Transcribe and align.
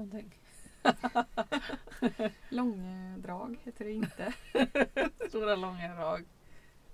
Någonting. 0.00 0.38
Långdrag 2.48 3.58
heter 3.62 3.84
det 3.84 3.92
inte. 3.92 4.34
Stora 5.28 5.56
långa 5.56 5.94
drag 5.94 6.24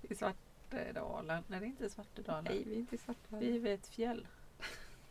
i 0.03 0.15
Svartedalen. 0.15 1.45
Nej, 1.47 1.61
det 1.61 1.67
är 1.67 1.69
inte 1.69 1.91
Svartedalen. 1.91 2.45
Nej, 2.45 2.65
vi 2.67 2.75
är 2.75 2.79
inte 2.79 2.95
i 2.95 2.99
Svartedalen. 2.99 3.49
Vi 3.49 3.57
är 3.57 3.61
vid 3.61 3.73
ett 3.73 3.87
fjäll. 3.87 4.27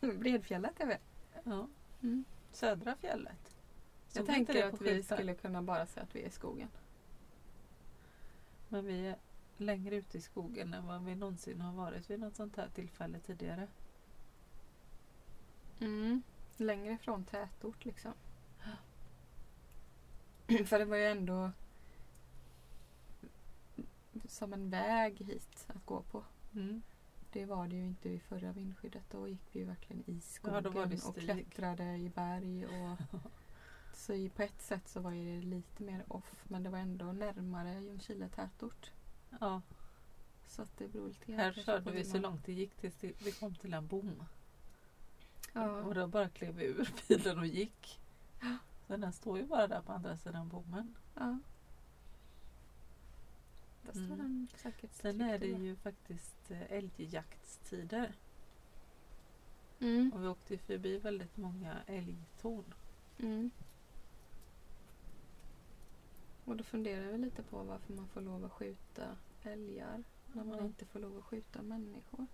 Bredfjället 0.00 0.80
är 0.80 0.86
vi. 0.86 0.96
Ja. 1.44 1.68
Mm. 2.02 2.24
Södra 2.52 2.96
fjället. 2.96 3.56
Jag 4.12 4.26
tänker 4.26 4.54
det 4.54 4.70
på 4.70 4.76
att 4.76 4.82
vi 4.82 5.02
skulle 5.02 5.34
kunna 5.34 5.62
bara 5.62 5.86
säga 5.86 6.04
att 6.04 6.16
vi 6.16 6.22
är 6.22 6.26
i 6.26 6.30
skogen. 6.30 6.68
Men 8.68 8.86
vi 8.86 9.06
är 9.06 9.16
längre 9.56 9.96
ute 9.96 10.18
i 10.18 10.20
skogen 10.20 10.74
än 10.74 10.86
vad 10.86 11.04
vi 11.04 11.14
någonsin 11.14 11.60
har 11.60 11.72
varit 11.72 12.10
vid 12.10 12.20
något 12.20 12.36
sånt 12.36 12.56
här 12.56 12.68
tillfälle 12.74 13.18
tidigare. 13.18 13.68
Mm. 15.80 16.22
Längre 16.56 16.98
från 16.98 17.24
tätort 17.24 17.84
liksom. 17.84 18.12
För 20.66 20.78
det 20.78 20.84
var 20.84 20.96
ju 20.96 21.06
ändå 21.06 21.50
som 24.28 24.52
en 24.52 24.70
väg 24.70 25.18
hit 25.18 25.64
att 25.66 25.86
gå 25.86 26.02
på. 26.02 26.24
Mm. 26.54 26.82
Det 27.32 27.46
var 27.46 27.68
det 27.68 27.76
ju 27.76 27.86
inte 27.86 28.08
vid 28.08 28.22
förra 28.22 28.52
vindskyddet. 28.52 29.02
Då 29.10 29.28
gick 29.28 29.48
vi 29.52 29.60
ju 29.60 29.66
verkligen 29.66 30.02
i 30.06 30.20
skogen 30.20 30.72
Ja, 30.74 31.08
och 31.08 31.16
klättrade 31.16 31.96
i 31.96 32.08
berg. 32.14 32.66
Och 32.66 32.98
så 33.94 34.12
i, 34.12 34.28
på 34.28 34.42
ett 34.42 34.62
sätt 34.62 34.88
så 34.88 35.00
var 35.00 35.10
det 35.10 35.40
lite 35.40 35.82
mer 35.82 36.04
off 36.08 36.44
men 36.44 36.62
det 36.62 36.70
var 36.70 36.78
ändå 36.78 37.04
närmare 37.04 37.80
Ljungskile 37.80 38.28
tätort. 38.28 38.90
Ja, 39.40 39.62
Så 40.46 40.62
att 40.62 40.78
det 40.78 40.88
beror 40.88 41.08
lite 41.08 41.32
här 41.32 41.52
körde 41.52 41.90
vi 41.90 42.04
så 42.04 42.18
långt 42.18 42.44
det 42.44 42.52
gick 42.52 42.74
tills 42.74 43.04
vi 43.04 43.32
kom 43.32 43.54
till 43.54 43.74
en 43.74 43.86
bom. 43.86 44.24
Ja. 45.56 45.82
Och 45.82 45.94
då 45.94 46.06
bara 46.06 46.28
klev 46.28 46.60
ur 46.62 46.90
bilen 47.08 47.38
och 47.38 47.46
gick. 47.46 48.00
Så 48.86 48.96
den 48.96 49.12
står 49.12 49.38
ju 49.38 49.46
bara 49.46 49.66
där 49.66 49.80
på 49.82 49.92
andra 49.92 50.16
sidan 50.16 50.48
bommen. 50.48 50.94
ja. 51.14 51.38
Där 53.82 53.92
står 53.92 54.02
Mm. 54.04 54.18
den 54.18 54.48
säkert 54.56 54.92
Sen 54.94 55.20
är 55.20 55.38
det 55.38 55.46
ju 55.46 55.76
faktiskt 55.76 56.50
eh, 56.50 56.72
älgjaktstider. 56.72 58.12
Mm. 59.80 60.12
Och 60.14 60.22
vi 60.22 60.26
åkte 60.28 60.58
förbi 60.58 60.98
väldigt 60.98 61.36
många 61.36 61.76
älgtorn. 61.86 62.74
Mm. 63.18 63.50
Och 66.44 66.56
då 66.56 66.64
funderar 66.64 67.12
vi 67.12 67.18
lite 67.18 67.42
på 67.42 67.62
varför 67.62 67.92
man 67.92 68.08
får 68.08 68.20
lov 68.20 68.44
att 68.44 68.52
skjuta 68.52 69.16
älgar 69.42 70.04
när 70.32 70.44
man 70.44 70.64
inte 70.64 70.84
får 70.86 70.98
lov 71.00 71.18
att 71.18 71.24
skjuta 71.24 71.62
människor. 71.62 72.26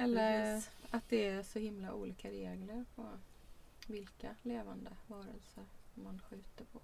Eller 0.00 0.54
Precis. 0.54 0.70
att 0.90 1.08
det 1.08 1.28
är 1.28 1.42
så 1.42 1.58
himla 1.58 1.94
olika 1.94 2.30
regler 2.30 2.84
på 2.94 3.08
vilka 3.86 4.34
levande 4.42 4.90
varelser 5.06 5.64
man 5.94 6.20
skjuter 6.30 6.64
på. 6.64 6.80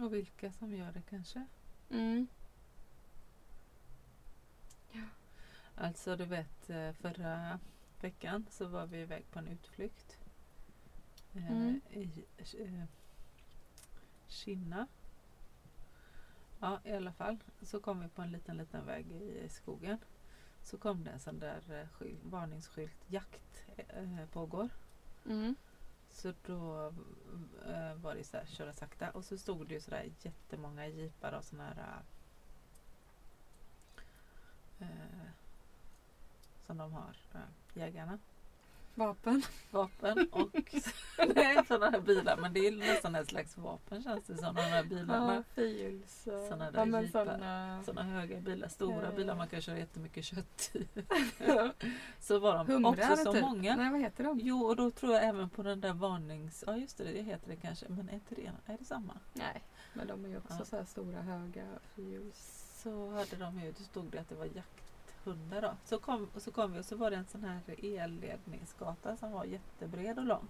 Och 0.00 0.14
vilka 0.14 0.52
som 0.52 0.74
gör 0.74 0.92
det 0.92 1.02
kanske. 1.10 1.46
Mm. 1.90 2.26
Alltså 5.74 6.16
du 6.16 6.24
vet 6.24 6.70
eh, 6.70 6.92
förra 6.92 7.58
veckan 8.00 8.46
så 8.50 8.66
var 8.66 8.86
vi 8.86 9.00
iväg 9.00 9.30
på 9.30 9.38
en 9.38 9.48
utflykt. 9.48 10.18
Eh, 11.34 11.50
Mm. 11.50 11.80
I 11.90 12.10
eh, 12.38 12.84
Kinna. 14.28 14.86
Ja 16.60 16.80
i 16.84 16.92
alla 16.92 17.12
fall. 17.12 17.38
Så 17.62 17.80
kom 17.80 18.00
vi 18.00 18.08
på 18.08 18.22
en 18.22 18.32
liten 18.32 18.56
liten 18.56 18.86
väg 18.86 19.10
i 19.12 19.48
skogen. 19.48 19.98
Så 20.62 20.78
kom 20.78 21.04
det 21.04 21.10
en 21.10 21.20
sån 21.20 21.38
där 21.38 21.80
eh, 21.80 21.88
skylt, 21.88 22.24
varningsskylt 22.24 22.96
jakt 23.06 23.64
eh, 23.76 24.26
pågår. 24.32 24.68
Mm. 25.26 25.54
Så 26.10 26.32
då 26.46 26.92
eh, 27.66 27.94
var 27.94 28.14
det 28.14 28.24
så 28.24 28.36
här, 28.36 28.46
köra 28.46 28.72
sakta 28.72 29.10
och 29.10 29.24
så 29.24 29.38
stod 29.38 29.68
det 29.68 29.74
ju 29.74 29.80
sådär 29.80 30.10
jättemånga 30.22 30.86
jeepar 30.86 31.32
och 31.32 31.44
såna 31.44 31.64
här 31.64 32.02
eh, 34.80 35.30
som 36.66 36.78
de 36.78 36.92
har, 36.92 37.16
eh, 37.34 37.40
jägarna. 37.74 38.18
Vapen. 38.94 39.42
Vapen 39.70 40.28
och 40.32 40.74
nej, 41.34 41.64
sådana 41.68 41.90
här 41.90 42.00
bilar. 42.00 42.36
Men 42.36 42.52
det 42.52 42.66
är 42.66 42.72
nästan 42.72 43.14
ett 43.14 43.28
slags 43.28 43.56
vapen 43.58 44.02
känns 44.02 44.26
det 44.26 44.36
som. 44.36 44.54
De 44.54 44.60
här 44.62 44.84
bilarna. 44.84 45.34
Ja, 45.34 45.42
fyrhjuls. 45.54 46.22
Såna 46.48 46.70
där 46.70 46.86
ja, 46.86 47.02
jeepar. 47.02 47.24
såna- 47.24 47.82
Sådana 47.84 48.02
höga 48.20 48.40
bilar, 48.40 48.68
stora 48.68 49.08
Eh. 49.08 49.14
bilar 49.14 49.34
man 49.36 49.48
kan 49.48 49.60
köra 49.60 49.78
jättemycket 49.78 50.24
kött 50.24 50.70
i. 50.72 50.88
Så 52.20 52.38
var 52.38 52.56
de 52.58 52.66
Humrar 52.66 52.90
också 53.12 53.16
så 53.24 53.32
typ. 53.32 53.42
många. 53.42 53.76
Nej, 53.76 53.90
vad 53.92 54.00
heter 54.00 54.24
de? 54.24 54.40
Jo, 54.42 54.64
och 54.64 54.76
då 54.76 54.90
tror 54.90 55.12
jag 55.14 55.24
även 55.24 55.50
på 55.50 55.62
den 55.62 55.80
där 55.80 55.92
varnings... 55.92 56.64
Ja, 56.66 56.76
just 56.76 56.98
det, 56.98 57.04
det 57.04 57.22
heter 57.22 57.48
det 57.48 57.56
kanske. 57.56 57.86
Men 57.88 58.08
är 58.08 58.14
inte 58.14 58.34
det, 58.34 58.50
är 58.72 58.78
det 58.78 58.84
samma? 58.84 59.14
Nej, 59.32 59.62
men 59.94 60.06
de 60.06 60.24
är 60.24 60.28
ju 60.28 60.36
också 60.38 60.54
Ja. 60.58 60.64
så 60.64 60.76
här 60.76 60.84
stora 60.84 61.22
höga 61.22 61.64
fyrhjuls. 61.94 62.58
Så 62.82 63.10
hade 63.10 63.36
de 63.36 63.60
ju, 63.60 63.72
då 63.78 63.84
stod 63.84 64.04
det 64.04 64.18
att 64.20 64.28
det 64.28 64.34
var 64.34 64.44
jakthundar 65.22 65.62
då. 65.62 65.76
Så 65.84 65.98
kom, 65.98 66.28
och 66.34 66.42
så 66.42 66.50
kom 66.50 66.72
vi 66.72 66.80
och 66.80 66.84
så 66.84 66.96
var 66.96 67.10
det 67.10 67.16
en 67.16 67.26
sån 67.26 67.44
här 67.44 67.60
elledningsgata 67.82 69.16
som 69.16 69.32
var 69.32 69.44
jättebred 69.44 70.18
och 70.18 70.24
lång. 70.24 70.48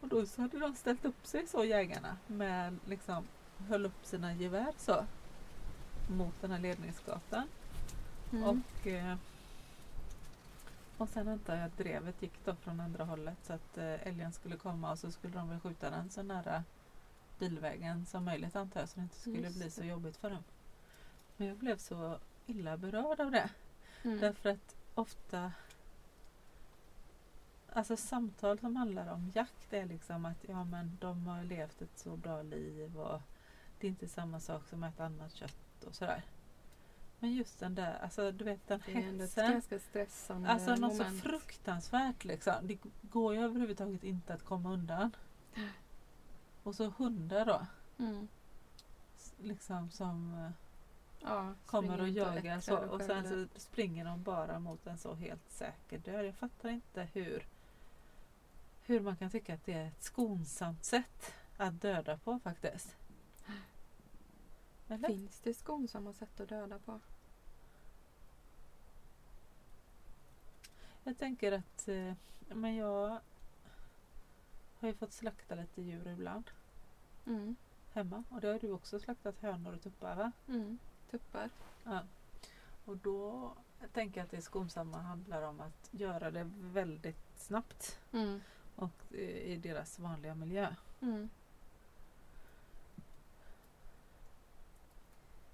Och 0.00 0.08
då 0.08 0.26
så 0.26 0.42
hade 0.42 0.58
de 0.58 0.74
ställt 0.74 1.04
upp 1.04 1.26
sig 1.26 1.46
så 1.46 1.64
jägarna 1.64 2.16
med 2.26 2.78
liksom 2.86 3.24
höll 3.68 3.86
upp 3.86 4.06
sina 4.06 4.34
gevär 4.34 4.72
så 4.76 5.04
mot 6.10 6.40
den 6.40 6.50
här 6.50 6.58
ledningsgatan. 6.58 7.48
Mm. 8.32 8.44
Och, 8.44 8.86
eh, 8.86 9.16
och 10.98 11.08
sen 11.08 11.28
antar 11.28 11.56
jag 11.56 11.64
att 11.64 11.78
drevet 11.78 12.22
gick 12.22 12.44
då 12.44 12.54
från 12.54 12.80
andra 12.80 13.04
hållet 13.04 13.38
så 13.42 13.52
att 13.52 13.78
eh, 13.78 14.06
älgen 14.06 14.32
skulle 14.32 14.56
komma 14.56 14.92
och 14.92 14.98
så 14.98 15.10
skulle 15.10 15.34
de 15.34 15.48
väl 15.48 15.60
skjuta 15.60 15.90
den 15.90 16.10
så 16.10 16.22
nära 16.22 16.64
bilvägen 17.38 18.06
som 18.06 18.24
möjligt 18.24 18.56
antar 18.56 18.80
jag 18.80 18.88
så 18.88 18.96
det 18.96 19.02
inte 19.02 19.20
skulle 19.20 19.38
Just 19.38 19.58
bli 19.58 19.70
så 19.70 19.84
jobbigt 19.84 20.16
för 20.16 20.30
dem. 20.30 20.44
Men 21.36 21.48
jag 21.48 21.56
blev 21.56 21.76
så 21.76 22.18
illa 22.46 22.76
berörd 22.76 23.20
av 23.20 23.30
det. 23.30 23.50
Mm. 24.04 24.20
Därför 24.20 24.48
att 24.50 24.76
ofta 24.94 25.52
Alltså 27.76 27.96
samtal 27.96 28.58
som 28.58 28.76
handlar 28.76 29.12
om 29.12 29.30
jakt 29.34 29.72
är 29.72 29.86
liksom 29.86 30.24
att 30.24 30.36
ja 30.48 30.64
men 30.64 30.98
de 31.00 31.26
har 31.26 31.44
levt 31.44 31.82
ett 31.82 31.98
så 31.98 32.16
bra 32.16 32.42
liv 32.42 32.98
och 33.00 33.20
det 33.80 33.86
är 33.86 33.88
inte 33.88 34.08
samma 34.08 34.40
sak 34.40 34.68
som 34.68 34.82
att 34.82 34.94
äta 34.94 35.04
annat 35.04 35.32
kött 35.34 35.84
och 35.86 35.94
sådär. 35.94 36.22
Men 37.18 37.32
just 37.34 37.60
den 37.60 37.74
där, 37.74 37.98
alltså 38.02 38.32
du 38.32 38.44
vet 38.44 38.68
den 38.68 38.82
Det 38.86 38.92
är 38.92 39.12
hetsen. 39.12 39.52
ganska 39.52 39.78
stressande 39.78 40.48
Alltså 40.48 40.74
något 40.74 40.96
så 40.96 41.02
moment. 41.02 41.22
fruktansvärt 41.22 42.24
liksom. 42.24 42.54
Det 42.62 42.78
går 43.02 43.34
ju 43.34 43.40
överhuvudtaget 43.40 44.04
inte 44.04 44.34
att 44.34 44.42
komma 44.44 44.72
undan. 44.72 45.16
Och 46.62 46.74
så 46.74 46.88
hundar 46.98 47.44
då. 47.46 47.66
Mm. 47.98 48.28
Liksom 49.42 49.90
som 49.90 50.34
eh, 50.34 50.50
Ja, 51.24 51.54
kommer 51.66 52.00
och 52.00 52.08
jagar 52.08 52.60
så. 52.60 52.74
äcklar 52.74 52.88
Och 52.88 53.02
sen 53.02 53.28
så 53.28 53.60
springer 53.60 54.04
de 54.04 54.22
bara 54.22 54.58
mot 54.58 54.86
en 54.86 54.98
så 54.98 55.14
helt 55.14 55.50
säker 55.50 55.98
död. 55.98 56.26
Jag 56.26 56.34
fattar 56.34 56.68
inte 56.68 57.08
hur, 57.12 57.46
hur 58.82 59.00
man 59.00 59.16
kan 59.16 59.30
tycka 59.30 59.54
att 59.54 59.64
det 59.64 59.72
är 59.72 59.86
ett 59.88 60.02
skonsamt 60.02 60.84
sätt 60.84 61.34
att 61.56 61.80
döda 61.82 62.18
på 62.18 62.38
faktiskt. 62.38 62.96
Eller? 64.88 65.08
Finns 65.08 65.40
det 65.40 65.54
skonsamma 65.54 66.12
sätt 66.12 66.40
att 66.40 66.48
döda 66.48 66.78
på? 66.78 67.00
Jag 71.04 71.18
tänker 71.18 71.52
att 71.52 71.88
eh, 71.88 72.12
men 72.48 72.76
jag 72.76 73.20
har 74.80 74.88
ju 74.88 74.94
fått 74.94 75.12
slakta 75.12 75.54
lite 75.54 75.82
djur 75.82 76.08
ibland 76.08 76.50
Mm. 77.26 77.56
hemma. 77.92 78.24
Och 78.30 78.40
det 78.40 78.46
har 78.48 78.58
du 78.58 78.70
också 78.72 79.00
slaktat 79.00 79.40
hönor 79.40 79.74
och 79.74 79.82
tuppar 79.82 80.16
va? 80.16 80.32
Mm. 80.48 80.78
Tuppar. 81.10 81.50
Ja. 81.84 82.00
Och 82.84 82.96
då 82.96 83.52
tänker 83.92 84.20
jag 84.20 84.24
att 84.24 84.30
det 84.30 84.42
skonsamma 84.42 84.98
handlar 84.98 85.42
om 85.42 85.60
att 85.60 85.88
göra 85.90 86.30
det 86.30 86.50
väldigt 86.54 87.38
snabbt 87.38 87.98
Mm. 88.12 88.40
och 88.76 88.90
eh, 89.10 89.18
i 89.20 89.56
deras 89.56 89.98
vanliga 89.98 90.34
miljö. 90.34 90.74
Mm. 91.00 91.28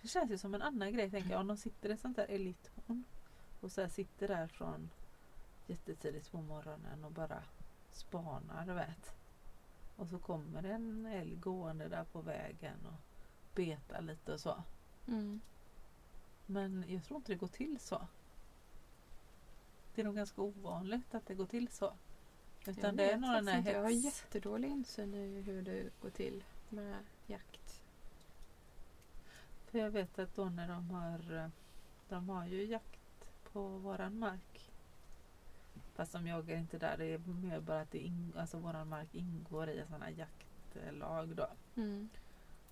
Det 0.03 0.09
känns 0.09 0.31
ju 0.31 0.39
som 0.39 0.55
en 0.55 0.63
annan 0.63 0.93
grej 0.93 1.11
tänker 1.11 1.31
jag. 1.31 1.41
Om 1.41 1.47
de 1.47 1.57
sitter 1.57 1.89
i 1.89 1.93
ett 1.93 2.01
sånt 2.01 2.17
där 2.17 2.27
elittorn 2.31 3.05
och 3.61 3.73
så 3.73 3.89
sitter 3.89 4.29
där 4.29 4.47
från 4.47 4.91
jättetidigt 5.67 6.31
på 6.31 6.41
morgonen 6.43 7.05
och 7.05 7.13
bara 7.13 7.43
spanar, 7.93 8.67
du 8.67 8.73
vet. 8.73 9.15
Och 9.97 10.09
så 10.09 10.19
kommer 10.19 10.63
en 10.63 11.07
älg 11.07 11.37
gående 11.37 11.89
där 11.89 12.05
på 12.05 12.21
vägen 12.21 12.87
och 12.87 13.01
betar 13.55 14.01
lite 14.01 14.33
och 14.33 14.41
så. 14.41 14.63
Mm. 15.07 15.41
Men 16.47 16.85
jag 16.89 17.05
tror 17.05 17.17
inte 17.17 17.33
det 17.33 17.37
går 17.39 17.49
till 17.49 17.79
så. 17.81 18.07
Det 19.95 20.01
är 20.01 20.05
nog 20.05 20.17
ganska 20.17 20.43
ovanligt 20.43 21.15
att 21.15 21.27
det 21.27 21.35
går 21.35 21.47
till 21.47 21.69
så. 21.69 21.93
Jag 22.65 22.79
Utan 22.79 22.97
det 22.97 23.11
är 23.11 23.17
nog 23.17 23.31
den 23.31 23.49
här. 23.49 23.73
Jag 23.73 23.83
har 23.83 23.91
jättedålig 23.91 24.69
insyn 24.69 25.15
i 25.15 25.41
hur 25.43 25.63
det 25.63 25.91
går 26.03 26.11
till 26.11 26.45
med 26.69 26.97
jakt. 27.27 27.83
För 29.67 29.79
jag 29.79 29.91
vet 29.91 30.19
att 30.19 30.37
då 30.37 30.45
när 30.45 30.69
de 30.69 30.91
har 30.91 31.51
De 32.09 32.29
har 32.29 32.47
ju 32.47 32.65
jakt 32.65 33.31
på 33.53 33.69
våran 33.69 34.19
mark. 34.19 34.71
Fast 35.95 36.13
de 36.13 36.27
jagar 36.27 36.57
inte 36.57 36.79
där. 36.79 36.97
Det 36.99 37.05
är 37.05 37.19
mer 37.19 37.61
bara 37.61 37.81
att 37.81 37.91
det 37.91 37.99
ing- 37.99 38.39
alltså 38.39 38.59
våran 38.59 38.89
mark 38.89 39.15
ingår 39.15 39.69
i 39.69 39.85
sådana 39.87 40.11
jaktlag 40.11 41.37
då. 41.37 41.49
Mm. 41.75 42.09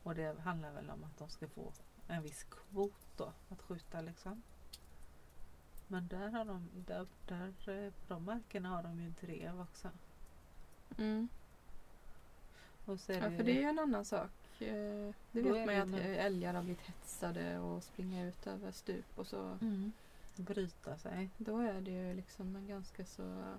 Och 0.02 0.14
det 0.14 0.40
handlar 0.40 0.72
väl 0.72 0.90
om 0.90 1.04
att 1.04 1.18
de 1.18 1.28
ska 1.28 1.48
få 1.48 1.72
en 2.08 2.22
viss 2.22 2.44
kvot 2.44 3.06
då 3.16 3.32
att 3.48 3.62
skjuta 3.62 4.00
liksom. 4.00 4.42
Men 5.86 6.08
där 6.08 6.28
har 6.28 6.44
de, 6.44 6.68
där, 6.86 7.06
där 7.26 7.68
eh, 7.68 7.90
på 7.92 8.14
de 8.14 8.24
markerna 8.24 8.68
har 8.68 8.82
de 8.82 9.00
ju 9.00 9.10
drev 9.10 9.60
också. 9.60 9.90
Mm. 10.98 11.28
Och 12.84 13.00
så 13.00 13.12
är 13.12 13.20
Ja, 13.20 13.28
det 13.28 13.36
för 13.36 13.44
det 13.44 13.50
är 13.52 13.60
ju 13.60 13.68
en 13.68 13.78
annan 13.78 14.04
sak. 14.04 14.30
Eh, 14.60 15.14
Det 15.32 15.42
vet 15.42 15.66
man 15.66 15.74
ju 15.74 15.80
att 15.80 16.18
älgar 16.18 16.54
har 16.54 16.62
blivit 16.62 16.80
hetsade 16.80 17.58
och 17.58 17.82
springa 17.82 18.24
ut 18.26 18.46
över 18.46 18.72
stup 18.72 19.18
och 19.18 19.26
så. 19.26 19.58
mm. 19.60 19.92
bryta 20.36 20.98
sig. 20.98 21.30
Då 21.38 21.58
är 21.58 21.80
det 21.80 21.90
ju 21.90 22.14
liksom 22.14 22.56
en 22.56 22.66
ganska 22.68 23.04
så... 23.06 23.54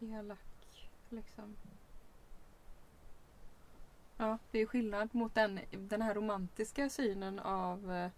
Elak 0.00 0.88
liksom. 1.10 1.56
Ja, 4.20 4.38
det 4.50 4.58
är 4.58 4.66
skillnad 4.66 5.14
mot 5.14 5.34
den, 5.34 5.60
den 5.70 6.02
här 6.02 6.14
romantiska 6.14 6.90
synen 6.90 7.38
av 7.38 7.92
eh, 7.92 8.10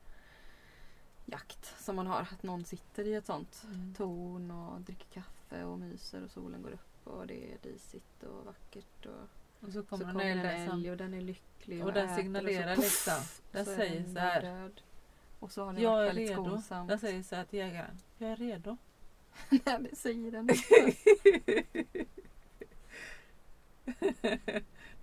jakt 1.27 1.75
som 1.81 1.97
man 1.97 2.07
har. 2.07 2.21
Att 2.21 2.43
någon 2.43 2.65
sitter 2.65 3.05
i 3.07 3.15
ett 3.15 3.27
sånt 3.27 3.63
Mm. 3.65 3.95
torn 3.95 4.51
och 4.51 4.81
dricker 4.81 5.11
kaffe 5.11 5.65
och 5.65 5.79
myser 5.79 6.25
och 6.25 6.31
solen 6.31 6.63
går 6.63 6.71
upp 6.71 7.07
och 7.07 7.27
det 7.27 7.53
är 7.53 7.59
disigt 7.63 8.23
och 8.23 8.45
vackert. 8.47 9.07
Och 9.07 9.29
Och 9.61 9.67
så 9.67 9.73
så 9.73 9.83
kommer, 9.83 10.05
kommer 10.05 10.25
en 10.25 10.71
älg 10.71 10.91
och 10.91 10.97
den 10.97 11.15
är 11.15 11.21
lycklig 11.21 11.85
och 11.85 11.93
den 11.93 12.05
äter 12.09 12.17
signalerar 12.23 12.75
så, 12.75 12.81
liksom. 12.81 13.15
Den 13.53 13.65
så 13.65 13.75
säger 13.75 14.01
den 14.01 14.15
så 14.15 14.21
här. 14.21 14.43
Död. 14.43 14.81
Och 15.39 15.53
så 15.53 15.65
har 15.65 15.73
den 15.73 15.83
Jag 15.83 15.91
varit 15.91 16.03
är 16.03 16.07
väldigt 16.15 16.31
redo. 16.31 16.45
skonsam. 16.45 16.87
Den 16.87 16.99
säger 16.99 17.23
så 17.23 17.37
här 17.37 17.45
till 17.45 17.59
jägaren. 17.59 17.99
Jag 18.19 18.31
är 18.31 18.37
redo. 18.37 18.77
Nej, 19.51 19.79
det 19.91 19.97
säger 19.97 20.31
den 20.31 20.51
inte. 20.51 20.95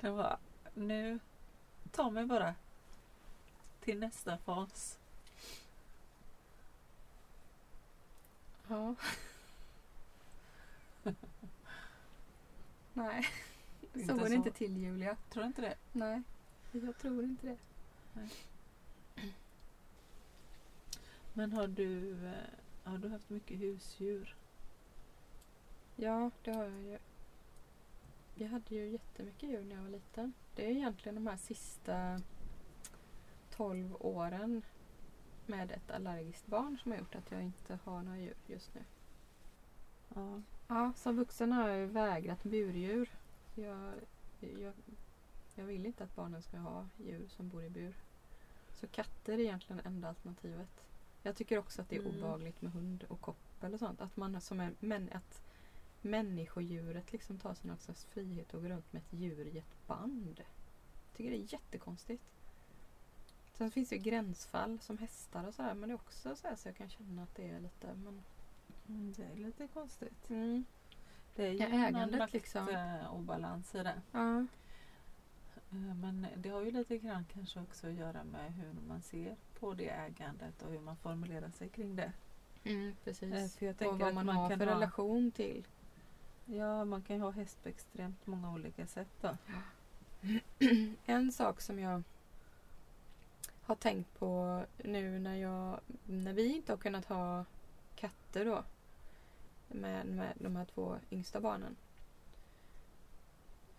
den 0.01 0.15
bara, 0.15 0.37
nu, 0.77 1.19
ta 1.91 2.09
mig 2.09 2.25
bara 2.25 2.55
till 3.79 3.99
nästa 3.99 4.37
fas. 4.37 4.99
Ja. 8.67 8.95
Nej, 12.93 13.27
så 14.07 14.13
går 14.13 14.29
det 14.29 14.35
inte 14.35 14.51
till 14.51 14.77
Julia. 14.77 15.17
Tror 15.29 15.43
du 15.43 15.47
inte 15.47 15.61
det? 15.61 15.75
Nej, 15.91 16.21
jag 16.71 16.97
tror 16.97 17.23
inte 17.23 17.47
det. 17.47 17.57
Men 21.33 21.51
har 21.51 21.67
du, 21.67 22.11
eh, 22.25 22.33
har 22.83 22.97
du 22.97 23.09
haft 23.09 23.29
mycket 23.29 23.59
husdjur? 23.59 24.35
Ja, 25.95 26.31
det 26.43 26.51
har 26.51 26.63
jag 26.63 26.81
ju. 26.81 26.99
Jag 28.39 28.47
hade 28.47 28.75
ju 28.75 28.87
jättemycket 28.89 29.49
djur 29.49 29.63
när 29.63 29.75
jag 29.75 29.83
var 29.83 29.89
liten. 29.89 30.33
Det 30.55 30.65
är 30.65 30.69
egentligen 30.71 31.15
de 31.15 31.27
här 31.27 31.37
sista 31.37 32.21
12 33.49 33.95
åren 33.99 34.61
med 35.45 35.71
ett 35.71 35.91
allergiskt 35.91 36.47
barn 36.47 36.77
som 36.83 36.91
har 36.91 36.99
gjort 36.99 37.15
att 37.15 37.31
jag 37.31 37.41
inte 37.43 37.79
har 37.83 38.03
några 38.03 38.19
djur 38.19 38.35
just 38.47 38.75
nu. 38.75 38.81
Ja. 40.15 40.41
Ja, 40.67 40.93
som 40.95 41.15
vuxen 41.15 41.51
har 41.51 41.69
jag 41.69 41.87
vägrat 41.87 42.43
burdjur. 42.43 43.09
Jag, 43.55 43.93
jag, 44.39 44.73
jag 45.55 45.65
vill 45.65 45.85
inte 45.85 46.03
att 46.03 46.15
barnen 46.15 46.41
ska 46.41 46.57
ha 46.57 46.87
djur 46.97 47.27
som 47.27 47.49
bor 47.49 47.63
i 47.63 47.69
bur. 47.69 47.95
Så 48.73 48.87
katter 48.87 49.33
är 49.33 49.39
egentligen 49.39 49.81
enda 49.85 50.07
alternativet. 50.09 50.87
Jag 51.23 51.35
tycker 51.35 51.57
också 51.57 51.81
att 51.81 51.89
det 51.89 51.95
är 51.95 51.99
Mm. 51.99 52.15
obehagligt 52.15 52.61
med 52.61 52.71
hund 52.71 53.03
och 53.07 53.21
koppel 53.21 53.73
och 53.73 53.79
sånt. 53.79 54.01
Att 54.01 54.17
man 54.17 54.41
som 54.41 54.59
är, 54.59 54.73
men 54.79 55.09
att 55.13 55.46
människodjuret 56.07 57.11
liksom 57.11 57.37
tar 57.39 57.53
sig 57.53 57.67
någon 57.67 57.77
slags 57.77 58.05
frihet 58.05 58.53
och 58.53 58.61
går 58.61 58.69
runt 58.69 58.93
med 58.93 59.01
ett 59.01 59.13
djur 59.19 59.47
i 59.47 59.57
ett 59.57 59.87
band. 59.87 60.35
Jag 60.37 61.17
tycker 61.17 61.31
det 61.31 61.37
är 61.37 61.53
jättekonstigt. 61.53 62.23
Sen 63.53 63.71
finns 63.71 63.89
det 63.89 63.95
ju 63.95 64.01
gränsfall 64.01 64.79
som 64.79 64.97
hästar 64.97 65.43
och 65.47 65.53
sådär 65.53 65.73
men 65.73 65.89
det 65.89 65.93
är 65.93 65.95
också 65.95 66.35
så, 66.35 66.55
så 66.55 66.67
jag 66.67 66.75
kan 66.75 66.89
känna 66.89 67.23
att 67.23 67.35
det 67.35 67.49
är 67.49 67.59
lite 67.59 67.93
men, 67.95 68.23
Mm, 68.89 69.13
det 69.17 69.23
är 69.23 69.35
lite 69.35 69.67
konstigt. 69.67 70.29
mm. 70.29 70.65
Det 71.35 71.45
är 71.45 71.51
ju 71.51 71.57
Ja, 71.57 71.87
ägandet 71.87 72.19
makt, 72.19 72.33
liksom. 72.33 72.69
eh, 72.69 73.13
obalans 73.15 73.75
i 73.75 73.77
det. 73.83 74.01
Ja. 74.11 74.39
Eh, 75.71 75.95
Men 75.95 76.27
det 76.37 76.49
har 76.49 76.61
ju 76.61 76.71
lite 76.71 76.97
grann 76.97 77.25
kanske 77.33 77.59
också 77.59 77.87
att 77.87 77.93
göra 77.93 78.23
med 78.23 78.53
hur 78.53 78.73
man 78.87 79.01
ser 79.01 79.35
på 79.59 79.73
det 79.73 79.89
ägandet 79.89 80.61
och 80.61 80.71
hur 80.71 80.79
man 80.79 80.95
formulerar 80.97 81.49
sig 81.49 81.69
kring 81.69 81.95
det. 81.95 82.11
Mm, 82.63 82.95
precis. 83.03 83.33
Eh, 83.33 83.47
För 83.47 83.65
jag 83.65 83.93
och 83.93 83.99
vad 83.99 84.07
att 84.07 84.13
man, 84.15 84.25
man 84.25 84.35
har 84.35 84.49
kan 84.49 84.59
för 84.59 84.65
ha- 84.67 84.75
relation 84.75 85.31
till. 85.31 85.67
Ja, 86.49 86.85
man 86.85 87.01
kan 87.01 87.15
ju 87.15 87.21
ha 87.21 87.31
häst 87.31 87.63
på 87.63 87.69
extremt 87.69 88.27
många 88.27 88.53
olika 88.53 88.87
sätt 88.87 89.07
då. 89.21 89.37
En 91.05 91.31
sak 91.31 91.61
som 91.61 91.79
jag 91.79 92.03
har 93.61 93.75
tänkt 93.75 94.19
på 94.19 94.63
nu 94.83 95.19
när, 95.19 95.35
jag, 95.35 95.79
när 96.05 96.33
vi 96.33 96.55
inte 96.55 96.71
har 96.71 96.77
kunnat 96.77 97.05
ha 97.05 97.45
katter 97.95 98.45
då. 98.45 98.63
Med, 99.67 100.05
med 100.05 100.33
de 100.39 100.55
här 100.55 100.65
två 100.65 100.97
yngsta 101.11 101.39
barnen. 101.39 101.75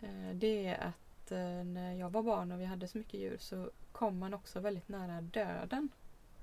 Eh, 0.01 0.29
Det 0.35 0.65
är 0.67 0.83
att 0.87 1.31
eh, 1.31 1.63
när 1.63 1.93
jag 1.93 2.09
var 2.09 2.23
barn 2.23 2.51
och 2.51 2.59
vi 2.61 2.65
hade 2.65 2.87
så 2.87 2.97
mycket 2.97 3.19
djur 3.19 3.37
så 3.39 3.71
kom 3.91 4.19
man 4.19 4.33
också 4.33 4.59
väldigt 4.59 4.89
nära 4.89 5.21
döden 5.21 5.89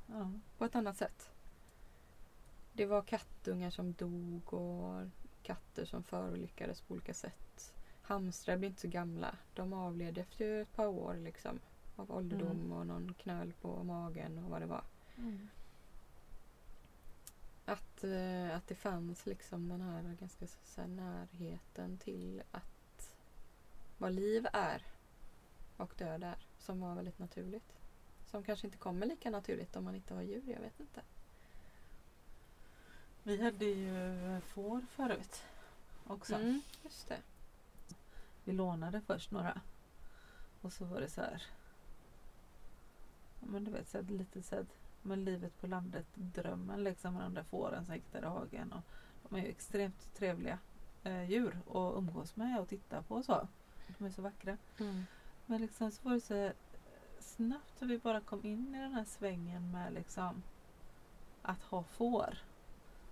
Ja. 0.07 0.31
på 0.59 0.65
ett 0.65 0.77
annat 0.77 0.97
sätt. 0.97 1.31
Det 2.73 2.87
var 2.87 3.03
kattungar 3.03 3.71
som 3.71 3.93
dog 3.93 4.55
och 4.55 5.03
katter 5.47 5.85
som 5.85 6.03
förolyckades 6.03 6.81
på 6.81 6.95
olika 6.95 7.15
sätt. 7.15 7.75
Hamstrar 8.03 8.57
blir 8.57 8.69
inte 8.69 8.81
så 8.81 8.89
gamla. 8.89 9.37
De 9.55 9.73
avled 9.73 10.19
efter 10.19 10.63
ett 10.63 10.73
par 10.73 10.87
år 10.87 11.15
liksom. 11.15 11.59
Av 11.97 12.11
ålderdom 12.13 12.51
Mm. 12.51 12.73
och 12.73 12.87
någon 12.87 13.15
knöl 13.15 13.53
på 13.61 13.83
magen 13.85 14.39
och 14.45 14.51
vad 14.51 14.61
det 14.63 14.67
var. 14.67 14.85
Mm. 15.19 15.49
Att, 17.65 18.05
eh, 18.05 18.57
att 18.57 18.67
det 18.69 18.75
fanns 18.75 19.27
liksom 19.27 19.69
den 19.69 19.81
här 19.81 20.17
ganska 20.21 20.47
så, 20.47 20.59
så 20.65 20.81
här, 20.81 20.89
närheten 20.89 21.99
till 21.99 22.43
att 22.51 23.17
vad 23.99 24.13
liv 24.13 24.47
är 24.53 24.83
och 25.77 25.93
död 25.99 26.25
är. 26.25 26.37
Som 26.59 26.81
var 26.81 26.95
väldigt 26.95 27.19
naturligt. 27.19 27.73
Som 28.27 28.43
kanske 28.43 28.67
inte 28.67 28.79
kommer 28.79 29.07
lika 29.07 29.31
naturligt 29.31 29.77
om 29.77 29.85
man 29.85 29.95
inte 29.95 30.15
har 30.15 30.23
djur. 30.23 30.43
Jag 30.47 30.61
vet 30.61 30.81
inte. 30.81 31.01
Vi 33.27 33.43
hade 33.43 33.65
ju 33.65 34.41
får 34.41 34.81
förut 34.81 35.43
också. 36.07 36.35
Mm, 36.35 36.61
just 36.83 37.09
det. 37.09 37.19
Vi 38.45 38.53
lånade 38.53 39.01
först 39.01 39.31
några. 39.31 39.61
Och 40.61 40.73
så 40.73 40.85
var 40.85 41.01
det 41.01 41.09
så 41.09 41.21
här. 41.21 41.43
Men 43.41 43.65
du 43.65 43.71
vet, 43.71 43.89
så 43.89 43.99
här, 43.99 44.05
lite 44.05 44.43
så 44.43 44.55
här, 44.55 44.67
men 45.03 45.25
livet 45.25 45.61
på 45.61 45.67
landet, 45.67 46.07
drömmen 46.15 46.85
liksom 46.85 47.15
med 47.15 47.23
de 47.23 47.35
där 47.35 47.43
fåren 47.43 47.87
som 47.87 47.95
i 47.95 48.25
hagen. 48.25 48.73
Och 48.73 48.83
de 49.29 49.37
är 49.37 49.43
ju 49.43 49.49
extremt 49.49 50.15
trevliga 50.15 50.59
eh, 51.03 51.31
djur 51.31 51.61
att 51.69 51.99
umgås 51.99 52.37
med 52.37 52.61
och 52.61 52.69
titta 52.69 53.03
på 53.03 53.15
och 53.15 53.25
så. 53.25 53.49
De 53.99 54.05
är 54.05 54.11
så 54.11 54.23
vackra. 54.23 54.57
Mm. 54.79 55.07
Men 55.47 55.61
liksom 55.61 55.91
så 55.91 56.09
var 56.09 56.15
det 56.15 56.21
så 56.21 56.35
här, 56.35 56.55
snabbt 57.21 57.83
hur 57.83 57.87
vi 57.87 57.99
bara 57.99 58.21
kom 58.21 58.45
in 58.45 58.75
i 58.75 58.79
den 58.79 58.93
här 58.93 59.05
svängen 59.05 59.71
med 59.71 59.93
liksom 59.93 60.43
att 61.43 61.63
ha 61.63 61.83
får. 61.83 62.39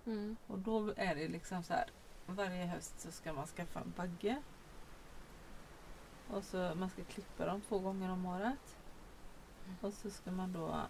Mm. 0.05 0.35
Och 0.47 0.59
då 0.59 0.93
är 0.97 1.15
det 1.15 1.27
liksom 1.27 1.63
så 1.63 1.73
här. 1.73 1.85
Varje 2.25 2.65
höst 2.65 2.99
så 2.99 3.11
ska 3.11 3.33
man 3.33 3.47
skaffa 3.47 3.79
en 3.79 3.93
bagge. 3.97 4.41
Och 6.27 6.43
så 6.43 6.73
man 6.75 6.89
ska 6.89 7.03
klippa 7.03 7.45
dem 7.45 7.61
två 7.61 7.79
gånger 7.79 8.11
om 8.11 8.25
året. 8.25 8.77
Mm. 9.65 9.77
Och 9.81 9.93
så 9.93 10.09
ska 10.09 10.31
man 10.31 10.53
då 10.53 10.81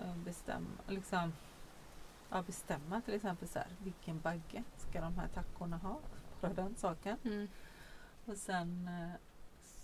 eh, 0.00 0.16
bestämma, 0.16 0.68
liksom, 0.88 1.32
ja, 2.30 2.42
bestämma 2.42 3.00
till 3.00 3.14
exempel 3.14 3.48
så 3.48 3.58
här, 3.58 3.68
vilken 3.78 4.20
bagge 4.20 4.64
ska 4.76 5.00
de 5.00 5.18
här 5.18 5.28
tackorna 5.28 5.76
ha? 5.76 5.98
Bara 6.40 6.52
den 6.52 6.74
saken. 6.76 7.16
Mm. 7.24 7.48
Och 8.24 8.36
sen 8.36 8.88
eh, 8.88 9.20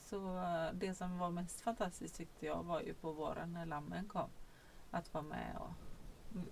så 0.06 0.42
det 0.74 0.94
som 0.94 1.18
var 1.18 1.30
mest 1.30 1.60
fantastiskt 1.60 2.16
tyckte 2.16 2.46
jag 2.46 2.62
var 2.62 2.80
ju 2.80 2.94
på 2.94 3.12
våren 3.12 3.52
när 3.52 3.66
lammen 3.66 4.04
kom. 4.08 4.28
Att 4.90 5.14
vara 5.14 5.24
med 5.24 5.56
och, 5.58 5.72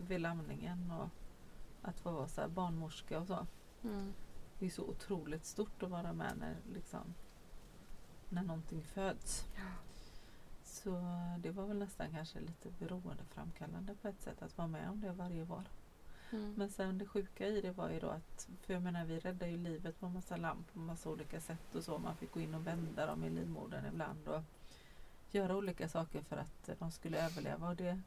vid 0.08 0.20
lamningen 0.20 0.90
och 0.90 1.08
att 1.84 2.00
få 2.00 2.10
vara 2.10 2.28
så 2.28 2.40
här 2.40 2.48
barnmorska 2.48 3.20
och 3.20 3.26
så. 3.26 3.46
Mm. 3.84 4.12
Det 4.58 4.66
är 4.66 4.70
så 4.70 4.84
otroligt 4.84 5.44
stort 5.44 5.82
att 5.82 5.90
vara 5.90 6.12
med 6.12 6.32
när, 6.38 6.56
liksom, 6.72 7.14
när 8.28 8.42
någonting 8.42 8.82
föds. 8.82 9.44
Ja. 9.56 9.62
Så 10.64 10.90
det 11.38 11.50
var 11.50 11.66
väl 11.66 11.78
nästan 11.78 12.10
kanske 12.10 12.40
lite 12.40 12.70
beroendeframkallande 12.78 13.94
på 14.02 14.08
ett 14.08 14.22
sätt 14.22 14.42
att 14.42 14.58
vara 14.58 14.68
med 14.68 14.90
om 14.90 15.00
det 15.00 15.12
varje 15.12 15.44
vår. 15.44 15.64
Mm. 16.30 16.54
Men 16.56 16.70
sen 16.70 16.98
det 16.98 17.06
sjuka 17.06 17.46
i 17.46 17.60
det 17.60 17.72
var 17.72 17.90
ju 17.90 18.00
då 18.00 18.08
att, 18.08 18.48
för 18.60 18.72
jag 18.72 18.82
menar 18.82 19.04
vi 19.04 19.18
räddade 19.18 19.50
ju 19.50 19.56
livet 19.56 20.00
på 20.00 20.08
massa 20.08 20.36
lamm 20.36 20.64
på 20.72 20.78
massa 20.78 21.10
olika 21.10 21.40
sätt 21.40 21.74
och 21.74 21.84
så. 21.84 21.98
Man 21.98 22.16
fick 22.16 22.32
gå 22.32 22.40
in 22.40 22.54
och 22.54 22.66
vända 22.66 23.06
dem 23.06 23.24
i 23.24 23.30
livmodern 23.30 23.86
ibland 23.86 24.28
och 24.28 24.42
göra 25.30 25.56
olika 25.56 25.88
saker 25.88 26.22
för 26.22 26.36
att 26.36 26.70
de 26.78 26.90
skulle 26.90 27.26
överleva 27.26 27.68
och 27.68 27.76
det 27.76 28.00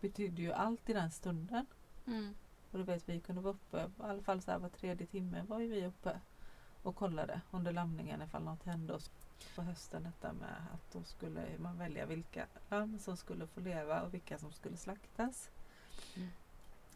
betydde 0.00 0.42
ju 0.42 0.52
allt 0.52 0.90
i 0.90 0.92
den 0.92 1.10
stunden. 1.10 1.66
Mm. 2.06 2.34
Och 2.74 2.80
du 2.80 2.84
vet 2.84 3.08
vi 3.08 3.20
kunde 3.20 3.42
vara 3.42 3.54
uppe, 3.54 3.76
i 3.76 4.02
alla 4.02 4.22
fall 4.22 4.42
så 4.42 4.50
här 4.50 4.58
var 4.58 4.68
tredje 4.68 5.06
timme 5.06 5.42
var 5.48 5.60
ju 5.60 5.68
vi 5.68 5.86
uppe 5.86 6.20
och 6.82 6.96
kollade 6.96 7.40
under 7.50 7.72
lamningen 7.72 8.22
ifall 8.22 8.42
något 8.42 8.62
hände. 8.62 8.94
Och 8.94 9.02
så 9.02 9.10
på 9.54 9.62
hösten 9.62 10.02
detta 10.02 10.32
med 10.32 10.66
att 10.72 10.92
då 10.92 11.02
skulle 11.02 11.58
man 11.58 11.78
välja 11.78 12.06
vilka 12.06 12.46
lamm 12.70 12.98
som 12.98 13.16
skulle 13.16 13.46
få 13.46 13.60
leva 13.60 14.02
och 14.02 14.14
vilka 14.14 14.38
som 14.38 14.52
skulle 14.52 14.76
slaktas. 14.76 15.50
Mm. 16.16 16.28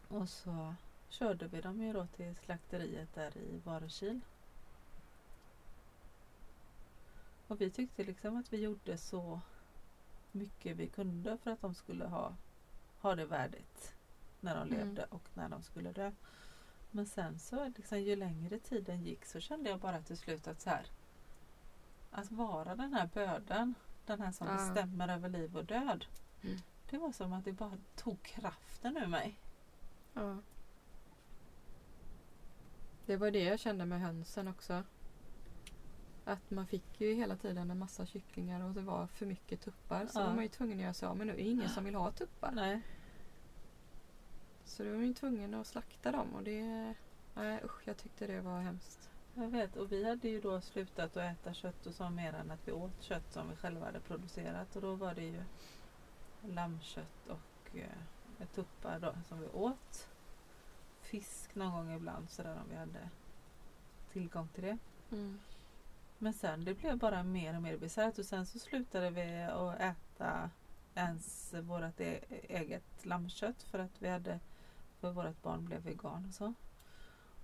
Och 0.07 0.29
så 0.29 0.75
körde 1.09 1.47
vi 1.47 1.61
dem 1.61 1.81
ju 1.81 1.93
då 1.93 2.07
till 2.07 2.35
slakteriet 2.35 3.15
där 3.15 3.37
i 3.37 3.61
Varekil. 3.63 4.19
Och 7.47 7.61
vi 7.61 7.69
tyckte 7.69 8.03
liksom 8.03 8.37
att 8.37 8.53
vi 8.53 8.57
gjorde 8.57 8.97
så 8.97 9.41
mycket 10.31 10.77
vi 10.77 10.87
kunde 10.87 11.37
för 11.37 11.51
att 11.51 11.61
de 11.61 11.75
skulle 11.75 12.05
ha, 12.05 12.35
ha 13.01 13.15
det 13.15 13.25
värdigt 13.25 13.98
när 14.41 14.55
de 14.55 14.67
Mm. 14.67 14.77
levde 14.79 15.05
och 15.05 15.29
när 15.33 15.49
de 15.49 15.63
skulle 15.63 15.91
dö. 15.91 16.11
Men 16.91 17.05
sen 17.05 17.39
så 17.39 17.67
liksom, 17.77 17.99
ju 18.01 18.15
längre 18.15 18.59
tiden 18.59 19.01
gick 19.03 19.25
så 19.25 19.39
kände 19.39 19.69
jag 19.69 19.79
bara 19.79 20.01
till 20.01 20.17
slut 20.17 20.47
att 20.47 20.61
så 20.61 20.69
här, 20.69 20.85
att 22.11 22.31
vara 22.31 22.75
den 22.75 22.93
här 22.93 23.09
böden, 23.13 23.73
den 24.05 24.21
här 24.21 24.31
som 24.31 24.47
Ja. 24.47 24.53
bestämmer 24.53 25.07
över 25.07 25.29
liv 25.29 25.57
och 25.57 25.65
död. 25.65 26.05
Mm. 26.43 26.57
Det 26.89 26.97
var 26.97 27.11
som 27.11 27.33
att 27.33 27.45
det 27.45 27.51
bara 27.53 27.77
tog 27.95 28.21
kraften 28.23 28.97
ur 28.97 29.07
mig. 29.07 29.39
Ja. 30.13 30.37
Det 33.05 33.17
var 33.17 33.31
det 33.31 33.43
jag 33.43 33.59
kände 33.59 33.85
med 33.85 34.01
hönsen 34.01 34.47
också. 34.47 34.83
Att 36.25 36.51
man 36.51 36.67
fick 36.67 37.01
ju 37.01 37.13
hela 37.13 37.35
tiden 37.35 37.71
en 37.71 37.79
massa 37.79 38.05
kycklingar 38.05 38.63
och 38.63 38.73
det 38.73 38.81
var 38.81 39.07
för 39.07 39.25
mycket 39.25 39.61
tuppar. 39.61 40.05
Så 40.07 40.19
Ja. 40.19 40.25
var 40.25 40.33
man 40.33 40.43
ju 40.43 40.49
tvungen 40.49 40.77
att 40.77 40.83
göra 40.83 40.93
sig 40.93 41.07
av 41.07 41.17
med 41.17 41.27
nu 41.27 41.33
är 41.33 41.37
det 41.37 41.43
ingen 41.43 41.69
som 41.69 41.83
vill 41.85 41.95
ha 41.95 42.11
tuppar. 42.11 42.51
Nej. 42.51 42.81
Så 44.69 44.83
då 44.83 44.89
var 44.89 45.03
ju 45.03 45.13
tvungen 45.13 45.53
att 45.53 45.67
slakta 45.67 46.11
dem 46.11 46.33
och 46.35 46.43
det... 46.43 46.93
Nej 47.33 47.59
usch, 47.63 47.81
jag 47.87 47.97
tyckte 47.97 48.27
det 48.27 48.41
var 48.41 48.59
hemskt. 48.59 49.09
Jag 49.33 49.49
vet 49.49 49.75
och 49.75 49.91
vi 49.91 50.09
hade 50.09 50.29
ju 50.29 50.41
då 50.41 50.61
slutat 50.61 51.17
att 51.17 51.23
äta 51.23 51.53
kött 51.53 51.85
och 51.85 51.93
så 51.93 52.09
mer 52.09 52.33
än 52.33 52.51
att 52.51 52.67
vi 52.67 52.71
åt 52.71 53.01
kött 53.03 53.33
som 53.33 53.49
vi 53.49 53.55
själva 53.55 53.85
hade 53.85 53.99
producerat 53.99 54.75
och 54.75 54.81
då 54.81 54.95
var 54.95 55.15
det 55.15 55.23
ju 55.23 55.43
lammkött 56.41 57.27
och 57.27 57.75
eh, 57.75 58.47
tuppar 58.55 58.99
då 58.99 59.15
som 59.27 59.39
vi 59.41 59.47
åt. 59.47 60.07
Fisk 61.01 61.55
någon 61.55 61.71
gång 61.71 61.95
ibland 61.95 62.29
sådär 62.29 62.55
om 62.63 62.69
vi 62.69 62.75
hade 62.75 63.09
tillgång 64.11 64.47
till 64.47 64.63
det. 64.63 64.77
Mm. 65.11 65.39
Men 66.17 66.33
sen 66.33 66.65
det 66.65 66.73
blev 66.73 66.97
bara 66.97 67.23
mer 67.23 67.55
och 67.55 67.61
mer 67.61 67.77
bisarrt 67.77 68.19
och 68.19 68.25
sen 68.25 68.45
så 68.45 68.59
slutade 68.59 69.09
vi 69.09 69.41
att 69.43 69.79
äta 69.79 70.49
ens 70.95 71.53
vårt 71.53 71.99
e- 71.99 72.23
eget 72.49 73.05
lammkött 73.05 73.63
för 73.63 73.79
att 73.79 74.01
vi 74.01 74.09
hade 74.09 74.39
för 74.99 75.11
vårt 75.11 75.41
barn 75.41 75.65
blev 75.65 75.81
vegan 75.81 76.25
och 76.25 76.33
så. 76.33 76.53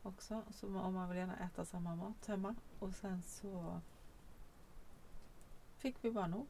Också. 0.03 0.43
Så 0.51 0.79
om 0.79 0.93
man 0.93 1.09
vill 1.09 1.17
gärna 1.17 1.37
äta 1.37 1.65
samma 1.65 1.95
mat 1.95 2.25
hemma. 2.25 2.55
Och 2.79 2.93
sen 2.93 3.21
så 3.21 3.81
fick 5.77 5.95
vi 6.01 6.11
bara 6.11 6.27
nog. 6.27 6.47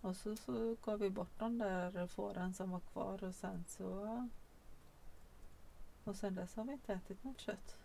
Och 0.00 0.16
så, 0.16 0.36
så 0.36 0.76
gav 0.84 0.98
vi 0.98 1.10
bort 1.10 1.38
de 1.38 1.58
där 1.58 2.06
fåren 2.06 2.54
som 2.54 2.70
var 2.70 2.80
kvar 2.80 3.24
och 3.24 3.34
sen 3.34 3.64
så 3.68 4.28
och 6.04 6.16
sen 6.16 6.34
dess 6.34 6.56
har 6.56 6.64
vi 6.64 6.72
inte 6.72 6.92
ätit 6.92 7.24
något 7.24 7.40
kött. 7.40 7.76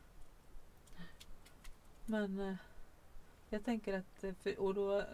Men 2.05 2.39
eh, 2.39 2.55
jag 3.49 3.65
tänker 3.65 3.97
att, 3.97 4.23
eh, 4.23 4.33
för, 4.33 4.59
och 4.59 4.73
då, 4.73 5.05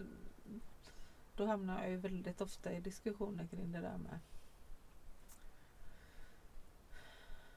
då 1.36 1.46
hamnar 1.46 1.82
jag 1.82 1.90
ju 1.90 1.98
väldigt 1.98 2.42
ofta 2.42 2.74
i 2.74 2.82
diskussioner 2.82 3.48
kring 3.48 3.72
det 3.72 3.82
där 3.82 3.98
med 3.98 4.20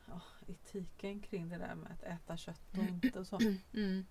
ja, 0.07 0.21
etiken 0.47 1.21
kring 1.21 1.49
det 1.49 1.59
där 1.59 1.75
med 1.75 1.93
att 1.93 2.03
äta 2.03 2.37
kött 2.37 2.63
och 2.79 2.85
inte 2.85 3.19
och 3.19 3.27
så. 3.27 3.39
Mm. 3.75 4.07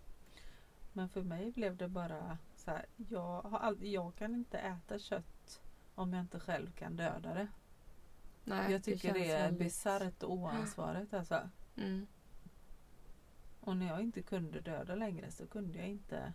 Men 0.93 1.09
för 1.09 1.21
mig 1.23 1.51
blev 1.51 1.77
det 1.77 1.87
bara 1.87 2.37
så 2.55 2.71
här, 2.71 2.85
jag, 3.09 3.41
har 3.41 3.59
aldrig, 3.59 3.91
jag 3.93 4.15
kan 4.15 4.33
inte 4.35 4.57
äta 4.59 4.99
kött 4.99 5.61
om 5.95 6.13
jag 6.13 6.21
inte 6.21 6.39
själv 6.39 6.71
kan 6.71 6.95
döda 6.95 7.33
det. 7.33 7.47
Nej, 8.43 8.71
jag 8.71 8.83
tycker 8.83 9.13
det, 9.13 9.19
känns 9.19 9.31
är 9.31 9.41
väldigt- 9.43 9.59
bisarrt 9.59 10.23
och 10.23 10.33
oansvarigt 10.33 11.13
alltså. 11.13 11.49
Mm. 11.75 12.07
Och 13.59 13.77
när 13.77 13.87
jag 13.87 14.01
inte 14.01 14.21
kunde 14.21 14.61
döda 14.61 14.95
längre 14.95 15.31
så 15.31 15.47
kunde 15.47 15.77
jag 15.77 15.87
inte 15.87 16.33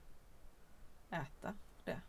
äta 1.11 1.55
det. 1.85 2.01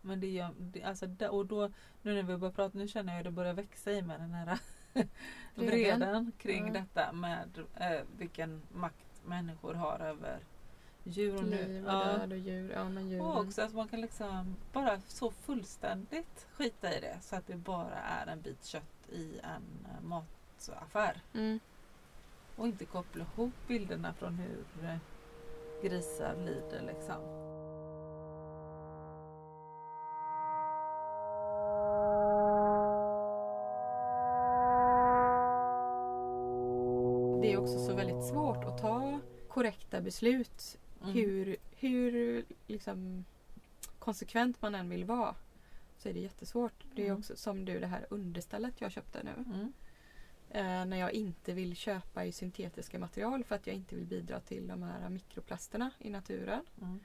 Men 0.00 0.20
det 0.20 0.30
gör, 0.30 0.54
det, 0.58 0.82
alltså, 0.82 1.06
det- 1.06 1.28
och 1.28 1.46
då, 1.46 1.70
nu 2.02 2.14
när 2.14 2.22
vi 2.22 2.36
börjar 2.36 2.52
prata, 2.52 2.78
nu 2.78 2.88
känner 2.88 3.12
jag 3.12 3.16
hur 3.16 3.24
det 3.24 3.30
börjar 3.30 3.54
växa 3.54 3.92
i 3.92 4.02
mig 4.02 4.18
den 4.18 4.34
här 4.34 4.58
Vreden. 5.54 6.32
kring 6.38 6.66
Ja. 6.66 6.72
detta 6.72 7.12
med 7.12 7.48
eh, 7.76 8.00
vilken 8.18 8.62
makt 8.72 9.22
människor 9.24 9.74
har 9.74 9.98
över 10.00 10.38
djur 11.04 11.36
och 11.36 11.44
nu. 11.44 11.68
Liv 11.68 11.86
och 11.86 11.92
Ja. 11.92 12.04
död 12.04 12.32
och 12.32 12.38
djur. 12.38 12.70
Ja, 12.70 12.88
men 12.88 13.08
djuren. 13.08 13.26
Och 13.26 13.40
också 13.40 13.62
att 13.62 13.74
man 13.74 13.88
kan 13.88 14.00
liksom 14.00 14.56
bara 14.72 15.00
så 15.00 15.30
fullständigt 15.30 16.46
skita 16.56 16.96
i 16.96 17.00
det 17.00 17.18
så 17.20 17.36
att 17.36 17.46
det 17.46 17.56
bara 17.56 17.94
är 17.94 18.26
en 18.26 18.40
bit 18.40 18.64
kött 18.64 19.08
i 19.12 19.38
en 19.42 19.86
eh, 19.90 20.02
mataffär. 20.02 21.20
Mm. 21.34 21.60
Och 22.56 22.66
inte 22.66 22.84
koppla 22.84 23.24
ihop 23.34 23.52
bilderna 23.66 24.12
från 24.14 24.34
hur 24.38 24.64
eh, 24.84 24.96
grisar 25.82 26.36
lider 26.36 26.82
liksom. 26.86 27.22
Svårt 38.22 38.64
att 38.64 38.78
ta 38.78 39.20
korrekta 39.48 40.00
beslut 40.00 40.78
Mm. 41.02 41.12
hur, 41.14 41.56
hur 41.70 42.44
liksom 42.66 43.24
konsekvent 43.98 44.62
man 44.62 44.74
än 44.74 44.88
vill 44.88 45.04
vara. 45.04 45.34
Så 45.96 46.08
är 46.08 46.12
det 46.14 46.20
jättesvårt. 46.20 46.84
Det 46.94 47.02
är 47.02 47.06
Mm. 47.06 47.18
också 47.18 47.36
som 47.36 47.64
du 47.64 47.80
det 47.80 47.86
här 47.86 48.06
understället 48.10 48.80
jag 48.80 48.92
köpte 48.92 49.22
nu. 49.22 49.30
Mm. 49.30 49.72
Eh, 50.50 50.84
när 50.86 50.96
jag 50.96 51.12
inte 51.12 51.52
vill 51.52 51.76
köpa 51.76 52.24
i 52.24 52.32
syntetiska 52.32 52.98
material 52.98 53.44
för 53.44 53.54
att 53.54 53.66
jag 53.66 53.76
inte 53.76 53.94
vill 53.96 54.06
bidra 54.06 54.40
till 54.40 54.68
de 54.68 54.82
här 54.82 55.08
mikroplasterna 55.08 55.90
i 55.98 56.10
naturen. 56.10 56.64
Mm. 56.80 57.00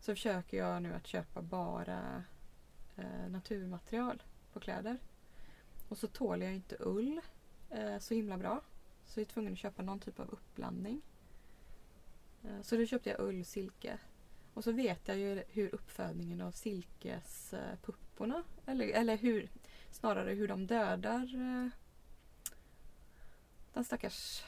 Så 0.00 0.12
försöker 0.14 0.56
jag 0.56 0.82
nu 0.82 0.94
att 0.94 1.06
köpa 1.06 1.42
bara 1.42 2.24
eh, 2.96 3.28
naturmaterial 3.30 4.22
på 4.52 4.60
kläder. 4.60 4.98
Och 5.88 5.98
så 5.98 6.06
tål 6.06 6.42
jag 6.42 6.54
inte 6.54 6.76
ull 6.80 7.20
eh, 7.70 7.98
så 7.98 8.14
himla 8.14 8.36
bra. 8.38 8.60
Så 9.10 9.20
jag 9.20 9.26
är 9.26 9.30
tvungen 9.32 9.52
att 9.52 9.58
köpa 9.58 9.82
någon 9.82 10.00
typ 10.00 10.20
av 10.20 10.28
uppblandning. 10.30 11.02
Eh, 12.44 12.62
så 12.62 12.76
då 12.76 12.86
köpte 12.86 13.10
jag 13.10 13.20
ull, 13.20 13.44
silke. 13.44 13.98
Och 14.54 14.64
så 14.64 14.72
vet 14.72 15.08
jag 15.08 15.18
ju 15.18 15.42
hur 15.48 15.74
uppfödningen 15.74 16.40
av 16.40 16.50
silkespupporna, 16.52 18.42
eller, 18.66 18.88
eller 18.88 19.16
hur, 19.16 19.48
snarare 19.90 20.30
hur 20.34 20.48
de 20.48 20.66
dödar 20.66 21.22
eh, 21.34 21.68
den 23.72 23.84
stackars 23.84 24.42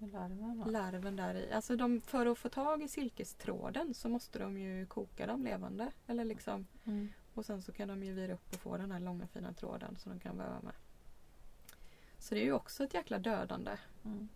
Larven 0.00 0.62
larven 0.66 1.16
där 1.16 1.34
i. 1.34 1.52
Alltså 1.52 1.76
de, 1.76 2.00
för 2.00 2.26
att 2.26 2.38
få 2.38 2.48
tag 2.48 2.82
i 2.82 2.88
silkestråden 2.88 3.94
så 3.94 4.08
måste 4.08 4.38
de 4.38 4.58
ju 4.58 4.86
koka 4.86 5.26
dem 5.26 5.42
levande. 5.44 5.92
Eller 6.06 6.24
liksom, 6.24 6.66
Mm. 6.84 7.08
och 7.34 7.46
sen 7.46 7.62
så 7.62 7.72
kan 7.72 7.88
de 7.88 8.02
ju 8.04 8.12
vira 8.12 8.32
upp 8.34 8.54
och 8.54 8.60
få 8.60 8.76
den 8.76 8.90
här 8.92 9.00
långa 9.00 9.26
fina 9.26 9.52
tråden 9.52 9.96
som 9.96 10.12
de 10.12 10.20
kan 10.20 10.38
väva 10.38 10.60
med. 10.62 10.72
Så 12.28 12.34
det 12.34 12.40
är 12.40 12.44
ju 12.44 12.52
också 12.52 12.84
ett 12.84 12.94
jäkla 12.94 13.18
dödande 13.18 13.76
Mm. 14.04 14.28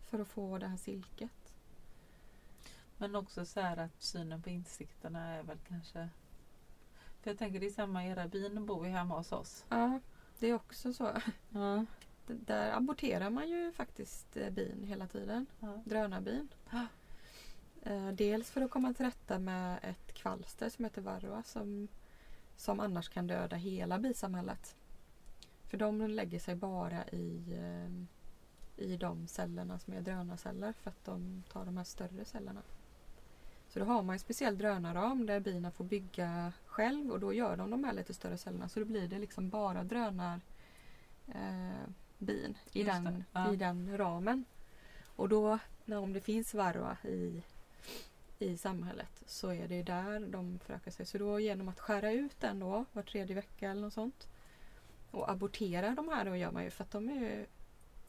för 0.00 0.18
att 0.18 0.28
få 0.28 0.58
det 0.58 0.66
här 0.66 0.76
silket. 0.76 1.52
Men 2.96 3.14
också 3.16 3.44
så 3.46 3.60
här 3.60 3.76
att 3.76 4.02
synen 4.02 4.42
på 4.42 4.50
insikterna 4.50 5.26
är 5.34 5.42
väl 5.42 5.58
kanske 5.68 6.08
för 7.20 7.30
jag 7.30 7.38
tänker 7.38 7.60
det 7.60 7.66
är 7.66 7.70
samma, 7.70 8.04
era 8.04 8.28
bin 8.28 8.66
bor 8.66 8.86
ju 8.86 8.92
hemma 8.92 9.16
hos 9.18 9.32
oss. 9.32 9.64
Ja, 9.68 10.00
det 10.38 10.46
är 10.46 10.54
också 10.54 10.92
så. 10.92 11.10
Ja. 11.50 11.84
Där 12.26 12.72
aborterar 12.72 13.30
man 13.30 13.48
ju 13.48 13.72
faktiskt 13.72 14.36
eh, 14.36 14.50
bin 14.50 14.84
hela 14.84 15.06
tiden. 15.06 15.46
Ja. 15.60 15.82
Drönarbin. 15.84 16.48
Ja. 16.70 16.86
Eh, 17.82 18.08
Dels 18.08 18.50
för 18.50 18.60
att 18.60 18.70
komma 18.70 18.94
till 18.94 19.04
rätta 19.06 19.38
med 19.38 19.78
ett 19.82 20.14
kvalster 20.14 20.68
som 20.70 20.84
heter 20.84 21.02
varroa 21.02 21.42
som, 21.42 21.88
som 22.56 22.80
annars 22.80 23.08
kan 23.08 23.26
döda 23.26 23.56
hela 23.56 23.98
bisamhället. 23.98 24.76
För 25.70 25.76
de 25.76 26.06
lägger 26.06 26.38
sig 26.38 26.54
bara 26.54 27.04
i, 27.08 27.42
eh, 27.58 28.84
i 28.84 28.96
de 28.96 29.26
cellerna 29.26 29.78
som 29.78 29.92
är 29.92 30.00
drönarceller 30.00 30.72
för 30.72 30.90
att 30.90 31.04
de 31.04 31.42
tar 31.52 31.64
de 31.64 31.76
här 31.76 31.84
större 31.84 32.24
cellerna. 32.24 32.62
Så 33.68 33.78
då 33.78 33.84
har 33.84 34.02
man 34.02 34.12
en 34.12 34.18
speciell 34.18 34.58
drönarram 34.58 35.26
där 35.26 35.40
bina 35.40 35.70
får 35.70 35.84
bygga 35.84 36.52
själv 36.66 37.10
och 37.10 37.20
då 37.20 37.32
gör 37.32 37.56
de 37.56 37.70
de 37.70 37.84
här 37.84 37.92
lite 37.92 38.14
större 38.14 38.38
cellerna 38.38 38.68
så 38.68 38.80
då 38.80 38.86
blir 38.86 39.08
det 39.08 39.18
liksom 39.18 39.48
bara 39.48 39.84
drönar 39.84 40.40
eh, 41.28 42.50
i 42.72 42.84
den, 42.84 43.24
ja. 43.32 43.52
i 43.52 43.56
den 43.56 43.98
ramen. 43.98 44.44
Och 45.16 45.28
då 45.28 45.58
när, 45.84 45.98
om 45.98 46.12
det 46.12 46.20
finns 46.20 46.54
varroa 46.54 46.96
i, 47.04 47.42
i 48.38 48.56
samhället 48.56 49.22
så 49.26 49.52
är 49.52 49.68
det 49.68 49.82
där 49.82 50.20
de 50.20 50.58
förökar 50.58 50.90
sig. 50.90 51.06
Så 51.06 51.18
då 51.18 51.40
genom 51.40 51.68
att 51.68 51.80
skära 51.80 52.12
ut 52.12 52.40
den 52.40 52.58
då 52.58 52.84
var 52.92 53.02
tredje 53.02 53.34
vecka 53.34 53.70
eller 53.70 53.82
något 53.82 53.92
sånt 53.92 54.29
och 55.10 55.30
abortera 55.30 55.94
de 55.94 56.08
här 56.08 56.24
då 56.24 56.36
gör 56.36 56.50
man 56.50 56.64
ju 56.64 56.70
för 56.70 56.84
att 56.84 56.90
de 56.90 57.08
är 57.08 57.14
ju 57.14 57.46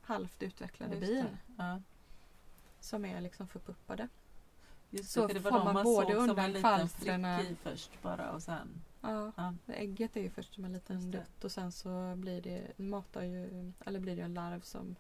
halvt 0.01 0.43
utvecklade 0.43 0.96
bin. 0.98 1.25
Ja. 1.58 1.81
som 2.79 3.05
är 3.05 3.22
liksom 3.22 3.48
förpuppade. 3.48 4.08
Just 4.89 5.12
Så 5.12 5.27
det, 5.27 5.34
det 5.34 5.41
får 5.41 5.51
man 5.51 5.74
man 5.74 5.84
både 5.84 6.13
undan 6.13 6.55
i 7.41 7.55
först 7.63 8.01
bara 8.01 8.31
och 8.31 8.43
sen. 8.43 8.81
Ja, 9.01 9.31
Ja. 9.36 9.53
ägget 9.67 10.15
är 10.15 10.22
ju 10.22 10.29
först 10.29 10.53
som 10.53 10.65
en 10.65 10.74
liten 10.74 11.12
dutt 11.12 11.43
och 11.43 11.51
sen 11.51 11.72
så 11.72 12.15
blir 12.15 12.41
det, 12.41 12.77
matar 12.77 13.22
ju, 13.24 13.72
eller 13.86 14.00
blir 14.00 14.15
det 14.15 14.22
en 14.22 14.34
larv 14.34 14.62
som 14.62 14.96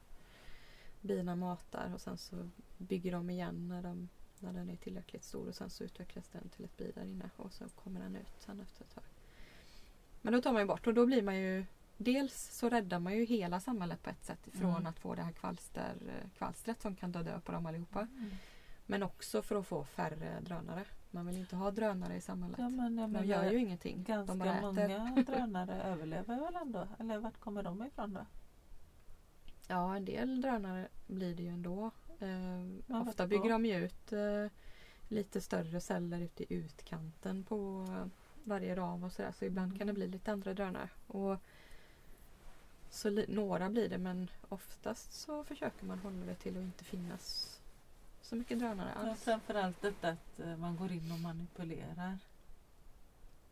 bina 1.01 1.35
matar 1.35 1.91
och 1.93 2.01
sen 2.01 2.17
så 2.17 2.49
bygger 2.77 3.11
de 3.11 3.29
igen 3.29 3.67
när, 3.67 3.81
de, 3.81 4.09
när 4.39 4.53
den 4.53 4.69
är 4.69 4.75
tillräckligt 4.75 5.23
stor 5.23 5.47
och 5.47 5.55
sen 5.55 5.69
så 5.69 5.83
utvecklas 5.83 6.27
den 6.27 6.49
till 6.49 6.65
ett 6.65 6.77
bi 6.77 6.91
där 6.95 7.05
inne 7.05 7.29
och 7.37 7.53
så 7.53 7.69
kommer 7.69 7.99
den 8.01 8.15
ut 8.15 8.33
sen 8.39 8.59
efter 8.59 8.83
ett 8.85 8.95
tag. 8.95 9.03
Men 10.21 10.33
då 10.33 10.41
tar 10.41 10.53
man 10.53 10.61
ju 10.61 10.67
bort 10.67 10.87
och 10.87 10.93
då 10.93 11.05
blir 11.05 11.21
man 11.21 11.37
ju 11.37 11.65
Dels 12.03 12.51
så 12.51 12.69
räddar 12.69 12.99
man 12.99 13.15
ju 13.17 13.25
hela 13.25 13.59
samhället 13.59 14.03
på 14.03 14.09
ett 14.09 14.25
sätt 14.25 14.47
från 14.53 14.69
Mm. 14.75 14.85
att 14.85 14.99
få 14.99 15.15
det 15.15 15.21
här 15.21 15.31
kvalster, 15.31 15.95
kvalstret 16.37 16.81
som 16.81 16.95
kan 16.95 17.13
ta 17.13 17.23
död 17.23 17.43
på 17.43 17.51
dem 17.51 17.65
allihopa. 17.65 18.07
Men 18.85 19.03
också 19.03 19.41
för 19.41 19.55
att 19.55 19.67
få 19.67 19.83
färre 19.83 20.39
drönare. 20.41 20.85
Man 21.11 21.25
vill 21.25 21.37
inte 21.37 21.55
ha 21.55 21.71
drönare 21.71 22.15
i 22.15 22.21
samhället. 22.21 22.59
Ja, 22.59 22.69
men 22.69 22.97
jag 22.97 23.09
de 23.09 23.11
menar, 23.11 23.25
gör 23.25 23.51
ju 23.51 23.57
ingenting. 23.59 24.03
Ganska 24.03 24.33
de 24.35 24.61
många 24.61 25.23
drönare 25.27 25.81
överlever 25.83 26.39
väl 26.39 26.55
ändå? 26.55 26.87
Eller 26.99 27.17
vart 27.17 27.39
kommer 27.39 27.63
de 27.63 27.83
ifrån 27.85 28.13
då? 28.13 28.25
Ja, 29.67 29.95
en 29.95 30.05
del 30.05 30.41
drönare 30.41 30.87
blir 31.07 31.35
det 31.35 31.43
ju 31.43 31.49
ändå. 31.49 31.91
Eh, 32.19 32.61
Ja, 32.87 33.01
ofta 33.01 33.27
bygger 33.27 33.49
de 33.49 33.65
ju 33.65 33.75
ut 33.85 34.13
eh, 34.13 34.47
lite 35.07 35.41
större 35.41 35.81
celler 35.81 36.19
ute 36.21 36.43
i 36.53 36.55
utkanten 36.57 37.43
på 37.43 37.85
eh, 37.89 38.05
varje 38.43 38.75
ram 38.75 39.03
och 39.03 39.11
sådär. 39.11 39.31
Så 39.31 39.45
ibland 39.45 39.77
kan 39.77 39.87
det 39.87 39.93
bli 39.93 40.07
lite 40.07 40.31
andra 40.31 40.53
drönare. 40.53 40.89
Och 41.07 41.37
så 42.91 43.09
några 43.27 43.69
blir 43.69 43.89
det 43.89 43.97
men 43.97 44.29
oftast 44.49 45.13
så 45.13 45.43
försöker 45.43 45.85
man 45.85 45.99
hålla 45.99 46.25
det 46.25 46.35
till 46.35 46.57
att 46.57 46.63
inte 46.63 46.83
finnas 46.83 47.57
så 48.21 48.35
mycket 48.35 48.59
drönare 48.59 48.91
Ja, 48.95 49.09
alls. 49.09 49.23
framförallt 49.23 49.81
detta 49.81 50.09
att 50.09 50.39
eh, 50.39 50.57
man 50.57 50.75
går 50.75 50.91
in 50.91 51.11
och 51.11 51.19
manipulerar. 51.19 52.19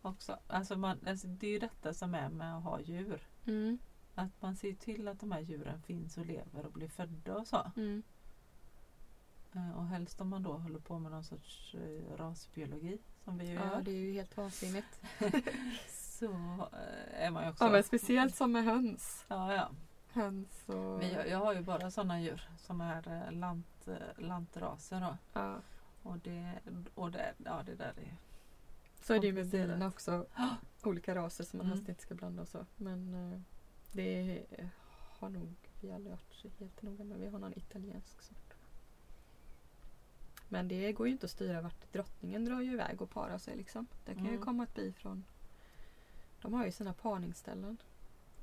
Också. 0.01 0.39
Alltså 0.47 0.75
man, 0.77 0.99
alltså 1.07 1.27
det 1.27 1.47
är 1.47 1.51
ju 1.51 1.59
detta 1.59 1.93
som 1.93 2.15
är 2.15 2.29
med 2.29 2.57
att 2.57 2.63
ha 2.63 2.81
djur. 2.81 3.27
Mm, 3.45 3.77
Att 4.15 4.41
man 4.41 4.55
ser 4.55 4.73
till 4.73 5.07
att 5.07 5.19
de 5.19 5.31
här 5.31 5.39
djuren 5.39 5.81
finns 5.81 6.17
och 6.17 6.25
lever 6.25 6.65
och 6.65 6.71
blir 6.71 6.87
födda 6.87 7.35
och 7.37 7.47
så. 7.47 7.71
mm, 7.75 8.03
Eh, 9.53 9.77
Och 9.77 9.85
helst 9.87 10.21
om 10.21 10.29
man 10.29 10.43
då 10.43 10.53
håller 10.57 10.79
på 10.79 10.99
med 10.99 11.11
någon 11.11 11.23
sorts 11.23 11.75
eh, 11.75 12.17
rasbiologi 12.17 12.97
som 13.23 13.37
vi 13.37 13.45
ju 13.47 13.53
ja, 13.53 13.65
gör. 13.65 13.81
det 13.81 13.91
är 13.91 13.95
ju 13.95 14.13
helt 14.13 14.37
vansinnigt. 14.37 15.01
Så 16.19 16.25
eh, 16.73 17.23
är 17.25 17.32
man 17.32 17.43
ju 17.43 17.49
också... 17.49 17.63
Ja, 17.63 17.69
men 17.71 17.84
speciellt 17.84 18.36
som 18.36 18.51
med 18.51 18.63
höns. 18.63 19.25
Ja, 19.27 19.53
ja. 19.53 19.69
Höns 20.12 20.63
och... 20.69 20.75
Men 20.99 21.10
jag, 21.29 21.38
har 21.39 21.53
ju 21.53 21.62
bara 21.62 21.91
sådana 21.91 22.21
djur 22.21 22.49
som 22.58 22.82
är 22.82 23.25
eh, 23.27 23.32
lant, 23.32 23.88
eh, 23.88 24.23
lantraser. 24.23 25.01
Då. 25.01 25.17
ja. 25.34 25.55
Och, 26.03 26.17
det, 26.19 26.60
och 26.95 27.12
det, 27.12 27.34
ja, 27.45 27.63
det 27.65 27.75
där 27.75 27.93
är 27.97 28.15
Så 29.01 29.13
är 29.13 29.19
det 29.19 29.27
ju 29.27 29.34
med 29.34 29.47
bina 29.47 29.88
också. 29.88 30.25
Olika 30.84 31.15
raser 31.15 31.43
som 31.43 31.58
man 31.58 31.65
Mm. 31.65 31.75
helst 31.77 31.89
inte 31.89 32.01
ska 32.01 32.15
blanda 32.15 32.41
och 32.41 32.47
så. 32.47 32.65
Men 32.75 33.12
det 33.91 34.45
har 35.19 35.29
nog 35.29 35.55
vi 35.82 35.91
aldrig 35.91 36.12
varit 36.12 36.60
helt 36.60 36.82
noga 36.82 37.03
med. 37.03 37.19
Vi 37.19 37.27
har 37.27 37.39
någon 37.39 37.58
italiensk 37.58 38.21
sort. 38.21 38.53
Men 40.49 40.67
det 40.67 40.93
går 40.93 41.08
ju 41.08 41.13
inte 41.13 41.25
att 41.25 41.32
styra 41.32 41.62
vart 41.62 41.91
drottningen 41.93 42.45
drar 42.45 42.62
ju 42.62 42.71
iväg 42.73 43.01
och 43.01 43.10
parar 43.10 43.38
sig 43.38 43.58
liksom. 43.58 43.88
Det 44.05 44.13
kan 44.13 44.23
ju 44.23 44.29
Mm. 44.32 44.41
komma 44.41 44.63
ett 44.63 44.75
bi 44.75 44.91
från 44.93 45.23
de 46.41 46.54
har 46.54 46.65
ju 46.65 46.71
sina 46.71 46.93
parningsställen. 46.93 47.78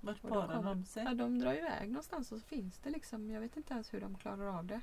Vart 0.01 0.25
Och 0.25 0.31
parar 0.31 0.47
kommer- 0.57 0.75
de 0.75 0.85
sig? 0.85 1.05
Ja, 1.05 1.15
de 1.15 1.39
drar 1.39 1.55
iväg 1.55 1.89
någonstans 1.89 2.33
och 2.33 2.39
så 2.39 2.45
finns 2.47 2.79
det 2.79 2.91
liksom, 2.91 3.31
jag 3.31 3.41
vet 3.41 3.57
inte 3.57 3.75
ens 3.75 3.95
hur 3.95 4.01
de 4.01 4.15
klarar 4.17 4.59
av 4.59 4.65
det. 4.67 4.81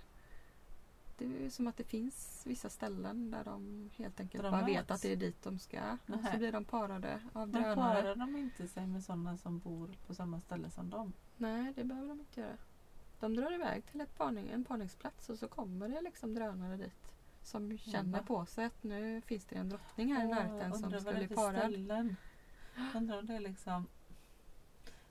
Det 1.18 1.46
är 1.46 1.50
som 1.50 1.68
att 1.68 1.78
det 1.78 1.84
finns 1.84 2.44
vissa 2.46 2.70
ställen 2.70 3.32
där 3.32 3.44
de 3.44 3.90
helt 3.96 4.20
enkelt 4.20 4.44
de 4.44 4.52
bara 4.52 4.66
vet 4.66 4.92
att 4.92 5.02
det 5.02 5.12
är 5.12 5.16
dit 5.16 5.44
de 5.44 5.60
ska. 5.60 5.92
Och 5.94 5.98
så 6.06 6.12
Nähä. 6.22 6.38
blir 6.38 6.52
de 6.52 6.66
parade 6.66 7.22
av 7.34 7.48
Men 7.50 7.52
drönare. 7.62 7.76
parar 7.76 8.16
de 8.16 8.36
inte 8.38 8.68
sig 8.68 8.88
med 8.88 9.04
sådana 9.04 9.38
som 9.38 9.60
bor 9.60 9.90
på 10.08 10.14
samma 10.16 10.42
ställe 10.42 10.70
som 10.70 10.90
dem? 10.90 11.14
Nej, 11.38 11.74
det 11.76 11.84
behöver 11.84 12.08
de 12.10 12.20
inte 12.20 12.42
göra. 12.42 12.58
De 13.20 13.36
drar 13.36 13.54
iväg 13.54 13.86
till 13.86 14.02
ett 14.02 14.18
parning, 14.18 14.50
en 14.50 14.64
parningsplats 14.66 15.30
och 15.30 15.40
så 15.40 15.48
kommer 15.48 15.90
det 15.90 16.02
liksom 16.02 16.34
drönare 16.34 16.78
dit. 16.78 17.14
Som 17.44 17.78
känner 17.78 18.22
på 18.22 18.46
sig 18.46 18.66
att 18.66 18.84
nu 18.84 19.22
finns 19.22 19.46
det 19.46 19.56
en 19.56 19.70
drottning 19.70 20.14
här 20.16 20.26
i 20.26 20.28
närheten 20.28 20.74
som 20.74 20.92
ska 21.02 21.14
bli 21.14 21.28
parad. 21.28 21.56
ställen. 21.58 22.16
Undrar 22.96 23.20
om 23.20 23.26
det 23.26 23.36
är 23.36 23.40
liksom... 23.40 23.88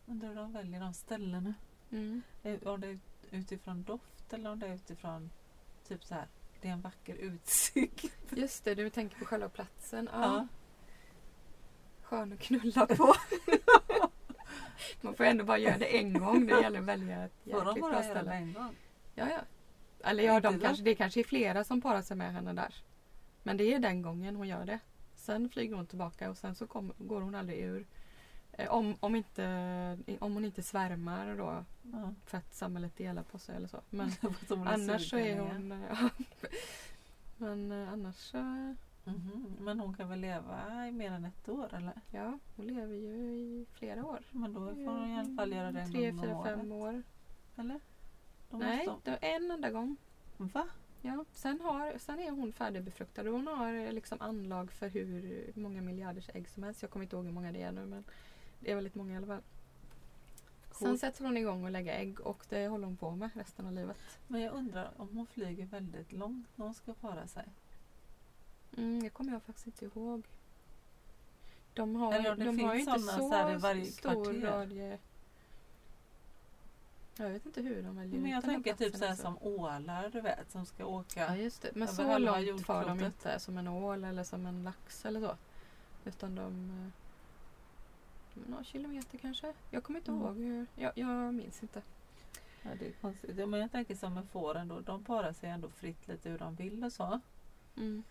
Undrar 0.06 0.28
hur 0.28 0.34
de 0.36 0.52
väljer 0.52 0.80
de 0.80 0.94
ställena. 0.94 1.54
Mm. 1.90 2.22
Är- 2.42 2.68
Om 2.68 2.80
det 2.80 2.86
är 2.88 2.98
utifrån 3.30 3.82
doft 3.82 4.32
eller 4.32 4.50
om 4.52 4.58
det 4.58 4.66
är 4.66 4.74
utifrån 4.74 5.30
typ 5.88 6.04
så 6.04 6.14
här. 6.14 6.26
Det 6.60 6.68
är 6.68 6.72
en 6.72 6.80
vacker 6.80 7.14
utsikt. 7.14 8.12
Just 8.30 8.64
det, 8.64 8.74
du 8.74 8.90
tänker 8.90 9.18
på 9.18 9.24
själva 9.24 9.48
platsen. 9.48 10.08
Ja. 10.12 10.20
Ja. 10.22 10.46
Skön 12.02 12.32
att 12.32 12.40
knulla 12.40 12.86
på. 12.86 13.14
Man 15.00 15.14
får 15.14 15.24
ändå 15.24 15.44
bara 15.44 15.58
göra 15.58 15.78
det 15.78 15.98
en 15.98 16.12
gång. 16.18 16.46
Det 16.46 16.60
gäller 16.60 16.78
att 16.78 16.84
välja 16.84 17.24
ett 17.24 17.32
Får 17.44 17.50
de 17.50 17.56
jäkligt 17.66 17.74
bra 17.74 17.90
bara 17.90 17.92
göra 17.92 18.14
det 18.14 18.20
ställe. 18.20 18.32
en 18.34 18.52
gång? 18.52 18.76
Ja, 19.14 19.28
ja. 19.30 19.40
Eller 20.04 20.24
ja, 20.24 20.40
de 20.40 20.60
kanske, 20.60 20.82
det 20.84 20.94
kanske 20.94 21.20
är 21.20 21.24
flera 21.24 21.64
som 21.64 21.80
parar 21.82 22.02
sig 22.02 22.16
med 22.16 22.32
henne 22.32 22.52
där. 22.52 22.74
Men 23.42 23.56
det 23.56 23.74
är 23.74 23.78
den 23.78 24.02
gången 24.02 24.36
hon 24.36 24.48
gör 24.48 24.64
det. 24.64 24.78
Sen 25.22 25.48
flyger 25.48 25.76
hon 25.76 25.86
tillbaka 25.86 26.30
och 26.30 26.36
sen 26.36 26.54
så 26.54 26.66
kom, 26.66 26.92
går 26.98 27.20
hon 27.20 27.34
aldrig 27.34 27.58
ur. 27.58 27.86
Eh, 28.52 28.70
Om, 28.72 28.96
om, 29.00 29.16
inte, 29.16 29.98
om 30.20 30.34
hon 30.34 30.44
inte 30.44 30.62
svärmar 30.62 31.36
då 31.36 31.64
Ja. 31.92 32.14
för 32.26 32.38
att 32.38 32.54
samhället 32.54 32.96
delar 32.96 33.22
på 33.22 33.38
sig 33.38 33.56
eller 33.56 33.68
så. 33.68 33.80
Men 33.90 34.10
Som 34.48 34.58
hon 34.58 34.68
annars 34.68 35.10
så 35.10 35.16
är 35.18 35.38
hon... 35.40 35.70
ja. 35.90 36.08
Men 37.36 37.72
eh, 37.72 37.92
annars 37.92 38.14
så... 38.16 38.38
Mhm. 39.04 39.56
Men 39.60 39.80
hon 39.80 39.94
kan 39.94 40.08
väl 40.08 40.20
leva 40.20 40.86
i 40.88 40.92
mer 40.92 41.12
än 41.12 41.24
ett 41.24 41.48
år 41.48 41.74
eller? 41.74 41.92
Ja, 42.10 42.38
hon 42.56 42.66
lever 42.66 42.94
ju 42.94 43.08
i 43.32 43.66
flera 43.72 44.04
år. 44.06 44.18
Men 44.30 44.52
då 44.52 44.60
får 44.74 44.92
hon 44.98 45.10
i 45.10 45.18
alla 45.18 45.34
fall 45.36 45.52
göra 45.52 45.72
det 45.72 45.80
en 45.80 45.92
Tre, 45.92 46.10
gång 46.10 46.20
om 46.20 46.44
fyra, 46.44 46.56
fem 46.56 46.72
år. 46.72 47.02
Eller? 47.56 47.80
Då 48.50 48.56
Nej, 48.56 48.86
måste 48.86 49.10
var 49.10 49.18
en 49.22 49.50
enda 49.50 49.70
gång. 49.70 49.96
hon... 50.38 50.48
Va? 50.48 50.66
Ja, 51.04 51.24
sen, 51.32 51.60
har, 51.60 51.98
sen 51.98 52.20
är 52.20 52.30
hon 52.30 52.52
färdigbefruktad 52.52 53.22
och 53.22 53.32
hon 53.32 53.46
har 53.46 53.74
eh, 53.74 53.92
liksom 53.92 54.20
anlag 54.20 54.72
för 54.72 54.88
hur 54.88 55.52
många 55.54 55.80
miljarders 55.80 56.30
ägg 56.34 56.48
som 56.48 56.62
helst. 56.62 56.82
Jag 56.82 56.90
kommer 56.90 57.04
inte 57.04 57.16
ihåg 57.16 57.24
hur 57.24 57.32
många 57.32 57.52
det 57.52 57.62
är 57.62 57.72
nu 57.72 57.86
men 57.86 58.04
det 58.60 58.70
är 58.70 58.74
väldigt 58.74 58.94
många 58.94 59.14
i 59.14 59.16
alla 59.16 59.26
fall. 59.26 59.42
Sen 60.72 60.88
Coolt. 60.88 61.00
sätter 61.00 61.24
hon 61.24 61.36
igång 61.36 61.64
och 61.64 61.70
lägger 61.70 61.92
ägg 61.98 62.20
och 62.20 62.44
det 62.48 62.68
håller 62.68 62.86
hon 62.86 62.96
på 62.96 63.10
med 63.10 63.30
resten 63.34 63.66
av 63.66 63.72
livet. 63.72 63.96
Men 64.26 64.40
jag 64.40 64.54
undrar 64.54 64.90
om 64.96 65.08
hon 65.16 65.26
flyger 65.26 65.66
väldigt 65.66 66.12
långt 66.12 66.46
när 66.56 66.64
hon 66.64 66.74
ska 66.74 66.94
para 66.94 67.26
sig. 67.26 67.44
Mm, 68.76 69.02
det 69.02 69.10
kommer 69.10 69.32
jag 69.32 69.42
faktiskt 69.42 69.66
inte 69.66 69.84
ihåg. 69.84 70.26
De 71.74 71.96
har, 71.96 72.12
Eller 72.12 72.36
de 72.36 72.60
har 72.60 72.74
ju 72.74 72.80
inte 72.80 72.98
så, 72.98 73.18
så 73.18 73.28
varje 73.58 73.86
stor 73.86 74.24
kvarter. 74.24 74.40
radie. 74.40 74.98
Jag 77.16 77.30
vet 77.30 77.46
inte 77.46 77.60
hur 77.62 77.82
de 77.82 77.96
väljer 77.96 78.20
Men 78.20 78.30
jag 78.30 78.44
tänker 78.44 78.74
typ 78.74 78.94
så 78.96 79.04
här 79.04 79.10
alltså. 79.10 79.22
som 79.24 79.38
ålar 79.42 80.08
du 80.08 80.20
vet 80.20 80.50
som 80.52 80.66
ska 80.66 80.86
åka. 80.86 81.20
Ja 81.26 81.36
just 81.36 81.62
det. 81.62 81.70
Men 81.74 81.88
så 81.88 82.18
långt 82.18 82.66
far 82.66 82.84
de 82.86 83.00
inte 83.04 83.38
som 83.40 83.58
en 83.58 83.68
ål 83.68 84.04
eller 84.04 84.24
som 84.24 84.46
en 84.46 84.62
lax 84.62 85.04
eller 85.04 85.20
så. 85.20 85.36
Utan 86.04 86.34
de... 86.34 86.70
eh, 86.70 86.88
Några 88.50 88.64
kilometer 88.64 89.18
kanske. 89.18 89.54
Jag 89.70 89.84
kommer 89.84 89.98
inte 90.00 90.10
Mm. 90.10 90.22
ihåg. 90.24 90.36
hur- 90.36 90.66
Jag, 90.76 90.92
jag 90.98 91.34
minns 91.34 91.62
inte. 91.62 91.82
Ja, 92.62 92.70
det 92.78 92.86
är 92.88 92.92
konstigt. 92.92 93.36
Ja, 93.38 93.46
Men 93.46 93.60
jag 93.60 93.72
tänker 93.72 93.94
som 93.94 94.14
med 94.14 94.28
fåren 94.28 94.68
då. 94.68 94.80
De 94.80 95.04
parar 95.04 95.32
sig 95.32 95.50
ändå 95.50 95.68
fritt 95.68 96.08
lite 96.08 96.30
hur 96.30 96.38
de 96.38 96.54
vill 96.54 96.84
och 96.84 96.92
så. 96.92 97.20
Mm. 97.76 98.02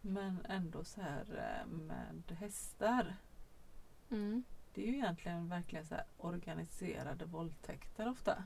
Men 0.00 0.36
ändå 0.48 0.84
så 0.84 1.00
här 1.00 1.24
eh, 1.64 1.72
med 1.72 2.36
hästar. 2.38 3.16
Mm. 4.10 4.44
Det 4.74 4.82
är 4.82 4.86
ju 4.86 4.94
egentligen 4.94 5.48
verkligen 5.48 5.86
så 5.86 5.94
här 5.94 6.04
organiserade 6.18 7.24
våldtäkter 7.24 8.08
ofta. 8.08 8.44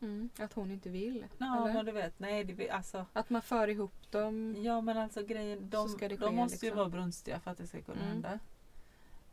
Mm. 0.00 0.30
Att 0.38 0.52
hon 0.52 0.70
inte 0.70 0.90
vill. 0.90 1.26
Ja 1.38 1.62
eller? 1.64 1.74
men 1.74 1.86
du 1.86 1.92
vet, 1.92 2.18
nej 2.18 2.44
det 2.44 2.70
alltså. 2.70 3.06
Att 3.12 3.30
man 3.30 3.42
för 3.42 3.68
ihop 3.68 4.10
dem. 4.10 4.56
Ja 4.58 4.80
men 4.80 4.98
alltså 4.98 5.22
grejen, 5.22 5.70
de, 5.70 5.96
det 6.00 6.08
de 6.08 6.16
ske, 6.16 6.30
måste 6.30 6.66
ju 6.66 6.70
liksom. 6.70 6.78
vara 6.78 6.88
brunstiga 6.88 7.40
för 7.40 7.50
att 7.50 7.58
det 7.58 7.66
ska 7.66 7.82
kunna 7.82 8.00
Mm. 8.00 8.08
hända. 8.12 8.38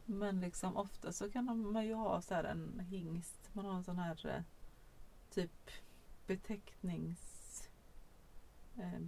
Men 0.06 0.42
liksom 0.42 0.78
ofta 0.78 1.12
så 1.12 1.32
kan 1.32 1.46
de, 1.46 1.74
man 1.74 1.86
ju 1.86 1.94
ha 1.94 2.22
så 2.22 2.34
här 2.34 2.44
en 2.44 2.80
hingst. 2.80 3.50
Man 3.54 3.66
har 3.66 3.74
en 3.74 3.84
sån 3.84 4.00
här 4.00 4.26
eh, 4.28 4.44
typ 5.30 5.70
betecknings 6.28 7.70
eh, 8.78 9.00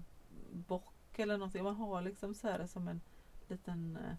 bock 0.52 1.20
eller 1.20 1.38
någonting. 1.38 1.64
Man 1.64 1.76
har 1.76 2.02
liksom 2.02 2.36
så 2.36 2.48
här 2.48 2.68
som 2.68 2.88
en 2.88 3.02
liten 3.48 3.98
eh, 3.98 4.16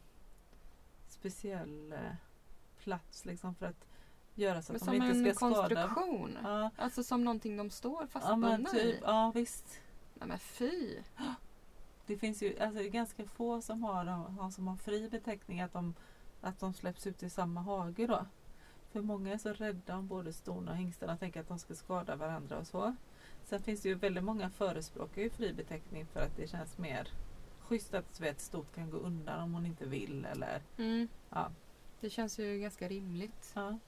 speciell 1.15 1.93
eh, 1.93 1.99
plats 2.79 3.25
liksom 3.25 3.55
för 3.55 3.67
att 3.67 3.87
göra 4.35 4.63
så 4.63 4.73
Men 4.73 4.77
att 4.77 4.81
de 4.81 4.85
som 4.87 4.95
inte 4.95 5.29
en 5.29 5.35
ska 5.35 5.47
skada. 5.47 5.55
konstruktion. 5.87 6.39
Ja, 6.43 6.71
Alltså 6.77 7.03
som 7.03 7.25
någonting 7.25 7.57
de 7.57 7.71
står 7.71 8.03
ja 8.03 8.07
fastbundna 8.07 8.49
men 8.59 8.65
typ, 8.67 8.83
i. 8.85 9.01
ja 9.03 9.33
visst. 9.35 9.81
Nej 10.15 10.29
men 10.29 10.39
fy. 10.39 10.99
Det 12.07 12.17
finns 12.19 12.43
ju 12.43 12.59
alltså, 12.59 12.79
det 12.83 12.89
är 12.89 12.91
ganska 12.91 13.25
få 13.25 13.61
som 13.63 13.83
har, 13.85 14.51
som 14.51 14.69
har 14.69 14.77
fri 14.77 15.09
beteckning 15.09 15.61
att 15.61 15.73
de, 15.73 15.95
att 16.41 16.61
de 16.61 16.75
släpps 16.75 17.07
ut 17.07 17.23
i 17.23 17.31
samma 17.31 17.61
hage 17.61 18.07
då. 18.07 18.27
För 18.93 19.03
många 19.03 19.33
är 19.33 19.39
så 19.39 19.53
rädda 19.53 19.97
om 19.97 20.07
både 20.09 20.33
ston 20.33 20.69
och 20.69 20.77
hingstarna 20.77 21.13
och 21.13 21.21
tänker 21.21 21.41
att 21.41 21.49
de 21.49 21.59
ska 21.59 21.75
skada 21.75 22.17
varandra 22.17 22.59
och 22.59 22.67
så. 22.67 22.95
Sen 23.45 23.63
finns 23.63 23.81
det 23.81 23.89
ju 23.89 23.95
väldigt 23.95 24.25
många 24.25 24.51
förespråkar 24.51 25.23
ju 25.23 25.31
fri 25.31 25.53
beteckning 25.53 26.07
för 26.07 26.21
att 26.21 26.37
det 26.37 26.47
känns 26.49 26.79
mer 26.79 27.09
schysst 27.69 27.95
att 27.95 28.21
ett 28.21 28.41
stort 28.41 28.75
kan 28.75 28.91
gå 28.91 28.97
undan 28.97 29.41
om 29.43 29.55
hon 29.55 29.67
inte 29.67 29.87
vill 29.87 30.25
eller 30.25 30.63
Mm. 30.79 31.09
ja. 31.31 31.51
Det 32.01 32.11
känns 32.11 32.39
ju 32.39 32.59
ganska 32.59 32.89
rimligt. 32.89 33.53
ja. 33.55 33.79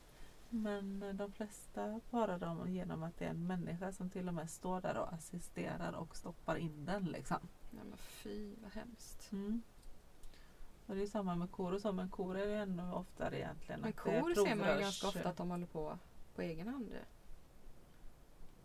Men 0.51 1.03
eh, 1.03 1.15
de 1.15 1.33
flesta 1.33 2.01
parar 2.11 2.39
dem 2.39 2.73
genom 2.73 3.03
att 3.03 3.19
det 3.19 3.25
är 3.25 3.31
en 3.31 3.47
människa 3.47 3.93
som 3.93 4.11
till 4.11 4.29
och 4.29 4.35
med 4.35 4.51
står 4.51 4.81
där 4.81 4.97
och 4.97 5.12
assisterar 5.12 5.93
och 5.93 6.17
stoppar 6.17 6.57
in 6.57 6.85
den 6.85 7.05
liksom. 7.05 7.39
Nej 7.71 7.85
men 7.85 7.99
fy 7.99 8.55
vad 8.62 8.73
hemskt. 8.73 9.33
Mm. 9.33 9.62
Och 10.87 10.95
det 10.97 11.03
är 11.03 11.07
samma 11.07 11.35
med 11.35 11.51
kor 11.51 11.73
och 11.75 11.81
så, 11.81 11.93
men 11.93 12.09
kor 12.11 12.37
är 12.39 12.47
det 12.47 12.55
ännu 12.57 12.93
oftare 12.93 13.39
egentligen. 13.39 13.81
Men 13.81 13.93
kor 13.93 14.35
ser 14.47 14.55
man 14.55 14.69
ju 14.75 14.81
ganska 14.81 15.09
ofta 15.09 15.29
att 15.29 15.37
de 15.37 15.51
håller 15.51 15.67
på 15.67 15.99
på 16.35 16.43
egen 16.43 16.69
hand. 16.69 16.93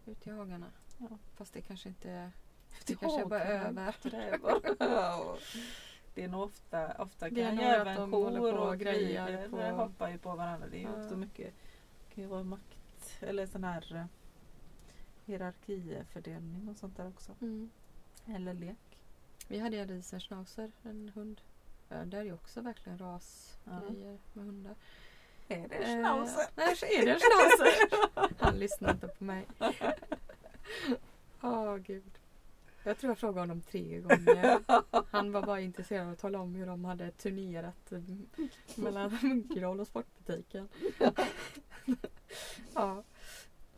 Ute 0.05 0.29
i 0.29 0.33
hagarna. 0.33 0.67
Ja. 0.97 1.07
Fast 1.35 1.53
det 1.53 1.61
kanske 1.61 1.89
inte... 1.89 2.31
Det 2.79 2.93
Det 2.93 2.95
kanske 2.95 3.25
bara 3.25 3.43
över. 3.43 3.93
Det 6.13 6.23
är 6.23 6.27
nog 6.27 6.43
ofta, 6.43 6.93
ofta 7.03 7.29
Det 7.29 7.41
är 7.41 7.45
kan 7.45 7.55
ju 7.55 7.61
nog 7.61 7.71
att 7.71 7.81
även 7.87 7.95
de 7.95 8.11
kor 8.11 8.51
på 8.51 8.57
och 8.57 8.77
grejer 8.79 9.49
på- 9.49 9.57
hoppar 9.83 10.09
ju 10.09 10.17
på 10.17 10.35
varandra. 10.35 10.67
Det 10.67 10.77
är 10.77 10.79
ju 10.81 10.87
Ja. 10.97 11.03
också 11.03 11.17
mycket, 11.17 11.53
kan 12.15 12.23
ju 12.23 12.29
vara 12.29 12.43
makt 12.43 12.77
eller 13.19 13.45
sån 13.45 13.63
här 13.63 13.95
eh, 13.95 14.05
hierarkifördelning 15.25 16.69
och 16.69 16.77
sånt 16.77 16.97
där 16.97 17.07
också. 17.07 17.31
Mm. 17.41 17.69
Eller 18.27 18.53
lek. 18.53 18.99
Vi 19.47 19.59
hade 19.59 19.77
en 19.77 19.87
riesenschnauzer, 19.87 20.71
en 20.83 21.11
hund. 21.15 21.41
Ja, 21.89 21.95
där 22.05 22.17
är 22.19 22.23
ju 22.23 22.33
också 22.33 22.61
verkligen 22.61 22.97
rasgrejer 22.97 24.17
med 24.33 24.45
hundar. 24.45 24.75
Är 25.47 25.67
det 25.67 25.75
Eh, 25.75 25.85
schnauzer? 25.99 26.45
Nej, 26.55 26.75
så 26.75 26.85
är 26.85 27.05
det 27.05 27.11
en 27.11 27.19
schnauzer. 27.19 28.39
Han 28.43 28.59
lyssnar 28.59 28.91
inte 28.91 29.07
på 29.07 29.23
mig. 29.23 29.45
Åh 31.41 31.77
gud. 31.77 32.17
Jag 32.83 32.97
tror 32.97 33.11
jag 33.11 33.17
frågade 33.17 33.39
honom 33.39 33.61
tre 33.61 33.99
gånger. 33.99 34.59
Han 35.11 35.31
var 35.31 35.45
bara 35.45 35.61
intresserad 35.61 36.07
av 36.07 36.13
att 36.13 36.19
tala 36.19 36.39
om 36.39 36.55
hur 36.55 36.65
de 36.65 36.85
hade 36.85 37.11
turnerat 37.11 37.91
eh, 37.91 38.01
mellan 38.75 39.17
Munkedal 39.21 39.79
och 39.79 39.87
sportbutiken. 39.87 40.67
ja. 42.73 43.03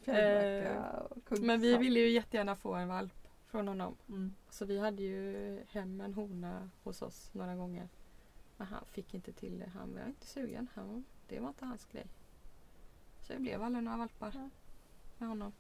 Kungshamn. 0.06 1.48
Men 1.48 1.62
vi 1.62 1.78
ville 1.78 2.00
ju 2.00 2.10
jättegärna 2.10 2.56
få 2.56 2.74
en 2.74 2.88
valp 2.88 3.28
från 3.46 3.68
honom. 3.68 3.96
Mm. 4.10 4.34
Så 4.50 4.66
vi 4.66 4.80
hade 4.80 5.04
ju 5.04 5.60
hem 5.70 6.02
en 6.02 6.14
hona 6.14 6.70
hos 6.84 7.02
oss 7.02 7.30
några 7.34 7.56
gånger. 7.56 7.90
Men 8.58 8.68
han 8.68 8.86
fick 8.86 9.14
inte 9.14 9.34
till 9.34 9.60
det. 9.60 9.70
Han 9.74 9.94
var 9.94 10.08
inte 10.08 10.28
sugen. 10.28 10.68
Han, 10.74 11.06
det 11.28 11.40
var 11.40 11.48
inte 11.48 11.66
hans 11.66 11.86
grej. 11.86 12.08
Så 13.22 13.34
det 13.34 13.40
blev 13.40 13.64
aldrig 13.64 13.84
några 13.84 13.98
valpar 13.98 14.50
med 15.18 15.30
honom. 15.30 15.54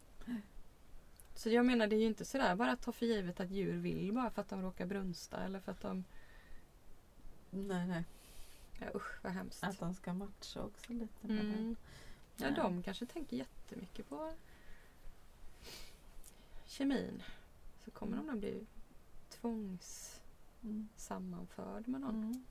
Så 1.35 1.49
jag 1.49 1.65
menar 1.65 1.87
det 1.87 1.95
är 1.95 1.99
ju 1.99 2.07
inte 2.07 2.25
sådär 2.25 2.55
bara 2.55 2.71
att 2.71 2.81
ta 2.81 2.91
för 2.91 3.05
givet 3.05 3.39
att 3.39 3.51
djur 3.51 3.77
vill 3.77 4.13
bara 4.13 4.29
för 4.31 4.41
att 4.41 4.49
de 4.49 4.61
råkar 4.61 4.85
brunsta 4.85 5.37
eller 5.37 5.59
för 5.59 5.71
att 5.71 5.81
de... 5.81 6.03
Nej, 7.49 7.87
nej. 7.87 8.03
Ja, 8.79 8.85
usch 8.95 9.23
vad 9.23 9.31
hemskt. 9.31 9.63
Att 9.63 9.79
de 9.79 9.93
ska 9.95 10.13
matcha 10.13 10.61
också 10.63 10.93
lite. 10.93 11.27
Mm. 11.27 11.75
Ja, 12.35 12.51
de 12.51 12.83
kanske 12.83 13.05
tänker 13.05 13.37
jättemycket 13.37 14.09
på 14.09 14.33
kemin. 16.65 17.23
Så 17.85 17.91
kommer 17.91 18.17
de 18.17 18.29
att 18.29 18.37
bli 18.37 18.65
tvångssammanförd 19.29 21.87
Mm. 21.87 21.91
med 21.91 22.01
någon. 22.01 22.15
Mm. 22.23 22.45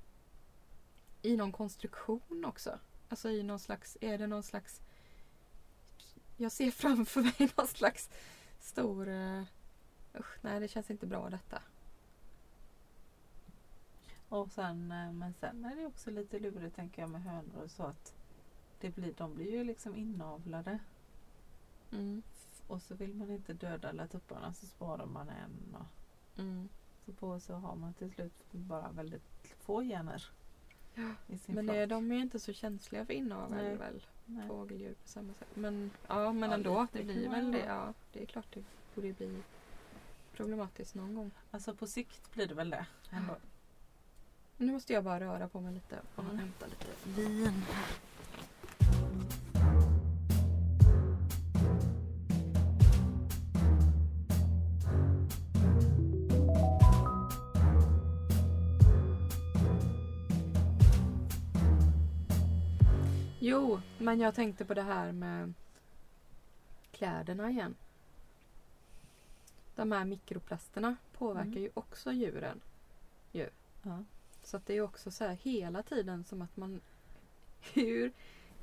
I 1.22 1.36
någon 1.36 1.52
konstruktion 1.52 2.44
också. 2.44 2.78
Alltså 3.08 3.30
i 3.30 3.42
någon 3.42 3.58
slags, 3.58 3.96
är 4.00 4.18
det 4.18 4.26
någon 4.26 4.42
slags 4.42 4.80
Jag 6.36 6.52
ser 6.52 6.70
framför 6.70 7.20
mig 7.22 7.34
någon 7.56 7.66
slags 7.68 8.10
stor 8.62 9.08
uh, 9.08 9.42
Usch, 10.14 10.38
nej 10.40 10.60
det 10.60 10.68
känns 10.68 10.90
inte 10.90 11.06
bra 11.06 11.30
detta. 11.30 11.62
Och 14.28 14.52
sen, 14.52 14.92
eh, 14.92 15.12
men 15.12 15.34
sen 15.34 15.64
är 15.64 15.76
det 15.76 15.86
också 15.86 16.10
lite 16.10 16.38
lurigt 16.38 16.76
tänker 16.76 17.02
jag 17.02 17.10
med 17.10 17.22
hönor 17.22 17.62
och 17.64 17.70
så 17.70 17.82
att 17.82 18.14
det 18.80 18.90
blir, 18.90 19.12
de 19.16 19.34
blir 19.34 19.50
ju 19.50 19.64
liksom 19.64 19.96
inavlade. 19.96 20.78
Mm. 21.92 22.22
Och 22.66 22.82
så 22.82 22.94
vill 22.94 23.14
man 23.14 23.30
inte 23.30 23.52
döda 23.52 23.88
alla 23.88 24.06
tupparna 24.06 24.52
så 24.52 24.66
sparar 24.66 25.06
man 25.06 25.28
en. 25.28 25.76
Och 25.80 25.86
Mm. 26.40 26.68
så 27.04 27.12
på 27.12 27.40
så 27.40 27.54
har 27.54 27.76
man 27.76 27.94
till 27.94 28.10
slut 28.12 28.32
bara 28.50 28.90
väldigt 28.90 29.54
få 29.60 29.82
gener. 29.82 30.24
Ja, 30.94 31.14
I 31.28 31.38
sin 31.38 31.54
Men 31.54 31.66
det, 31.66 31.86
de 31.86 32.12
är 32.12 32.16
inte 32.16 32.40
så 32.40 32.52
känsliga 32.52 33.06
för 33.06 33.12
inavel 33.12 33.78
väl? 33.78 34.06
Nej. 34.38 34.48
Fågeldjur 34.48 34.94
på 35.02 35.08
samma 35.08 35.32
sätt. 35.34 35.48
Men 35.54 35.90
ja 36.08 36.32
men 36.32 36.50
Ja, 36.50 36.54
ändå. 36.56 36.86
Det 36.92 36.98
kan 36.98 37.06
blir 37.06 37.28
väl 37.28 37.52
det. 37.52 37.64
Ja, 37.64 37.94
det 38.12 38.22
är 38.22 38.26
klart 38.26 38.46
det 38.54 38.64
borde 38.94 39.12
bli 39.12 39.42
problematiskt 40.36 40.94
någon 40.94 41.14
gång. 41.14 41.30
Alltså 41.50 41.74
på 41.74 41.86
sikt 41.86 42.32
blir 42.34 42.46
det 42.46 42.54
väl 42.54 42.70
det. 42.70 42.86
Ändå. 43.10 43.36
Nu 44.56 44.72
måste 44.72 44.92
jag 44.92 45.04
bara 45.04 45.20
röra 45.20 45.48
på 45.48 45.60
mig 45.60 45.74
lite 45.74 46.00
och 46.14 46.24
Mm. 46.24 46.38
hämta 46.38 46.66
lite 46.66 46.86
vin 47.20 47.62
här. 47.72 47.86
Jo, 63.44 63.80
men 63.98 64.20
jag 64.20 64.34
tänkte 64.34 64.64
på 64.64 64.74
det 64.74 64.82
här 64.82 65.12
med 65.12 65.54
kläderna 66.92 67.50
igen. 67.50 67.74
De 69.74 69.92
här 69.92 70.04
mikroplasterna 70.04 70.96
påverkar 71.18 71.48
Mm. 71.50 71.62
ju 71.62 71.70
också 71.74 72.12
djuren. 72.12 72.60
Ja. 73.32 73.46
Så 74.42 74.60
det 74.66 74.76
är 74.76 74.80
också 74.80 75.10
så 75.10 75.24
här 75.24 75.34
hela 75.42 75.82
tiden 75.82 76.24
som 76.24 76.42
att 76.42 76.56
man 76.56 76.80
hur, 77.74 78.12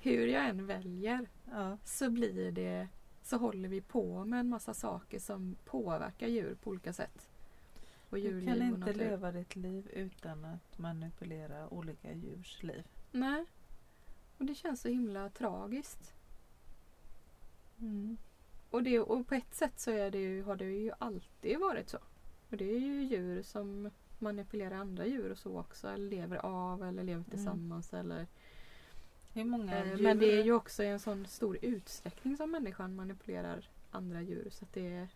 hur 0.02 0.28
jag 0.28 0.46
än 0.50 0.66
väljer 0.68 1.28
Ja. 1.52 1.78
så 1.84 2.10
blir 2.10 2.52
det 2.52 2.88
så 3.24 3.38
håller 3.38 3.70
vi 3.70 3.82
på 3.82 4.26
med 4.26 4.40
en 4.40 4.50
massa 4.50 4.74
saker 4.74 5.20
som 5.20 5.56
påverkar 5.66 6.28
djur 6.28 6.56
på 6.64 6.70
olika 6.70 6.94
sätt. 6.94 7.30
Och 8.10 8.18
Du 8.18 8.46
kan 8.46 8.62
inte 8.62 8.94
leva 8.94 9.32
ditt 9.32 9.56
liv 9.56 9.90
utan 9.94 10.46
att 10.46 10.78
manipulera 10.78 11.70
olika 11.74 12.14
djurs 12.14 12.64
liv. 12.64 12.84
Nej. 13.12 13.46
Och 14.40 14.46
det 14.46 14.56
känns 14.56 14.82
så 14.82 14.88
himla 14.88 15.30
tragiskt. 15.30 16.14
Mm. 17.80 18.18
Och, 18.70 18.84
det, 18.84 19.00
och 19.00 19.28
på 19.28 19.36
ett 19.36 19.56
sätt 19.56 19.80
så 19.80 19.92
är 19.92 20.12
det 20.12 20.18
ju, 20.20 20.44
har 20.44 20.56
det 20.56 20.66
ju 20.66 20.92
alltid 21.00 21.60
varit 21.60 21.90
så. 21.90 21.98
Och 22.50 22.58
det 22.58 22.66
är 22.76 22.80
ju 22.80 23.04
djur 23.04 23.44
som 23.44 23.90
manipulerar 24.20 24.76
andra 24.76 25.06
djur 25.06 25.32
och 25.32 25.38
så 25.38 25.60
också. 25.60 25.88
Eller 25.88 26.10
lever 26.10 26.38
av 26.38 26.84
eller 26.84 27.04
lever 27.04 27.20
Mm. 27.20 27.30
tillsammans. 27.30 27.94
Eller, 27.94 28.28
Hur 29.34 29.44
många 29.46 29.78
eh, 29.86 29.98
men 30.02 30.20
det 30.20 30.40
är 30.40 30.44
ju 30.44 30.54
också 30.54 30.84
i 30.84 30.88
en 30.88 31.00
sån 31.00 31.26
stor 31.26 31.58
utsträckning 31.62 32.38
som 32.38 32.52
människan 32.52 32.96
manipulerar 32.96 33.70
andra 33.92 34.22
djur. 34.22 34.50
Så 34.52 34.66
det, 34.74 35.08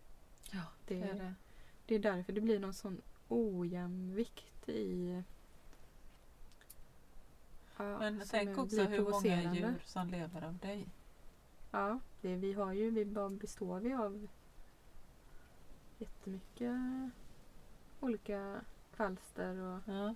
Ja, 0.52 0.62
det, 0.88 0.96
det 0.96 1.10
är 1.10 1.14
det. 1.14 1.34
det 1.86 1.96
är 1.96 2.00
därför 2.00 2.34
det 2.34 2.42
blir 2.42 2.60
någon 2.60 2.74
sån 2.74 3.02
ojämvikt 3.28 4.70
i... 4.70 5.24
Ja, 7.78 8.00
Men 8.00 8.22
tänk 8.30 8.58
också 8.58 8.84
hur 8.84 9.10
många 9.10 9.54
djur 9.54 9.82
som 9.86 10.08
lever 10.08 10.42
av 10.44 10.58
dig. 10.58 10.88
Ja, 11.72 12.00
det, 12.22 12.36
vi 12.36 12.54
har 12.54 12.74
ju, 12.74 12.90
vi 12.92 13.06
består 13.42 13.80
vi 13.80 13.94
av 13.94 14.28
jättemycket 15.98 16.76
olika 18.00 18.62
kvalster 18.96 19.56
och 19.58 19.80
Ja. 19.86 20.16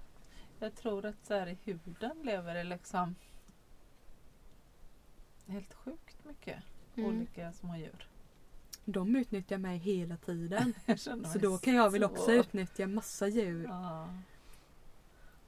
Jag 0.60 0.76
tror 0.76 1.06
att 1.06 1.26
så 1.26 1.34
här 1.34 1.48
i 1.48 1.58
huden 1.64 2.18
lever 2.24 2.56
det 2.56 2.64
liksom 2.64 3.16
helt 5.48 5.74
sjukt 5.74 6.26
mycket 6.26 6.64
Mm. 6.96 7.10
olika 7.10 7.54
små 7.54 7.76
djur. 7.78 8.08
de 8.86 9.16
utnyttjar 9.16 9.58
mig 9.58 9.78
hela 9.78 10.18
tiden. 10.18 10.74
Så 10.98 11.40
då 11.42 11.58
kan 11.58 11.74
jag 11.76 11.90
väl 11.90 12.02
så- 12.02 12.08
också 12.08 12.32
utnyttja 12.32 12.88
massa 12.88 13.28
djur. 13.28 13.64
Ja. 13.64 14.10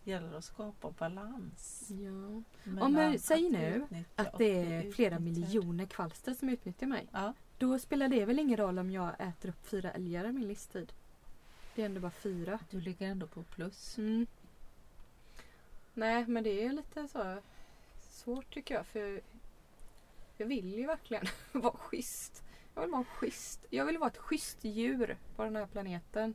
Gäller 0.09 0.37
att 0.37 0.43
skapa 0.43 0.91
balans. 0.91 1.87
Ja. 1.89 2.43
mellan 2.63 2.93
men 2.93 3.19
säg 3.19 3.45
att 3.45 3.51
nu 3.51 3.87
Att 4.15 4.37
det 4.37 4.61
är 4.61 4.91
flera 4.91 5.19
miljoner 5.19 5.85
kvalster 5.85 6.33
som 6.33 6.49
utnyttjar 6.49 6.87
mig. 6.87 7.07
Ja, 7.11 7.33
Då 7.57 7.79
spelar 7.79 8.07
det 8.07 8.25
väl 8.25 8.39
ingen 8.39 8.57
roll 8.57 8.79
om 8.79 8.91
jag 8.91 9.15
äter 9.19 9.49
upp 9.49 9.67
fyra 9.67 9.91
älgar 9.91 10.25
i 10.25 10.31
min 10.31 10.47
livstid. 10.47 10.93
Det 11.75 11.81
är 11.81 11.85
ändå 11.85 12.01
bara 12.01 12.11
fyra. 12.11 12.59
du 12.69 12.81
ligger 12.81 13.07
ändå 13.07 13.27
på 13.27 13.43
plus. 13.43 13.97
Mm. 13.97 14.27
Nej, 15.93 16.25
men 16.27 16.43
det 16.43 16.65
är 16.65 16.73
lite 16.73 17.07
så 17.07 17.41
svårt 17.99 18.53
tycker 18.53 18.75
jag. 18.75 18.85
För 18.85 19.21
jag 20.37 20.45
vill 20.45 20.73
ju 20.73 20.85
verkligen 20.85 21.25
vara 21.51 21.77
schysst. 21.77 22.43
Jag 22.75 22.81
vill 22.81 22.91
vara 22.91 23.03
schysst. 23.03 23.65
Jag 23.69 23.85
vill 23.85 23.97
vara 23.97 24.09
ett 24.09 24.17
schysst 24.17 24.63
djur 24.63 25.17
på 25.35 25.43
den 25.43 25.55
här 25.55 25.65
planeten. 25.65 26.33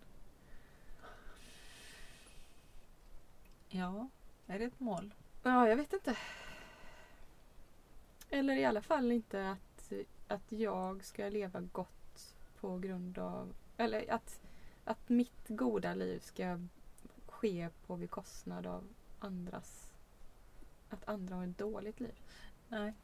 Ja, 3.76 4.08
är 4.46 4.58
det 4.58 4.64
ett 4.64 4.80
mål? 4.80 5.14
Ja, 5.42 5.68
jag 5.68 5.76
vet 5.76 5.92
inte. 5.92 6.16
Eller 8.30 8.56
i 8.56 8.64
alla 8.64 8.82
fall 8.82 9.12
inte 9.12 9.50
att, 9.50 9.92
att 10.28 10.52
jag 10.52 11.04
ska 11.04 11.28
leva 11.28 11.60
gott 11.60 12.34
på 12.60 12.78
grund 12.78 13.18
av... 13.18 13.54
Eller 13.76 14.12
att, 14.12 14.40
att 14.84 15.08
mitt 15.08 15.48
goda 15.48 15.94
liv 15.94 16.18
ska 16.20 16.60
ske 17.26 17.68
på 17.86 17.96
bekostnad 17.96 18.66
av 18.66 18.88
andras... 19.18 19.92
Att 20.90 21.08
andra 21.08 21.36
har 21.36 21.44
ett 21.44 21.58
dåligt 21.58 22.00
liv. 22.00 22.14
Nej. 22.68 22.94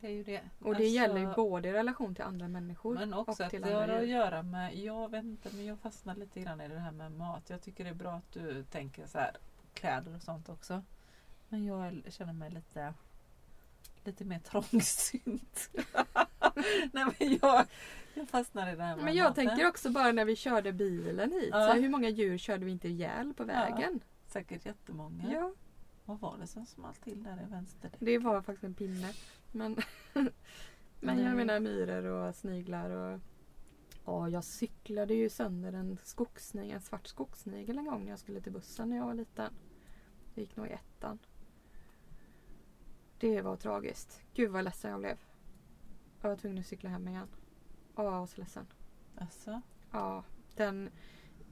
Det 0.00 0.06
är 0.06 0.12
ju 0.12 0.22
det. 0.22 0.40
Och 0.58 0.74
det 0.74 0.86
gäller 0.86 1.20
ju 1.20 1.34
både 1.34 1.68
i 1.68 1.72
relation 1.72 2.14
till 2.14 2.24
andra 2.24 2.48
människor 2.48 2.94
Men 2.94 3.14
också 3.14 3.42
och 3.42 3.46
att 3.46 3.50
till 3.50 3.62
det 3.62 3.72
har 3.72 3.88
att 3.88 4.08
göra 4.08 4.42
med, 4.42 4.76
jag 4.76 5.10
vet 5.10 5.24
inte 5.24 5.48
men 5.52 5.66
jag 5.66 5.78
fastnar 5.78 6.14
lite 6.14 6.40
grann 6.40 6.60
i 6.60 6.68
det 6.68 6.78
här 6.78 6.92
med 6.92 7.12
mat. 7.12 7.50
Jag 7.50 7.62
tycker 7.62 7.84
det 7.84 7.90
är 7.90 7.94
bra 7.94 8.12
att 8.12 8.32
du 8.32 8.64
tänker 8.64 9.06
så 9.06 9.18
här 9.18 9.36
kläder 9.74 10.14
och 10.14 10.22
sånt 10.22 10.48
också. 10.48 10.82
Men 11.48 11.64
jag 11.66 12.02
känner 12.08 12.32
mig 12.32 12.50
lite 12.50 12.94
lite 14.04 14.24
mer 14.24 14.38
trångsynt. 14.38 15.70
Nej 16.92 17.04
men 17.18 17.38
jag, 17.42 17.66
jag 18.14 18.28
fastnar 18.28 18.72
i 18.72 18.76
det 18.76 18.82
här 18.82 18.96
med 18.96 19.04
Men 19.04 19.14
jag 19.14 19.28
maten. 19.30 19.46
tänker 19.46 19.68
också 19.68 19.90
bara 19.90 20.12
när 20.12 20.24
vi 20.24 20.36
körde 20.36 20.72
bilen 20.72 21.32
hit. 21.32 21.48
Ja. 21.52 21.66
Så 21.66 21.80
hur 21.80 21.88
många 21.88 22.08
djur 22.08 22.38
körde 22.38 22.64
vi 22.64 22.70
inte 22.70 22.88
ihjäl 22.88 23.34
på 23.34 23.44
vägen? 23.44 24.00
Säkert 24.26 24.66
jättemånga. 24.66 25.32
Ja, 25.32 25.52
Vad 26.04 26.20
var 26.20 26.36
det 26.40 26.46
som 26.46 26.66
small 26.66 26.94
till 26.94 27.22
där 27.22 27.42
i 27.46 27.50
vänster? 27.50 27.90
det 27.98 28.18
var 28.18 28.42
faktiskt 28.42 28.64
en 28.64 28.74
pinne. 28.74 29.12
Men, 29.52 29.76
men 31.00 31.18
jag 31.18 31.36
menar 31.36 31.60
myror 31.60 32.04
och 32.04 32.34
sniglar 32.34 32.90
och 32.90 33.20
Ja, 34.08 34.28
jag 34.28 34.44
cyklade 34.44 35.14
ju 35.14 35.28
sönder 35.28 35.72
en 35.72 35.98
skogssnigel, 36.04 36.74
en 36.74 36.80
svart 36.80 37.06
skogssnigel 37.06 37.78
en 37.78 37.84
gång 37.84 38.04
när 38.04 38.10
jag 38.10 38.18
skulle 38.18 38.40
till 38.40 38.52
bussen 38.52 38.90
när 38.90 38.96
jag 38.96 39.06
var 39.06 39.14
liten. 39.14 39.52
Det 40.34 40.40
gick 40.40 40.56
nog 40.56 40.66
i 40.66 40.70
ettan. 40.70 41.18
Det 43.18 43.42
var 43.42 43.56
tragiskt. 43.56 44.22
Gud 44.34 44.50
vad 44.50 44.64
ledsen 44.64 44.90
jag 44.90 45.00
blev. 45.00 45.18
Jag 46.20 46.28
var 46.28 46.36
tvungen 46.36 46.58
att 46.58 46.66
cykla 46.66 46.90
hem 46.90 47.08
igen. 47.08 47.28
Ja, 47.96 48.04
jag 48.04 48.10
var 48.10 48.26
så 48.26 48.40
ledsen. 48.40 48.66
Alltså, 49.16 49.60
Ja, 49.90 50.24
den 50.56 50.90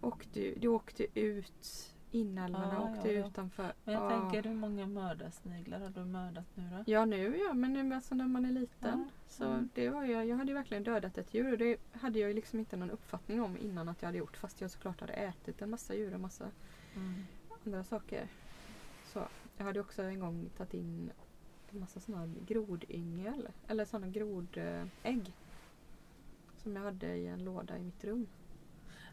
åkte, 0.00 0.54
det 0.56 0.68
åkte 0.68 1.20
ut 1.20 1.95
inälvorna 2.10 2.72
Ja, 2.72 2.90
åkte 2.90 3.08
ja, 3.12 3.20
ja. 3.20 3.26
utanför. 3.26 3.72
men 3.84 3.94
jag 3.94 4.12
ja. 4.12 4.20
tänker 4.20 4.48
hur 4.48 4.56
många 4.56 4.86
mördarsniglar 4.86 5.80
har 5.80 5.88
du 5.90 6.04
mördat 6.04 6.44
nu 6.54 6.62
då? 6.70 6.92
Ja 6.92 7.04
nu 7.04 7.36
ja, 7.36 7.54
men 7.54 7.72
nu, 7.72 7.94
alltså 7.94 8.14
när 8.14 8.26
man 8.28 8.44
är 8.44 8.50
liten. 8.52 8.98
Ja, 8.98 9.12
Så 9.26 9.44
mm. 9.44 9.68
det 9.74 9.90
var 9.90 10.04
jag, 10.04 10.26
jag 10.26 10.36
hade 10.36 10.50
ju 10.50 10.54
verkligen 10.54 10.82
dödat 10.84 11.18
ett 11.18 11.34
djur 11.34 11.52
och 11.52 11.58
det 11.58 11.76
hade 11.92 12.18
jag 12.18 12.34
liksom 12.34 12.58
inte 12.58 12.76
någon 12.76 12.90
uppfattning 12.90 13.42
om 13.42 13.56
innan 13.56 13.88
att 13.88 14.02
jag 14.02 14.08
hade 14.08 14.18
gjort. 14.18 14.36
Fast 14.36 14.60
jag 14.60 14.70
såklart 14.70 15.00
hade 15.00 15.12
ätit 15.12 15.62
en 15.62 15.70
massa 15.70 15.94
djur 15.94 16.14
och 16.14 16.20
massa 16.20 16.50
Mm. 16.96 17.24
andra 17.64 17.84
saker. 17.84 18.28
Så 19.04 19.22
jag 19.56 19.64
hade 19.64 19.80
också 19.80 20.02
en 20.02 20.20
gång 20.20 20.50
tagit 20.56 20.74
in 20.74 21.10
en 21.70 21.80
massa 21.80 22.00
sådana 22.00 22.34
grodyngel. 22.46 23.48
Eller 23.68 23.84
sådana 23.84 24.06
grodägg. 24.08 25.32
Som 26.56 26.76
jag 26.76 26.82
hade 26.82 27.14
i 27.16 27.26
en 27.26 27.44
låda 27.44 27.78
i 27.78 27.82
mitt 27.82 28.04
rum. 28.04 28.26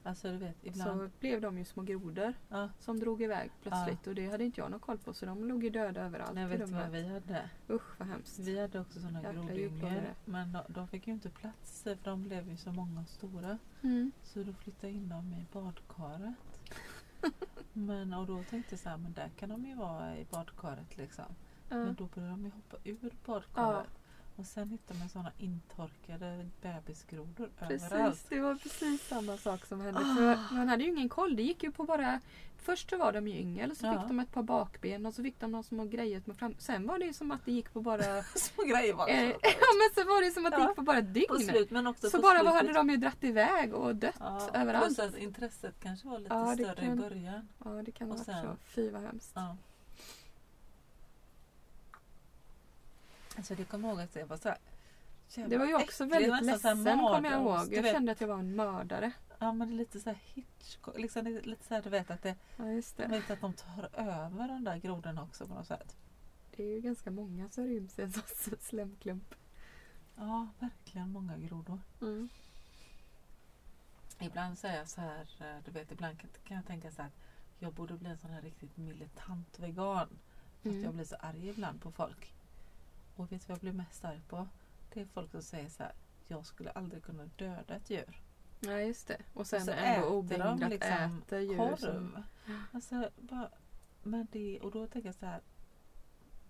Alltså 0.03 0.31
du 0.31 0.37
vet 0.37 0.55
ibland. 0.61 1.01
Så 1.01 1.09
blev 1.19 1.41
de 1.41 1.57
ju 1.57 1.65
små 1.65 1.83
grodor. 1.83 2.33
Ja, 2.49 2.69
som 2.79 2.99
drog 2.99 3.21
iväg 3.21 3.51
plötsligt 3.61 4.07
och 4.07 4.15
det 4.15 4.29
hade 4.29 4.43
inte 4.43 4.61
jag 4.61 4.71
någon 4.71 4.79
koll 4.79 4.97
på 4.97 5.13
så 5.13 5.25
de 5.25 5.47
låg 5.47 5.63
ju 5.63 5.69
döda 5.69 6.01
överallt 6.01 6.33
nej, 6.33 6.45
vet 6.45 6.67
du 6.67 6.73
vad 6.73 6.89
vi 6.89 7.07
hade? 7.07 7.49
Usch 7.69 7.99
vad 7.99 8.07
hemskt. 8.07 8.39
Vi 8.39 8.59
hade 8.61 8.79
också 8.79 8.99
sådana 8.99 9.33
grodyngel. 9.33 10.03
Men 10.25 10.51
de, 10.51 10.61
de 10.67 10.87
fick 10.87 11.07
ju 11.07 11.13
inte 11.13 11.29
plats 11.29 11.83
för 11.83 11.97
de 12.03 12.23
blev 12.23 12.49
ju 12.49 12.57
så 12.57 12.71
många 12.71 13.01
och 13.01 13.09
stora. 13.09 13.57
Mm. 13.81 14.11
Så 14.23 14.43
då 14.43 14.53
flyttade 14.53 14.87
jag 14.87 14.95
in 14.95 15.09
dem 15.09 15.33
i 15.33 15.45
badkaret. 15.53 16.33
men, 17.73 18.13
och 18.13 18.27
då 18.27 18.43
tänkte 18.43 18.73
jag 18.73 18.79
så 18.79 18.89
här, 18.89 18.97
men 18.97 19.13
där 19.13 19.29
kan 19.37 19.49
de 19.49 19.65
ju 19.65 19.75
vara 19.75 20.17
i 20.17 20.25
badkaret 20.31 20.97
liksom. 20.97 21.25
Ja. 21.69 21.75
Men 21.75 21.95
då 21.95 22.05
började 22.15 22.31
de 22.31 22.45
ju 22.45 22.51
hoppa 22.51 22.77
ur 22.83 23.11
badkaret. 23.25 24.02
Och 24.35 24.45
sen 24.45 24.69
hittade 24.69 24.99
man 24.99 25.09
sådana 25.09 25.31
intorkade 25.37 26.49
bebisgrodor 26.61 27.49
Precis, 27.59 27.91
överallt. 27.91 28.25
det 28.29 28.39
var 28.39 28.55
precis 28.55 29.07
samma 29.07 29.37
sak 29.37 29.65
som 29.65 29.81
hände. 29.81 29.99
Ah. 29.99 30.47
För 30.47 30.55
man 30.55 30.67
hade 30.67 30.83
ju 30.83 30.89
ingen 30.89 31.09
koll. 31.09 31.35
Det 31.35 31.43
gick 31.43 31.63
ju 31.63 31.71
på 31.71 31.83
bara... 31.83 32.19
Först 32.57 32.89
så 32.89 32.97
var 32.97 33.11
de 33.13 33.27
ju 33.27 33.39
yngel 33.39 33.71
och 33.71 33.77
så 33.77 33.85
Ja. 33.85 33.99
fick 33.99 34.07
de 34.07 34.19
ett 34.19 34.31
par 34.31 34.43
bakben 34.43 35.05
och 35.05 35.13
så 35.13 35.23
fick 35.23 35.39
de 35.39 35.51
några 35.51 35.63
små 35.63 35.85
grejer 35.85 36.21
med 36.25 36.37
fram. 36.37 36.55
Sen 36.59 36.87
var 36.87 36.99
det 36.99 37.05
ju 37.05 37.13
som 37.13 37.31
att 37.31 37.45
det 37.45 37.51
gick 37.51 37.73
på 37.73 37.81
bara... 37.81 38.23
Små 38.35 38.63
grejer 38.63 38.93
var 38.93 39.07
eh, 39.09 39.15
det. 39.15 39.25
ja 39.41 39.67
men 39.79 40.03
så 40.03 40.09
var 40.09 40.25
det 40.25 40.31
som 40.31 40.45
att 40.45 40.51
det 40.51 40.57
Ja, 40.57 40.67
gick 40.67 40.75
på 40.75 40.81
bara 40.81 40.97
ett 40.97 41.05
På 41.27 41.35
dygn. 41.35 41.49
slut 41.49 41.71
men 41.71 41.87
också 41.87 42.09
Så 42.09 42.17
på 42.17 42.21
bara 42.21 42.37
slutet. 42.39 42.53
hade 42.55 42.73
de 42.73 42.89
ju 42.89 42.97
dratt 42.97 43.23
iväg 43.23 43.73
och 43.73 43.95
dött 43.95 44.15
Ja, 44.19 44.49
överallt. 44.53 44.85
Plus 44.85 44.99
att 44.99 45.17
intresset 45.17 45.75
kanske 45.79 46.07
var 46.07 46.19
lite 46.19 46.55
större 46.65 46.85
kan- 46.85 46.97
i 46.99 47.01
början. 47.01 47.47
Ja 47.65 47.69
det 47.69 47.91
kan 47.91 48.11
Och 48.11 48.17
vara 48.17 48.25
sen- 48.25 48.43
så. 48.43 48.55
Fy 48.65 48.89
vad 48.89 49.01
hemskt. 49.01 49.35
Alltså 53.37 53.55
det 53.55 53.65
kommer 53.65 53.87
jag 53.87 53.93
ihåg 53.95 54.03
att 54.03 54.13
det 54.13 54.23
var 54.23 54.37
så 54.37 54.49
här, 54.49 54.57
jävla 55.29 55.49
Det 55.49 55.57
var 55.57 55.65
ju 55.65 55.75
också 55.75 56.03
äckligt, 56.03 56.15
väldigt 56.31 56.39
så 56.39 56.45
ledsen 56.45 56.83
kommer 56.85 57.31
jag 57.31 57.41
ihåg. 57.41 57.73
Jag 57.73 57.85
kände 57.85 58.11
att 58.11 58.21
jag 58.21 58.27
var 58.27 58.39
en 58.39 58.55
mördare. 58.55 59.11
Ja 59.39 59.51
men 59.53 59.67
det 59.67 59.73
är 59.73 59.77
lite 59.77 59.99
så 59.99 60.09
här 60.09 60.19
Hitchcock, 60.33 60.97
liksom 60.99 61.25
lite 61.43 61.65
så 61.65 61.73
här, 61.73 61.81
du 61.81 61.89
vet 61.89 62.11
att 62.11 62.21
det, 62.21 62.35
Ja 62.57 62.67
just 62.71 62.99
jag 62.99 63.09
det. 63.09 63.15
vet 63.19 63.31
att 63.31 63.41
de 63.41 63.53
tar 63.53 63.89
över 63.93 64.47
de 64.47 64.63
där 64.63 64.77
grodorna 64.77 65.23
också 65.23 65.47
på 65.47 65.53
något 65.53 65.67
sätt. 65.67 65.95
Det 66.55 66.63
är 66.63 66.67
ju 66.75 66.81
ganska 66.81 67.11
många 67.11 67.49
som 67.49 67.65
ryms 67.65 67.99
i 67.99 68.01
en 68.01 68.11
sån 68.13 68.23
slemklump. 68.59 69.35
Ja, 70.15 70.47
verkligen 70.59 71.11
många 71.11 71.37
grodor. 71.37 71.79
Mm. 72.01 72.29
Ibland 74.19 74.57
säger 74.57 74.77
jag 74.77 74.89
så 74.89 75.01
här, 75.01 75.27
eh, 75.39 75.63
du 75.65 75.71
vet 75.71 75.91
ibland 75.91 76.19
kan, 76.19 76.29
jag 76.57 76.65
tänka 76.65 76.91
så 76.91 77.01
här 77.01 77.09
att 77.09 77.15
jag 77.59 77.73
borde 77.73 77.93
bli 77.93 78.09
en 78.09 78.17
sån 78.17 78.29
här 78.31 78.41
riktigt 78.41 78.77
militant 78.77 79.59
vegan. 79.59 80.07
För 80.61 80.69
att 80.69 80.73
Mm. 80.73 80.83
jag 80.83 80.93
blir 80.93 81.05
så 81.05 81.15
arg 81.15 81.49
ibland 81.49 81.81
på 81.81 81.91
folk. 81.91 82.33
Och 83.15 83.31
vet 83.31 83.41
du 83.41 83.47
vad 83.47 83.55
jag 83.55 83.59
blir 83.61 83.73
mest 83.73 84.05
arg 84.05 84.21
på? 84.27 84.47
Det 84.93 85.01
är 85.01 85.05
folk 85.05 85.31
som 85.31 85.41
säger 85.41 85.69
så 85.69 85.83
här, 85.83 85.93
jag 86.27 86.45
skulle 86.45 86.71
aldrig 86.71 87.03
kunna 87.03 87.25
döda 87.25 87.75
ett 87.75 87.89
djur. 87.89 88.21
Ja 88.59 88.79
just 88.79 89.07
det. 89.07 89.17
Och 89.33 89.47
sen 89.47 89.61
så 89.61 89.71
ändå 89.71 89.83
äter 89.83 90.01
de 90.01 90.15
obehindrat 90.15 90.69
liksom 90.69 91.21
äter 91.27 91.39
djur 91.39 91.57
Korv. 91.57 91.75
som... 91.75 92.23
Alltså, 92.71 93.09
bara, 93.17 93.49
men 94.03 94.27
det, 94.31 94.59
och 94.59 94.71
då 94.71 94.87
tänker 94.87 95.07
jag 95.07 95.15
så 95.15 95.25
här. 95.25 95.41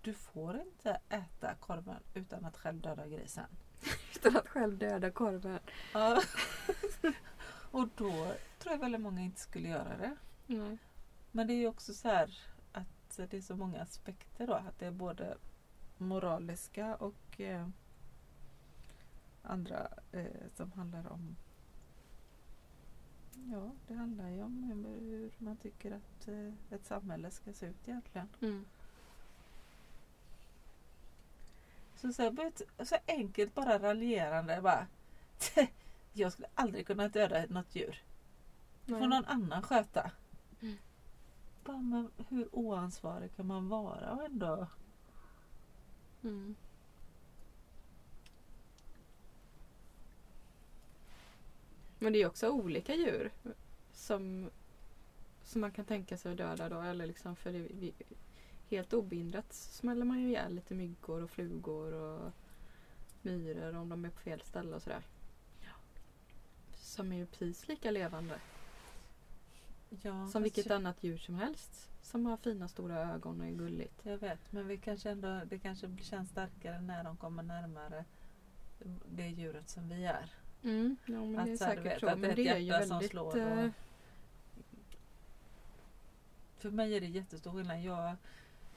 Du 0.02 0.14
får 0.14 0.60
inte 0.60 1.00
äta 1.10 1.56
korven 1.56 2.00
utan 2.14 2.46
att 2.46 2.58
själv 2.58 2.82
döda 2.82 3.08
grisen. 3.08 3.46
Utan 4.16 4.38
att 4.38 4.48
själv 4.48 4.78
döda 4.78 5.12
korven. 5.12 5.60
Ja. 5.94 6.22
och 7.72 7.88
då 7.96 8.34
tror 8.60 8.74
jag 8.74 8.78
väldigt 8.78 9.02
många 9.02 9.22
inte 9.22 9.42
skulle 9.42 9.68
göra 9.68 9.98
det. 9.98 10.16
Nej. 10.48 10.78
Men 11.32 11.48
det 11.48 11.54
är 11.54 11.58
ju 11.58 11.68
också 11.68 11.94
så 11.94 12.08
här 12.08 12.40
att 12.72 13.18
det 13.18 13.34
är 13.34 13.42
så 13.42 13.56
många 13.56 13.82
aspekter 13.82 14.48
då. 14.48 14.54
Att 14.54 14.80
det 14.80 14.86
är 14.86 14.92
både 14.92 15.38
moraliska 16.04 16.96
och 16.96 17.42
eh, 17.42 17.68
andra 19.44 19.88
eh, 20.12 20.26
som 20.56 20.72
handlar 20.72 21.12
om 21.12 21.36
Ja, 23.52 23.72
det 23.88 23.94
handlar 23.94 24.30
ju 24.30 24.44
om 24.44 24.64
hur- 24.64 25.32
man 25.38 25.58
tycker 25.58 25.92
att 25.92 26.28
eh, 26.28 26.54
ett 26.76 26.86
samhälle 26.86 27.32
ska 27.32 27.54
se 27.54 27.66
ut 27.66 27.88
egentligen. 27.88 28.28
Mm. 28.42 28.66
Så, 31.96 32.14
så, 32.14 32.22
här, 32.22 32.52
så 32.86 32.96
enkelt 33.08 33.56
bara 33.56 33.80
raljerande 33.80 34.62
bara. 34.62 34.88
Jag 36.14 36.32
skulle 36.32 36.48
aldrig 36.56 36.88
kunna 36.88 37.08
döda 37.08 37.46
något 37.50 37.76
djur. 37.76 38.02
Det 38.86 38.92
får 39.00 39.08
någon 39.08 39.26
annan 39.26 39.64
sköta. 39.64 40.12
Mm. 40.62 40.78
Bara, 41.64 41.78
men 41.78 42.12
hur 42.30 42.56
oansvarig 42.56 43.36
kan 43.36 43.48
man 43.48 43.70
vara 43.70 44.12
och 44.12 44.26
ändå... 44.26 44.68
Mm. 46.24 46.56
Men 52.00 52.14
det 52.14 52.22
är 52.22 52.28
också 52.28 52.50
olika 52.50 52.96
djur 52.96 53.32
som, 53.94 54.50
som 55.44 55.62
man 55.62 55.72
kan 55.72 55.86
tänka 55.86 56.18
sig 56.18 56.32
att 56.32 56.38
döda 56.38 56.70
då. 56.70 56.82
Eller 56.82 57.06
liksom 57.06 57.36
för 57.36 57.52
det, 57.52 57.92
helt 58.70 58.94
obehindrat 58.94 59.54
smäller 59.54 60.06
man 60.06 60.20
ju 60.22 60.28
ihjäl 60.28 60.56
lite 60.56 60.74
myggor 60.74 61.24
och 61.24 61.30
flugor 61.30 61.94
och 61.94 62.32
myror 63.22 63.76
om 63.76 63.90
de 63.90 64.06
är 64.06 64.10
på 64.10 64.20
fel 64.20 64.42
ställe 64.42 64.76
och 64.76 64.82
sådär. 64.82 65.04
Som 66.76 67.12
är 67.12 67.18
ju 67.18 67.26
precis 67.26 67.68
lika 67.68 67.92
levande 67.92 68.40
Ja, 70.02 70.28
som 70.28 70.44
vilket 70.44 70.66
jag, 70.66 70.76
annat 70.76 71.04
djur 71.04 71.18
som 71.18 71.36
helst. 71.36 71.90
Som 72.04 72.26
har 72.26 72.38
fina 72.38 72.68
stora 72.68 73.14
ögon 73.14 73.42
och 73.42 73.48
är 73.48 73.52
gulligt. 73.52 74.00
jag 74.04 74.18
vet, 74.18 74.52
men 74.52 74.68
vi 74.68 74.78
kanske 74.78 75.10
ändå, 75.10 75.42
det 75.46 75.60
kanske 75.60 75.98
känns 76.02 76.30
starkare 76.30 76.82
när 76.82 77.04
de 77.04 77.18
kommer 77.18 77.44
närmare 77.44 78.06
det 79.06 79.28
djuret 79.28 79.70
som 79.70 79.90
vi 79.90 80.06
är. 80.06 80.30
Mm, 80.64 80.96
ja, 81.06 81.14
men 81.14 81.40
Att 81.40 81.46
det 81.46 81.52
är 81.52 81.58
så 81.58 81.64
säkert 81.66 81.86
vet, 81.86 82.00
så. 82.00 82.08
att 82.08 82.20
Men 82.20 82.36
det 82.36 82.48
är 82.48 82.58
ju 82.58 82.72
väldigt... 82.72 83.14
eh, 83.14 83.66
och- 83.66 83.72
För 86.58 86.72
mig 86.72 86.96
är 86.98 87.02
det 87.02 87.08
jättestor 87.08 87.52
skillnad. 87.52 87.82
Jag, 87.82 88.16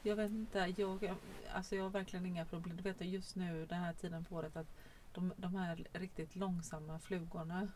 jag 0.03 0.17
vet 0.17 0.31
inte, 0.31 0.75
jag, 0.77 1.15
alltså 1.55 1.77
jag 1.77 1.83
har 1.83 1.91
verkligen 1.91 2.27
inga 2.27 2.45
problem. 2.45 2.77
Du 2.77 2.83
vet 2.83 3.01
just 3.01 3.37
nu 3.37 3.67
den 3.67 3.79
här 3.81 3.93
tiden 3.93 4.25
på 4.25 4.35
året 4.37 4.57
att 4.57 4.67
de, 5.15 5.33
de 5.37 5.55
här 5.55 5.87
riktigt 5.93 6.37
långsamma 6.37 6.99
flugorna 6.99 7.69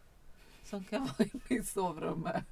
som 0.64 0.84
kan 0.84 1.00
vara 1.04 1.24
inne 1.32 1.60
i 1.60 1.62
sovrummet. 1.64 2.44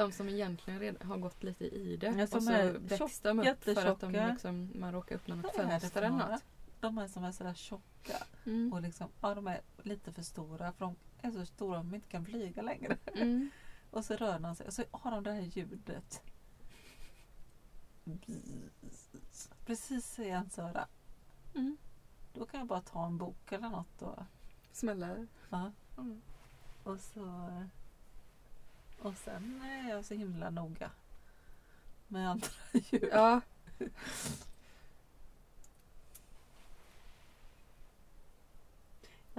De 0.00 0.12
som 0.12 0.28
egentligen 0.28 0.80
redan 0.80 1.08
har 1.08 1.16
gått 1.18 1.42
lite 1.42 1.64
i 1.64 1.96
det 1.96 2.06
Ja, 2.06 2.22
och 2.36 2.42
så 2.42 2.50
är 2.52 2.72
växte 2.72 3.28
de 3.28 3.38
upp 3.40 3.64
för 3.64 3.86
att 3.86 4.00
de 4.00 4.12
liksom, 4.12 4.70
man 4.74 4.92
råkar 4.92 5.14
öppna 5.16 5.34
något 5.34 5.54
fönster 5.56 6.02
eller 6.02 6.16
något. 6.16 6.44
De 6.80 6.98
är 6.98 7.08
som 7.08 7.24
är 7.24 7.32
sådär 7.32 7.54
tjocka 7.54 8.16
Mm. 8.46 8.72
och 8.72 8.82
liksom, 8.82 9.08
ja, 9.20 9.34
de 9.34 9.46
är 9.46 9.60
lite 9.82 10.12
för 10.12 10.22
stora 10.22 10.72
för 10.72 10.84
de 10.84 10.96
är 11.20 11.30
så 11.30 11.46
stora 11.46 11.78
att 11.78 11.84
de 11.90 11.94
inte 11.94 12.08
kan 12.08 12.24
flyga 12.24 12.62
längre. 12.62 12.96
Mm. 13.14 13.50
Och 13.90 14.04
så 14.04 14.14
rör 14.16 14.38
de 14.38 14.56
sig 14.56 14.66
och 14.66 14.72
så 14.72 14.82
har 14.90 15.10
de 15.10 15.24
det 15.24 15.32
här 15.32 15.40
ljudet. 15.40 16.22
Precis 19.66 20.18
i 20.18 20.22
ens 20.22 20.58
öra. 20.58 20.88
Mm. 21.54 21.76
Då 22.34 22.46
kan 22.46 22.60
jag 22.60 22.66
bara 22.66 22.80
ta 22.82 23.06
en 23.06 23.18
bok 23.18 23.52
eller 23.52 23.68
något 23.68 24.02
och, 24.02 24.18
Smäller. 24.72 25.26
ja, 25.50 25.72
Mm. 25.98 26.22
och 26.84 27.00
så 27.00 27.52
och 29.02 29.14
sen 29.16 29.62
är 29.64 29.90
jag 29.90 30.04
så 30.04 30.14
himla 30.14 30.50
noga 30.50 30.90
med 32.08 32.30
andra 32.30 32.48
djur. 32.72 33.08
Ja, 33.12 33.40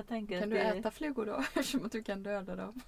kan 0.06 0.26
du 0.28 0.56
det- 0.56 0.62
äta 0.62 0.92
flugor 0.92 1.26
då? 1.26 1.36
Eftersom 1.56 1.86
att 1.86 1.92
du 1.92 2.04
kan 2.04 2.24
döda 2.24 2.56
dem. 2.56 2.82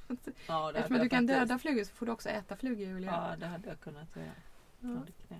Ja, 0.48 0.72
det 0.72 0.80
Eftersom 0.80 0.96
att 0.96 1.02
du 1.04 1.10
kan 1.10 1.28
faktiskt- 1.28 1.40
döda 1.40 1.60
flugor 1.60 1.84
så 1.84 1.94
får 1.94 2.06
du 2.06 2.12
också 2.12 2.30
äta 2.30 2.56
flugor 2.56 2.88
Julia. 2.88 3.12
Ja, 3.12 3.36
det 3.40 3.46
hade 3.48 3.70
jag 3.70 3.80
kunnat 3.80 4.16
göra. 4.16 4.32
Ja. 4.80 5.38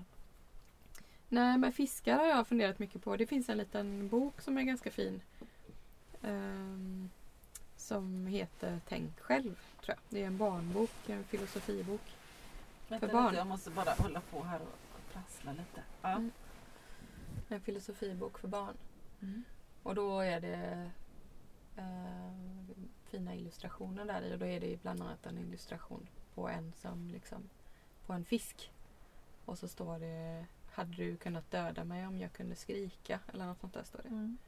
Nej 1.28 1.58
men 1.58 1.72
fiskar 1.72 2.16
har 2.18 2.26
jag 2.26 2.46
funderat 2.46 2.78
mycket 2.78 3.02
på. 3.02 3.16
Det 3.16 3.26
finns 3.26 3.48
en 3.48 3.58
liten 3.58 4.08
bok 4.08 4.40
som 4.40 4.58
är 4.58 4.62
ganska 4.62 4.90
fin. 4.90 5.20
Ehm, 6.22 7.10
som 7.84 8.26
heter 8.26 8.80
Tänk 8.88 9.20
själv. 9.20 9.60
Tror 9.82 9.96
jag. 9.96 9.98
Det 10.08 10.22
är 10.22 10.26
en 10.26 10.38
barnbok, 10.38 10.90
en 11.06 11.24
filosofibok. 11.24 12.00
Vänta 12.88 13.08
barn. 13.08 13.24
lite, 13.24 13.36
jag 13.36 13.46
måste 13.46 13.70
bara 13.70 13.90
hålla 13.90 14.20
på 14.20 14.42
här 14.42 14.60
och 14.62 15.12
prassla 15.12 15.52
lite. 15.52 15.82
Ja. 16.02 16.10
Mm. 16.10 16.30
En 17.48 17.60
filosofibok 17.60 18.38
för 18.38 18.48
barn. 18.48 18.76
Mm. 19.22 19.44
Och 19.82 19.94
då 19.94 20.20
är 20.20 20.40
det 20.40 20.90
eh, 21.76 22.32
fina 23.04 23.34
illustrationer 23.34 24.04
där 24.04 24.22
i 24.22 24.34
och 24.34 24.38
då 24.38 24.46
är 24.46 24.60
det 24.60 24.82
bland 24.82 25.02
annat 25.02 25.26
en 25.26 25.38
illustration 25.38 26.08
på 26.34 26.48
en 26.48 26.72
som 26.72 27.10
liksom 27.10 27.50
på 28.06 28.12
en 28.12 28.24
fisk. 28.24 28.72
Och 29.44 29.58
så 29.58 29.68
står 29.68 29.98
det 29.98 30.46
Hade 30.72 30.96
du 30.96 31.16
kunnat 31.16 31.50
döda 31.50 31.84
mig 31.84 32.06
om 32.06 32.18
jag 32.18 32.32
kunde 32.32 32.56
skrika? 32.56 33.20
Eller 33.32 33.46
något 33.46 33.60
sånt 33.60 33.74
där 33.74 33.84
står 33.84 34.02
det. 34.02 34.08
Mm. 34.08 34.38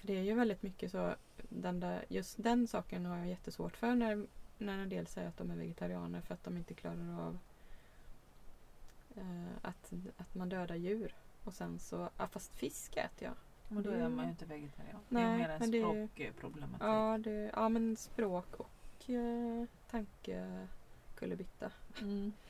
För 0.00 0.06
det 0.06 0.18
är 0.18 0.22
ju 0.22 0.34
väldigt 0.34 0.62
mycket 0.62 0.90
så 0.90 1.14
den 1.50 1.80
där, 1.80 2.04
just 2.08 2.42
den 2.42 2.66
saken 2.68 3.06
har 3.06 3.18
jag 3.18 3.28
jättesvårt 3.28 3.76
för 3.76 3.94
när, 3.94 4.26
när 4.58 4.78
en 4.78 4.88
del 4.88 5.06
säger 5.06 5.28
att 5.28 5.36
de 5.36 5.50
är 5.50 5.56
vegetarianer 5.56 6.20
för 6.20 6.34
att 6.34 6.44
de 6.44 6.56
inte 6.56 6.74
klarar 6.74 7.20
av 7.26 7.38
eh, 9.16 9.46
att, 9.62 9.92
att 10.16 10.34
man 10.34 10.48
dödar 10.48 10.74
djur. 10.76 11.14
Och 11.44 11.54
sen 11.54 11.78
så, 11.78 12.10
ja, 12.18 12.28
fast 12.28 12.56
fisk 12.56 12.96
äter 12.96 13.28
jag. 13.28 13.34
Men 13.68 13.82
då 13.82 13.90
är 13.90 14.08
man 14.08 14.24
ju 14.24 14.30
inte 14.30 14.46
vegetarian. 14.46 15.00
det 15.08 15.18
är 15.20 15.22
Nej, 15.28 15.38
mer 15.38 15.48
en 15.48 16.08
språkproblematik. 16.08 16.82
Ja, 16.86 17.18
det, 17.18 17.50
ja 17.54 17.68
men 17.68 17.96
språk 17.96 18.54
och 18.56 19.10
eh, 19.10 19.64
tankekullerbytta. 19.90 21.70
Mm. 22.00 22.32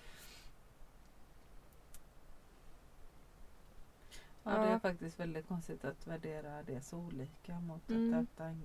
Ja, 4.42 4.50
det 4.50 4.68
är 4.68 4.78
faktiskt 4.78 5.20
väldigt 5.20 5.48
konstigt 5.48 5.84
att 5.84 6.06
värdera 6.06 6.62
det 6.62 6.80
så 6.80 6.98
olika 6.98 7.60
mot 7.60 7.90
Mm. 7.90 8.14
att 8.14 8.22
äta 8.22 8.56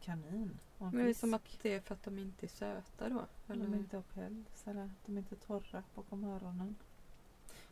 kanin 0.00 0.58
Men 0.78 0.92
det 0.96 1.10
är 1.10 1.14
som 1.14 1.34
att 1.34 1.58
det 1.62 1.72
är 1.74 1.80
för 1.80 1.94
att 1.94 2.02
de 2.02 2.18
inte 2.18 2.46
är 2.46 2.48
söta 2.48 3.08
då. 3.08 3.26
de 3.46 3.52
Eller? 3.52 3.76
inte 3.76 3.96
har 3.96 4.02
päls 4.02 4.66
eller 4.66 4.84
att 4.84 5.06
de 5.06 5.18
inte 5.18 5.34
är 5.34 5.38
torra 5.38 5.82
bakom 5.94 6.24
öronen. 6.24 6.76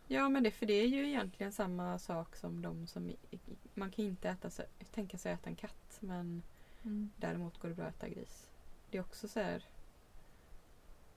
Ja 0.08 0.28
men 0.28 0.42
det, 0.42 0.50
för 0.50 0.66
det 0.66 0.72
är 0.72 0.86
ju 0.86 1.08
egentligen 1.08 1.52
samma 1.52 1.98
sak 1.98 2.36
som 2.36 2.62
de 2.62 2.86
som... 2.86 3.12
Man 3.74 3.90
kan 3.90 4.04
inte 4.04 4.28
äta, 4.28 4.50
tänka 4.94 5.18
sig 5.18 5.32
att 5.32 5.40
äta 5.40 5.50
en 5.50 5.56
katt 5.56 5.96
men 6.00 6.42
Mm. 6.82 7.10
däremot 7.16 7.58
går 7.58 7.68
det 7.68 7.74
bra 7.74 7.84
att 7.86 7.94
äta 7.96 8.08
gris. 8.08 8.50
Det 8.90 8.98
är 8.98 9.02
också 9.02 9.28
så 9.28 9.40
här 9.40 9.64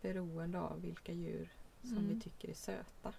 beroende 0.01 0.59
av 0.59 0.81
vilka 0.81 1.13
djur 1.13 1.49
som 1.83 1.97
Mm. 1.97 2.07
vi 2.07 2.19
tycker 2.21 2.49
är 2.49 2.53
söta. 2.53 3.13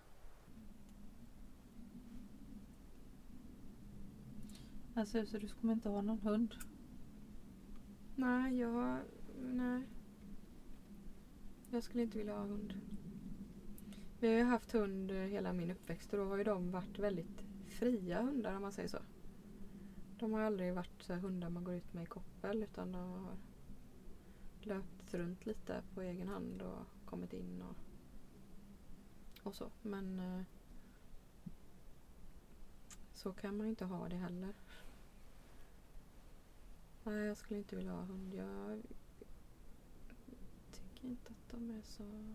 Alltså, 4.95 5.27
så 5.27 5.39
du 5.39 5.49
kommer 5.49 5.73
inte 5.73 5.89
ha 5.89 6.03
någon 6.03 6.19
hund? 6.19 6.55
Nej, 8.21 8.59
jag... 8.59 8.99
Nej. 9.39 9.83
Jag 11.71 11.83
skulle 11.83 12.03
inte 12.03 12.19
vilja 12.19 12.37
ha 12.37 12.45
hund. 12.45 12.75
Vi 14.19 14.29
har 14.29 14.35
ju 14.35 14.45
haft 14.45 14.73
hund 14.73 15.11
hela 15.11 15.53
min 15.53 15.71
uppväxt 15.71 16.13
och 16.13 16.19
då 16.19 16.25
har 16.25 16.39
ju 16.39 16.45
de 16.45 16.71
varit 16.71 16.99
väldigt 16.99 17.45
fria 17.69 18.23
hundar 18.23 18.57
om 18.57 18.63
man 18.63 18.73
säger 18.73 18.89
så. 18.89 18.99
De 20.19 20.33
har 20.33 20.41
aldrig 20.41 20.75
varit 20.75 21.03
så 21.03 21.15
hundar 21.15 21.49
man 21.49 21.65
går 21.65 21.75
ut 21.75 21.93
med 21.93 22.03
i 22.03 22.07
koppel 22.07 22.63
utan 22.63 22.93
de 22.93 23.11
har 23.11 23.37
löpt 24.63 25.15
runt 25.15 25.47
lite 25.47 25.83
på 25.95 26.03
egen 26.03 26.29
hand 26.29 26.63
och 26.63 26.87
kommit 27.05 27.33
in 27.33 27.63
och, 27.63 27.77
och 29.47 29.55
så. 29.55 29.71
Men 29.83 30.21
eh, 30.21 30.43
så 33.13 33.33
kan 33.33 33.57
man 33.57 33.67
ju 33.67 33.71
inte 33.71 33.85
ha 33.85 34.09
det 34.09 34.17
heller. 34.17 34.55
Nej, 37.11 37.27
jag 37.27 37.37
skulle 37.37 37.59
inte 37.59 37.77
vilja 37.77 37.93
ha 37.93 38.03
hund. 38.03 38.35
Jag 38.35 38.83
tycker 40.73 41.09
inte 41.09 41.31
att 41.31 41.51
de 41.51 41.71
är 41.71 41.83
så 41.83 42.35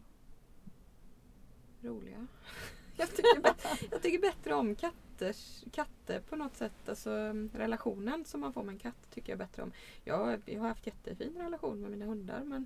roliga. 1.81 2.27
Jag 2.97 3.09
tycker, 3.09 3.41
bä- 3.41 3.87
jag 3.91 4.01
tycker 4.01 4.19
bättre 4.19 4.53
om 4.53 4.75
katters, 4.75 5.63
katter 5.71 6.19
på 6.19 6.35
något 6.35 6.55
sätt. 6.55 6.89
Alltså 6.89 7.09
relationen 7.53 8.25
som 8.25 8.41
man 8.41 8.53
får 8.53 8.63
med 8.63 8.73
en 8.73 8.79
katt 8.79 9.11
tycker 9.11 9.31
jag 9.31 9.39
bättre 9.39 9.63
om. 9.63 9.71
Jag, 10.03 10.41
jag 10.45 10.61
har 10.61 10.67
haft 10.67 10.85
jättefin 10.87 11.37
relation 11.37 11.81
med 11.81 11.91
mina 11.91 12.05
hundar 12.05 12.43
men 12.43 12.65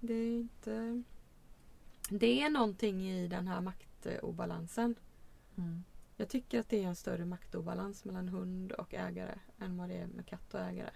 det 0.00 0.14
är 0.14 0.36
inte... 0.36 1.02
Det 2.10 2.42
är 2.42 2.50
någonting 2.50 3.02
i 3.10 3.28
den 3.28 3.48
här 3.48 3.60
maktobalansen. 3.60 4.94
Mm. 5.56 5.84
Jag 6.16 6.28
tycker 6.28 6.60
att 6.60 6.68
det 6.68 6.82
är 6.82 6.88
en 6.88 6.96
större 6.96 7.24
maktobalans 7.24 8.04
mellan 8.04 8.28
hund 8.28 8.72
och 8.72 8.94
ägare 8.94 9.38
än 9.58 9.76
vad 9.76 9.88
det 9.88 9.94
är 9.94 10.06
med 10.06 10.26
katt 10.26 10.54
och 10.54 10.60
ägare. 10.60 10.90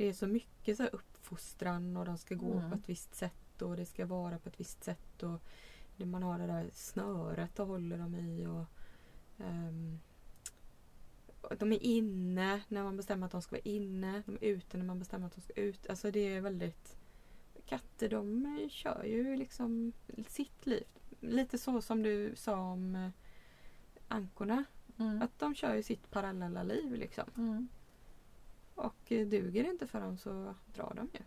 Det 0.00 0.08
är 0.08 0.12
så 0.12 0.26
mycket 0.26 0.76
så 0.76 0.82
här 0.82 0.94
uppfostran 0.94 1.96
och 1.96 2.04
de 2.04 2.18
ska 2.18 2.34
gå 2.34 2.52
Mm. 2.52 2.70
på 2.70 2.76
ett 2.76 2.88
visst 2.88 3.14
sätt 3.14 3.62
och 3.62 3.76
det 3.76 3.86
ska 3.86 4.06
vara 4.06 4.38
på 4.38 4.48
ett 4.48 4.60
visst 4.60 4.84
sätt. 4.84 5.22
och 5.22 5.40
Man 5.96 6.22
har 6.22 6.38
det 6.38 6.46
där 6.46 6.70
snöret 6.72 7.58
och 7.58 7.66
håller 7.66 7.98
dem 7.98 8.14
i. 8.14 8.46
och 8.46 8.64
och 11.40 11.56
De 11.56 11.72
är 11.72 11.82
inne 11.82 12.60
när 12.68 12.82
man 12.82 12.96
bestämmer 12.96 13.26
att 13.26 13.32
de 13.32 13.42
ska 13.42 13.50
vara 13.56 13.62
inne. 13.64 14.22
De 14.26 14.34
är 14.34 14.44
ute 14.48 14.76
när 14.76 14.84
man 14.84 14.98
bestämmer 14.98 15.26
att 15.26 15.34
de 15.34 15.40
ska 15.40 15.52
ut. 15.52 15.86
Alltså 15.90 16.10
det 16.10 16.20
är 16.34 16.40
väldigt... 16.40 16.96
Katter 17.66 18.08
de 18.08 18.46
eh, 18.62 18.68
kör 18.68 19.04
ju 19.04 19.36
liksom 19.36 19.92
sitt 20.28 20.66
liv. 20.66 20.84
Lite 21.20 21.58
så 21.58 21.82
som 21.82 22.02
du 22.02 22.32
sa 22.36 22.60
om 22.60 22.94
eh, 22.96 23.10
ankorna. 24.08 24.64
Mm. 24.98 25.22
Att 25.22 25.38
de 25.38 25.54
kör 25.54 25.74
ju 25.74 25.82
sitt 25.82 26.10
parallella 26.10 26.62
liv 26.62 26.94
liksom. 26.94 27.24
Mm. 27.36 27.68
Duger 29.10 29.62
det 29.62 29.70
inte 29.70 29.86
för 29.86 30.00
dem 30.00 30.18
så 30.18 30.54
drar 30.74 30.92
de 30.96 31.08
ju. 31.12 31.20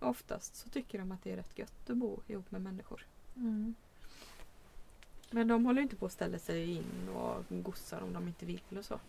Oftast 0.00 0.56
så 0.56 0.68
tycker 0.68 0.98
de 0.98 1.12
att 1.12 1.22
det 1.22 1.32
är 1.32 1.36
rätt 1.36 1.58
gött 1.58 1.90
att 1.90 1.96
bo 1.96 2.20
ihop 2.26 2.50
med 2.50 2.62
människor. 2.62 3.06
Mm. 3.36 3.74
Men 5.30 5.48
de 5.48 5.64
håller 5.66 5.82
inte 5.82 5.96
på 5.96 6.06
att 6.06 6.12
ställa 6.12 6.38
sig 6.38 6.70
in 6.70 7.08
och 7.08 7.44
gossar 7.48 8.00
om 8.00 8.12
de 8.12 8.28
inte 8.28 8.46
vill 8.46 8.78
och 8.78 8.84
så. 8.84 9.00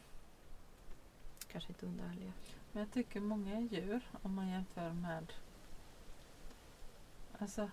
Kanske 1.51 1.69
inte 1.69 2.03
heller. 2.03 2.31
Men 2.71 2.79
jag 2.79 2.91
tycker 2.91 3.19
många 3.19 3.59
djur, 3.59 4.01
om 4.21 4.33
man 4.33 4.47
jämför 4.47 4.93
med... 4.93 5.33
Alltså, 7.37 7.69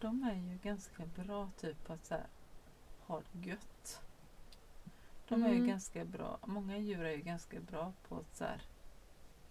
de 0.00 0.22
är 0.22 0.34
ju 0.34 0.58
ganska 0.62 1.06
bra 1.06 1.50
typ 1.60 1.84
på 1.86 1.92
att 1.92 2.06
så 2.06 2.14
här, 2.14 2.26
ha 3.06 3.22
det 3.32 3.48
gött. 3.48 3.73
De 5.28 5.42
är 5.44 5.48
ju 5.48 5.54
Mm. 5.54 5.68
ganska 5.68 6.04
bra, 6.04 6.38
många 6.46 6.78
djur 6.78 7.04
är 7.04 7.16
ju 7.16 7.22
ganska 7.22 7.60
bra 7.60 7.92
på 8.08 8.16
att 8.16 8.36
så 8.36 8.44
här, 8.44 8.62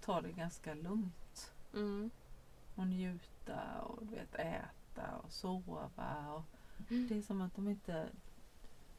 ta 0.02 0.22
det 0.22 0.32
ganska 0.32 0.74
lugnt. 0.74 1.54
Mm. 1.74 2.10
Och 2.76 2.88
njuta 2.88 3.82
och 3.82 4.06
du 4.06 4.16
vet, 4.16 4.36
äta 4.36 5.18
och 5.24 5.32
sova. 5.32 5.90
Och 6.34 6.44
det 6.88 7.18
är 7.18 7.22
som 7.22 7.42
att 7.42 7.56
de 7.56 7.68
inte... 7.68 8.10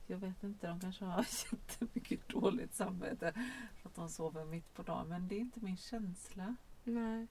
Jag 0.07 0.19
vet 0.19 0.43
inte, 0.43 0.67
de 0.67 0.81
kanske 0.81 1.05
har 1.05 1.27
jättemycket 1.53 2.29
dåligt 2.29 2.75
samvete 2.75 3.33
för 3.77 3.89
att 3.89 3.95
de 3.95 4.09
sover 4.09 4.45
mitt 4.45 4.75
på 4.75 4.83
dagen. 4.83 5.09
Men 5.09 5.29
det 5.29 5.35
är 5.35 5.41
inte 5.41 5.61
min 5.61 5.77
känsla. 5.77 6.57
Nej. 6.85 7.27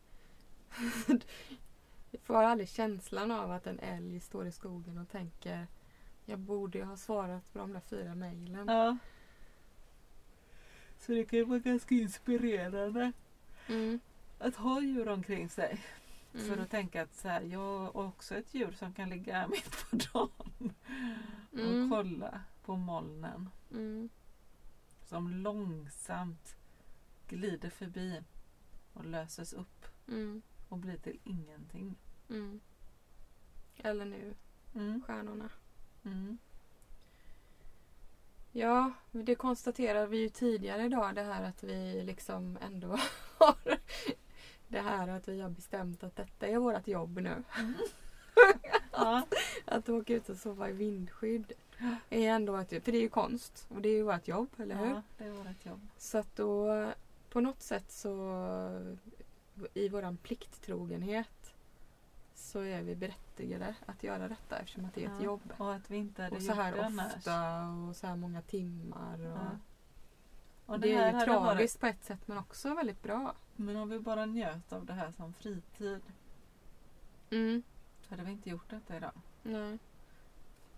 Jag 2.12 2.22
får 2.22 2.36
aldrig 2.36 2.70
känslan 2.70 3.32
av 3.32 3.52
att 3.52 3.68
en 3.68 3.80
älg 3.80 4.20
står 4.20 4.48
i 4.48 4.52
skogen 4.52 4.98
och 4.98 5.10
tänker 5.10 5.68
jag 6.26 6.40
borde 6.40 6.78
ju 6.78 6.84
ha 6.84 6.98
svarat 6.98 7.54
på 7.54 7.60
de 7.60 7.74
där 7.74 7.80
fyra 7.80 8.16
mejlen. 8.16 8.68
Ja. 8.68 8.98
Så 11.06 11.12
det 11.12 11.26
kan 11.26 11.40
ju 11.40 11.46
vara 11.46 11.60
ganska 11.60 11.96
inspirerande 11.96 13.12
Mm. 13.68 14.00
att 14.40 14.56
ha 14.56 14.82
djur 14.82 15.08
omkring 15.08 15.50
sig. 15.50 15.82
Mm. 16.34 16.48
För 16.48 16.58
att 16.58 16.70
tänka 16.72 17.02
att 17.02 17.16
så 17.16 17.28
här, 17.28 17.42
jag 17.42 17.84
är 17.86 17.98
också 17.98 18.36
ett 18.36 18.54
djur 18.54 18.72
som 18.72 18.94
kan 18.94 19.10
ligga 19.10 19.48
mitt 19.48 19.86
på 19.90 19.96
dagen 19.96 20.74
och 21.52 21.60
Mm. 21.60 21.90
kolla 21.90 22.42
på 22.66 22.76
molnen 22.78 23.50
Mm. 23.72 24.10
som 25.06 25.30
långsamt 25.30 26.56
glider 27.28 27.70
förbi 27.70 28.22
och 28.94 29.06
löses 29.06 29.54
upp 29.54 29.86
Mm. 30.08 30.42
och 30.70 30.78
blir 30.78 30.98
till 30.98 31.20
ingenting. 31.24 31.96
Mm. 32.30 32.60
Eller 33.78 34.06
nu, 34.06 34.34
stjärnorna. 35.06 35.50
Mm. 38.54 38.68
Ja, 38.68 38.92
det 39.12 39.36
konstaterar 39.36 40.08
vi 40.08 40.18
ju 40.18 40.30
tidigare 40.30 40.86
idag 40.86 41.16
det 41.16 41.24
här 41.24 41.44
att 41.44 41.64
vi 41.64 42.04
liksom 42.04 42.58
ändå 42.62 42.88
har 43.38 43.78
det 44.68 44.80
här 44.80 45.08
att 45.08 45.28
vi 45.28 45.42
har 45.42 45.50
bestämt 45.50 46.04
att 46.04 46.16
detta 46.16 46.48
är 46.48 46.58
vårt 46.58 46.88
jobb 46.88 47.20
nu. 47.22 47.44
Ja. 48.92 49.22
Att 49.66 49.90
åka 49.90 50.14
ut 50.14 50.30
och 50.30 50.38
sova 50.38 50.70
i 50.70 50.72
vindskydd 50.72 51.54
är 52.10 52.30
ändå 52.30 52.58
ett, 52.58 52.70
för 52.70 52.92
det 52.92 52.98
är 52.98 53.02
ju 53.02 53.10
konst 53.10 53.68
och 53.70 53.82
det 53.82 53.90
är 53.90 53.94
ju 53.94 54.04
vårt 54.04 54.28
jobb, 54.28 54.50
eller 54.58 54.76
hur? 54.76 54.86
ja, 54.86 55.02
det 55.18 55.24
är 55.24 55.32
vårt 55.32 55.66
jobb. 55.66 55.88
Så 55.98 56.18
att 56.18 56.36
då 56.36 56.92
på 57.30 57.42
något 57.42 57.62
sätt 57.62 57.92
så 57.92 58.16
i 59.74 59.90
våran 59.90 60.18
plikttrogenhet 60.18 61.54
så 62.36 62.60
är 62.60 62.82
vi 62.82 62.96
berättigade 63.36 63.76
att 63.86 64.04
göra 64.04 64.28
detta 64.28 64.58
eftersom 64.60 64.86
att 64.86 64.94
det 64.94 65.04
är 65.04 65.08
ett 65.08 65.20
Ja, 65.20 65.26
jobb. 65.26 65.54
Och 65.58 65.74
att 65.74 65.92
vi 65.92 65.98
inte 65.98 66.24
hade 66.24 66.36
Och 66.36 66.42
så 66.42 66.48
gjort 66.48 66.58
här 66.58 66.72
det 66.76 66.86
annars. 66.86 67.16
ofta 67.16 67.68
och 67.70 67.96
så 67.96 68.08
här 68.08 68.16
många 68.16 68.42
timmar. 68.42 69.20
Och 69.20 69.26
Ja. 69.38 69.50
Och 70.66 70.80
det, 70.80 70.94
är 70.94 71.12
här 71.12 71.20
ju 71.20 71.26
tragiskt 71.26 71.80
på 71.80 71.86
ett 71.88 72.04
sätt 72.04 72.28
men 72.28 72.38
också 72.38 72.74
väldigt 72.76 73.04
bra. 73.04 73.18
Varit, 73.20 73.36
men 73.56 73.76
om 73.76 73.90
vi 73.90 74.00
bara 74.00 74.26
njöt 74.26 74.74
av 74.74 74.86
det 74.86 74.94
här 74.94 75.12
som 75.12 75.34
fritid 75.34 76.02
Mm. 77.32 77.64
hade 78.10 78.24
vi 78.24 78.32
inte 78.32 78.50
gjort 78.50 78.70
detta 78.70 78.98
idag. 78.98 79.12
Nej. 79.44 79.80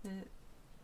Vi, 0.01 0.23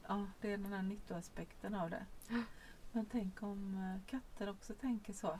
ja, 0.07 0.25
det 0.41 0.53
är 0.53 0.57
den 0.57 0.73
här 0.73 0.81
nyttoaspekten 0.81 1.75
av 1.75 1.89
det. 1.89 2.05
Men 2.91 3.05
tänk 3.05 3.43
om 3.43 3.75
eh, 3.75 4.09
katter 4.09 4.49
också 4.49 4.73
tänker 4.73 5.13
så. 5.13 5.39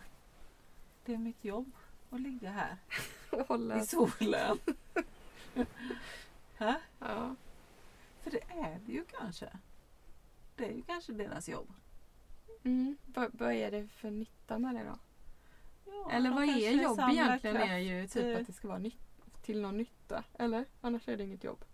Det 1.06 1.14
är 1.14 1.18
mitt 1.18 1.44
jobb 1.46 1.72
att 2.10 2.22
ligga 2.22 2.52
här 2.52 2.78
i 3.82 3.86
solen. 3.86 4.58
Ja. 7.00 7.36
För 8.22 8.32
det 8.32 8.44
är 8.50 8.80
det 8.86 8.92
ju 8.92 9.06
kanske. 9.06 9.50
Det 10.56 10.66
är 10.66 10.74
ju 10.74 10.82
kanske 10.82 11.14
deras 11.14 11.50
jobb. 11.50 11.74
Mm. 12.64 12.98
Vad, 13.06 13.54
är 13.54 13.72
det 13.72 13.88
för 13.88 14.10
nytta 14.10 14.60
med 14.60 14.76
det 14.76 14.84
då? 14.84 14.98
Ja, 15.86 16.12
Eller 16.12 16.32
vad 16.32 16.44
är 16.44 16.72
jobb 16.72 17.00
egentligen? 17.12 17.56
kraft 17.56 17.72
är 17.72 17.78
ju 17.78 18.08
typ 18.08 18.40
att 18.40 18.48
det 18.48 18.54
ska 18.54 18.68
vara 18.68 18.80
till 19.42 19.62
någon 19.62 19.78
nytta. 19.78 20.24
Eller? 20.34 20.66
Annars 20.82 21.08
är 21.08 21.18
det 21.18 21.24
inget 21.24 21.44
jobb. 21.44 21.66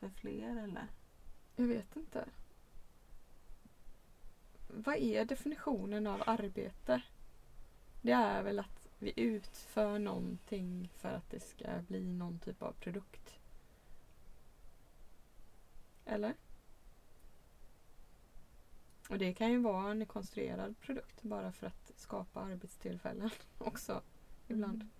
För 0.00 0.08
fler 0.08 0.56
eller? 0.56 0.86
Jag 1.56 1.66
vet 1.66 1.96
inte. 1.96 2.24
Vad 4.68 4.96
är 4.96 5.24
definitionen 5.24 6.06
av 6.06 6.22
arbete? 6.26 7.02
Det 8.02 8.12
är 8.12 8.42
väl 8.42 8.58
att 8.58 8.75
vi 8.98 9.12
utför 9.16 9.98
någonting 9.98 10.90
för 10.96 11.08
att 11.08 11.30
det 11.30 11.40
ska 11.40 11.64
bli 11.88 12.12
någon 12.12 12.38
typ 12.38 12.62
av 12.62 12.72
produkt. 12.72 13.34
Eller? 16.04 16.34
Och 19.08 19.18
det 19.18 19.34
kan 19.34 19.50
ju 19.50 19.58
vara 19.58 19.90
en 19.90 20.06
konstruerad 20.06 20.80
produkt 20.80 21.22
bara 21.22 21.52
för 21.52 21.66
att 21.66 21.92
skapa 21.96 22.40
arbetstillfällen 22.40 23.30
också 23.58 24.02
ibland. 24.48 24.74
Mm. 24.74 24.90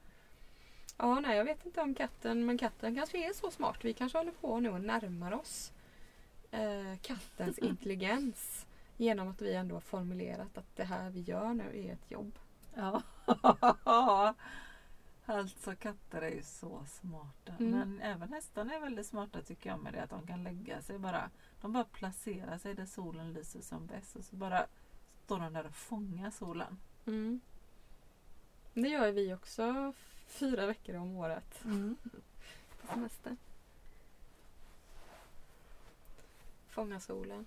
Ja, 0.96 1.20
nej 1.20 1.36
jag 1.36 1.44
vet 1.44 1.66
inte 1.66 1.80
om 1.80 1.94
katten, 1.94 2.46
men 2.46 2.58
katten 2.58 2.94
kanske 2.94 3.28
är 3.28 3.32
så 3.32 3.50
smart. 3.50 3.84
Vi 3.84 3.92
kanske 3.92 4.18
håller 4.18 4.32
på 4.32 4.60
nu 4.60 4.70
och 4.70 4.80
närmar 4.80 5.32
oss 5.32 5.72
eh, 6.50 6.96
kattens 7.02 7.58
intelligens 7.68 8.66
genom 8.96 9.28
att 9.28 9.42
vi 9.42 9.54
ändå 9.54 9.76
har 9.76 9.80
formulerat 9.80 10.58
att 10.58 10.76
det 10.76 10.84
här 10.84 11.10
vi 11.10 11.20
gör 11.20 11.54
nu 11.54 11.86
är 11.86 11.92
ett 11.92 12.10
jobb. 12.10 12.38
Ja. 12.76 13.02
alltså 15.26 15.76
katter 15.76 16.22
är 16.22 16.30
ju 16.30 16.42
så 16.42 16.84
smarta. 16.86 17.52
Mm. 17.58 17.70
Men 17.70 18.00
även 18.00 18.32
hästarna 18.32 18.74
är 18.74 18.80
väldigt 18.80 19.06
smarta 19.06 19.42
tycker 19.42 19.70
jag 19.70 19.80
med 19.80 19.92
det 19.92 20.02
att 20.02 20.10
de 20.10 20.26
kan 20.26 20.44
lägga 20.44 20.82
sig 20.82 20.98
bara. 20.98 21.30
De 21.60 21.72
bara 21.72 21.84
placerar 21.84 22.58
sig 22.58 22.74
där 22.74 22.86
solen 22.86 23.32
lyser 23.32 23.60
som 23.60 23.86
bäst 23.86 24.16
och 24.16 24.24
så 24.24 24.36
bara 24.36 24.66
står 25.24 25.38
de 25.38 25.52
där 25.52 25.66
och 25.66 25.74
fångar 25.74 26.30
solen. 26.30 26.78
Mm. 27.06 27.40
Det 28.74 28.88
gör 28.88 29.12
vi 29.12 29.34
också 29.34 29.92
fyra 30.26 30.66
veckor 30.66 30.96
om 30.96 31.16
året 31.16 31.62
på 32.80 32.86
semester. 32.86 33.36
Fånga 36.68 37.00
solen. 37.00 37.46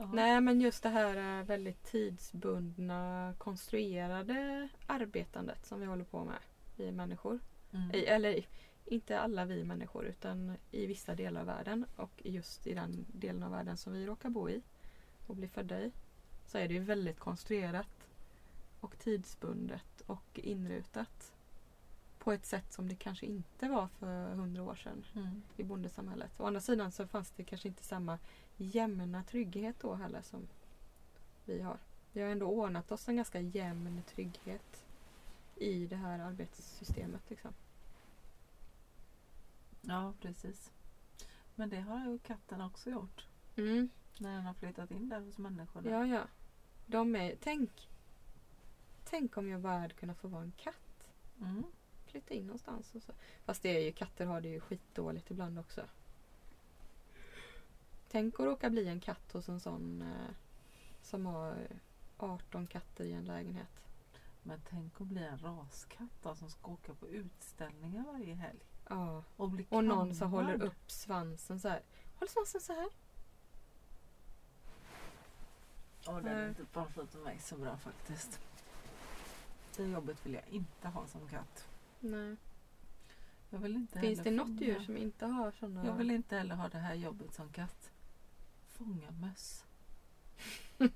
Ja. 0.00 0.10
Nej 0.12 0.40
men 0.40 0.60
just 0.60 0.82
det 0.82 0.88
här 0.88 1.40
eh, 1.40 1.44
väldigt 1.46 1.84
tidsbundna 1.84 3.34
konstruerade 3.38 4.68
arbetandet 4.86 5.66
som 5.66 5.80
vi 5.80 5.86
håller 5.86 6.04
på 6.04 6.24
med, 6.24 6.38
vi 6.76 6.92
människor. 6.92 7.38
Mm. 7.72 7.90
I, 7.94 8.04
eller 8.04 8.44
inte 8.84 9.20
alla 9.20 9.44
vi 9.44 9.64
människor 9.64 10.04
utan 10.04 10.56
i 10.70 10.86
vissa 10.86 11.14
delar 11.14 11.40
av 11.40 11.46
världen 11.46 11.86
och 11.96 12.22
just 12.24 12.66
i 12.66 12.74
den 12.74 13.06
delen 13.12 13.42
av 13.42 13.50
världen 13.50 13.76
som 13.76 13.92
vi 13.92 14.06
råkar 14.06 14.30
bo 14.30 14.48
i 14.48 14.62
och 15.26 15.36
bli 15.36 15.48
födda 15.48 15.80
i 15.80 15.92
så 16.46 16.58
är 16.58 16.68
det 16.68 16.74
ju 16.74 16.80
väldigt 16.80 17.18
konstruerat 17.18 18.08
och 18.80 18.98
tidsbundet 18.98 20.02
och 20.06 20.40
inrutat 20.42 21.32
på 22.18 22.32
ett 22.32 22.46
sätt 22.46 22.72
som 22.72 22.88
det 22.88 22.94
kanske 22.94 23.26
inte 23.26 23.68
var 23.68 23.88
för 23.98 24.34
hundra 24.34 24.62
år 24.62 24.74
sedan 24.74 25.04
Mm. 25.14 25.42
i 25.56 25.62
bondesamhället. 25.62 26.40
Å 26.40 26.46
andra 26.46 26.60
sidan 26.60 26.92
så 26.92 27.06
fanns 27.06 27.30
det 27.30 27.44
kanske 27.44 27.68
inte 27.68 27.84
samma 27.84 28.18
jämna 28.64 29.22
trygghet 29.22 29.76
då 29.80 29.94
heller 29.94 30.22
som 30.22 30.48
vi 31.44 31.60
har. 31.60 31.78
Vi 32.12 32.22
har 32.22 32.28
ändå 32.28 32.46
ordnat 32.46 32.92
oss 32.92 33.08
en 33.08 33.16
ganska 33.16 33.40
jämn 33.40 34.02
trygghet 34.14 34.84
i 35.56 35.86
det 35.86 35.96
här 35.96 36.18
arbetssystemet. 36.18 37.30
Liksom. 37.30 37.54
Ja 39.80 40.14
precis. 40.20 40.72
Men 41.54 41.68
det 41.68 41.80
har 41.80 42.06
ju 42.06 42.18
katten 42.18 42.60
också 42.60 42.90
gjort. 42.90 43.26
Mm. 43.56 43.88
När 44.18 44.34
den 44.34 44.42
har 44.42 44.54
flyttat 44.54 44.90
in 44.90 45.08
där 45.08 45.20
hos 45.20 45.38
människorna. 45.38 45.90
Ja, 45.90 46.06
ja. 46.06 46.22
De 46.86 47.16
är, 47.16 47.36
tänk, 47.40 47.88
tänk 49.04 49.36
om 49.36 49.48
jag 49.48 49.60
bara 49.60 49.78
hade 49.78 49.94
kunnat 49.94 50.18
få 50.18 50.28
vara 50.28 50.42
en 50.42 50.52
katt. 50.56 51.08
Mm. 51.40 51.64
Flytta 52.06 52.34
in 52.34 52.46
någonstans. 52.46 52.94
Och 52.94 53.02
så. 53.02 53.12
Fast 53.44 53.62
det 53.62 53.76
är 53.76 53.80
ju, 53.80 53.92
katter 53.92 54.26
har 54.26 54.40
det 54.40 54.48
ju 54.48 54.60
skitdåligt 54.60 55.30
ibland 55.30 55.58
också. 55.58 55.82
Tänk 58.12 58.40
att 58.40 58.46
råka 58.46 58.70
bli 58.70 58.88
en 58.88 59.00
katt 59.00 59.32
hos 59.32 59.48
en 59.48 59.60
sån 59.60 60.02
eh, 60.02 60.34
som 61.02 61.26
har 61.26 61.68
18 62.16 62.66
katter 62.66 63.04
i 63.04 63.12
en 63.12 63.24
lägenhet. 63.24 63.82
Men 64.42 64.60
tänk 64.68 65.00
att 65.00 65.06
bli 65.06 65.24
en 65.24 65.38
raskatt 65.38 66.22
då, 66.22 66.34
som 66.34 66.50
ska 66.50 66.70
åka 66.70 66.94
på 66.94 67.08
utställningar 67.08 68.04
varje 68.12 68.34
helg. 68.34 68.60
Ja. 68.88 69.24
Och 69.36 69.50
bli 69.50 69.66
Och 69.68 69.84
någon 69.84 70.14
som 70.14 70.30
håller 70.30 70.62
upp 70.62 70.90
svansen 70.90 71.60
så 71.60 71.68
här. 71.68 71.82
Håll 72.18 72.28
svansen 72.28 72.60
så 72.60 72.72
här. 72.72 72.88
Ja, 76.06 76.12
den 76.12 76.26
är 76.38 76.48
inte 76.48 76.64
passat 76.64 77.10
för 77.10 77.18
mig 77.18 77.38
så 77.38 77.56
bra 77.56 77.76
faktiskt. 77.76 78.40
Det 79.76 79.84
jobbet 79.84 80.26
vill 80.26 80.34
jag 80.34 80.48
inte 80.48 80.88
ha 80.88 81.06
som 81.06 81.28
katt. 81.28 81.68
Nej. 82.00 82.36
Jag 83.50 83.58
vill 83.58 83.76
inte 83.76 84.00
Finns 84.00 84.20
det 84.20 84.30
något 84.30 84.60
djur 84.60 84.80
som 84.80 84.96
inte 84.96 85.26
har 85.26 85.50
sådana? 85.50 85.86
Jag 85.86 85.94
vill 85.94 86.10
inte 86.10 86.36
heller 86.36 86.54
ha 86.54 86.68
det 86.68 86.78
här 86.78 86.94
jobbet 86.94 87.34
som 87.34 87.48
katt. 87.48 87.90
Fånga 88.80 89.10
möss. 89.10 89.64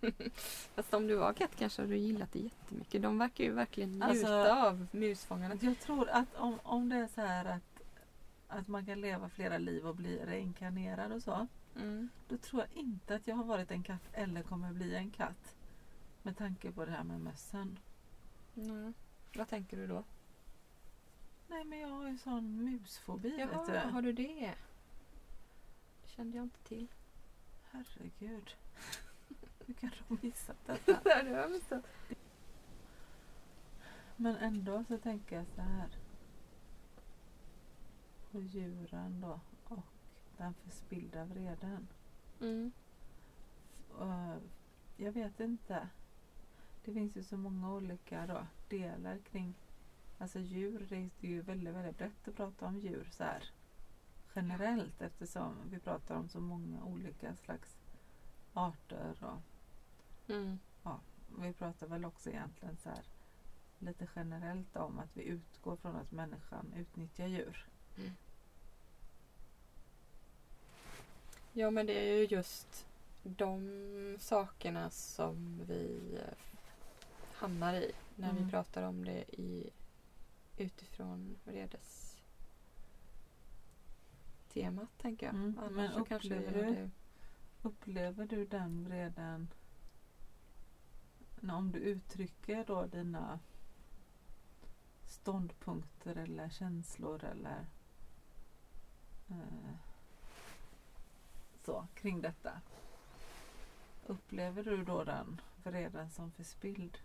Fast 0.74 0.95
om 0.95 1.07
du 1.07 1.14
var 1.14 1.32
katt 1.32 1.57
kanske 1.57 1.82
hade 1.82 1.95
du 1.95 1.99
gillat 1.99 2.32
det 2.32 2.39
jättemycket. 2.39 3.03
De 3.03 3.18
verkar 3.18 3.45
ju 3.45 3.53
verkligen 3.53 3.91
njuta 3.91 4.07
Alltså- 4.07 4.53
av 4.53 4.87
musfångandet. 4.93 5.62
Jag 5.62 5.80
tror 5.80 6.09
att 6.09 6.35
om, 6.37 6.59
om 6.62 6.89
det 6.89 6.97
är 6.97 7.07
så 7.07 7.20
här 7.20 7.45
att, 7.45 7.82
att 8.49 8.68
man 8.68 8.87
kan 8.87 9.01
leva 9.01 9.28
flera 9.28 9.59
liv 9.59 9.87
och 9.87 9.97
bli 9.97 10.18
reinkarnerad 10.24 11.12
och 11.12 11.22
så. 11.22 11.47
Mm. 11.76 12.09
Då 12.28 12.37
tror 12.37 12.62
jag 12.62 12.82
inte 12.82 13.14
att 13.14 13.26
jag 13.26 13.37
har 13.37 13.45
varit 13.45 13.70
en 13.70 13.82
katt 13.82 14.09
eller 14.12 14.43
kommer 14.43 14.72
bli 14.72 14.95
en 14.95 15.11
katt. 15.11 15.57
Med 16.22 16.37
tanke 16.37 16.72
på 16.72 16.85
det 16.85 16.91
här 16.91 17.05
med 17.05 17.20
mössen. 17.20 17.78
Nej. 18.55 18.93
Vad 19.35 19.49
tänker 19.49 19.76
du 19.76 19.87
då? 19.87 20.05
Nej 21.49 21.64
men 21.64 21.78
jag 21.80 21.89
har 21.89 22.09
ju 22.09 22.18
sån 22.18 22.64
musfobi 22.64 23.30
vet 23.30 23.51
Jaha, 23.53 23.66
du. 23.66 23.91
har 23.91 24.03
du? 24.03 24.12
Det 24.12 24.55
kände 26.07 26.37
jag 26.37 26.45
inte 26.45 26.59
till. 26.62 26.89
Herregud. 27.75 28.57
Hur 29.66 29.75
kan 29.75 29.91
de 30.09 30.18
missat 30.22 30.57
detta? 30.66 31.01
det 31.05 31.31
har 31.31 31.41
jag 31.41 31.51
missat. 31.51 31.85
Men 34.16 34.37
ändå 34.37 34.85
så 34.89 34.99
tänker 34.99 35.37
jag 35.37 35.47
så 35.47 35.61
här. 35.61 35.89
På 38.31 38.41
djuren 38.41 39.20
då 39.20 39.41
och 39.64 39.85
den 40.37 40.55
förspillda 40.55 41.25
vreden. 41.25 41.89
Mm. 42.41 42.72
Eh, 44.01 44.37
jag 44.97 45.12
vet 45.12 45.41
inte. 45.41 45.89
Det 46.85 46.93
finns 46.93 47.16
ju 47.16 47.22
så 47.22 47.37
många 47.37 47.72
olika 47.72 48.27
då, 48.27 48.47
delar 48.68 49.18
kring 49.18 49.55
Alltså 50.18 50.39
djur, 50.39 50.87
det 50.89 50.97
är 50.97 51.31
ju 51.31 51.41
väldigt, 51.41 51.75
väldigt 51.75 51.99
brett 51.99 52.29
att 52.29 52.37
prata 52.37 52.66
om 52.66 52.79
djur 52.79 53.09
så 53.11 53.25
här 53.25 53.51
generellt 54.35 55.01
eftersom 55.03 55.57
vi 55.70 55.78
pratar 55.78 56.14
om 56.14 56.28
så 56.28 56.41
många 56.41 56.85
olika 56.85 57.37
slags 57.37 57.76
arter 58.55 59.14
och 59.24 59.41
Mm. 60.28 60.59
vi 61.39 61.53
pratar 61.53 61.87
väl 61.87 62.05
också 62.05 62.30
egentligen 62.30 62.76
så 62.76 62.89
här 62.89 63.05
lite 63.78 64.09
generellt 64.16 64.76
om 64.76 64.99
att 64.99 65.16
vi 65.16 65.22
utgår 65.22 65.76
från 65.76 65.97
att 65.97 66.12
människan 66.12 66.72
utnyttjar 66.76 67.26
djur. 67.26 67.66
Ja 71.53 71.70
men 71.70 71.87
det 71.87 71.93
är 72.11 72.14
ju 72.16 72.24
just 72.26 72.87
de 73.22 74.16
sakerna 74.20 74.91
som 74.91 75.62
vi 75.66 76.01
eh, 76.20 76.35
hamnar 77.32 77.74
i 77.74 77.93
när 78.16 78.30
Mm. 78.30 78.45
vi 78.45 78.51
pratar 78.51 78.82
om 78.82 79.05
det 79.05 79.24
i, 79.41 79.70
utifrån 80.57 81.37
vredes 81.45 82.03
temat 84.55 84.98
tänker 84.98 85.26
jag. 85.26 85.34
Mm, 85.34 85.59
Annars 85.59 85.72
men 85.72 85.92
upplever 86.16 86.52
du- 86.52 86.90
Upplever 87.62 88.26
du 88.26 88.44
den 88.46 88.84
vreden 88.84 89.48
om 91.50 91.72
du 91.72 91.78
uttrycker 91.78 92.64
då 92.66 92.86
dina 92.86 93.38
ståndpunkter 95.07 96.16
eller 96.16 96.48
känslor 96.48 97.24
eller 97.24 97.66
eh, 99.30 99.74
så 101.64 101.86
kring 101.94 102.20
detta? 102.20 102.61
Upplever 104.07 104.64
du 104.64 104.84
då 104.84 105.05
den 105.05 105.40
vreden 105.64 106.11
som 106.11 106.30
förspilld? 106.32 106.98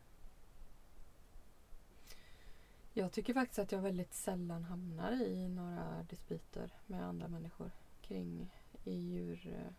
Jag 2.99 3.11
tycker 3.11 3.33
faktiskt 3.33 3.59
att 3.59 3.71
jag 3.71 3.81
väldigt 3.81 4.13
sällan 4.13 4.63
hamnar 4.63 5.11
i 5.11 5.49
några 5.49 6.05
dispyter 6.09 6.69
med 6.85 7.05
andra 7.05 7.27
människor 7.27 7.71
kring 8.01 8.53
i 8.83 8.93
djur... 8.93 9.47
Eh, 9.47 9.73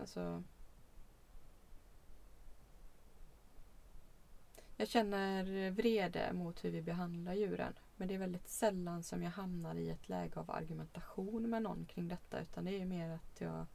alltså... 0.00 0.42
Jag 4.76 4.88
känner 4.88 5.70
vrede 5.70 6.32
mot 6.32 6.64
hur 6.64 6.70
vi 6.70 6.82
behandlar 6.82 7.34
djuren. 7.34 7.72
Men 7.96 8.08
det 8.08 8.14
är 8.14 8.18
väldigt 8.18 8.48
sällan 8.48 9.02
som 9.02 9.22
jag 9.22 9.30
hamnar 9.30 9.74
i 9.74 9.90
ett 9.90 10.08
läge 10.08 10.40
av 10.40 10.50
argumentation 10.50 11.50
med 11.50 11.62
någon 11.62 11.84
kring 11.84 12.08
detta. 12.08 12.40
Utan 12.40 12.64
det 12.64 12.80
är 12.80 12.86
mer 12.86 13.10
att 13.10 13.40
jag... 13.40 13.66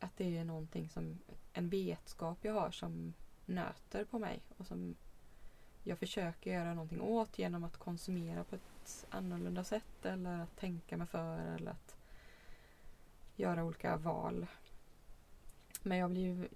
Att 0.00 0.16
det 0.16 0.36
är 0.36 0.44
någonting 0.44 0.88
som... 0.88 1.18
En 1.52 1.68
vetskap 1.68 2.38
jag 2.42 2.54
har 2.54 2.70
som 2.70 3.14
nöter 3.46 4.04
på 4.04 4.18
mig. 4.18 4.42
Och 4.56 4.66
som 4.66 4.96
jag 5.84 5.98
försöker 5.98 6.52
göra 6.52 6.74
någonting 6.74 7.00
åt 7.00 7.38
genom 7.38 7.64
att 7.64 7.76
konsumera 7.76 8.44
på 8.44 8.56
ett 8.56 9.06
annorlunda 9.10 9.64
sätt. 9.64 10.04
Eller 10.04 10.40
att 10.40 10.56
tänka 10.56 10.96
mig 10.96 11.06
för. 11.06 11.38
Eller 11.38 11.70
att 11.70 11.96
göra 13.36 13.64
olika 13.64 13.96
val. 13.96 14.46
Men 15.82 15.98
jag 15.98 16.10
blir 16.10 16.22
ju... 16.22 16.48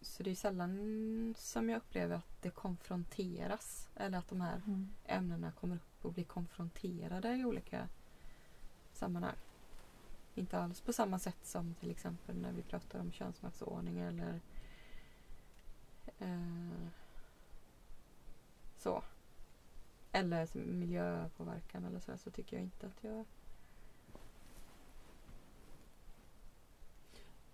Så 0.00 0.22
det 0.22 0.30
är 0.30 0.34
sällan 0.34 1.34
som 1.38 1.68
jag 1.68 1.76
upplever 1.76 2.16
att 2.16 2.42
det 2.42 2.50
konfronteras. 2.50 3.88
Eller 3.96 4.18
att 4.18 4.28
de 4.28 4.40
här 4.40 4.62
ämnena 5.06 5.52
kommer 5.52 5.76
upp 5.76 6.04
och 6.04 6.12
blir 6.12 6.24
konfronterade 6.24 7.36
i 7.36 7.44
olika 7.44 7.88
sammanhang. 8.92 9.36
Inte 10.34 10.58
alls 10.58 10.80
på 10.80 10.92
samma 10.92 11.18
sätt 11.18 11.46
som 11.46 11.74
till 11.74 11.90
exempel 11.90 12.36
när 12.36 12.52
vi 12.52 12.62
pratar 12.62 13.00
om 13.00 13.12
könsmaktsordning 13.12 13.98
eller 13.98 14.40
eh, 16.18 16.88
så. 18.82 19.02
Eller 20.12 20.48
miljöpåverkan 20.54 21.84
eller 21.84 22.00
så, 22.00 22.16
så 22.18 22.30
tycker 22.30 22.56
jag 22.56 22.62
inte 22.64 22.86
att 22.86 23.04
jag... 23.04 23.24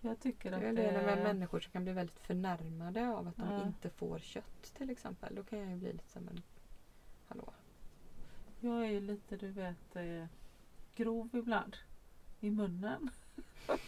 Jag 0.00 0.20
tycker 0.20 0.52
att 0.52 0.60
Det 0.60 0.68
är 0.68 0.72
det 0.72 1.02
med 1.06 1.22
människor 1.22 1.60
som 1.60 1.72
kan 1.72 1.84
bli 1.84 1.92
väldigt 1.92 2.18
förnärmade 2.18 3.08
av 3.08 3.28
att 3.28 3.36
de 3.36 3.52
Ja. 3.52 3.66
inte 3.66 3.90
får 3.90 4.18
kött 4.18 4.74
till 4.76 4.90
exempel. 4.90 5.34
Då 5.34 5.42
kan 5.44 5.58
jag 5.58 5.70
ju 5.70 5.76
bli 5.76 5.92
lite 5.92 6.08
som 6.10 6.28
en... 6.28 6.42
Hallå? 7.28 7.52
Jag 8.60 8.84
är 8.84 8.90
ju 8.90 9.00
lite, 9.00 9.36
du 9.36 9.48
vet, 9.48 9.96
eh, 9.96 10.24
grov 10.94 11.28
ibland 11.32 11.76
i 12.40 12.50
munnen. 12.50 13.10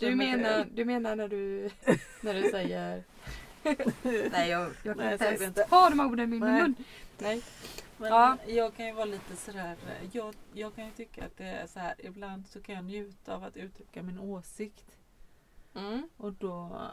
Du 0.00 0.14
menar, 0.14 0.64
du 0.74 0.84
menar 0.84 1.16
när 1.16 1.28
du, 1.28 1.70
när 2.22 2.34
du 2.34 2.50
säger... 2.50 3.04
Nej, 4.32 4.50
jag, 4.50 4.62
jag 4.82 4.96
kan 4.96 4.96
Nej, 4.96 5.12
inte 5.12 5.24
ens 5.24 5.42
inte. 5.42 5.62
ta 5.64 5.90
de 5.90 6.00
orden 6.00 6.24
i 6.24 6.26
min 6.26 6.40
Nej. 6.40 6.62
mun. 6.62 6.74
Nej. 7.18 7.42
Men 7.96 8.08
Ja. 8.12 8.36
jag 8.46 8.74
kan 8.74 8.86
ju 8.86 8.92
vara 8.92 9.04
lite 9.04 9.36
sådär, 9.36 9.76
jag, 10.12 10.34
jag 10.52 10.74
kan 10.74 10.84
ju 10.84 10.90
tycka 10.90 11.24
att 11.24 11.36
det 11.36 11.44
är 11.44 11.66
så 11.66 11.78
här, 11.80 11.94
ibland 11.98 12.46
så 12.48 12.60
kan 12.62 12.74
jag 12.74 12.84
njuta 12.84 13.34
av 13.34 13.44
att 13.44 13.56
uttrycka 13.56 14.02
min 14.02 14.18
åsikt. 14.18 14.98
Mm. 15.74 16.08
Och 16.16 16.32
då, 16.32 16.88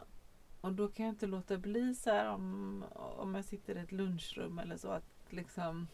och 0.61 0.71
då 0.71 0.87
kan 0.87 1.05
jag 1.05 1.13
inte 1.13 1.27
låta 1.27 1.57
bli 1.57 1.95
så 1.95 2.09
här 2.11 2.25
om, 2.29 2.83
om 2.93 3.35
jag 3.35 3.45
sitter 3.45 3.75
i 3.75 3.79
ett 3.79 3.91
lunchrum 3.91 4.59
eller 4.59 4.77
så 4.77 4.87
att 4.87 5.03
liksom 5.29 5.87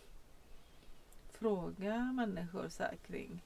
fråga 1.31 1.97
människor 1.97 2.69
så 2.69 2.83
här 2.83 2.95
kring 3.07 3.43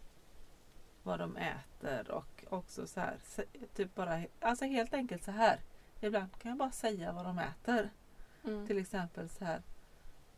vad 1.04 1.20
de 1.20 1.38
äter 1.38 2.12
och 2.12 2.46
också 2.50 2.88
så 2.88 3.00
här, 3.00 3.18
typ 3.76 3.96
bara, 3.96 4.24
alltså 4.40 4.66
helt 4.66 4.94
enkelt 4.94 5.24
så 5.24 5.32
här. 5.32 5.60
Ibland 6.02 6.38
kan 6.40 6.50
jag 6.50 6.58
bara 6.58 6.72
säga 6.72 7.12
vad 7.12 7.26
de 7.26 7.40
äter. 7.40 7.90
Mm. 8.44 8.68
Till 8.68 8.78
exempel 8.78 9.30
så 9.30 9.46
här. 9.46 9.62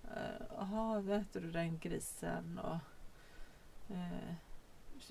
eh, 0.04 0.46
Jaha, 0.58 1.00
uh, 1.00 1.12
äter 1.12 1.42
du 1.42 1.52
den 1.52 1.80
grisen? 1.80 2.60
Och, 2.60 2.78
eh, 3.96 4.34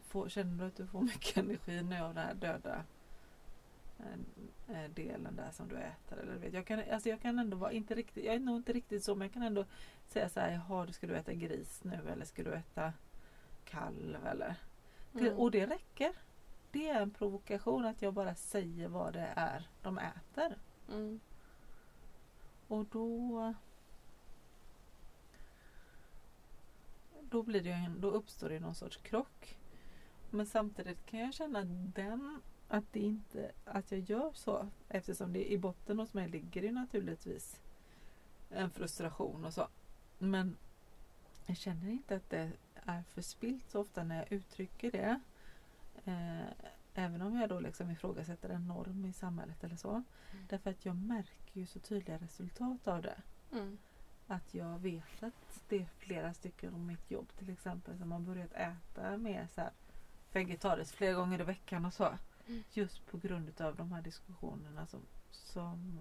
får, 0.08 0.28
känner 0.28 0.58
du 0.58 0.64
att 0.64 0.76
du 0.76 0.86
får 0.86 1.00
mycket 1.02 1.36
energi 1.36 1.82
nu 1.82 1.98
av 2.00 2.14
den 2.14 2.24
här 2.24 2.34
döda 2.34 2.84
eh, 3.98 4.76
eh, 4.76 4.90
delen 4.90 5.36
där 5.36 5.50
som 5.50 5.68
du 5.68 5.76
äter? 5.76 6.18
Eller, 6.18 6.36
vet, 6.36 6.52
jag, 6.52 6.66
kan, 6.66 6.82
alltså 6.92 7.08
jag 7.08 7.20
kan 7.20 7.38
ändå 7.38 7.56
vara, 7.56 7.72
inte 7.72 7.94
riktigt, 7.94 8.24
jag 8.24 8.34
är 8.34 8.38
nog 8.38 8.56
inte 8.56 8.72
riktigt 8.72 9.04
så, 9.04 9.14
men 9.14 9.26
jag 9.26 9.32
kan 9.32 9.42
ändå 9.42 9.64
säga 10.08 10.28
så 10.28 10.40
här. 10.40 10.50
Jaha, 10.52 10.92
ska 10.92 11.06
du 11.06 11.16
äta 11.16 11.32
gris 11.32 11.80
nu 11.84 12.00
eller 12.12 12.24
ska 12.24 12.42
du 12.42 12.54
äta 12.54 12.92
kalv? 13.64 14.26
Eller? 14.26 14.54
Mm. 15.14 15.38
och 15.38 15.50
det 15.50 15.66
räcker. 15.66 16.12
Det 16.70 16.88
är 16.88 17.02
en 17.02 17.10
provokation 17.10 17.84
att 17.84 18.02
jag 18.02 18.14
bara 18.14 18.34
säger 18.34 18.88
vad 18.88 19.12
det 19.12 19.32
är 19.36 19.68
de 19.82 19.98
äter. 19.98 20.56
Mm. 20.88 21.20
Och 22.68 22.84
då 22.84 23.54
då, 27.20 27.42
blir 27.42 27.60
det 27.60 27.68
ju 27.68 27.74
en, 27.74 28.00
då 28.00 28.10
uppstår 28.10 28.48
det 28.48 28.60
någon 28.60 28.74
sorts 28.74 28.96
krock. 28.96 29.58
Men 30.30 30.46
samtidigt 30.46 31.06
kan 31.06 31.20
jag 31.20 31.34
känna 31.34 31.58
att 31.58 31.94
den 31.94 32.40
att 32.68 32.92
det 32.92 33.00
inte 33.00 33.52
att 33.64 33.92
jag 33.92 34.00
gör 34.00 34.32
så 34.34 34.68
eftersom 34.88 35.32
det 35.32 35.52
i 35.52 35.58
botten 35.58 35.98
hos 35.98 36.14
mig 36.14 36.28
ligger 36.28 36.62
det 36.62 36.72
naturligtvis 36.72 37.60
en 38.50 38.70
frustration 38.70 39.44
och 39.44 39.54
så. 39.54 39.68
Men 40.18 40.56
jag 41.46 41.56
känner 41.56 41.90
inte 41.90 42.16
att 42.16 42.30
det 42.30 42.50
är 42.74 43.02
förspilt 43.02 43.70
så 43.70 43.80
ofta 43.80 44.04
när 44.04 44.16
jag 44.16 44.32
uttrycker 44.32 44.90
det. 44.90 45.20
Eh, 46.08 46.48
även 46.94 47.22
om 47.22 47.40
jag 47.40 47.48
då 47.48 47.60
liksom 47.60 47.90
ifrågasätter 47.90 48.48
en 48.48 48.66
norm 48.66 49.04
i 49.04 49.12
samhället 49.12 49.64
eller 49.64 49.76
så. 49.76 50.02
Därför 50.48 50.70
att 50.70 50.84
jag 50.84 50.96
märker 50.96 51.60
ju 51.60 51.66
så 51.66 51.78
tydliga 51.78 52.18
resultat 52.18 52.88
av 52.88 53.02
det. 53.02 53.16
Mm. 53.52 53.78
Att 54.26 54.54
jag 54.54 54.78
vet 54.78 55.22
att 55.22 55.62
det 55.68 55.76
är 55.76 55.86
flera 55.98 56.34
stycken 56.34 56.74
om 56.74 56.86
mitt 56.86 57.10
jobb 57.10 57.28
till 57.38 57.50
exempel 57.50 57.98
som 57.98 58.12
har 58.12 58.20
börjat 58.20 58.52
äta 58.52 59.16
mer 59.16 59.48
så 59.54 59.60
här 59.60 59.70
vegetariskt 60.32 60.94
flera 60.94 61.12
gånger 61.12 61.40
i 61.40 61.44
veckan 61.44 61.84
och 61.84 61.94
så. 61.94 62.08
Mm. 62.46 62.62
Just 62.72 63.06
på 63.06 63.18
grund 63.18 63.60
av 63.60 63.76
de 63.76 63.92
här 63.92 64.02
diskussionerna 64.02 64.86
som, 64.86 65.00
som, 65.30 66.00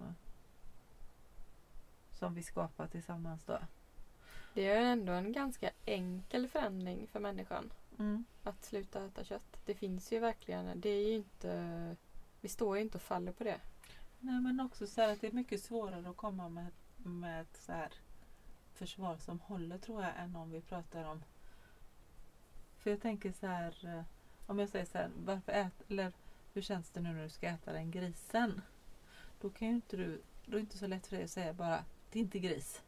som 2.10 2.34
vi 2.34 2.42
skapar 2.42 2.86
tillsammans 2.86 3.44
då. 3.44 3.58
Det 4.54 4.68
är 4.68 4.80
ändå 4.80 5.12
en 5.12 5.32
ganska 5.32 5.70
enkel 5.84 6.48
förändring 6.48 7.06
för 7.06 7.20
människan. 7.20 7.70
Mm. 7.98 8.24
Att 8.42 8.64
sluta 8.64 9.04
äta 9.04 9.24
kött. 9.24 9.60
Det 9.64 9.74
finns 9.74 10.12
ju 10.12 10.18
verkligen. 10.18 10.80
Det 10.80 10.88
är 10.88 11.08
ju 11.08 11.14
inte... 11.14 11.96
Vi 12.40 12.48
står 12.48 12.76
ju 12.76 12.82
inte 12.82 12.98
och 12.98 13.02
faller 13.02 13.32
på 13.32 13.44
det. 13.44 13.60
Nej 14.20 14.40
men 14.40 14.60
också 14.60 14.86
så 14.86 15.00
här 15.00 15.12
att 15.12 15.20
det 15.20 15.26
är 15.26 15.32
mycket 15.32 15.62
svårare 15.62 16.10
att 16.10 16.16
komma 16.16 16.48
med, 16.48 16.66
med 16.96 17.42
ett 17.42 17.56
så 17.56 17.72
här 17.72 17.92
försvar 18.74 19.16
som 19.16 19.40
håller 19.40 19.78
tror 19.78 20.02
jag 20.02 20.12
än 20.18 20.36
om 20.36 20.50
vi 20.50 20.60
pratar 20.60 21.04
om 21.04 21.24
För 22.78 22.90
jag 22.90 23.00
tänker 23.00 23.32
så 23.32 23.46
här 23.46 23.86
eh, 23.86 24.02
om 24.46 24.58
jag 24.58 24.68
säger 24.68 24.84
så 24.84 24.98
här 24.98 25.10
varför 25.24 25.52
ät, 25.52 25.82
eller 25.88 26.12
hur 26.52 26.62
känns 26.62 26.90
det 26.90 27.00
nu 27.00 27.12
när 27.12 27.22
du 27.22 27.28
ska 27.28 27.48
äta 27.48 27.72
den 27.72 27.90
grisen? 27.90 28.62
Då 29.40 29.50
kan 29.50 29.68
ju 29.68 29.74
inte 29.74 29.96
du, 29.96 30.22
då 30.44 30.52
är 30.52 30.54
det 30.54 30.60
inte 30.60 30.78
så 30.78 30.86
lätt 30.86 31.06
för 31.06 31.16
dig 31.16 31.24
att 31.24 31.30
säga 31.30 31.52
bara 31.52 31.84
det 32.10 32.18
är 32.18 32.22
inte 32.22 32.38
gris. 32.38 32.82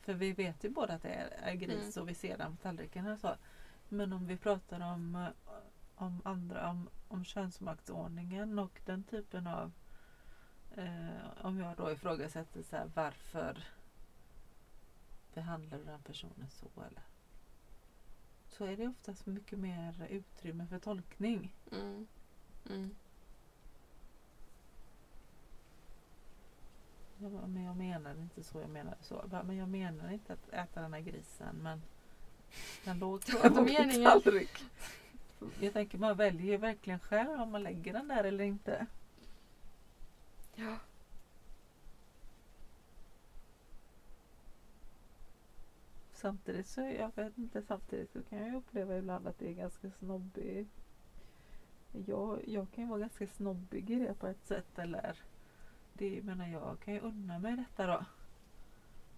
För 0.00 0.14
vi 0.14 0.32
vet 0.32 0.64
ju 0.64 0.68
båda 0.68 0.94
att 0.94 1.02
det 1.02 1.08
är, 1.08 1.28
är 1.42 1.54
gris 1.54 1.96
Mm. 1.96 2.02
och 2.02 2.08
vi 2.08 2.14
ser 2.14 2.38
den 2.38 2.56
på 2.56 2.62
tallriken 2.62 3.06
och 3.06 3.20
så. 3.20 3.36
Men 3.88 4.12
om 4.12 4.26
vi 4.26 4.36
pratar 4.36 4.80
om, 4.80 5.16
eh, 5.16 5.28
om 5.94 6.22
andra, 6.24 6.70
om, 6.70 6.88
om 7.08 7.24
könsmaktsordningen 7.24 8.58
och 8.58 8.80
den 8.84 9.02
typen 9.02 9.46
av 9.46 9.72
eh, 10.76 11.44
om 11.44 11.58
jag 11.58 11.76
då 11.76 11.92
ifrågasätter 11.92 12.62
så 12.62 12.76
här, 12.76 12.90
varför 12.94 13.64
behandlar 15.34 15.78
du 15.78 15.84
den 15.84 16.02
personen 16.02 16.50
så 16.50 16.66
eller? 16.76 17.02
Så 18.48 18.64
är 18.64 18.76
det 18.76 18.88
oftast 18.88 19.26
mycket 19.26 19.58
mer 19.58 20.06
utrymme 20.10 20.66
för 20.66 20.78
tolkning. 20.78 21.54
Mm. 21.72 22.06
Mm. 22.70 22.94
Jag 27.18 27.48
men 27.48 27.62
jag 27.62 27.76
menar 27.76 28.14
inte 28.14 28.42
så, 28.42 28.60
jag 28.60 28.70
menar 28.70 28.96
så. 29.00 29.42
Men 29.44 29.56
jag 29.56 29.68
menar 29.68 30.10
inte 30.10 30.32
att 30.32 30.48
äta 30.48 30.82
den 30.82 30.92
här 30.92 31.00
grisen 31.00 31.56
men 31.56 31.82
den 32.84 32.98
låg 32.98 33.26
på 33.26 33.38
är 33.46 33.50
min 33.50 33.64
meningen? 33.64 34.22
tallrik. 34.22 34.64
Jag 35.60 35.72
tänker 35.72 35.98
man 35.98 36.16
väljer 36.16 36.58
verkligen 36.58 37.00
själv 37.00 37.40
om 37.40 37.50
man 37.50 37.62
lägger 37.62 37.92
den 37.92 38.08
där 38.08 38.24
eller 38.24 38.44
inte. 38.44 38.86
Ja. 40.54 40.76
Samtidigt 46.12 46.66
så, 46.66 46.80
jag 46.80 47.10
vet 47.14 47.38
inte, 47.38 47.62
samtidigt 47.62 48.12
så 48.12 48.22
kan 48.22 48.38
jag 48.38 48.54
uppleva 48.56 48.96
ibland 48.96 49.26
att 49.26 49.38
det 49.38 49.48
är 49.48 49.52
ganska 49.52 49.90
snobbig. 49.90 50.66
Jag, 52.06 52.48
jag 52.48 52.66
kan 52.74 52.84
ju 52.84 52.90
vara 52.90 53.00
ganska 53.00 53.26
snobbig 53.26 53.90
i 53.90 53.94
det 53.94 54.14
på 54.14 54.26
ett 54.26 54.46
sätt 54.46 54.78
eller 54.78 55.16
det 55.92 56.22
menar 56.22 56.46
jag 56.46 56.76
kan 56.84 56.94
ju 56.94 57.00
unna 57.00 57.38
mig 57.38 57.56
detta 57.56 57.86
då. 57.86 58.04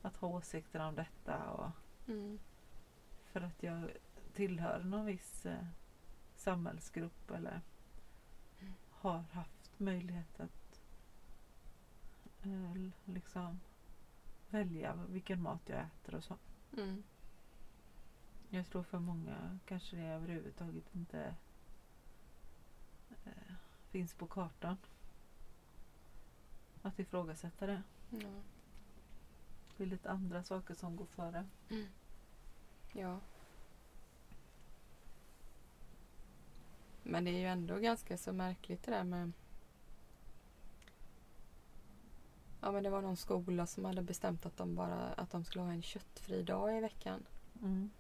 Att 0.02 0.16
ha 0.16 0.28
åsikter 0.28 0.80
om 0.80 0.94
detta 0.94 1.50
och 1.50 1.70
Mm. 2.08 2.38
För 3.32 3.40
att 3.40 3.62
jag 3.62 3.90
tillhör 4.34 4.84
någon 4.84 5.06
viss 5.06 5.46
eh, 5.46 5.66
samhällsgrupp 6.36 7.30
eller 7.30 7.60
Mm. 8.60 8.74
har 8.90 9.18
haft 9.18 9.70
möjlighet 9.76 10.40
att 10.40 10.80
eh, 12.42 12.90
liksom 13.04 13.60
välja 14.50 14.94
vilken 15.08 15.42
mat 15.42 15.60
jag 15.66 15.80
äter 15.80 16.14
och 16.14 16.24
så. 16.24 16.36
Mm. 16.76 17.02
Jag 18.48 18.66
tror 18.66 18.82
för 18.82 18.98
många 18.98 19.58
kanske 19.66 19.96
det 19.96 20.02
överhuvudtaget 20.02 20.94
inte 20.94 21.34
eh, 23.24 23.54
finns 23.90 24.14
på 24.14 24.26
kartan. 24.26 24.76
Att 26.82 26.98
ifrågasätta 26.98 27.66
det. 27.66 27.82
Ja. 28.10 28.28
Det 29.76 29.82
är 29.82 29.86
lite 29.86 30.10
andra 30.10 30.42
saker 30.44 30.74
som 30.74 30.96
går 30.96 31.06
före. 31.06 31.46
Ja. 32.98 33.20
Men 37.02 37.24
det 37.24 37.30
är 37.30 37.38
ju 37.38 37.46
ändå 37.46 37.78
ganska 37.78 38.18
så 38.18 38.32
märkligt 38.32 38.82
det 38.82 38.90
där 38.90 39.04
med 39.04 39.32
Ja 42.60 42.72
men 42.72 42.82
det 42.82 42.90
var 42.90 43.02
någon 43.02 43.16
skola 43.16 43.66
som 43.66 43.84
hade 43.84 44.02
bestämt 44.02 44.46
att 44.46 44.56
de 44.56 44.74
bara 44.74 45.12
att 45.16 45.30
de 45.30 45.44
skulle 45.44 45.64
ha 45.64 45.72
en 45.72 45.82
köttfri 45.82 46.42
dag 46.42 46.76
i 46.76 46.80
veckan. 46.80 47.26
Mm. 47.62 47.90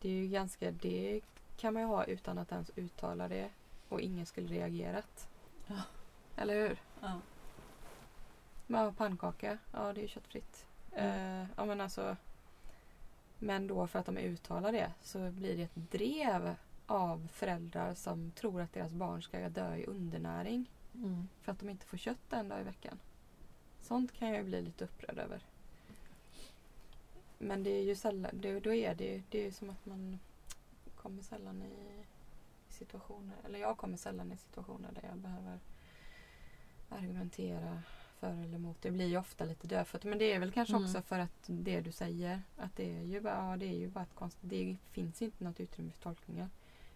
Det 0.00 0.08
är 0.08 0.12
ju 0.12 0.28
ganska, 0.28 0.70
det 0.70 1.20
kan 1.56 1.74
man 1.74 1.82
ju 1.82 1.88
ha 1.88 2.04
utan 2.04 2.38
att 2.38 2.52
ens 2.52 2.70
uttala 2.76 3.28
det 3.28 3.50
och 3.88 4.00
ingen 4.00 4.26
skulle 4.26 4.48
reagerat. 4.48 5.28
Ja. 5.66 5.82
Eller 6.36 6.54
hur? 6.54 6.82
Ja. 7.00 7.20
Ja, 8.66 8.92
pannkaka, 8.92 9.58
ja 9.72 9.92
det 9.92 10.00
är 10.00 10.02
ju 10.02 10.08
köttfritt. 10.08 10.66
Mm. 10.92 11.42
Eh, 11.42 11.48
ja 11.56 11.64
men 11.64 11.80
alltså 11.80 12.16
Men 13.38 13.66
då 13.66 13.86
för 13.86 13.98
att 13.98 14.06
de 14.06 14.18
uttalar 14.18 14.72
det 14.72 14.92
så 15.02 15.30
blir 15.30 15.56
det 15.56 15.62
ett 15.62 15.90
drev 15.90 16.54
av 16.86 17.28
föräldrar 17.32 17.94
som 17.94 18.30
tror 18.30 18.60
att 18.60 18.72
deras 18.72 18.92
barn 18.92 19.22
ska 19.22 19.48
dö 19.48 19.76
i 19.76 19.84
undernäring 19.84 20.66
Mm. 20.94 21.28
för 21.42 21.52
att 21.52 21.58
de 21.58 21.68
inte 21.68 21.86
får 21.86 21.96
kött 21.96 22.32
en 22.32 22.48
dag 22.48 22.60
i 22.60 22.64
veckan. 22.64 22.98
Sånt 23.80 24.12
kan 24.12 24.28
jag 24.28 24.36
ju 24.36 24.44
bli 24.44 24.62
lite 24.62 24.84
upprörd 24.84 25.18
över. 25.18 25.40
Men 27.38 27.62
det 27.62 27.70
är 27.70 27.82
ju 27.82 27.94
sällan, 27.94 28.30
det, 28.40 28.60
då 28.60 28.74
är 28.74 28.94
det 28.94 29.04
ju 29.04 29.22
det 29.30 29.46
är 29.46 29.50
som 29.50 29.70
att 29.70 29.86
man 29.86 30.18
kommer 30.96 31.22
sällan 31.22 31.62
i 31.62 32.04
situationer, 32.68 33.36
eller 33.44 33.58
jag 33.58 33.76
kommer 33.76 33.96
sällan 33.96 34.32
i 34.32 34.36
situationer 34.36 34.92
där 34.92 35.08
jag 35.08 35.18
behöver 35.18 35.58
argumentera 36.88 37.82
för 38.20 38.30
eller 38.32 38.54
emot. 38.54 38.76
Det 38.82 38.90
blir 38.90 39.06
ju 39.06 39.18
ofta 39.18 39.44
lite 39.44 39.66
dödfött. 39.66 40.04
Men 40.04 40.18
det 40.18 40.32
är 40.32 40.38
väl 40.38 40.52
kanske 40.52 40.74
Mm. 40.74 40.84
också 40.84 41.02
för 41.02 41.18
att 41.18 41.42
det 41.46 41.80
du 41.80 41.92
säger, 41.92 42.42
att 42.56 42.76
det 42.76 42.96
är 42.98 43.02
ju 43.02 43.20
bara, 43.20 43.50
ja, 43.50 43.56
det 43.56 43.66
är 43.66 43.76
ju 43.78 43.88
bara 43.88 44.04
ett 44.04 44.14
konst, 44.14 44.38
det 44.40 44.76
finns 44.90 45.22
inte 45.22 45.44
något 45.44 45.60
utrymme 45.60 45.90
för 45.92 46.02
tolkningar. 46.02 46.48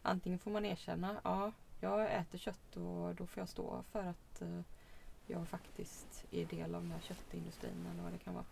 Antingen 0.02 0.38
får 0.38 0.50
man 0.50 0.64
erkänna, 0.64 1.20
ja, 1.24 1.52
jag 1.80 2.12
äter 2.14 2.38
kött 2.38 2.76
och 2.76 3.14
då 3.14 3.26
får 3.26 3.40
jag 3.40 3.48
stå 3.48 3.82
för 3.92 4.04
att 4.04 4.42
eh, 4.42 4.60
jag 5.26 5.48
faktiskt 5.48 6.24
är 6.30 6.44
del 6.46 6.74
av 6.74 6.82
den 6.82 6.92
här 6.92 7.00
köttindustrin 7.00 7.86
eller 7.92 8.02
vad 8.02 8.12
det 8.12 8.18
kan 8.18 8.34
vara. 8.34 8.44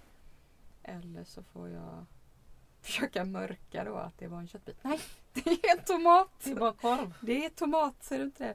Eller 0.82 1.24
så 1.24 1.42
får 1.42 1.68
jag 1.68 2.06
försöka 2.80 3.24
mörka 3.24 3.84
då 3.84 3.96
att 3.96 4.18
det 4.18 4.26
var 4.28 4.38
en 4.38 4.48
köttbit. 4.48 4.76
Nej, 4.82 5.00
det 5.32 5.50
är 5.50 5.78
en 5.78 5.84
tomat! 5.84 6.30
Det 6.44 6.50
är 6.50 6.54
bara 6.56 6.72
korv. 6.72 7.14
Det 7.20 7.44
är 7.44 7.48
tomat, 7.50 8.04
ser 8.04 8.18
du 8.18 8.24
inte 8.24 8.44
det? 8.44 8.54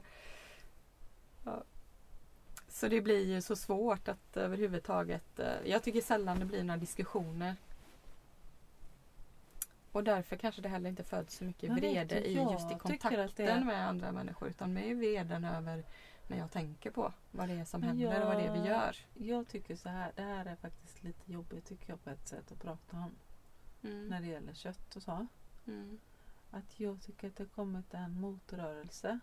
Så 2.76 2.88
det 2.88 3.00
blir 3.00 3.24
ju 3.34 3.40
så 3.42 3.56
svårt 3.56 4.08
att 4.08 4.36
överhuvudtaget... 4.36 5.38
eh, 5.38 5.54
Jag 5.64 5.82
tycker 5.82 6.00
sällan 6.00 6.38
det 6.38 6.44
blir 6.44 6.64
några 6.64 6.78
diskussioner. 6.80 7.56
Och 9.92 10.04
därför 10.04 10.36
kanske 10.36 10.62
det 10.62 10.68
heller 10.68 10.90
inte 10.90 11.04
föds 11.04 11.36
så 11.36 11.44
mycket 11.44 11.68
Jag 11.68 11.76
vrede 11.76 12.20
i 12.26 12.34
jag 12.34 12.52
just 12.52 12.70
i 12.70 12.74
kontakten 12.74 13.38
är- 13.48 13.64
med 13.64 13.88
andra 13.88 14.12
människor. 14.12 14.48
Utan 14.48 14.76
är 14.78 14.94
vreden 14.94 15.44
över 15.44 15.84
när 16.28 16.38
jag 16.38 16.50
tänker 16.52 16.90
på 16.90 17.12
vad 17.30 17.48
det 17.48 17.54
är 17.54 17.64
som 17.64 17.82
händer 17.82 18.20
och 18.22 18.26
vad 18.28 18.36
det 18.36 18.42
är 18.44 18.52
vi 18.52 18.58
jag- 18.58 18.66
gör. 18.68 18.96
Jag 19.14 19.48
tycker 19.48 19.76
så 19.76 19.88
här, 19.88 20.12
det 20.16 20.22
här 20.22 20.46
är 20.46 20.56
faktiskt 20.56 21.02
lite 21.02 21.32
jobbigt 21.32 21.64
tycker 21.64 21.90
jag 21.90 22.04
på 22.04 22.10
ett 22.10 22.28
sätt 22.28 22.52
att 22.52 22.62
prata 22.62 22.96
om. 22.96 23.14
Mm. 23.84 24.08
När 24.08 24.20
det 24.20 24.26
gäller 24.26 24.54
kött 24.54 24.96
och 24.96 25.02
så. 25.02 25.26
Mm. 25.66 25.98
Att 26.50 26.80
jag 26.80 27.02
tycker 27.02 27.28
att 27.28 27.36
det 27.36 27.42
har 27.44 27.48
kommit 27.48 27.94
en 27.94 28.20
motrörelse. 28.20 29.18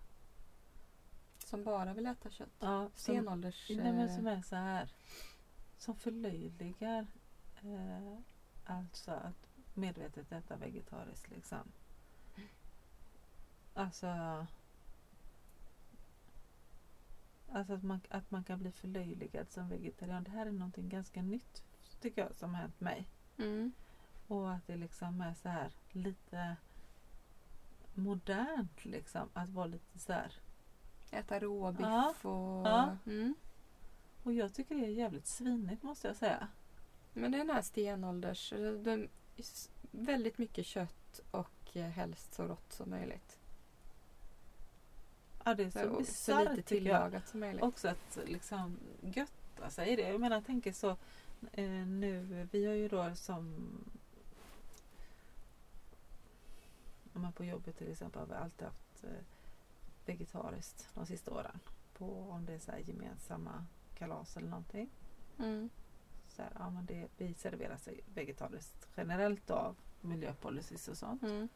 Som 1.54 1.64
bara 1.64 1.94
vill 1.94 2.06
äta 2.06 2.30
kött. 2.30 2.50
Ja, 2.60 2.82
som, 2.84 2.92
Stenålders... 2.96 3.70
nej, 3.70 3.94
men 3.94 4.10
eh, 4.10 4.16
som 4.16 4.28
är 4.28 4.42
så 4.42 4.56
här. 4.56 4.92
Som 5.78 5.96
förlöjligar 5.96 7.08
eh, 7.56 8.18
alltså 8.66 9.12
att 9.12 9.50
medvetet 9.74 10.32
äta 10.32 10.56
vegetariskt 10.56 11.30
liksom. 11.30 11.72
Alltså 13.74 14.08
Alltså 17.52 17.74
att 17.74 17.84
man, 17.84 18.02
att 18.10 18.32
man 18.32 18.44
kan 18.44 18.60
bli 18.60 18.72
förlöjligad 18.72 19.52
som 19.52 19.70
vegetarian. 19.70 20.24
Det 20.24 20.32
här 20.32 20.46
är 20.46 20.52
någonting 20.52 20.90
ganska 20.90 21.22
nytt 21.22 21.64
tycker 22.02 22.22
jag 22.22 22.36
som 22.36 22.54
har 22.54 22.62
hänt 22.62 22.80
mig. 22.80 23.10
Mm. 23.38 23.74
Och 24.28 24.54
att 24.54 24.68
det 24.68 24.76
liksom 24.76 25.22
är 25.22 25.34
så 25.34 25.50
här 25.50 25.74
lite 25.92 26.56
modernt 27.94 28.86
liksom. 28.86 29.30
Att 29.34 29.50
vara 29.50 29.68
lite 29.68 30.00
så 30.00 30.14
här. 30.14 30.34
Äta 31.14 31.40
råbiff 31.40 31.80
Ja. 31.82 32.14
och... 32.22 32.68
Ja. 32.68 32.98
Mm. 33.06 33.36
Och 34.24 34.34
jag 34.34 34.54
tycker 34.54 34.76
det 34.76 34.86
är 34.86 34.90
jävligt 34.90 35.28
svinigt 35.28 35.84
måste 35.84 36.08
jag 36.08 36.16
säga. 36.16 36.48
Men 37.14 37.32
det 37.32 37.38
är 37.38 37.46
den 37.46 37.56
här 37.56 37.62
stenålders... 37.62 38.54
De, 38.84 39.08
s- 39.38 39.70
väldigt 39.92 40.38
mycket 40.38 40.66
kött 40.66 41.20
och 41.32 41.50
eh, 41.78 41.84
helst 41.86 42.34
så 42.34 42.44
rått 42.44 42.74
som 42.74 42.90
möjligt. 42.90 43.40
Ja 45.46 45.54
det 45.56 45.64
är 45.64 45.70
Så, 45.70 45.80
så 45.80 45.98
bisarrt 45.98 46.50
lite 46.56 46.70
tillagat 46.70 47.28
som 47.28 47.40
möjligt. 47.40 47.64
Också 47.64 47.88
att 47.88 48.20
liksom 48.26 48.78
götta 49.02 49.70
sig 49.70 49.90
i 49.90 49.96
det. 49.96 50.10
Jag 50.10 50.22
menar 50.22 50.36
jag 50.36 50.46
tänker 50.46 50.74
så 50.74 50.90
eh, 51.52 51.70
nu, 51.88 52.48
vi 52.52 52.66
har 52.66 52.74
ju 52.74 52.88
då 52.88 53.16
som 53.16 53.56
om 57.14 57.22
man 57.22 57.34
på 57.34 57.46
jobbet 57.46 57.78
till 57.78 57.92
exempel 57.92 58.20
har 58.20 58.28
vi 58.28 58.34
alltid 58.34 58.68
haft 58.68 59.04
eh, 59.04 59.10
vegetariskt 60.06 60.90
de 60.94 61.06
sista 61.06 61.32
åren. 61.32 61.60
På 61.94 62.20
om 62.30 62.46
det 62.46 62.54
är 62.54 62.60
så 62.60 62.72
här 62.72 62.80
gemensamma 62.80 63.66
kalas 63.98 64.38
eller 64.38 64.48
någonting. 64.50 64.90
Mm. 65.40 65.70
Så 66.28 66.42
här, 66.42 66.52
ja, 66.60 66.70
men 66.70 66.86
det, 66.86 67.08
vi 67.18 67.34
serverar 67.34 67.78
sig 67.78 68.00
vegetariskt 68.14 68.88
generellt 68.98 69.52
av 69.52 69.76
miljöpolicys 70.02 70.88
och 70.88 70.98
sånt. 70.98 71.24
Mm. 71.24 71.50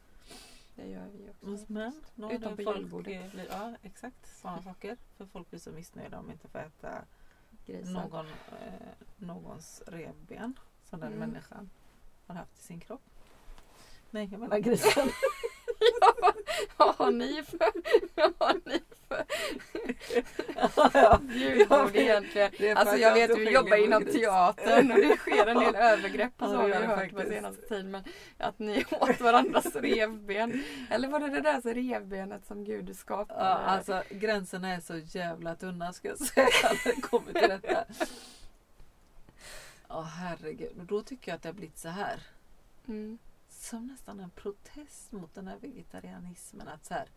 Det 0.76 0.88
gör 0.90 1.08
vi 1.08 1.30
också. 1.54 1.66
Men 1.74 2.02
nu 2.16 2.26
har 2.26 2.34
Utom 2.34 2.56
på 2.56 2.62
julbordet. 2.62 3.26
eh, 3.26 3.32
blir- 3.32 3.48
Ja 3.50 3.76
exakt 3.84 4.38
sådana 4.42 4.62
saker. 4.64 4.98
För 5.18 5.26
folk 5.26 5.50
blir 5.50 5.60
så 5.60 5.72
missnöjda 5.72 6.20
om 6.20 6.26
de 6.28 6.32
inte 6.34 6.48
får 6.48 6.60
äta 6.60 7.06
Grisar. 7.66 7.92
någon, 7.92 8.26
eh, 8.62 8.88
någons 9.18 9.82
revben 9.88 10.60
som 10.84 11.00
den 11.00 11.14
Mm. 11.14 11.30
människan 11.30 11.70
har 12.28 12.36
haft 12.36 12.60
i 12.60 12.62
sin 12.62 12.80
kropp. 12.80 13.02
Nej, 14.12 14.28
jag 14.32 14.40
menar 14.40 14.60
grisen. 14.60 15.10
vad 16.78 16.96
har 16.96 17.12
ni 17.12 17.44
för... 17.44 17.72
Vad 18.16 18.34
har 18.40 18.60
ni 18.66 18.82
för 19.08 19.26
ja, 21.70 21.90
egentligen? 21.94 22.78
Alltså 22.78 22.96
att 22.96 23.02
jag 23.02 23.14
vet 23.14 23.30
inte 23.30 23.40
vi 23.40 23.46
skiljer 23.46 23.62
jobbar 23.62 23.78
inom 23.78 24.06
teatern 24.06 24.92
och 24.92 24.98
det 24.98 25.18
sker 25.18 25.48
en 25.48 25.60
del 25.60 25.76
övergrepp 25.92 26.34
så 26.40 26.46
har 26.46 26.68
vi 26.68 26.74
hört 26.74 27.12
på 27.12 27.22
senaste 27.22 27.62
tiden. 27.62 27.92
Men 27.92 28.04
att 28.38 28.60
ni 28.60 28.86
åt 28.92 29.20
varandras 29.20 29.76
revben. 29.76 30.64
Eller 30.90 31.08
var 31.08 31.20
det 31.20 31.30
det 31.30 31.42
där 31.42 31.62
så 31.62 31.70
revbenet 31.70 32.46
som 32.46 32.64
Gud 32.64 32.98
skapade? 32.98 33.40
Ja, 33.40 33.56
alltså 33.56 34.04
gränserna 34.10 34.74
är 34.74 34.80
så 34.80 34.98
jävla 34.98 35.56
tunna 35.56 35.94
ska 35.94 36.08
jag 36.08 36.18
säga 36.18 36.48
när 36.64 36.96
det 36.96 37.02
kommer 37.02 37.34
till 37.34 37.50
detta. 37.50 37.86
Ja 39.90 40.02
herregud, 40.02 40.80
och 40.80 40.86
då 40.86 41.02
tycker 41.02 41.32
jag 41.32 41.36
att 41.36 41.44
det 41.44 41.50
har 41.50 41.54
blivit 41.54 41.78
så 41.78 41.90
här. 41.90 42.20
Mm. 42.88 43.18
Som 43.70 43.88
nästan 43.88 44.20
en 44.20 44.30
protest 44.30 45.12
mot 45.12 45.34
den 45.34 45.48
här 45.48 45.58
vegetarianismen. 45.58 46.68
Att 46.68 46.86
så 46.86 46.94
här, 46.94 47.10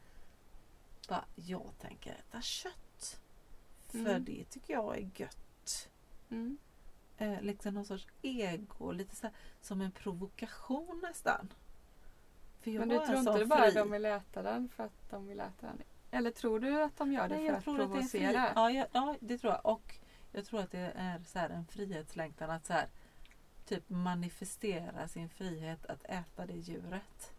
bara, 1.09 1.25
jag 1.35 1.71
tänker 1.79 2.11
äta 2.13 2.43
kött. 2.43 3.21
För 3.87 3.99
Mm. 3.99 4.25
det 4.25 4.45
tycker 4.45 4.73
jag 4.75 4.97
är 4.99 5.11
gött. 5.17 5.89
Mm. 6.31 6.59
Eh, 7.19 7.41
liksom 7.43 7.75
någon 7.75 7.85
sorts 7.87 8.07
ego, 8.23 8.93
lite 8.93 9.17
så 9.17 9.27
här, 9.27 9.37
som 9.61 9.81
en 9.81 9.93
provokation 9.93 11.01
nästan. 11.03 11.53
För 12.61 12.71
Men 12.71 12.89
du 12.89 12.99
tror 12.99 13.19
inte 13.19 13.39
det 13.39 13.47
bara 13.47 13.71
de 13.71 13.91
vill 13.91 14.05
äta 14.05 14.43
den 14.43 14.69
för 14.69 14.85
att 14.85 15.11
de 15.11 15.27
vill 15.27 15.41
äta 15.41 15.67
den? 15.67 15.83
Eller 16.11 16.31
tror 16.31 16.61
du 16.61 16.83
att 16.83 16.97
de 16.97 17.13
gör 17.13 17.29
det 17.29 17.37
Nej, 17.37 17.49
för 17.49 17.55
att 17.57 17.65
tror 17.65 17.75
att 17.75 17.81
det 17.81 17.95
provocera? 17.95 18.53
ja, 18.55 18.71
ja, 18.71 18.87
ja, 18.93 19.17
det 19.21 19.39
tror 19.39 19.53
jag. 19.53 19.67
Och 19.67 19.95
jag 20.33 20.45
tror 20.45 20.61
att 20.61 20.71
det 20.71 20.93
är 20.97 21.23
så 21.25 21.39
här 21.39 21.51
en 21.51 21.67
frihetslängtan 21.67 22.51
att 22.51 22.67
så 22.67 22.73
här, 22.73 22.89
typ 23.71 23.91
manifestera 23.91 25.09
sin 25.09 25.29
frihet 25.29 25.87
att 25.87 26.05
äta 26.05 26.47
det 26.47 26.57
djuret. 26.57 27.33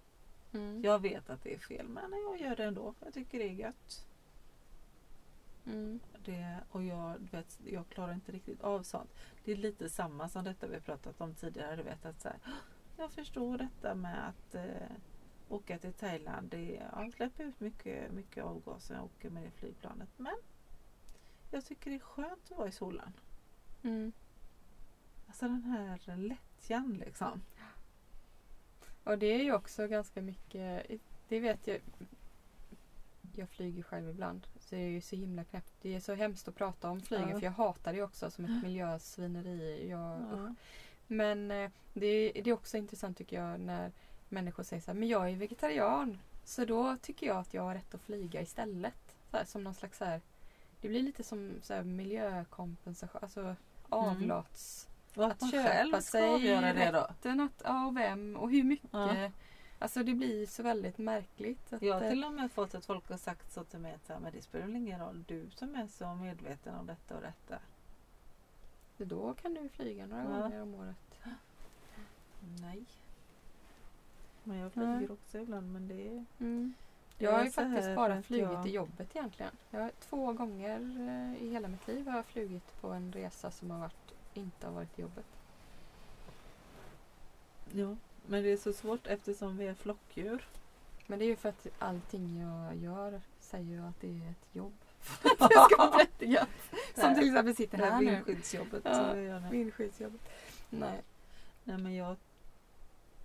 Mm. 0.53 0.81
Jag 0.83 0.99
vet 0.99 1.29
att 1.29 1.43
det 1.43 1.53
är 1.53 1.57
fel 1.57 1.87
men 1.87 2.11
jag 2.11 2.41
gör 2.41 2.55
det 2.55 2.63
ändå. 2.63 2.93
Jag 2.99 3.13
tycker 3.13 3.39
det 3.39 3.45
är 3.45 3.53
gött. 3.53 4.07
Mm. 5.65 5.99
Det, 6.25 6.57
och 6.71 6.83
jag, 6.83 7.27
vet, 7.31 7.59
jag 7.65 7.89
klarar 7.89 8.13
inte 8.13 8.31
riktigt 8.31 8.61
av 8.61 8.83
sånt. 8.83 9.09
Det 9.43 9.51
är 9.51 9.55
lite 9.55 9.89
samma 9.89 10.29
som 10.29 10.43
detta 10.43 10.67
vi 10.67 10.79
pratat 10.79 11.21
om 11.21 11.35
tidigare. 11.35 11.75
Du 11.75 11.83
vet, 11.83 12.05
att 12.05 12.21
så 12.21 12.27
här, 12.27 12.37
jag 12.97 13.11
förstår 13.11 13.57
detta 13.57 13.95
med 13.95 14.27
att 14.27 14.55
eh, 14.55 14.91
åka 15.49 15.79
till 15.79 15.93
Thailand. 15.93 16.49
Det, 16.49 16.81
jag 16.95 17.13
släpper 17.13 17.43
ut 17.43 17.59
mycket, 17.59 18.11
mycket 18.11 18.43
avgaser 18.43 18.93
när 18.93 19.01
jag 19.01 19.05
åker 19.05 19.29
med 19.29 19.43
det 19.43 19.51
flygplanet. 19.51 20.09
Men 20.17 20.35
jag 21.51 21.65
tycker 21.65 21.89
det 21.89 21.95
är 21.95 21.99
skönt 21.99 22.51
att 22.51 22.57
vara 22.57 22.67
i 22.67 22.71
solen. 22.71 23.13
Mm. 23.83 24.11
Alltså 25.31 25.45
den 25.47 25.63
här 25.63 26.17
lättjan 26.17 26.97
liksom. 27.05 27.41
Och 29.03 29.17
det 29.17 29.25
är 29.25 29.43
ju 29.43 29.53
också 29.53 29.87
ganska 29.87 30.21
mycket, 30.21 30.85
det 31.27 31.39
vet 31.39 31.67
jag, 31.67 31.79
jag 33.35 33.49
flyger 33.49 33.83
själv 33.83 34.09
ibland. 34.09 34.47
Så 34.59 34.75
det 34.75 34.81
är 34.81 34.89
ju 34.89 35.01
så 35.01 35.15
himla 35.15 35.43
knäppt. 35.43 35.73
Det 35.81 35.95
är 35.95 35.99
så 35.99 36.13
hemskt 36.13 36.47
att 36.47 36.55
prata 36.55 36.89
om 36.89 37.01
flygen 37.01 37.29
Ja. 37.29 37.35
för 37.39 37.45
jag 37.45 37.51
hatar 37.51 37.93
det 37.93 38.01
också 38.03 38.31
som 38.31 38.45
ett 38.45 38.63
miljösvineri. 38.63 39.89
Jag. 39.89 40.21
Ja. 40.31 40.55
Men 41.07 41.51
eh, 41.51 41.71
det, 41.93 42.05
är- 42.07 42.43
det 42.43 42.49
är 42.49 42.53
också 42.53 42.77
intressant 42.77 43.17
tycker 43.17 43.35
jag 43.43 43.59
när 43.59 43.91
människor 44.29 44.63
säger 44.63 44.81
så 44.81 44.91
här, 44.91 44.99
men 44.99 45.07
jag 45.09 45.29
är 45.31 45.35
vegetarian. 45.35 46.17
Så 46.43 46.65
då 46.65 46.97
tycker 47.01 47.27
jag 47.27 47.37
att 47.37 47.53
jag 47.53 47.63
har 47.63 47.73
rätt 47.75 47.93
att 47.95 48.01
flyga 48.01 48.41
istället. 48.41 49.15
Så 49.31 49.37
här, 49.37 49.45
som 49.45 49.63
någon 49.63 49.73
slags 49.73 49.97
så 49.97 50.05
här, 50.05 50.21
det 50.81 50.87
blir 50.89 51.01
lite 51.03 51.23
som 51.23 51.53
så 51.61 51.83
miljökompensation, 51.83 53.19
alltså 53.23 53.55
avlats... 53.89 54.87
Och 55.15 55.25
att, 55.25 55.41
man 55.41 55.51
köpa 55.51 55.69
själv 55.69 55.99
ska 56.01 56.23
avgöra 56.33 56.73
det 56.73 56.91
då. 56.91 57.07
Den 57.21 57.39
att, 57.39 57.61
ja, 57.65 57.85
och 57.87 57.97
vem 57.97 58.35
och 58.35 58.51
hur 58.51 58.63
mycket. 58.63 58.89
Ja. 58.91 59.29
Alltså 59.79 60.03
det 60.03 60.13
blir 60.13 60.45
så 60.45 60.63
väldigt 60.63 60.97
märkligt. 60.97 61.73
Att, 61.73 61.81
Jag 61.81 61.93
har 61.93 62.01
eh, 62.01 62.09
till 62.09 62.23
och 62.23 62.33
med 62.33 62.51
fått 62.51 62.75
att 62.75 62.85
folk 62.85 63.09
har 63.09 63.17
sagt 63.17 63.53
så 63.53 63.63
till 63.63 63.79
mig 63.79 63.93
att 63.93 64.05
så 64.05 64.13
här, 64.13 64.19
men 64.19 64.31
det 64.31 64.41
spelar 64.41 64.65
väl 64.65 64.75
ingen 64.75 64.99
roll, 64.99 65.23
du 65.27 65.49
som 65.49 65.75
är 65.75 65.87
så 65.87 66.13
medveten 66.13 66.75
om 66.75 66.85
detta 66.85 67.15
och 67.15 67.21
detta. 67.21 67.59
Då 68.97 69.33
kan 69.33 69.53
du 69.53 69.69
flyga 69.69 70.05
några 70.05 70.23
Ja. 70.23 70.29
gånger 70.41 70.61
om 70.61 70.75
året. 70.75 71.19
Nej. 72.61 72.83
Men 74.43 74.57
jag 74.57 74.71
Nej. 74.77 74.97
flyger 74.97 75.13
också 75.13 75.37
ibland 75.37 75.73
men 75.73 75.87
det 75.87 76.07
är... 76.07 76.25
Mm. 76.39 76.73
Jag 77.17 77.31
har 77.31 77.43
ju 77.43 77.51
faktiskt 77.51 77.95
bara 77.95 78.21
flugit 78.23 78.49
jag- 78.51 78.67
i 78.67 78.71
jobbet 78.71 79.15
egentligen. 79.15 79.51
Jag 79.69 79.91
två 79.99 80.33
gånger 80.33 80.79
eh, 80.79 81.43
i 81.43 81.49
hela 81.51 81.67
mitt 81.67 81.87
liv 81.87 82.07
har 82.07 82.15
jag 82.15 82.25
flugit 82.25 82.81
på 82.81 82.89
en 82.91 83.11
resa 83.13 83.51
som 83.51 83.71
har 83.71 83.79
varit, 83.79 84.00
inte 84.33 84.67
har 84.67 84.73
varit 84.73 84.99
jobbet. 84.99 85.25
Ja. 87.71 87.95
Men 88.25 88.43
det 88.43 88.51
är 88.51 88.57
så 88.57 88.73
svårt 88.73 89.07
eftersom 89.07 89.57
vi 89.57 89.67
är 89.67 89.73
flockdjur. 89.73 90.47
Men 91.07 91.19
det 91.19 91.25
är 91.25 91.27
ju 91.27 91.35
för 91.35 91.49
att 91.49 91.67
allting 91.79 92.39
jag 92.39 92.75
gör 92.75 93.21
säger 93.39 93.75
jag 93.75 93.87
att 93.87 94.01
det 94.01 94.07
är 94.07 94.31
ett 94.31 94.55
jobb. 94.55 94.73
det 95.23 95.29
ska 95.37 95.77
vara 95.77 95.91
berättigat. 95.91 96.49
Som 96.95 97.15
till 97.15 97.27
exempel 97.27 97.55
sitter 97.55 97.77
här 97.77 98.01
nu. 98.01 98.11
vindskyddsjobbet. 98.11 98.81
Ja. 98.85 99.39
Vindskyddsjobbet. 99.51 100.21
Nej. 100.69 101.01
Nej 101.63 101.77
men 101.77 101.95
jag... 101.95 102.15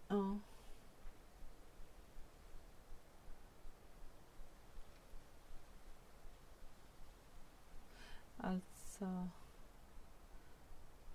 Ja. 0.09 0.39
Alltså... 8.37 9.29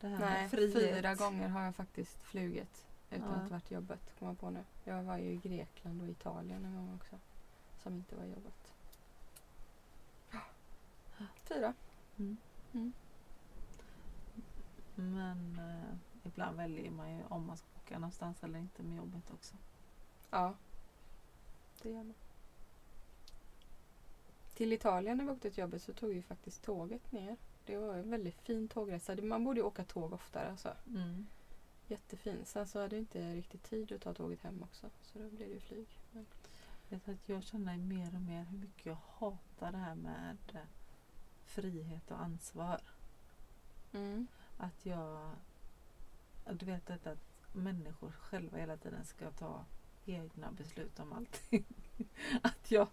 Det 0.02 0.08
här 0.08 0.20
Nej, 0.20 0.50
frihet. 0.50 0.74
fyra 0.74 1.16
gånger 1.16 1.48
har 1.50 1.62
jag 1.62 1.76
faktiskt 1.76 2.24
flugit 2.24 2.88
utan 3.12 3.30
Ja. 3.30 3.36
att 3.36 3.52
varit 3.52 3.72
jobbet. 3.72 4.00
Kommer 4.20 4.32
jag 4.32 4.40
på 4.40 4.50
nu. 4.50 4.64
Jag 4.84 5.04
var 5.04 5.18
ju 5.18 5.32
i 5.32 5.38
Grekland 5.38 6.02
och 6.02 6.08
Italien 6.10 6.66
en 6.66 6.76
gång 6.76 6.96
också. 6.96 7.16
Som 7.84 7.94
inte 7.96 8.16
var 8.16 8.24
jobbet. 8.26 8.74
Fyra. 11.44 11.74
Mm. 12.18 12.38
Mm. 12.74 12.94
Men 14.96 15.60
eh, 15.60 15.98
ibland 16.28 16.58
väljer 16.58 16.92
man 16.92 17.18
ju 17.18 17.24
om 17.30 17.46
man 17.48 17.58
ska 17.58 17.68
åka 17.86 18.00
någonstans 18.00 18.44
eller 18.44 18.60
inte 18.60 18.84
med 18.84 18.98
jobbet 18.98 19.32
också. 19.34 19.56
Ja. 20.30 20.54
Det 21.82 21.90
gör 21.90 22.04
man. 22.04 22.14
Till 24.54 24.74
Italien 24.74 25.18
när 25.18 25.26
vi 25.26 25.32
åkte 25.32 25.50
till 25.52 25.60
jobbet 25.62 25.82
så 25.82 25.94
tog 25.94 26.10
vi 26.10 26.22
faktiskt 26.22 26.64
tåget 26.64 27.12
ner. 27.12 27.38
Det 27.66 27.78
var 27.78 27.94
en 27.96 28.10
väldigt 28.10 28.42
fin 28.42 28.68
tågresa. 28.68 29.16
Man 29.22 29.44
borde 29.44 29.60
ju 29.60 29.66
åka 29.66 29.84
tåg 29.84 30.14
oftare 30.14 30.50
alltså. 30.50 30.74
Mm. 30.88 31.28
Jättefin. 31.88 32.46
Sen 32.46 32.68
så 32.68 32.80
hade 32.82 32.96
jag 32.96 33.02
inte 33.02 33.34
riktigt 33.36 33.64
tid 33.64 33.92
att 33.92 34.02
ta 34.02 34.14
tåget 34.14 34.42
hem 34.42 34.64
också. 34.64 34.90
Så 35.02 35.20
då 35.20 35.30
blev 35.30 35.48
det 35.50 35.54
ju 35.54 35.60
flyg. 35.60 35.88
Men, 36.12 36.26
att 37.06 37.30
jag 37.30 37.44
känner 37.44 37.78
mer 37.78 38.16
och 38.16 38.22
mer 38.22 38.44
hur 38.44 38.58
mycket 38.58 38.86
jag 38.86 38.98
hatar 39.20 39.72
det 39.72 39.78
här 39.78 39.96
med 39.96 40.38
eh, 40.54 40.60
frihet 41.46 42.12
och 42.12 42.22
ansvar. 42.22 42.82
mm. 43.94 44.28
Att 44.58 44.86
jag... 44.86 45.32
Du 46.52 46.66
vet 46.66 46.86
detta 46.86 47.12
att 47.12 47.20
människor 47.54 48.12
själva 48.12 48.58
hela 48.58 48.78
tiden 48.78 49.06
ska 49.06 49.32
ta 49.32 49.66
egna 50.06 50.52
beslut 50.52 51.00
om 51.00 51.14
allting. 51.14 51.66
att 52.42 52.72
jag... 52.72 52.88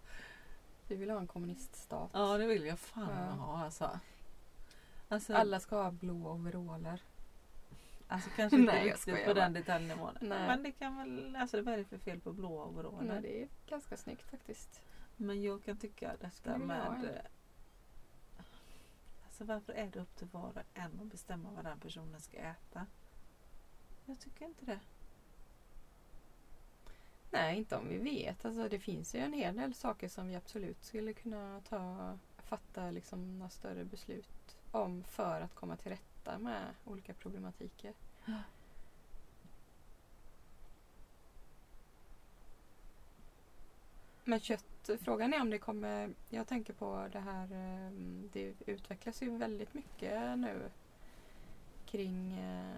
Vi 0.88 0.96
vill 0.96 1.10
ha 1.10 1.18
en 1.18 1.26
kommuniststat. 1.26 2.10
Ja, 2.12 2.38
det 2.38 2.46
vill 2.46 2.64
jag 2.66 2.78
fan 2.78 3.26
Ja. 3.26 3.44
ha 3.44 3.58
alltså. 3.64 4.00
Alltså, 5.08 5.34
Alla 5.34 5.60
ska 5.60 5.82
ha 5.82 5.90
blå 5.90 6.30
overaller. 6.32 7.02
alltså 8.08 8.30
kanske 8.36 8.56
inte 8.60 8.72
Nej, 8.72 8.90
riktigt 8.90 9.24
på 9.24 9.32
den 9.32 9.52
detaljnivån. 9.52 10.18
Nej. 10.20 10.46
Men 10.46 10.62
det 10.62 10.72
kan 10.72 10.96
väl... 10.98 11.36
Alltså 11.36 11.62
vad 11.62 11.74
är 11.74 11.78
det 11.78 11.84
för 11.84 11.98
fel 11.98 12.20
på 12.20 12.32
blåa 12.32 12.64
overaller? 12.64 13.02
Nej, 13.12 13.22
det 13.22 13.42
är 13.42 13.48
ganska 13.66 13.96
snyggt 13.96 14.30
faktiskt. 14.30 14.80
Men 15.16 15.42
jag 15.42 15.64
kan 15.64 15.76
tycka 15.76 16.16
detta 16.20 16.58
med... 16.58 17.04
eh, 17.04 17.20
Alltså 19.26 19.44
varför 19.44 19.72
är 19.72 19.86
det 19.86 20.00
upp 20.00 20.16
till 20.16 20.26
var 20.26 20.48
och 20.48 20.62
en 20.74 21.00
att 21.00 21.06
bestämma 21.06 21.50
vad 21.50 21.64
den 21.64 21.80
personen 21.80 22.20
ska 22.20 22.36
äta? 22.38 22.86
Jag 24.06 24.20
tycker 24.20 24.44
inte 24.44 24.64
det. 24.64 24.80
Nej, 27.30 27.56
inte 27.58 27.76
om 27.76 27.88
vi 27.88 27.98
vet. 27.98 28.44
Alltså, 28.44 28.68
det 28.68 28.78
finns 28.78 29.14
ju 29.14 29.18
en 29.18 29.32
hel 29.32 29.56
del 29.56 29.74
saker 29.74 30.08
som 30.08 30.28
vi 30.28 30.34
absolut 30.36 30.84
skulle 30.84 31.12
kunna 31.12 31.60
ta, 31.68 32.12
fatta 32.38 32.90
liksom 32.90 33.38
några 33.38 33.50
större 33.50 33.84
beslut 33.84 34.28
om 34.70 35.04
för 35.04 35.40
att 35.40 35.54
komma 35.54 35.76
till 35.76 35.90
rätta 35.90 36.38
med 36.38 36.74
olika 36.84 37.14
problematiker. 37.14 37.92
Ja. 38.24 38.32
Men 44.24 44.40
kött, 44.40 44.90
frågan 45.00 45.34
är 45.34 45.40
om 45.40 45.50
det 45.50 45.58
kommer... 45.58 46.10
Jag 46.28 46.46
tänker 46.46 46.72
på 46.72 47.08
det 47.12 47.20
här... 47.20 47.44
eh, 47.52 47.90
Det 48.32 48.54
utvecklas 48.66 49.22
ju 49.22 49.36
väldigt 49.38 49.74
mycket 49.74 50.38
nu 50.38 50.70
kring 51.86 52.32
eh, 52.38 52.76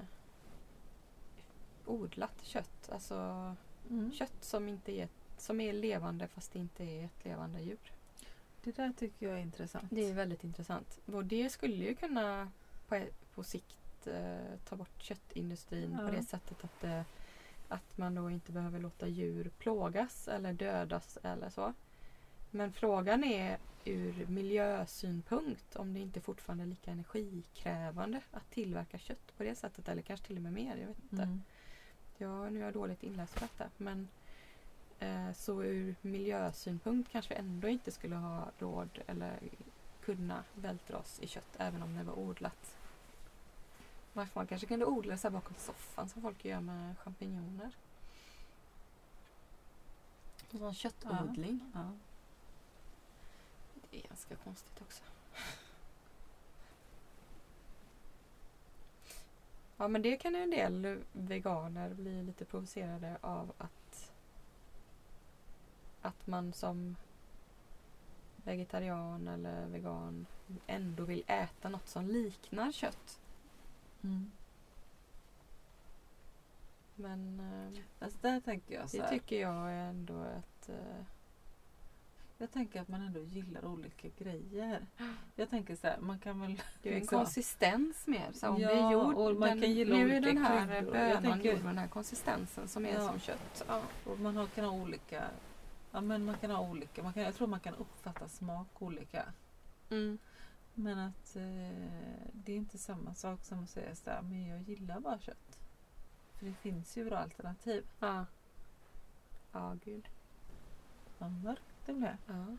odlat 1.86 2.42
kött. 2.42 2.90
Alltså 2.92 3.54
Mm. 3.90 4.12
kött 4.12 4.44
som, 4.44 4.68
inte 4.68 4.92
är, 4.92 5.08
som 5.36 5.60
är 5.60 5.72
levande 5.72 6.28
fast 6.28 6.52
det 6.52 6.58
inte 6.58 6.84
är 6.84 7.04
ett 7.04 7.24
levande 7.24 7.60
djur. 7.60 7.92
Det 8.62 8.76
där 8.76 8.92
tycker 8.96 9.26
jag 9.28 9.38
är 9.38 9.42
intressant. 9.42 9.84
Det 9.90 10.10
är 10.10 10.14
väldigt 10.14 10.44
intressant. 10.44 10.98
Och 11.06 11.24
det 11.24 11.50
skulle 11.50 11.74
ju 11.84 11.94
kunna 11.94 12.50
på, 12.88 13.06
på 13.34 13.42
sikt 13.42 14.06
eh, 14.06 14.58
ta 14.68 14.76
bort 14.76 15.02
köttindustrin 15.02 15.96
Ja. 16.00 16.06
på 16.08 16.14
det 16.16 16.22
sättet 16.22 16.64
att, 16.64 16.84
eh, 16.84 17.02
att 17.68 17.98
man 17.98 18.14
då 18.14 18.30
inte 18.30 18.52
behöver 18.52 18.78
låta 18.78 19.08
djur 19.08 19.50
plågas 19.58 20.28
eller 20.28 20.52
dödas 20.52 21.18
eller 21.22 21.50
så. 21.50 21.74
Men 22.50 22.72
frågan 22.72 23.24
är 23.24 23.58
ur 23.84 24.26
miljösynpunkt 24.26 25.76
om 25.76 25.94
det 25.94 26.00
inte 26.00 26.20
fortfarande 26.20 26.64
är 26.64 26.66
lika 26.68 26.90
energikrävande 26.90 28.20
att 28.30 28.50
tillverka 28.50 28.98
kött 28.98 29.36
på 29.36 29.42
det 29.42 29.54
sättet 29.54 29.88
eller 29.88 30.02
kanske 30.02 30.26
till 30.26 30.36
och 30.36 30.42
med 30.42 30.52
mer. 30.52 30.76
Jag 30.76 30.86
vet 30.86 31.02
inte. 31.02 31.22
Mm. 31.22 31.42
Ja, 32.18 32.50
nu 32.50 32.60
är 32.60 32.64
jag 32.64 32.72
dåligt 32.74 33.02
inläst 33.02 33.34
på 33.34 33.40
detta. 33.40 33.70
Men 33.76 34.08
så 35.34 35.62
ur 35.62 35.94
miljösynpunkt 36.02 37.12
kanske 37.12 37.34
vi 37.34 37.40
ändå 37.40 37.68
inte 37.68 37.92
skulle 37.92 38.16
ha 38.16 38.50
råd 38.58 38.98
eller 39.06 39.38
kunna 40.04 40.44
vältra 40.54 40.98
oss 40.98 41.20
i 41.20 41.26
kött 41.26 41.56
även 41.58 41.82
om 41.82 41.96
det 41.96 42.02
var 42.02 42.18
odlat. 42.18 42.76
Varför 44.12 44.40
man 44.40 44.46
kanske 44.46 44.66
kunde 44.66 44.84
odla 44.86 45.16
här 45.22 45.30
bakom 45.30 45.54
soffan 45.58 46.08
som 46.08 46.22
folk 46.22 46.44
gör 46.44 46.60
med 46.60 46.98
champinjoner. 46.98 47.70
En 50.50 50.58
sån 50.58 50.74
köttodling. 50.74 51.60
Ja. 51.74 51.92
Det 53.90 53.98
är 53.98 54.08
ganska 54.08 54.36
konstigt 54.36 54.82
också. 54.82 55.02
Ja 59.76 59.88
men 59.88 60.02
det 60.02 60.16
kan 60.16 60.34
ju 60.34 60.42
en 60.42 60.50
del 60.50 61.02
veganer 61.12 61.94
bli 61.94 62.22
lite 62.22 62.44
provocerade 62.44 63.18
av 63.20 63.52
att 63.58 63.79
att 66.02 66.26
man 66.26 66.52
som 66.52 66.96
vegetarian 68.36 69.28
eller 69.28 69.66
vegan 69.66 70.26
ändå 70.66 71.04
vill 71.04 71.24
äta 71.26 71.68
något 71.68 71.88
som 71.88 72.06
liknar 72.06 72.72
kött. 72.72 73.20
Mm. 74.02 74.30
Men 76.94 77.40
eh, 77.40 77.80
Alltså 78.04 78.18
där 78.22 78.40
tänker 78.40 78.74
jag 78.74 78.90
så 78.90 78.96
det 78.96 79.02
här. 79.02 79.10
tycker 79.10 79.40
jag 79.40 79.72
ändå 79.88 80.20
att 80.22 80.68
eh, 80.68 81.04
Jag 82.38 82.52
tänker 82.52 82.80
att 82.80 82.88
man 82.88 83.02
ändå 83.02 83.20
gillar 83.20 83.64
olika 83.64 84.08
grejer. 84.18 84.86
Jag 85.34 85.50
tänker 85.50 85.76
så 85.76 85.86
här, 85.86 85.98
man 86.00 86.18
kan 86.18 86.40
väl... 86.40 86.62
det 86.82 86.88
är 86.88 86.92
en 86.92 86.98
Liksom. 87.00 87.18
konsistens 87.18 88.06
mer. 88.06 88.32
Så 88.32 88.48
om 88.48 88.60
Ja, 88.60 88.68
det 88.68 88.80
är 88.80 88.92
gjord, 88.92 89.14
och 89.14 89.36
man 89.36 89.48
den, 89.48 89.60
kan 89.60 89.70
gilla 89.72 89.96
nu 89.96 90.14
är 90.16 90.20
den 90.20 90.38
här 90.38 90.66
kryddor. 90.66 90.92
Bönan 90.92 91.22
tänker- 91.22 91.50
gjord 91.52 91.58
med 91.64 91.70
den 91.70 91.78
här 91.78 91.88
konsistensen 91.88 92.68
som 92.68 92.86
är 92.86 92.94
Ja. 92.94 93.08
som 93.08 93.20
kött. 93.20 93.64
Ja. 93.68 93.82
Och 94.06 94.18
man 94.18 94.36
har, 94.36 94.46
kan 94.46 94.64
ha 94.64 94.72
olika... 94.72 95.24
Ja 95.92 96.00
men 96.00 96.24
man 96.24 96.38
kan 96.38 96.50
ha 96.50 96.60
olika. 96.60 97.02
Man 97.02 97.12
kan, 97.12 97.22
jag 97.22 97.34
tror 97.34 97.46
man 97.46 97.60
kan 97.60 97.74
uppfatta 97.74 98.28
smak 98.28 98.82
olika. 98.82 99.32
Mm. 99.90 100.18
Men 100.74 100.98
att 100.98 101.36
eh, 101.36 101.42
det 102.32 102.52
är 102.52 102.56
inte 102.56 102.78
samma 102.78 103.14
sak 103.14 103.44
som 103.44 103.64
att 103.64 103.70
säga 103.70 103.94
så 103.94 104.10
här, 104.10 104.22
men 104.22 104.46
jag 104.46 104.62
gillar 104.62 105.00
bara 105.00 105.18
kött. 105.18 105.58
För 106.38 106.46
det 106.46 106.54
finns 106.54 106.96
ju 106.96 107.04
bra 107.04 107.18
alternativ. 107.18 107.86
Ja. 108.00 108.26
Ja, 109.52 109.76
gud. 109.84 110.08
Vad 111.18 111.30
mörkt 111.30 111.86
det 111.86 111.92
blev. 111.92 112.16
Ja. 112.26 112.56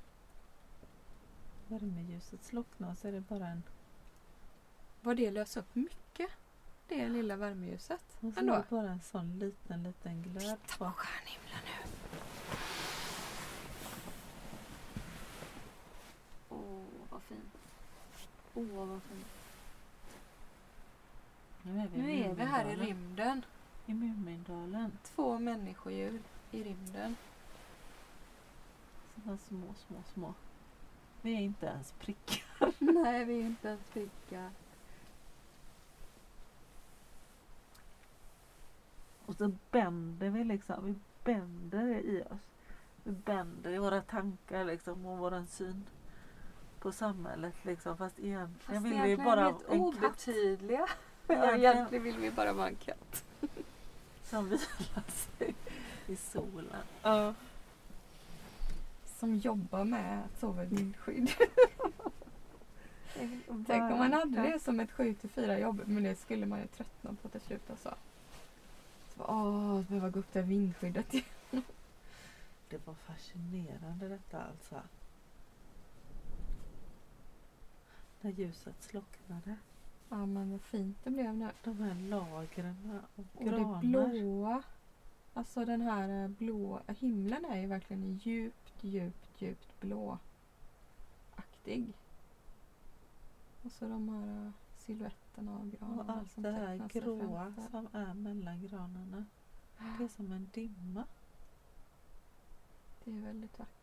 Värmeljuset 1.68 2.44
slocknar 2.44 2.96
så 2.96 3.08
är 3.08 3.12
det 3.12 3.22
bara 3.22 3.48
en... 3.48 3.64
Vad 5.02 5.18
det 5.18 5.32
löser 5.32 5.62
upp 5.62 5.76
mycket. 5.76 6.30
Det 6.88 7.10
lilla 7.10 7.36
värmeljuset. 7.36 8.18
Och 8.20 8.34
så 8.34 8.40
är 8.40 8.44
det 8.46 8.64
bara 8.70 8.90
en 8.90 9.02
sån 9.02 9.40
liten, 9.40 9.84
liten 9.84 10.22
glöd 10.22 10.58
på. 10.78 10.92
stjärnhimlen 10.92 11.41
nu. 11.41 11.41
Åh, 11.41 11.41
vad 17.12 17.22
fint. 17.22 17.58
Åh, 18.54 18.88
vad 18.88 19.04
fint. 19.04 19.26
Nu 21.62 21.80
är 21.80 21.88
vi, 21.88 22.02
Nu 22.02 22.12
är 22.12 22.34
vi 22.34 22.44
här 22.44 22.66
i 22.66 22.76
rymden. 22.76 23.46
I 23.86 23.94
Mumindalen. 23.94 24.98
Två 25.04 25.40
människodjur 25.40 26.22
i 26.52 26.64
rymden. 26.64 27.16
Sådana 29.16 29.38
små, 29.38 29.74
små, 29.88 30.04
små. 30.14 30.34
Vi 31.22 31.34
är 31.34 31.40
inte 31.40 31.66
ens 31.66 31.92
prickar. 31.92 32.74
Nej, 32.80 33.26
vi 33.26 33.42
är 33.42 33.46
inte 33.46 33.68
ens 33.68 33.84
prickar. 33.84 34.52
Och 39.26 39.36
så 39.36 39.52
bänder 39.72 40.30
vi 40.30 40.44
liksom. 40.44 40.86
Vi 40.86 40.96
bänder 41.24 41.88
i 41.88 42.24
oss. 42.24 42.50
Vi 43.04 43.12
bänder 43.12 43.72
i 43.72 43.78
våra 43.78 44.02
tankar 44.02 44.66
liksom 44.66 45.06
och 45.06 45.18
våran 45.18 45.48
syn 45.48 45.86
på 46.82 46.92
samhället 46.92 47.54
liksom. 47.62 47.98
Fast 47.98 48.20
egentligen 48.20 48.82
Fast 48.82 48.86
vill 48.94 49.02
vi 49.02 49.18
bara 49.18 49.40
en 49.40 49.46
helt 49.46 49.60
katt 49.68 49.80
obetydliga. 49.80 50.88
Egentligen- 51.28 51.60
Egentligen 51.60 52.04
vill 52.04 52.18
vi 52.18 52.32
bara 52.32 52.54
vara 52.54 52.68
en 52.68 52.76
katt. 52.76 53.24
som 54.24 54.46
vilar 54.50 55.04
sig 55.40 55.56
i 56.08 56.16
solen. 56.16 56.84
Ja. 57.02 57.34
Som 59.06 59.36
jobbar 59.36 59.84
med 59.84 60.24
att 60.26 60.40
sova 60.40 60.64
i 60.64 60.66
vindskydd. 60.66 61.32
Tänk 63.68 63.92
om 63.92 63.98
man 64.00 64.14
hade 64.14 64.42
det 64.52 64.60
som 64.60 64.80
ett 64.80 64.92
7 64.92 65.14
till 65.14 65.30
4 65.30 65.60
jobb. 65.60 65.82
Men 65.86 66.04
det 66.04 66.16
skulle 66.16 66.46
man 66.46 66.60
ju 66.60 66.68
tröttna 66.68 67.16
på 67.22 67.30
till 67.30 67.42
slut 67.42 67.70
alltså. 67.70 67.96
Så, 69.16 69.24
åh, 69.24 69.82
behöva 69.82 70.10
gå 70.10 70.20
upp 70.20 70.34
det 70.34 70.40
här 70.40 70.48
vindskyddet. 70.48 71.12
Det 72.70 72.88
var 72.88 72.94
fascinerande 72.94 74.08
detta 74.08 74.42
alltså. 74.42 74.76
När 78.22 78.32
ljuset 78.32 78.84
slocknade. 78.84 79.56
Ja 80.10 80.26
men 80.26 80.52
vad 80.52 80.62
fint 80.62 80.98
det 81.04 81.10
blev 81.10 81.36
nu. 81.36 81.50
De 81.64 81.80
här 81.80 81.96
lagren 81.96 83.02
av 83.18 83.26
Och 83.36 83.44
det 83.44 83.50
granar. 83.50 83.80
blåa. 83.82 84.64
Alltså 85.34 85.66
den 85.66 85.82
här 85.82 86.24
eh, 86.24 86.28
blå 86.30 86.82
himlen 86.88 87.46
är 87.46 87.58
ju 87.62 87.68
verkligen 87.68 88.14
djupt, 88.24 88.84
djupt, 88.84 89.42
djupt 89.42 89.80
blåaktig. 89.82 90.24
Och 93.64 93.72
så 93.72 93.88
de 93.88 94.10
här 94.10 94.46
eh, 94.46 94.52
silhuetterna 94.78 95.56
av 95.56 95.70
granar. 95.72 96.04
Och 96.04 96.10
allt 96.10 96.32
som 96.32 96.44
det 96.44 96.52
här 96.52 96.90
gråa 96.90 97.54
som 97.72 97.88
är 97.94 98.14
mellan 98.14 98.62
granarna. 98.68 99.26
Det 99.98 100.04
är 100.04 100.08
som 100.08 100.32
en 100.32 100.50
dimma. 100.54 101.04
Det 103.04 103.12
är 103.12 103.22
väldigt 103.22 103.60
vackert. 103.60 103.81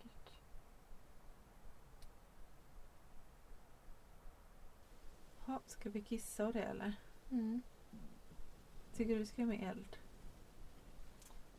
Ha, 5.49 5.61
ska 5.67 5.91
vi 5.91 6.03
kissa 6.03 6.47
och 6.47 6.53
det 6.53 6.63
eller? 6.65 6.95
Mm. 7.31 7.63
Tycker 8.95 9.13
du 9.13 9.19
vi 9.19 9.27
ska 9.27 9.47
med 9.47 9.63
eld? 9.71 9.97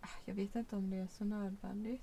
Ah, 0.02 0.08
Jag 0.26 0.34
vet 0.34 0.56
inte 0.56 0.76
om 0.76 0.90
det 0.90 0.98
är 0.98 1.08
så 1.08 1.26
nödvändigt. 1.26 2.02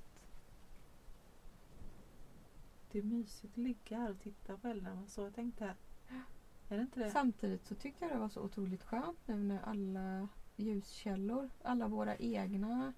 Det 2.93 2.99
är 2.99 3.03
mysigt 3.03 3.53
att 3.53 3.59
ligga 3.59 3.99
här 3.99 4.11
och 4.11 4.21
titta 4.21 4.57
på 4.57 4.69
elden. 4.69 5.07
Så 5.09 5.21
jag 5.21 5.35
tänkte. 5.35 5.75
Är 6.69 6.77
det 6.77 6.83
inte 6.83 7.01
det? 7.01 7.11
Samtidigt 7.11 7.67
så 7.67 7.75
tycker 7.75 8.07
jag 8.07 8.15
det 8.15 8.21
var 8.21 8.29
så 8.29 8.41
otroligt 8.41 8.83
skönt 8.83 9.19
nu 9.27 9.37
när 9.37 9.63
alla 9.63 10.29
ljuskällor, 10.57 11.51
alla 11.63 11.89
våra 11.89 12.17
egna 12.17 12.93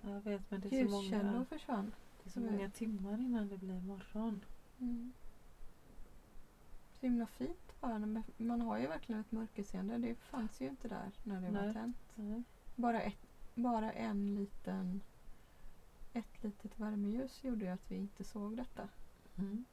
Jag 0.00 0.20
vet 0.20 0.50
men 0.50 0.60
det 0.60 0.66
är 0.80 0.86
så 0.88 1.02
ljuskällor 1.02 1.32
många, 1.32 1.44
försvann. 1.44 1.92
det 2.22 2.28
är 2.28 2.32
så 2.32 2.40
många 2.40 2.70
timmar 2.70 3.20
innan 3.20 3.48
det 3.48 3.58
blir 3.58 3.80
morgon. 3.80 4.40
Mm. 4.80 5.12
Så 7.04 7.08
himla 7.08 7.26
fint 7.26 7.80
bara. 7.80 8.22
Man 8.36 8.60
har 8.60 8.78
ju 8.78 8.86
verkligen 8.86 9.20
ett 9.20 9.32
mörkerseende. 9.32 9.98
Det 9.98 10.14
fanns 10.14 10.60
ju 10.60 10.68
inte 10.68 10.88
där 10.88 11.10
när 11.22 11.40
det 11.40 11.50
var 11.50 11.62
Nej. 11.62 11.72
tänt. 11.72 11.96
Nej. 12.14 12.42
Bara, 12.76 13.00
ett, 13.02 13.26
bara 13.54 13.92
en 13.92 14.34
liten 14.34 15.00
ett 16.12 16.42
litet 16.42 16.80
värmeljus 16.80 17.44
gjorde 17.44 17.64
ju 17.64 17.70
att 17.70 17.90
vi 17.90 17.96
inte 17.96 18.24
såg 18.24 18.56
detta. 18.56 18.88
Mm. 19.38 19.64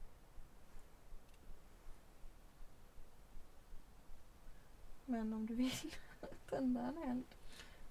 Men 5.06 5.32
om 5.32 5.46
du 5.46 5.54
vill 5.54 5.72
tända 6.50 6.80
en 6.80 7.10
eld. 7.10 7.24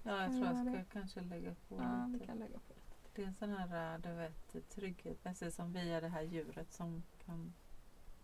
Ja, 0.02 0.22
jag 0.22 0.32
tror 0.32 0.44
jag 0.46 0.84
ska 0.84 0.84
kanske 1.00 1.20
lägga 1.20 1.54
på 1.68 1.76
Ja, 1.76 2.04
vi 2.06 2.12
lite. 2.12 2.26
kan 2.26 2.38
lägga 2.38 2.58
på 2.58 2.74
det. 2.74 3.08
Det 3.14 3.22
är 3.22 3.26
en 3.26 3.34
sån 3.34 3.50
här, 3.50 3.94
äh, 3.94 4.00
du 4.00 4.12
vet, 4.12 4.70
trygghet. 4.70 5.22
Precis 5.22 5.54
som 5.54 5.72
vi 5.72 5.90
är 5.90 6.00
det 6.00 6.08
här 6.08 6.22
djuret 6.22 6.72
som 6.72 7.02
kan 7.26 7.52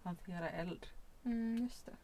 hantera 0.03 0.51
eld. 0.51 0.87
Mm, 1.25 1.57
just 1.63 1.87
det. 1.87 1.97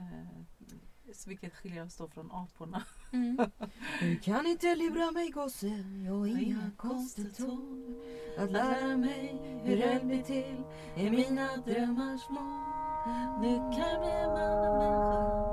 Eh, 0.00 1.12
så 1.14 1.28
vilket 1.28 1.54
skiljer 1.54 1.84
oss 1.84 1.96
då 1.96 2.08
från 2.08 2.32
aporna. 2.32 2.82
Mm. 3.12 3.38
Du 4.00 4.18
kan 4.18 4.46
inte 4.46 4.74
lura 4.74 5.10
mig 5.10 5.30
gosse, 5.30 5.66
jag 6.06 6.14
har 6.14 6.26
inga 6.26 6.70
konsttorn 6.76 7.96
Att 8.38 8.50
lära 8.50 8.96
mig 8.96 9.40
hur 9.64 9.82
eld 9.82 10.06
blir 10.06 10.22
till 10.22 10.62
är 10.96 11.10
mina 11.10 11.56
drömmars 11.56 12.28
mål 12.30 12.68
Nu 13.40 13.56
kan 13.56 14.00
bli 14.00 14.10
en 14.10 14.32
man 14.32 14.68
och 14.68 14.78
människa 14.78 15.48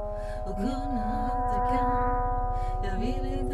och 0.50 0.56
kunna 0.56 1.04
allt 1.06 1.56
jag 1.56 1.80
kan. 1.80 2.16
Jag 2.84 3.00
vill 3.00 3.45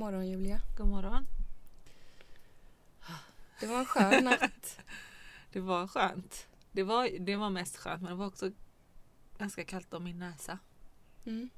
morgon 0.00 0.26
Julia. 0.26 0.60
God 0.76 0.88
morgon. 0.88 1.26
Det 3.60 3.66
var 3.66 3.78
en 3.78 3.86
skön 3.86 4.24
natt. 4.24 4.78
Det 5.52 5.60
var 5.60 5.86
skönt. 5.86 6.46
Det 6.72 6.82
var, 6.82 7.08
det 7.20 7.36
var 7.36 7.50
mest 7.50 7.76
skönt 7.76 8.02
men 8.02 8.10
det 8.10 8.16
var 8.16 8.26
också 8.26 8.50
ganska 9.38 9.64
kallt 9.64 9.94
om 9.94 10.04
min 10.04 10.18
näsa. 10.18 10.58
Mm. 11.26 11.50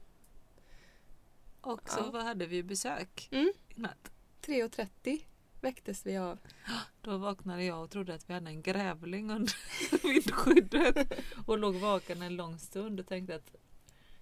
Och 1.61 1.91
så 1.91 2.01
Ja. 2.01 2.11
vad 2.11 2.23
hade 2.25 2.47
vi 2.47 2.63
besök 2.63 3.29
Mm. 3.33 3.53
i 3.69 3.81
natt. 3.81 4.11
3.30 4.43 5.25
väcktes 5.61 6.07
vi 6.07 6.17
av. 6.17 6.39
Då 7.03 7.17
vaknade 7.19 7.65
jag 7.65 7.83
och 7.85 7.91
trodde 7.91 8.15
att 8.15 8.31
vi 8.31 8.35
hade 8.35 8.51
en 8.51 8.63
grävling 8.63 9.31
under 9.31 9.55
vindskyddet 10.03 11.13
och 11.47 11.59
låg 11.59 11.75
vaken 11.75 12.23
en 12.23 12.37
lång 12.37 12.59
stund 12.59 13.01
och 13.01 13.07
tänkte 13.07 13.35
att 13.35 13.55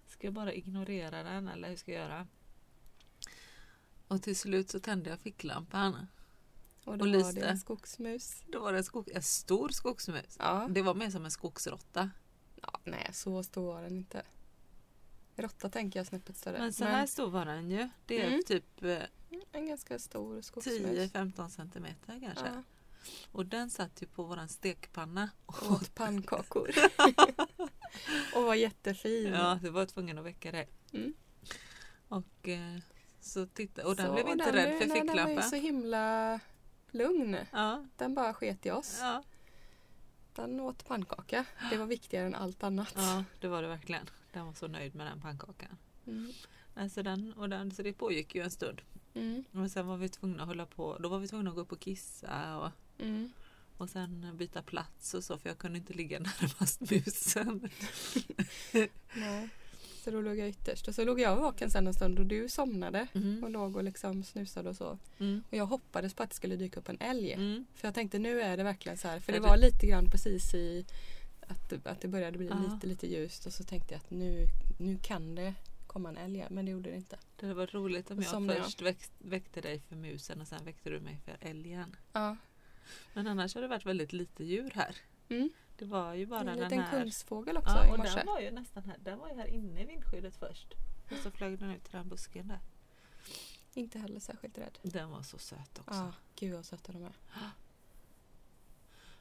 ska 0.07 0.27
jag 0.27 0.35
bara 0.35 0.53
ignorera 0.53 1.23
den 1.23 1.49
eller 1.49 1.69
hur 1.69 1.77
ska 1.77 1.93
jag 1.93 2.01
göra? 2.03 2.27
Och 4.11 4.23
till 4.23 4.37
slut 4.37 4.71
så 4.71 4.81
tände 4.81 5.11
jag 5.11 5.21
ficklampan. 5.21 6.07
Och 6.85 6.99
då 6.99 7.05
Och 7.05 7.23
var 7.23 7.33
det 7.33 7.41
en 7.41 7.59
skogsmus. 7.59 8.43
Då 8.47 8.61
var 8.61 8.73
det 8.73 8.79
en, 8.79 8.85
skog, 8.85 9.09
en 9.15 9.23
stor 9.23 9.69
skogsmus. 9.69 10.37
Ja. 10.39 10.67
Det 10.71 10.83
var 10.83 10.95
mer 10.95 11.11
som 11.11 11.25
en 11.25 11.31
skogsråtta. 11.31 12.11
ja. 12.63 12.81
Nej, 12.85 13.11
så 13.13 13.43
stor 13.43 13.67
var 13.75 13.83
den 13.83 13.97
inte. 13.97 14.23
Råtta 15.37 15.69
tänker 15.71 16.01
jag 16.01 16.07
snäppet 16.07 16.37
större. 16.37 16.59
Men 16.59 16.73
så 16.73 16.85
här 16.85 17.07
stor 17.07 17.31
var 17.31 17.45
den 17.47 17.71
ju. 17.71 17.89
Det 18.07 18.23
är 18.23 18.29
Mm. 18.29 18.43
typ 18.47 18.83
eh, 18.85 19.03
en 19.53 19.67
ganska 19.67 19.99
stor 19.99 20.43
skogsmus. 20.43 20.77
10-15 20.77 21.49
centimeter 21.49 22.21
kanske. 22.21 22.47
Ja. 22.47 22.63
Och 23.33 23.47
den 23.47 23.71
satt 23.71 24.03
ju 24.03 24.07
på 24.07 24.23
våran 24.23 24.49
stekpanna. 24.49 25.31
Och 25.47 25.71
åt 25.73 25.95
pannkakor. 25.95 26.71
och 28.35 28.43
var 28.43 28.55
jättefin. 28.55 29.33
Ja, 29.33 29.59
det 29.63 29.71
var 29.71 29.87
tvungen 29.87 30.19
att 30.19 30.25
väcka 30.25 30.53
det. 30.53 30.67
Mm. 30.93 31.15
Och, 32.09 32.49
eh, 32.49 32.79
så 33.21 33.47
titta, 33.47 33.87
och 33.87 33.97
den 33.97 34.07
Så, 34.07 34.13
blev 34.13 34.29
inte 34.29 34.45
den 34.45 34.55
rädd 34.55 34.69
blev- 34.69 34.79
för 34.79 34.87
nej, 34.87 34.99
Den 34.99 35.07
var 35.07 35.15
ju 35.15 35.21
ficklampan. 35.27 35.51
så 35.51 35.57
himla 35.57 36.41
lugn. 36.91 37.37
Ja, 37.53 37.85
Den 37.97 38.15
bara 38.15 38.35
sket 38.35 38.67
i 38.67 38.71
oss. 38.71 38.99
ja, 39.01 39.23
Den 40.35 40.61
åt 40.61 40.87
pannkaka. 40.89 41.45
Det 41.71 41.77
var 41.77 41.87
viktigare 41.87 42.27
än 42.27 42.35
allt 42.35 42.63
annat. 42.63 42.93
ja, 42.97 43.25
det 43.41 43.49
var 43.49 43.63
det 43.63 43.69
verkligen. 43.69 44.11
Den 44.33 44.47
var 44.47 44.53
så 44.53 44.67
nöjd 44.69 44.95
med 44.95 45.07
den 45.07 45.21
pannkakan. 45.21 45.77
Mm. 46.07 46.33
Alltså 46.75 47.03
den, 47.03 47.33
och 47.33 47.49
den, 47.49 47.71
så 47.71 47.83
det 47.83 47.93
pågick 47.93 48.35
ju 48.35 48.43
en 48.43 48.51
stund. 48.51 48.81
Mm. 49.15 49.45
Men 49.51 49.71
sen 49.71 49.87
var 49.87 49.97
vi 49.97 50.09
tvungna 50.09 50.43
att 50.43 50.49
hålla 50.49 50.67
på. 50.67 50.97
Då 51.01 51.09
var 51.09 51.19
vi 51.19 51.29
tvungna 51.29 51.51
att 51.51 51.57
gå 51.57 51.63
upp 51.63 51.73
och 51.73 51.81
kissa 51.81 52.57
och, 52.59 52.71
Mm. 52.99 53.33
och 53.77 53.91
sen 53.91 54.37
byta 54.37 54.63
plats 54.63 55.15
och 55.15 55.25
så 55.25 55.39
för 55.39 55.49
jag 55.49 55.59
kunde 55.59 55.79
inte 55.79 55.93
ligga 55.93 56.19
närmast 56.41 56.81
musen. 56.91 57.71
Nej. 59.15 59.49
Så 60.01 60.11
då 60.11 60.21
låg 60.21 60.39
jag 60.39 60.49
ytterst. 60.49 60.89
Och 60.89 60.95
så 60.95 61.05
låg 61.05 61.21
jag 61.21 61.37
vaken 61.37 61.71
sen 61.71 61.87
en 61.87 61.95
stund 61.95 62.19
och 62.19 62.27
du 62.27 62.49
somnade. 62.49 63.07
Och 63.13 63.17
Mm. 63.21 63.53
låg 63.53 63.77
och 63.77 63.85
liksom 63.85 64.25
snusade 64.25 64.69
och 64.69 64.77
så. 64.77 64.99
Mm. 65.19 65.43
Och 65.51 65.57
jag 65.57 65.67
hoppades 65.67 66.15
på 66.15 66.23
att 66.23 66.31
det 66.31 66.37
skulle 66.37 66.57
dyka 66.57 66.81
upp 66.81 66.89
en 66.89 67.01
älg. 67.01 67.33
Mm. 67.33 67.67
För 67.75 67.89
jag 67.89 67.95
tänkte 67.95 68.19
nu 68.19 68.41
är 68.41 68.57
det 68.57 68.63
verkligen 68.63 68.99
så 68.99 69.09
här. 69.09 69.21
För 69.21 69.33
det 69.33 69.41
var 69.41 69.57
lite 69.57 69.87
grann 69.87 70.07
precis 70.11 70.55
i 70.55 70.85
att, 71.41 71.87
att 71.87 72.01
det 72.01 72.09
började 72.09 72.39
bli 72.39 72.47
Ja. 72.49 72.57
lite 72.75 72.87
lite 72.87 73.07
ljust. 73.07 73.47
Och 73.47 73.53
så 73.53 73.65
tänkte 73.65 73.95
jag 73.95 73.99
att 73.99 74.11
nu, 74.11 74.47
nu 74.79 74.99
kan 75.03 75.35
det 75.35 75.55
komma 75.87 76.09
en 76.09 76.17
älg. 76.17 76.47
Men 76.51 76.65
det 76.65 76.71
gjorde 76.71 76.91
det 76.91 76.97
inte. 76.97 77.19
Det 77.37 77.55
varit 77.55 77.75
roligt 77.75 78.11
om 78.11 78.19
Och 78.19 78.25
jag 78.25 78.43
jag. 78.57 78.65
först 78.65 78.83
växt, 78.83 79.13
väckte 79.19 79.61
dig 79.61 79.81
för 79.89 79.97
musen 79.97 80.41
och 80.41 80.49
sen 80.49 80.65
väckte 80.65 80.91
du 80.91 81.01
mig 81.01 81.21
för 81.25 81.37
älgen. 81.49 81.97
Ja. 82.13 82.37
Men 83.15 83.27
annars 83.27 83.55
har 83.55 83.63
det 83.63 83.69
varit 83.69 83.87
väldigt 83.87 84.13
lite 84.13 84.45
djur 84.45 84.71
här. 84.75 84.97
Det 85.81 85.87
var 85.87 86.15
ju 86.15 86.27
bara 86.27 86.41
En 86.41 86.47
den 86.47 86.57
liten 86.59 86.79
här. 86.79 86.91
kungsfågel 87.03 87.57
också 87.57 87.71
Ja, 87.71 87.87
i 87.87 87.91
och 87.93 87.99
morse. 87.99 88.15
den 88.17 88.27
var 88.27 88.41
ju 88.41 88.51
nästan 88.51 88.85
här. 88.85 88.97
Den 89.05 89.19
var 89.19 89.29
ju 89.29 89.35
här 89.35 89.47
inne 89.47 89.83
i 89.83 89.85
vindskyddet 89.85 90.37
först. 90.37 90.75
Och 91.11 91.17
så 91.23 91.31
flög 91.31 91.59
den 91.59 91.71
ut 91.71 91.85
till 91.85 91.93
den 91.93 92.09
busken 92.09 92.49
där. 92.49 92.59
Inte 93.75 93.99
heller 93.99 94.21
särskilt 94.21 94.59
rädd. 94.59 94.79
Den 94.83 95.11
var 95.11 95.23
så 95.23 95.39
söt 95.39 95.79
också. 95.79 95.95
Ja, 95.99 96.13
gud 96.37 96.55
vad 96.55 96.65
söta 96.65 96.93
de 96.93 97.05
är. 97.05 97.13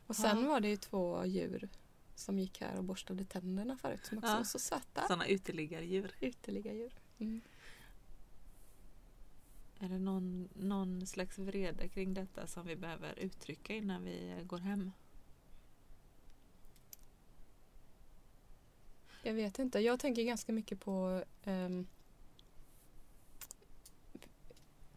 Och 0.07 0.15
sen 0.15 0.47
var 0.47 0.59
det 0.59 0.67
ju 0.69 0.77
två 0.77 1.25
djur 1.25 1.69
som 2.15 2.39
gick 2.39 2.61
här 2.61 2.77
och 2.77 2.83
borstade 2.83 3.25
tänderna 3.25 3.77
förut 3.77 4.05
som 4.05 4.17
också 4.17 4.29
Ja. 4.29 4.37
var 4.37 4.43
så 4.43 4.59
söta. 4.59 5.01
Sådana 5.07 5.27
uteliggardjur. 5.27 6.11
Uteliggardjur. 6.19 6.93
Mm. 7.17 7.41
Är 9.79 9.89
det 9.89 9.99
någon, 9.99 10.49
någon 10.53 11.07
slags 11.07 11.37
vrede 11.37 11.87
kring 11.87 12.13
detta 12.13 12.47
som 12.47 12.65
vi 12.67 12.75
behöver 12.75 13.19
uttrycka 13.19 13.73
innan 13.75 14.03
vi 14.03 14.35
går 14.43 14.57
hem? 14.57 14.91
Jag 19.29 19.33
vet 19.33 19.59
inte. 19.59 19.79
Jag 19.79 19.99
tänker 19.99 20.23
ganska 20.23 20.53
mycket 20.53 20.79
på... 20.79 21.23
um, 21.43 21.87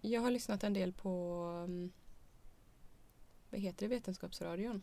jag 0.00 0.20
har 0.20 0.30
lyssnat 0.30 0.64
en 0.64 0.72
del 0.72 0.92
på... 0.92 1.44
Um, 1.64 1.92
vad 3.50 3.60
heter 3.60 3.88
det? 3.88 3.94
Vetenskapsradion. 3.94 4.82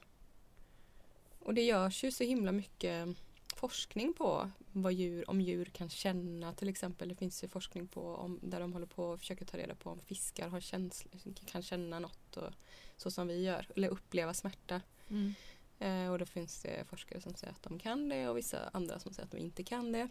Och 1.39 1.53
det 1.53 1.61
görs 1.61 2.03
ju 2.03 2.11
så 2.11 2.23
himla 2.23 2.51
mycket 2.51 3.17
forskning 3.55 4.13
på 4.13 4.49
vad 4.71 4.93
djur, 4.93 5.29
om 5.29 5.41
djur 5.41 5.65
kan 5.65 5.89
känna 5.89 6.53
till 6.53 6.69
exempel. 6.69 7.09
Det 7.09 7.15
finns 7.15 7.43
ju 7.43 7.47
forskning 7.47 7.87
på 7.87 8.15
om, 8.15 8.39
där 8.43 8.59
de 8.59 8.73
håller 8.73 8.87
på 8.87 9.03
och 9.03 9.19
försöker 9.19 9.45
ta 9.45 9.57
reda 9.57 9.75
på 9.75 9.89
om 9.89 9.99
fiskar 9.99 10.49
har 10.49 10.59
känsla, 10.59 11.11
kan 11.45 11.61
känna 11.61 11.99
något 11.99 12.37
och, 12.37 12.53
så 12.97 13.11
som 13.11 13.27
vi 13.27 13.43
gör. 13.43 13.67
Eller 13.75 13.89
uppleva 13.89 14.33
smärta. 14.33 14.81
Mm. 15.09 15.33
Eh, 15.79 16.11
och 16.11 16.19
då 16.19 16.25
finns 16.25 16.61
det 16.61 16.85
forskare 16.89 17.21
som 17.21 17.33
säger 17.33 17.53
att 17.53 17.63
de 17.63 17.79
kan 17.79 18.09
det 18.09 18.29
och 18.29 18.37
vissa 18.37 18.69
andra 18.73 18.99
som 18.99 19.13
säger 19.13 19.25
att 19.25 19.31
de 19.31 19.37
inte 19.37 19.63
kan 19.63 19.91
det. 19.91 20.09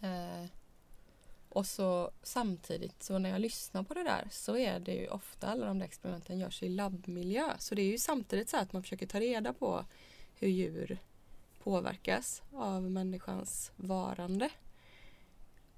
Eh, 0.00 0.50
och 1.48 1.66
så 1.66 2.10
samtidigt 2.22 3.02
så 3.02 3.18
när 3.18 3.30
jag 3.30 3.40
lyssnar 3.40 3.82
på 3.82 3.94
det 3.94 4.02
där 4.02 4.28
så 4.30 4.56
är 4.56 4.80
det 4.80 4.94
ju 4.94 5.08
ofta 5.08 5.46
alla 5.46 5.66
de 5.66 5.78
där 5.78 5.86
experimenten 5.86 6.38
görs 6.38 6.62
i 6.62 6.68
labbmiljö. 6.68 7.54
Så 7.58 7.74
det 7.74 7.82
är 7.82 7.86
ju 7.90 7.98
samtidigt 7.98 8.48
så 8.48 8.56
att 8.56 8.72
man 8.72 8.82
försöker 8.82 9.06
ta 9.06 9.20
reda 9.20 9.52
på 9.52 9.84
hur 10.34 10.48
djur 10.48 10.98
påverkas 11.62 12.42
av 12.52 12.82
människans 12.82 13.72
varande. 13.76 14.50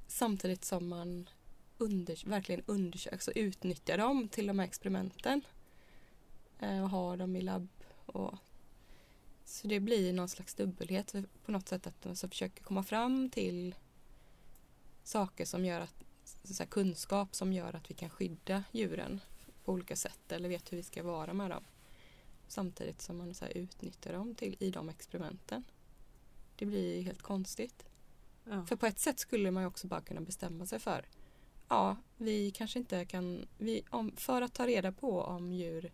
Samtidigt 0.07 0.65
som 0.65 0.89
man 0.89 1.29
under, 1.79 2.29
verkligen 2.29 2.63
undersöks 2.67 3.29
och 3.29 3.35
utnyttjar 3.37 3.99
dem 3.99 4.29
till 4.29 4.47
de 4.47 4.59
här 4.59 4.67
experimenten. 4.67 5.43
Eh, 6.61 6.83
och 6.83 6.91
har 6.91 7.17
dem 7.17 7.37
i 7.37 7.41
labb 7.41 7.69
och 8.07 8.35
så 9.49 9.69
det 9.69 9.81
blir 9.81 10.13
någon 10.13 10.29
slags 10.29 10.55
dubbelhet 10.55 11.15
på 11.45 11.53
något 11.53 11.69
sätt 11.69 11.87
att 11.87 12.03
de 12.03 12.17
så 12.17 12.29
försöker 12.29 12.63
komma 12.63 12.83
fram 12.83 13.31
till 13.31 13.75
saker 15.03 15.45
som 15.45 15.65
gör 15.65 15.81
att 15.81 16.05
så 16.45 16.67
kunskap 16.67 17.35
som 17.35 17.53
gör 17.53 17.77
att 17.77 17.91
vi 17.91 17.95
kan 17.95 18.11
skydda 18.11 18.65
djuren 18.73 19.21
på 19.65 19.73
olika 19.73 19.97
sätt 19.97 20.33
eller 20.33 20.49
vet 20.49 20.73
hur 20.73 20.77
vi 20.77 20.83
ska 20.83 21.03
vara 21.03 21.33
med 21.33 21.51
dem. 21.51 21.65
Samtidigt 22.49 23.03
som 23.03 23.19
man 23.19 23.35
så 23.35 23.47
utnyttjar 23.47 24.13
dem 24.13 24.35
till, 24.35 24.57
i 24.59 24.71
de 24.71 24.89
experimenten. 24.89 25.65
Det 26.57 26.67
blir 26.67 27.03
helt 27.03 27.23
konstigt. 27.23 27.85
Ja. 28.45 28.67
För 28.67 28.77
på 28.77 28.87
ett 28.87 28.99
sätt 28.99 29.19
skulle 29.19 29.51
man 29.51 29.63
ju 29.63 29.67
också 29.67 29.87
bara 29.87 30.01
kunna 30.01 30.21
bestämma 30.21 30.67
sig 30.67 30.79
för 30.79 31.07
ja, 31.69 31.97
vi 32.17 32.51
kanske 32.51 32.79
inte 32.79 33.05
kan, 33.05 33.47
vi, 33.59 33.83
om, 33.91 34.17
för 34.17 34.43
att 34.43 34.55
ta 34.55 34.67
reda 34.67 34.93
på 34.93 35.23
om 35.23 35.53
djur 35.53 35.93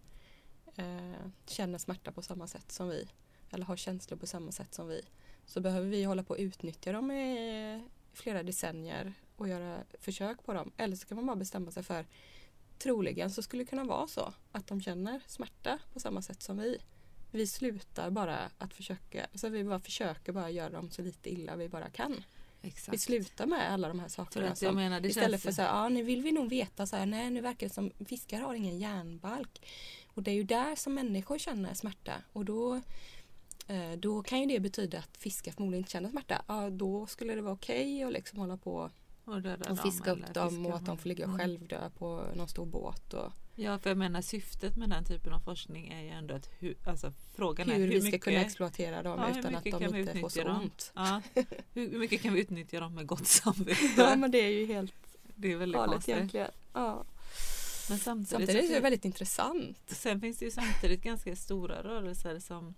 eh, 0.76 1.30
känner 1.46 1.78
smärta 1.78 2.12
på 2.12 2.22
samma 2.22 2.46
sätt 2.46 2.72
som 2.72 2.88
vi 2.88 3.08
eller 3.54 3.66
har 3.66 3.76
känslor 3.76 4.18
på 4.18 4.26
samma 4.26 4.52
sätt 4.52 4.74
som 4.74 4.88
vi 4.88 5.02
så 5.46 5.60
behöver 5.60 5.88
vi 5.88 6.04
hålla 6.04 6.22
på 6.22 6.34
att 6.34 6.40
utnyttja 6.40 6.92
dem 6.92 7.10
i 7.10 7.88
flera 8.12 8.42
decennier 8.42 9.12
och 9.36 9.48
göra 9.48 9.78
försök 10.00 10.44
på 10.44 10.52
dem. 10.52 10.72
Eller 10.76 10.96
så 10.96 11.06
kan 11.06 11.16
man 11.16 11.26
bara 11.26 11.36
bestämma 11.36 11.70
sig 11.70 11.82
för 11.82 12.06
troligen 12.78 13.30
så 13.30 13.42
skulle 13.42 13.62
det 13.62 13.66
kunna 13.66 13.84
vara 13.84 14.06
så 14.06 14.32
att 14.52 14.66
de 14.66 14.80
känner 14.80 15.20
smärta 15.26 15.78
på 15.92 16.00
samma 16.00 16.22
sätt 16.22 16.42
som 16.42 16.58
vi. 16.58 16.78
Vi 17.30 17.46
slutar 17.46 18.10
bara 18.10 18.38
att 18.58 18.74
försöka, 18.74 19.26
så 19.34 19.48
vi 19.48 19.64
bara 19.64 19.80
försöker 19.80 20.32
bara 20.32 20.50
göra 20.50 20.70
dem 20.70 20.90
så 20.90 21.02
lite 21.02 21.32
illa 21.32 21.56
vi 21.56 21.68
bara 21.68 21.90
kan. 21.90 22.24
Vi 22.60 22.68
Exakt. 22.68 23.00
slutar 23.00 23.46
med 23.46 23.72
alla 23.72 23.88
de 23.88 24.00
här 24.00 24.08
sakerna. 24.08 24.48
att 24.48 24.58
Som, 24.58 24.74
menar, 24.74 25.06
istället 25.06 25.42
för 25.42 25.52
så 25.52 25.62
här, 25.62 25.68
ja 25.68 25.88
nu 25.88 26.02
vill 26.02 26.22
vi 26.22 26.32
nog 26.32 26.48
veta 26.48 26.86
så 26.86 26.96
här, 26.96 27.06
nej 27.06 27.30
nu 27.30 27.40
verkar 27.40 27.66
det 27.66 27.74
som 27.74 27.90
fiskar 28.06 28.40
har 28.40 28.54
ingen 28.54 28.78
hjärnbalk. 28.78 29.66
Och 30.06 30.22
det 30.22 30.30
är 30.30 30.34
ju 30.34 30.44
där 30.44 30.76
som 30.76 30.94
människor 30.94 31.38
känner 31.38 31.74
smärta 31.74 32.12
och 32.32 32.44
då 32.44 32.80
då 33.98 34.22
kan 34.22 34.40
ju 34.40 34.46
det 34.46 34.60
betyda 34.60 34.98
att 34.98 35.16
fiskar 35.16 35.52
förmodligen 35.52 35.80
inte 35.80 35.90
känner 35.90 36.08
smärta. 36.10 36.42
Ja, 36.48 36.70
då 36.70 37.06
skulle 37.06 37.34
det 37.34 37.42
vara 37.42 37.54
okej 37.54 38.02
att 38.04 38.12
liksom 38.12 38.38
hålla 38.38 38.56
på 38.56 38.90
och, 39.24 39.34
och 39.34 39.42
dem 39.42 39.76
fiska 39.82 40.10
eller 40.10 40.22
upp 40.28 40.34
dem 40.34 40.50
fiska 40.50 40.68
och 40.68 40.76
att 40.76 40.86
de 40.86 40.98
får 40.98 41.08
ligga 41.08 41.24
och 41.24 41.28
Mm. 41.34 41.38
självdö 41.38 41.90
på 41.98 42.24
någon 42.34 42.48
stor 42.48 42.66
båt. 42.66 43.14
Och 43.14 43.32
Ja, 43.56 43.78
för 43.78 43.90
jag 43.90 43.96
menar 43.96 44.22
syftet 44.22 44.76
med 44.76 44.90
den 44.90 45.04
typen 45.04 45.32
av 45.32 45.40
forskning 45.40 45.88
är 45.88 46.02
ju 46.02 46.08
ändå 46.08 46.34
att 46.34 46.50
hu- 46.60 46.74
alltså, 46.88 47.12
frågan 47.34 47.70
är 47.70 47.74
hur 47.74 47.80
hur 47.80 47.88
vi 47.90 48.00
ska 48.00 48.04
mycket, 48.06 48.22
kunna 48.24 48.40
exploatera 48.40 49.02
dem 49.02 49.18
Ja, 49.20 49.26
hur 49.26 49.38
utan 49.40 49.54
att 49.54 49.64
de 49.64 49.96
inte 49.96 50.18
får 50.20 50.28
så 50.28 50.42
dem? 50.44 50.60
ont. 50.62 50.92
ja, 50.94 51.22
hur 51.74 51.98
mycket 51.98 52.22
kan 52.22 52.32
vi 52.34 52.40
utnyttja 52.40 52.80
dem 52.80 52.94
med 52.94 53.06
gott 53.06 53.26
samvete? 53.26 53.80
Ja 53.96 54.16
men 54.16 54.30
det 54.30 54.38
är 54.38 54.48
ju 54.50 54.66
helt 54.66 54.94
det 55.36 55.52
är 55.52 55.56
väldigt 55.56 55.76
galet 55.76 56.08
egentligen. 56.08 56.50
Ja. 56.72 57.04
Men 57.88 57.98
samtidigt, 57.98 58.28
Samtidigt 58.30 58.70
är 58.70 58.74
det 58.74 58.80
väldigt 58.80 59.04
intressant. 59.04 59.78
Sen 59.86 60.20
finns 60.20 60.38
det 60.38 60.44
ju 60.44 60.50
samtidigt 60.50 61.02
ganska 61.02 61.36
stora 61.36 61.82
rörelser 61.82 62.38
som 62.38 62.74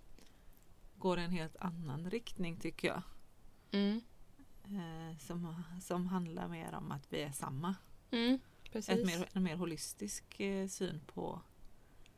går 0.97 1.19
i 1.19 1.23
en 1.23 1.31
helt 1.31 1.55
annan 1.57 2.09
riktning 2.09 2.57
tycker 2.57 2.87
jag. 2.87 3.01
Mm. 3.71 4.01
Eh, 4.63 5.17
som, 5.17 5.63
som 5.81 6.07
handlar 6.07 6.47
mer 6.47 6.73
om 6.75 6.91
att 6.91 7.13
vi 7.13 7.21
är 7.21 7.31
samma. 7.31 7.75
Mm. 8.11 8.39
Ett 8.73 9.05
mer, 9.05 9.29
en 9.33 9.43
mer 9.43 9.55
holistisk 9.55 10.39
eh, 10.39 10.67
syn 10.67 11.01
på 11.13 11.41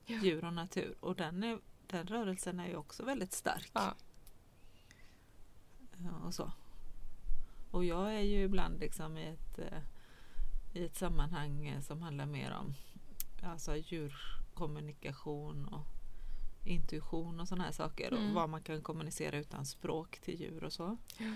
Ja. 0.05 0.21
djur 0.23 0.45
och 0.45 0.53
natur. 0.53 0.95
Och 0.99 1.15
den 1.15 1.43
är 1.43 1.59
den 1.87 2.07
rörelsen 2.07 2.59
är 2.59 2.67
ju 2.67 2.75
också 2.75 3.05
väldigt 3.05 3.33
stark. 3.33 3.71
Ja. 3.73 3.95
Ja, 5.97 6.11
och 6.25 6.33
så. 6.33 6.51
Och 7.71 7.85
jag 7.85 8.15
är 8.15 8.19
ju 8.19 8.43
ibland 8.43 8.79
liksom 8.79 9.17
i 9.17 9.25
ett, 9.27 9.59
eh, 9.59 9.81
i 10.73 10.85
ett 10.85 10.95
sammanhang 10.97 11.67
eh, 11.67 11.81
som 11.81 12.01
handlar 12.01 12.25
mer 12.25 12.51
om 12.51 12.73
alltså 13.43 13.75
djurkommunikation 13.77 15.65
och 15.65 15.87
intuition 16.69 17.39
och 17.39 17.47
sådana 17.47 17.63
här 17.63 17.71
saker. 17.71 18.11
Mm. 18.11 18.27
Och 18.27 18.33
vad 18.33 18.49
man 18.49 18.61
kan 18.61 18.81
kommunicera 18.81 19.37
utan 19.37 19.65
språk 19.65 20.19
till 20.19 20.41
djur 20.41 20.63
och 20.63 20.73
så. 20.73 20.97
Ja. 21.17 21.33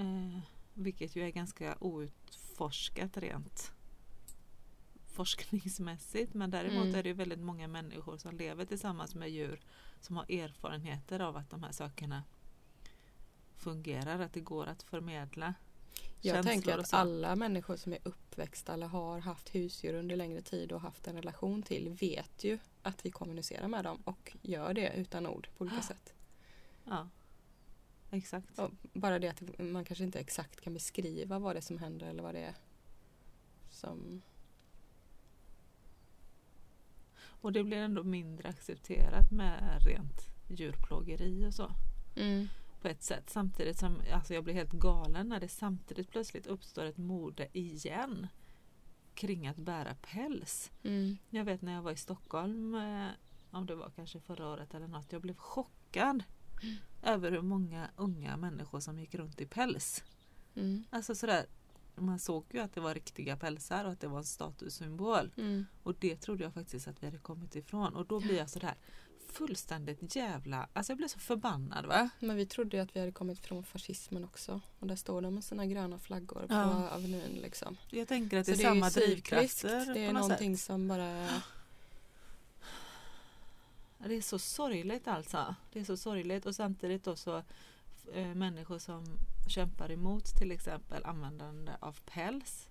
Eh, 0.00 0.40
vilket 0.74 1.16
ju 1.16 1.22
är 1.22 1.30
ganska 1.30 1.76
outforskat 1.80 3.16
rent 3.16 3.72
forskningsmässigt. 5.06 6.34
Men 6.34 6.50
däremot 6.50 6.84
Mm. 6.84 6.94
är 6.94 7.02
det 7.02 7.08
ju 7.08 7.14
väldigt 7.14 7.38
många 7.38 7.68
människor 7.68 8.16
som 8.16 8.36
lever 8.36 8.64
tillsammans 8.64 9.14
med 9.14 9.30
djur 9.30 9.60
som 10.00 10.16
har 10.16 10.32
erfarenheter 10.32 11.20
av 11.20 11.36
att 11.36 11.50
de 11.50 11.62
här 11.62 11.72
sakerna 11.72 12.22
fungerar, 13.56 14.20
att 14.20 14.32
det 14.32 14.40
går 14.40 14.66
att 14.66 14.82
förmedla 14.82 15.54
Jag 16.20 16.46
tänker 16.46 16.78
att 16.78 16.94
alla 16.94 17.36
människor 17.36 17.76
som 17.76 17.92
är 17.92 17.98
uppväxta 18.02 18.72
eller 18.74 18.86
har 18.86 19.18
haft 19.18 19.54
husdjur 19.54 19.94
under 19.94 20.16
längre 20.16 20.42
tid 20.42 20.72
och 20.72 20.80
haft 20.80 21.06
en 21.06 21.16
relation 21.16 21.62
till 21.62 21.88
vet 21.88 22.44
ju 22.44 22.58
att 22.82 23.06
vi 23.06 23.10
kommunicerar 23.10 23.68
med 23.68 23.84
dem 23.84 24.02
och 24.04 24.36
gör 24.42 24.74
det 24.74 24.92
utan 24.92 25.26
ord 25.26 25.48
på 25.56 25.64
olika 25.64 25.82
sätt. 25.82 26.14
Ja, 26.84 27.08
exakt. 28.10 28.58
Och 28.58 28.70
bara 28.92 29.18
det 29.18 29.28
att 29.28 29.58
man 29.58 29.84
kanske 29.84 30.04
inte 30.04 30.20
exakt 30.20 30.60
kan 30.60 30.74
beskriva 30.74 31.38
vad 31.38 31.54
det 31.54 31.58
är 31.58 31.62
som 31.62 31.78
händer 31.78 32.06
eller 32.06 32.22
vad 32.22 32.34
det 32.34 32.40
är 32.40 32.54
som... 33.70 34.22
Och 37.40 37.52
det 37.52 37.64
blir 37.64 37.76
ändå 37.76 38.02
mindre 38.02 38.48
accepterat 38.48 39.30
med 39.30 39.82
rent 39.86 40.28
djurplågeri 40.48 41.46
och 41.46 41.54
så. 41.54 41.72
Mm. 42.16 42.48
På 42.80 42.88
ett 42.88 43.02
sätt. 43.02 43.30
Samtidigt 43.30 43.78
som 43.78 44.00
alltså 44.12 44.34
jag 44.34 44.44
blir 44.44 44.54
helt 44.54 44.72
galen 44.72 45.28
när 45.28 45.40
det 45.40 45.48
samtidigt 45.48 46.10
plötsligt 46.10 46.46
uppstår 46.46 46.84
ett 46.84 46.96
mode 46.96 47.48
igen 47.52 48.26
kring 49.18 49.46
att 49.46 49.56
bära 49.56 49.94
päls. 49.94 50.70
Mm. 50.82 51.18
Jag 51.30 51.44
vet 51.44 51.62
när 51.62 51.72
jag 51.72 51.82
var 51.82 51.92
i 51.92 51.96
Stockholm, 51.96 52.74
eh, 52.74 53.08
om 53.50 53.66
det 53.66 53.74
var 53.74 53.90
kanske 53.90 54.20
förra 54.20 54.48
året 54.48 54.74
eller 54.74 54.88
något, 54.88 55.12
jag 55.12 55.22
blev 55.22 55.36
chockad 55.36 56.24
över 57.02 57.32
hur 57.32 57.42
många 57.42 57.90
unga 57.96 58.36
människor 58.36 58.80
som 58.80 58.98
gick 58.98 59.14
runt 59.14 59.40
i 59.40 59.46
päls. 59.46 60.04
Mm. 60.54 60.84
Alltså 60.90 61.14
sådär, 61.14 61.46
man 62.00 62.18
såg 62.18 62.44
ju 62.50 62.60
att 62.60 62.74
det 62.74 62.80
var 62.80 62.94
riktiga 62.94 63.36
pälsar 63.36 63.84
och 63.84 63.92
att 63.92 64.00
det 64.00 64.08
var 64.08 64.18
en 64.18 64.24
statussymbol. 64.24 65.30
Mm. 65.36 65.66
Och 65.82 65.94
det 65.98 66.16
trodde 66.16 66.44
jag 66.44 66.54
faktiskt 66.54 66.88
att 66.88 67.02
vi 67.02 67.06
hade 67.06 67.18
kommit 67.18 67.56
ifrån. 67.56 67.96
Och 67.96 68.06
då 68.06 68.20
blir 68.20 68.38
jag 68.38 68.50
sådär 68.50 68.74
fullständigt 69.32 70.16
jävla... 70.16 70.68
Alltså 70.72 70.92
jag 70.92 70.96
blir 70.96 71.08
så 71.08 71.18
förbannad 71.18 71.86
va? 71.86 72.08
Men 72.20 72.36
vi 72.36 72.46
trodde 72.46 72.76
ju 72.76 72.82
att 72.82 72.96
vi 72.96 73.00
hade 73.00 73.12
kommit 73.12 73.38
från 73.38 73.64
fascismen 73.64 74.24
också. 74.24 74.60
Och 74.78 74.86
där 74.86 74.96
står 74.96 75.22
de 75.22 75.34
med 75.34 75.44
sina 75.44 75.66
gröna 75.66 75.98
flaggor 75.98 76.40
på 76.40 76.54
Ja. 76.54 76.88
Avenyn 76.90 77.38
liksom. 77.42 77.76
Jag 77.90 78.08
tänker 78.08 78.38
att 78.40 78.46
det 78.46 78.52
är 78.52 78.56
ju 78.56 78.62
samma 78.62 78.90
cykliskt. 78.90 79.62
drivkrafter 79.62 79.94
Det 79.94 80.04
är 80.04 80.12
någonting 80.12 80.56
sätt. 80.56 80.66
som 80.66 80.88
bara... 80.88 81.28
Det 84.06 84.14
är 84.14 84.20
så 84.20 84.38
sorgligt 84.38 85.08
alltså. 85.08 85.54
Det 85.72 85.80
är 85.80 85.84
så 85.84 85.96
sorgligt 85.96 86.46
och 86.46 86.54
samtidigt 86.54 87.04
då 87.04 87.16
så 87.16 87.42
eh, 88.12 88.34
människor 88.34 88.78
som 88.78 89.04
kämpar 89.48 89.90
emot 89.90 90.24
till 90.24 90.52
exempel 90.52 91.04
användande 91.04 91.72
av 91.80 92.00
päls, 92.04 92.68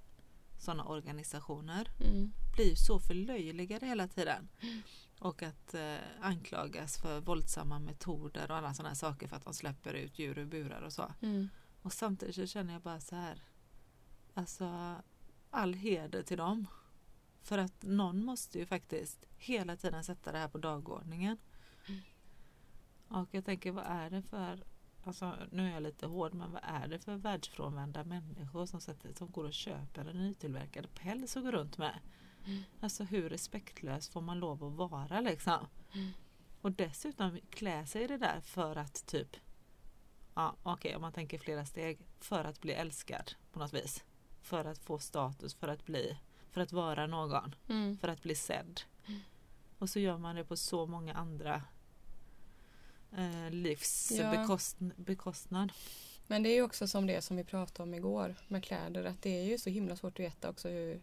sådana 0.58 0.84
organisationer, 0.86 1.92
Mm. 2.00 2.32
blir 2.56 2.76
så 2.76 3.00
förlöjligade 3.00 3.86
hela 3.86 4.08
tiden. 4.08 4.50
Och 5.20 5.44
att 5.44 5.74
eh, 5.74 5.96
anklagas 6.22 6.98
för 6.98 7.20
våldsamma 7.20 7.80
metoder 7.80 8.52
och 8.52 8.58
alla 8.58 8.74
sådana 8.74 8.96
saker 8.96 9.28
för 9.28 9.36
att 9.36 9.44
de 9.44 9.54
släpper 9.54 9.94
ut 9.94 10.20
djur 10.20 10.38
ur 10.38 10.46
burar 10.46 10.82
och 10.82 10.94
så. 10.94 11.14
Mm. 11.22 11.50
Och 11.82 11.94
samtidigt 11.94 12.36
så 12.36 12.46
känner 12.48 12.74
jag 12.74 12.82
bara 12.82 13.00
så 13.00 13.16
här. 13.16 13.42
Alltså 14.34 14.96
all 15.50 15.74
heder 15.74 16.24
till 16.24 16.38
dem. 16.38 16.68
För 17.42 17.58
att 17.58 17.84
någon 17.84 18.26
måste 18.26 18.60
ju 18.60 18.66
faktiskt 18.66 19.26
hela 19.38 19.76
tiden 19.76 20.04
sätta 20.04 20.32
det 20.32 20.38
här 20.38 20.48
på 20.48 20.58
dagordningen. 20.58 21.38
Mm. 21.88 22.02
Och 23.08 23.30
jag 23.32 23.46
tänker 23.46 23.72
vad 23.72 23.86
är 23.86 24.10
det 24.10 24.22
för 24.22 24.64
Alltså, 25.08 25.36
nu 25.52 25.68
är 25.68 25.74
jag 25.74 25.84
lite 25.84 26.08
hård 26.08 26.34
men 26.34 26.52
vad 26.52 26.62
är 26.64 26.88
det 26.88 27.00
för 27.00 27.16
världsfrånvända 27.16 28.04
människor 28.04 28.66
som, 28.66 28.82
sätter, 28.82 29.14
som 29.14 29.32
går 29.32 29.44
och 29.44 29.54
köper 29.54 30.06
en 30.06 30.18
nytillverkad 30.18 30.94
päls 30.94 31.36
och 31.36 31.44
går 31.44 31.52
runt 31.52 31.78
med? 31.78 32.00
Mm. 32.46 32.64
Alltså 32.80 33.04
hur 33.04 33.30
respektlös 33.30 34.10
får 34.10 34.22
man 34.22 34.40
lov 34.40 34.64
att 34.64 34.92
vara 34.92 35.22
liksom? 35.22 35.68
Mm. 35.94 36.10
Och 36.62 36.72
dessutom 36.72 37.40
klä 37.50 37.86
sig 37.86 38.04
i 38.04 38.08
det 38.08 38.18
där 38.18 38.40
för 38.42 38.76
att 38.76 39.06
typ 39.06 39.36
Ja 40.34 40.56
okej 40.64 40.96
om 40.96 41.02
man 41.02 41.14
tänker 41.14 41.38
flera 41.38 41.66
steg 41.66 42.00
För 42.20 42.44
att 42.44 42.62
bli 42.62 42.74
älskad 42.74 43.32
på 43.52 43.60
något 43.60 43.74
vis 43.74 44.04
För 44.42 44.66
att 44.66 44.80
få 44.80 45.00
status, 45.00 45.56
för 45.56 45.68
att 45.68 45.86
bli 45.86 46.18
För 46.52 46.62
att 46.62 46.72
vara 46.72 47.08
någon, 47.08 47.56
Mm. 47.68 47.98
för 47.98 48.08
att 48.08 48.24
bli 48.24 48.36
sedd 48.36 48.82
Mm. 49.08 49.20
Och 49.78 49.90
så 49.90 50.00
gör 50.00 50.18
man 50.18 50.36
det 50.36 50.44
på 50.44 50.58
så 50.58 50.86
många 50.86 51.14
andra 51.14 51.64
eh, 53.18 53.50
livs 53.52 54.12
Ja. 54.12 54.32
Men 56.28 56.44
det 56.44 56.50
är 56.50 56.54
ju 56.56 56.62
också 56.62 56.88
som 56.88 57.08
det 57.08 57.22
som 57.22 57.38
vi 57.38 57.44
pratade 57.44 57.84
om 57.84 57.94
igår 57.94 58.36
med 58.48 58.64
kläder. 58.64 59.04
Att 59.06 59.22
det 59.22 59.30
är 59.40 59.44
ju 59.44 59.58
så 59.58 59.70
himla 59.70 59.96
svårt 59.96 60.14
att 60.14 60.26
veta 60.26 60.50
också 60.50 60.70
hur, 60.70 61.00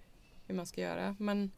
hur 0.47 0.55
man 0.55 0.67
ska 0.67 0.81
göra. 0.81 1.17
Men 1.19 1.51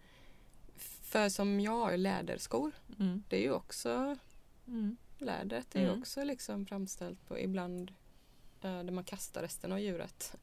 för 1.03 1.29
som 1.29 1.61
jag 1.61 1.73
har 1.73 1.97
läderskor. 1.97 2.73
mm. 2.99 3.23
Det 3.29 3.37
är 3.37 3.41
ju 3.43 3.53
också 3.53 4.17
Mm. 4.67 4.97
lädret. 5.19 5.67
Det 5.71 5.79
är 5.79 5.83
ju 5.83 5.89
Mm. 5.89 6.01
också 6.01 6.25
liksom 6.25 6.67
framställt 6.67 7.29
på 7.29 7.39
ibland 7.39 7.91
eh, 8.63 8.83
där 8.83 8.91
man 8.91 9.05
kastar 9.05 9.43
resten 9.43 9.73
av 9.73 9.81
djuret. 9.81 10.37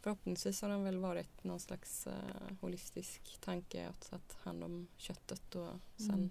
Förhoppningsvis 0.00 0.62
har 0.62 0.68
den 0.68 0.84
väl 0.84 0.96
varit 0.96 1.44
någon 1.44 1.60
slags 1.60 2.06
eh, 2.06 2.12
holistisk 2.60 3.38
tanke 3.40 3.86
att 3.88 4.10
ta 4.10 4.18
hand 4.50 4.64
om 4.64 4.86
köttet 4.96 5.54
och 5.54 5.70
sen 5.96 6.10
Mm. 6.14 6.30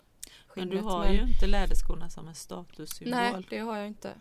Men 0.55 0.69
du 0.69 0.77
har 0.77 1.11
ju 1.11 1.21
inte 1.21 1.47
läderskorna 1.47 2.09
som 2.09 2.27
en 2.27 2.35
statussymbol 2.35 3.11
Nej, 3.11 3.45
det 3.49 3.59
har 3.59 3.77
jag 3.77 3.87
inte. 3.87 4.13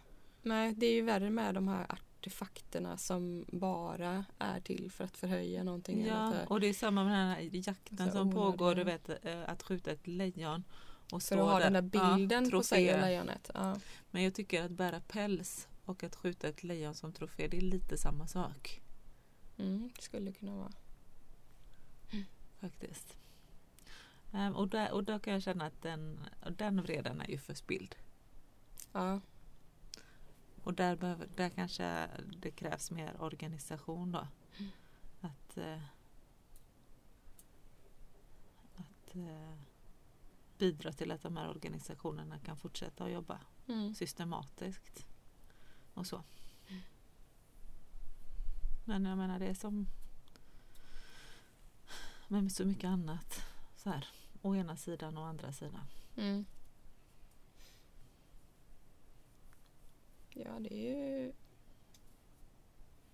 Nej, 0.43 0.75
det 0.77 0.87
är 0.87 0.93
ju 0.93 1.03
värre 1.03 1.31
med 1.31 1.55
de 1.55 1.69
här 1.69 1.87
artefakterna 1.93 2.97
som 2.97 3.45
bara 3.53 4.25
är 4.39 4.61
till 4.61 4.91
för 4.91 5.05
att 5.05 5.17
förhöja 5.17 5.63
någonting. 5.63 6.01
eller 6.03 6.15
Ja, 6.15 6.33
för, 6.33 6.53
och 6.53 6.61
det 6.61 6.67
är 6.67 6.75
samma 6.75 7.05
med 7.05 7.13
den 7.13 7.29
här 7.29 7.69
jakten 7.69 8.13
som 8.13 8.33
pågår, 8.33 8.75
du 8.75 8.85
vet 8.85 9.09
eh, 9.25 9.43
att 9.47 9.63
skjuta 9.63 9.91
ett 9.91 10.07
lejon 10.07 10.65
och 11.13 11.23
för 11.23 11.37
att 11.37 11.43
ha 11.45 11.59
den 11.59 11.73
där. 11.73 11.83
bilden 11.83 12.45
Ja, 12.45 12.51
på 12.51 12.63
sig 12.63 12.95
av 12.95 13.01
lejonet. 13.01 13.51
Ja. 13.55 13.77
Men 14.11 14.23
jag 14.23 14.35
tycker 14.35 14.65
att 14.65 14.71
bära 14.71 15.01
päls 15.01 15.69
och 15.85 16.05
att 16.05 16.17
skjuta 16.17 16.49
ett 16.49 16.63
lejon 16.63 16.95
som 16.95 17.13
trofé, 17.13 17.49
det 17.49 17.57
är 17.57 17.61
lite 17.61 17.99
samma 17.99 18.27
sak 18.27 18.81
Mm, 19.59 19.91
det 19.97 20.03
skulle 20.03 20.33
kunna 20.33 20.57
vara. 20.57 20.73
faktiskt. 22.61 23.16
Ehm, 24.37 24.57
och, 24.57 24.69
där, 24.69 24.93
och 24.93 25.05
då 25.05 25.19
kan 25.19 25.33
jag 25.33 25.43
känna 25.43 25.67
att 25.67 25.83
den, 25.83 26.19
den 26.51 26.83
vreden 26.83 27.21
är 27.21 27.31
ju 27.31 27.39
förspilld. 27.39 27.95
Ja, 28.93 29.21
Och 30.63 30.75
där, 30.75 30.97
behöver, 30.97 31.29
där 31.37 31.49
kanske 31.49 32.09
det 32.39 32.51
krävs 32.51 32.91
mer 32.91 33.23
organisation 33.23 34.13
då. 34.13 34.29
Mm. 34.59 34.71
Att, 35.21 35.57
eh, 35.57 35.83
att 38.75 39.17
eh, 39.17 39.55
bidra 40.59 40.93
till 40.93 41.11
att 41.11 41.23
de 41.23 41.37
här 41.37 41.49
organisationerna 41.49 42.39
kan 42.39 42.57
fortsätta 42.57 43.05
att 43.05 43.13
jobba 43.13 43.41
mm. 43.69 43.95
systematiskt. 43.95 45.07
Och 45.95 46.07
så. 46.07 46.23
Mm. 46.69 46.83
Men 48.85 49.05
jag 49.05 49.19
menar 49.19 49.39
det 49.39 49.47
är 49.47 49.55
som 49.55 49.87
med 52.29 52.53
så 52.53 52.65
mycket 52.65 52.89
annat. 52.89 53.43
Så 53.77 53.91
här, 53.91 54.09
å 54.47 54.55
ena 54.57 54.77
sidan 54.77 55.17
och 55.17 55.27
andra 55.27 55.53
sidan. 55.53 55.87
Mm. 56.17 56.45
Ja, 60.31 60.59
det 60.61 60.75
är 60.75 60.97
ju 61.25 61.33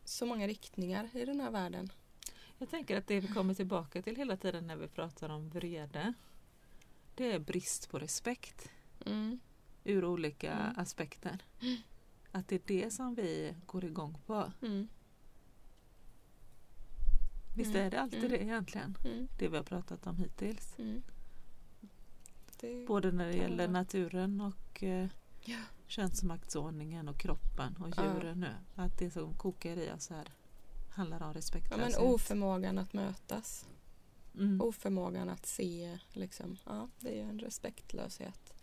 så 0.05 0.27
många 0.27 0.47
riktningar 0.47 1.11
i 1.17 1.25
den 1.25 1.41
här 1.41 1.51
världen. 1.51 1.93
Jag 2.59 2.71
tänker 2.71 2.97
att 2.99 3.07
det 3.07 3.21
vi 3.21 3.29
kommer 3.29 3.55
tillbaka 3.55 4.03
till 4.03 4.17
hela 4.17 4.37
tiden 4.37 4.67
när 4.67 4.77
vi 4.77 4.89
pratar 4.89 5.29
om 5.29 5.49
vrede. 5.49 6.13
Det 7.15 7.33
är 7.33 7.39
brist 7.39 7.91
på 7.91 7.99
respekt 7.99 8.69
Mm. 9.07 9.41
ur 9.85 10.05
olika 10.05 10.53
Mm. 10.53 10.79
aspekter. 10.79 11.39
Att 12.33 12.49
det 12.49 12.55
är 12.57 12.63
det 12.67 12.91
som 12.91 13.15
vi 13.15 13.55
går 13.67 13.85
igång 13.85 14.19
på. 14.27 14.53
Mm. 14.63 14.89
Visst 17.57 17.71
Mm. 17.75 17.87
är 17.87 17.91
det 17.91 18.01
alltid 18.01 18.19
Mm. 18.19 18.31
det 18.31 18.43
egentligen? 18.43 18.97
Mm. 19.05 19.29
Det 19.39 19.49
vi 19.49 19.57
har 19.57 19.65
pratat 19.65 20.07
om 20.07 20.17
hittills. 20.17 20.79
Mm. 20.79 21.03
Det, 22.63 22.87
Både 22.87 23.13
när 23.13 23.27
det 23.27 23.37
gäller 23.37 23.69
naturen 23.69 24.41
och 24.41 24.83
eh, 24.83 25.07
Ja. 25.45 25.59
könsmaktsordningen 25.87 27.09
och 27.09 27.19
kroppen 27.21 27.77
och 27.77 27.89
Ja. 27.97 28.05
djuren 28.05 28.41
nu. 28.41 28.55
Att 28.75 28.99
det 28.99 29.11
som 29.11 29.35
kokar 29.35 29.77
i 29.77 29.91
oss 29.93 30.09
här 30.11 30.29
handlar 30.91 31.21
om 31.21 31.27
ja, 31.27 31.33
respektlöshet. 31.39 31.93
men 31.99 32.09
oförmågan 32.09 32.79
att 32.79 32.93
mötas. 32.93 33.67
mm. 34.35 34.61
Oförmågan 34.61 35.29
att 35.29 35.47
se, 35.47 35.99
liksom. 36.13 36.57
Ja, 36.67 36.89
det 37.01 37.09
är 37.09 37.15
ju 37.15 37.21
en 37.31 37.39
respektlöshet. 37.39 38.55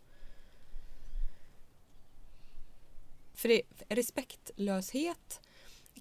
För 3.34 3.48
det, 3.48 3.62
respektlöshet 3.88 5.40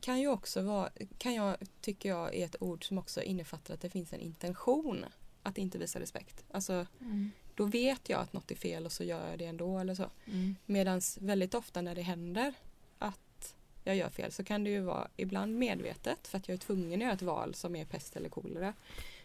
kan 0.01 0.19
ju 0.19 0.27
också 0.27 0.61
vara, 0.61 0.89
kan 1.17 1.33
jag, 1.33 1.57
tycker 1.81 2.09
jag 2.09 2.35
är 2.35 2.45
ett 2.45 2.55
ord 2.61 2.87
som 2.87 2.97
också 2.97 3.21
innefattar 3.21 3.73
att 3.73 3.81
det 3.81 3.89
finns 3.89 4.13
en 4.13 4.19
intention 4.19 5.05
att 5.43 5.57
inte 5.57 5.77
visa 5.77 5.99
respekt. 5.99 6.43
Alltså, 6.51 6.85
Mm. 7.01 7.31
Då 7.59 7.65
vet 7.65 8.09
jag 8.09 8.21
att 8.21 8.33
något 8.33 8.51
är 8.51 8.55
fel 8.55 8.85
och 8.85 8.91
så 8.91 9.03
gör 9.03 9.29
jag 9.29 9.39
det 9.39 9.45
ändå 9.45 9.79
eller 9.79 9.95
så. 9.95 10.09
Mm. 10.25 10.55
Medan 10.65 11.01
väldigt 11.19 11.53
ofta 11.53 11.81
när 11.81 11.95
det 11.95 12.01
händer 12.01 12.53
att 12.97 13.55
jag 13.83 13.95
gör 13.95 14.09
fel 14.09 14.31
så 14.31 14.43
kan 14.43 14.63
det 14.63 14.69
ju 14.69 14.81
vara 14.81 15.07
ibland 15.17 15.55
medvetet 15.57 16.27
för 16.27 16.37
att 16.37 16.47
jag 16.47 16.53
är 16.53 16.57
tvungen 16.57 16.99
att 16.99 17.03
göra 17.03 17.13
ett 17.13 17.21
val 17.21 17.55
som 17.55 17.75
är 17.75 17.85
pest 17.85 18.15
eller 18.15 18.29
kolera. 18.29 18.73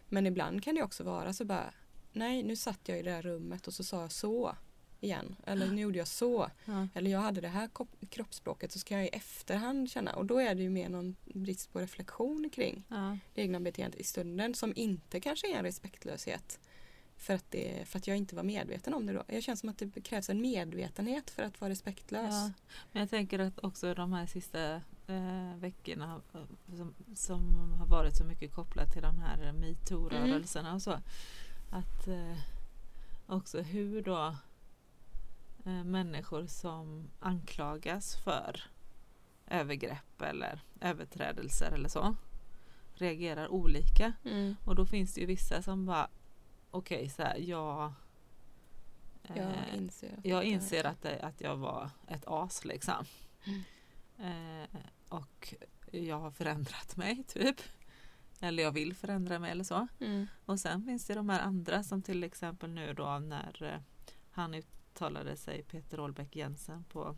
Men 0.08 0.26
ibland 0.26 0.64
kan 0.64 0.74
det 0.74 0.82
också 0.82 1.04
vara 1.04 1.32
så 1.32 1.44
bara 1.44 1.74
nej 2.12 2.42
nu 2.42 2.56
satt 2.56 2.80
jag 2.88 2.98
i 2.98 3.02
det 3.02 3.10
här 3.10 3.22
rummet 3.22 3.66
och 3.66 3.74
så 3.74 3.84
sa 3.84 4.00
jag 4.00 4.12
så 4.12 4.56
igen. 5.00 5.36
Eller 5.46 5.66
nu 5.66 5.80
gjorde 5.82 5.98
jag 5.98 6.08
så. 6.08 6.50
Ja. 6.64 6.88
Eller 6.94 7.10
jag 7.10 7.20
hade 7.20 7.40
det 7.40 7.48
här 7.48 7.68
kroppsspråket 8.08 8.72
så 8.72 8.78
ska 8.78 8.94
jag 8.94 9.04
i 9.04 9.08
efterhand 9.08 9.90
känna 9.90 10.12
och 10.16 10.26
då 10.26 10.38
är 10.38 10.54
det 10.54 10.62
ju 10.62 10.70
mer 10.70 10.88
någon 10.88 11.16
brist 11.24 11.72
på 11.72 11.80
reflektion 11.80 12.50
kring 12.52 12.84
Ja. 12.88 13.18
det 13.34 13.42
egna 13.42 13.60
beteendet 13.60 14.00
i 14.00 14.04
stunden 14.04 14.54
som 14.54 14.72
inte 14.76 15.20
kanske 15.20 15.52
är 15.52 15.58
en 15.58 15.64
respektlöshet. 15.64 16.58
För 17.16 17.34
att, 17.34 17.50
det, 17.50 17.88
för 17.88 17.98
att 17.98 18.06
jag 18.06 18.16
inte 18.16 18.36
var 18.36 18.42
medveten 18.42 18.94
om 18.94 19.06
det 19.06 19.12
då. 19.12 19.24
Jag 19.26 19.42
känner 19.42 19.56
som 19.56 19.68
att 19.68 19.78
det 19.78 20.00
krävs 20.00 20.30
en 20.30 20.40
medvetenhet 20.40 21.30
för 21.30 21.42
att 21.42 21.60
vara 21.60 21.70
respektlös. 21.70 22.34
Ja. 22.34 22.52
Men 22.92 23.00
jag 23.00 23.10
tänker 23.10 23.38
att 23.38 23.58
också 23.58 23.94
de 23.94 24.12
här 24.12 24.26
sista 24.26 24.74
eh, 25.06 25.56
veckorna 25.56 26.20
eh, 26.34 26.76
som, 26.76 26.94
som 27.14 27.72
har 27.78 27.86
varit 27.86 28.16
så 28.16 28.24
mycket 28.24 28.52
kopplat 28.52 28.92
till 28.92 29.02
de 29.02 29.18
här 29.18 29.52
metoo-rörelserna 29.52 30.74
och 30.74 30.82
så. 30.82 31.00
Att 31.70 32.08
eh, 32.08 32.38
också 33.26 33.60
hur 33.60 34.02
då 34.02 34.36
eh, 35.64 35.84
människor 35.84 36.46
som 36.46 37.10
anklagas 37.20 38.16
för 38.16 38.60
övergrepp 39.46 40.22
eller 40.22 40.60
överträdelser 40.80 41.72
eller 41.72 41.88
så 41.88 42.16
reagerar 42.94 43.48
olika. 43.48 44.12
Mm. 44.24 44.56
Och 44.64 44.74
då 44.74 44.86
finns 44.86 45.14
det 45.14 45.20
ju 45.20 45.26
vissa 45.26 45.62
som 45.62 45.86
bara 45.86 46.08
okej 46.74 47.08
så 47.08 47.22
här, 47.22 47.36
jag 47.36 47.92
Jag 49.22 49.38
eh, 49.38 49.76
inser. 49.76 50.12
att 50.18 50.24
jag 50.24 50.44
inser 50.44 50.84
att, 50.84 51.02
det, 51.02 51.20
att 51.22 51.40
jag 51.40 51.56
var 51.56 51.90
ett 52.08 52.24
as 52.26 52.64
liksom. 52.64 53.04
Mm. 53.44 53.62
Eh, 54.18 54.80
och 55.08 55.54
jag 55.90 56.18
har 56.18 56.30
förändrat 56.30 56.96
mig 56.96 57.24
typ. 57.28 57.60
Eller 58.40 58.62
jag 58.62 58.72
vill 58.72 58.94
förändra 58.94 59.38
mig 59.38 59.50
eller 59.50 59.64
så. 59.64 59.86
Mm. 60.00 60.26
Och 60.44 60.60
sen 60.60 60.84
finns 60.84 61.06
det 61.06 61.14
de 61.14 61.28
här 61.28 61.40
andra 61.40 61.82
som 61.82 62.02
till 62.02 62.24
exempel 62.24 62.70
nu 62.70 62.94
då 62.94 63.18
när 63.18 63.62
eh, 63.62 63.80
han 64.30 64.54
uttalade 64.54 65.36
sig 65.36 65.62
Peter 65.62 66.00
Olbeck 66.00 66.36
Jensen 66.36 66.84
på 66.84 67.16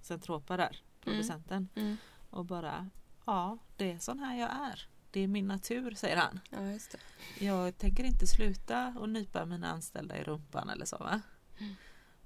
Centropa 0.00 0.56
där, 0.56 0.82
producenten. 1.00 1.68
Mm. 1.74 1.96
Och 2.30 2.44
bara 2.44 2.90
ja, 3.24 3.58
det 3.76 3.92
är 3.92 3.98
sån 3.98 4.18
här 4.18 4.40
jag 4.40 4.50
är. 4.50 4.86
Det 5.12 5.20
är 5.20 5.28
min 5.28 5.46
natur 5.48 5.94
säger 5.94 6.16
han. 6.16 6.40
Ja, 6.50 6.70
just 6.70 6.92
det. 6.92 7.44
Jag 7.44 7.78
tänker 7.78 8.04
inte 8.04 8.26
sluta 8.26 8.94
och 8.98 9.08
nypa 9.08 9.44
mina 9.44 9.70
anställda 9.70 10.18
i 10.18 10.22
rumpan 10.22 10.70
eller 10.70 10.84
så 10.84 10.96
va. 10.96 11.20
Mm. 11.58 11.74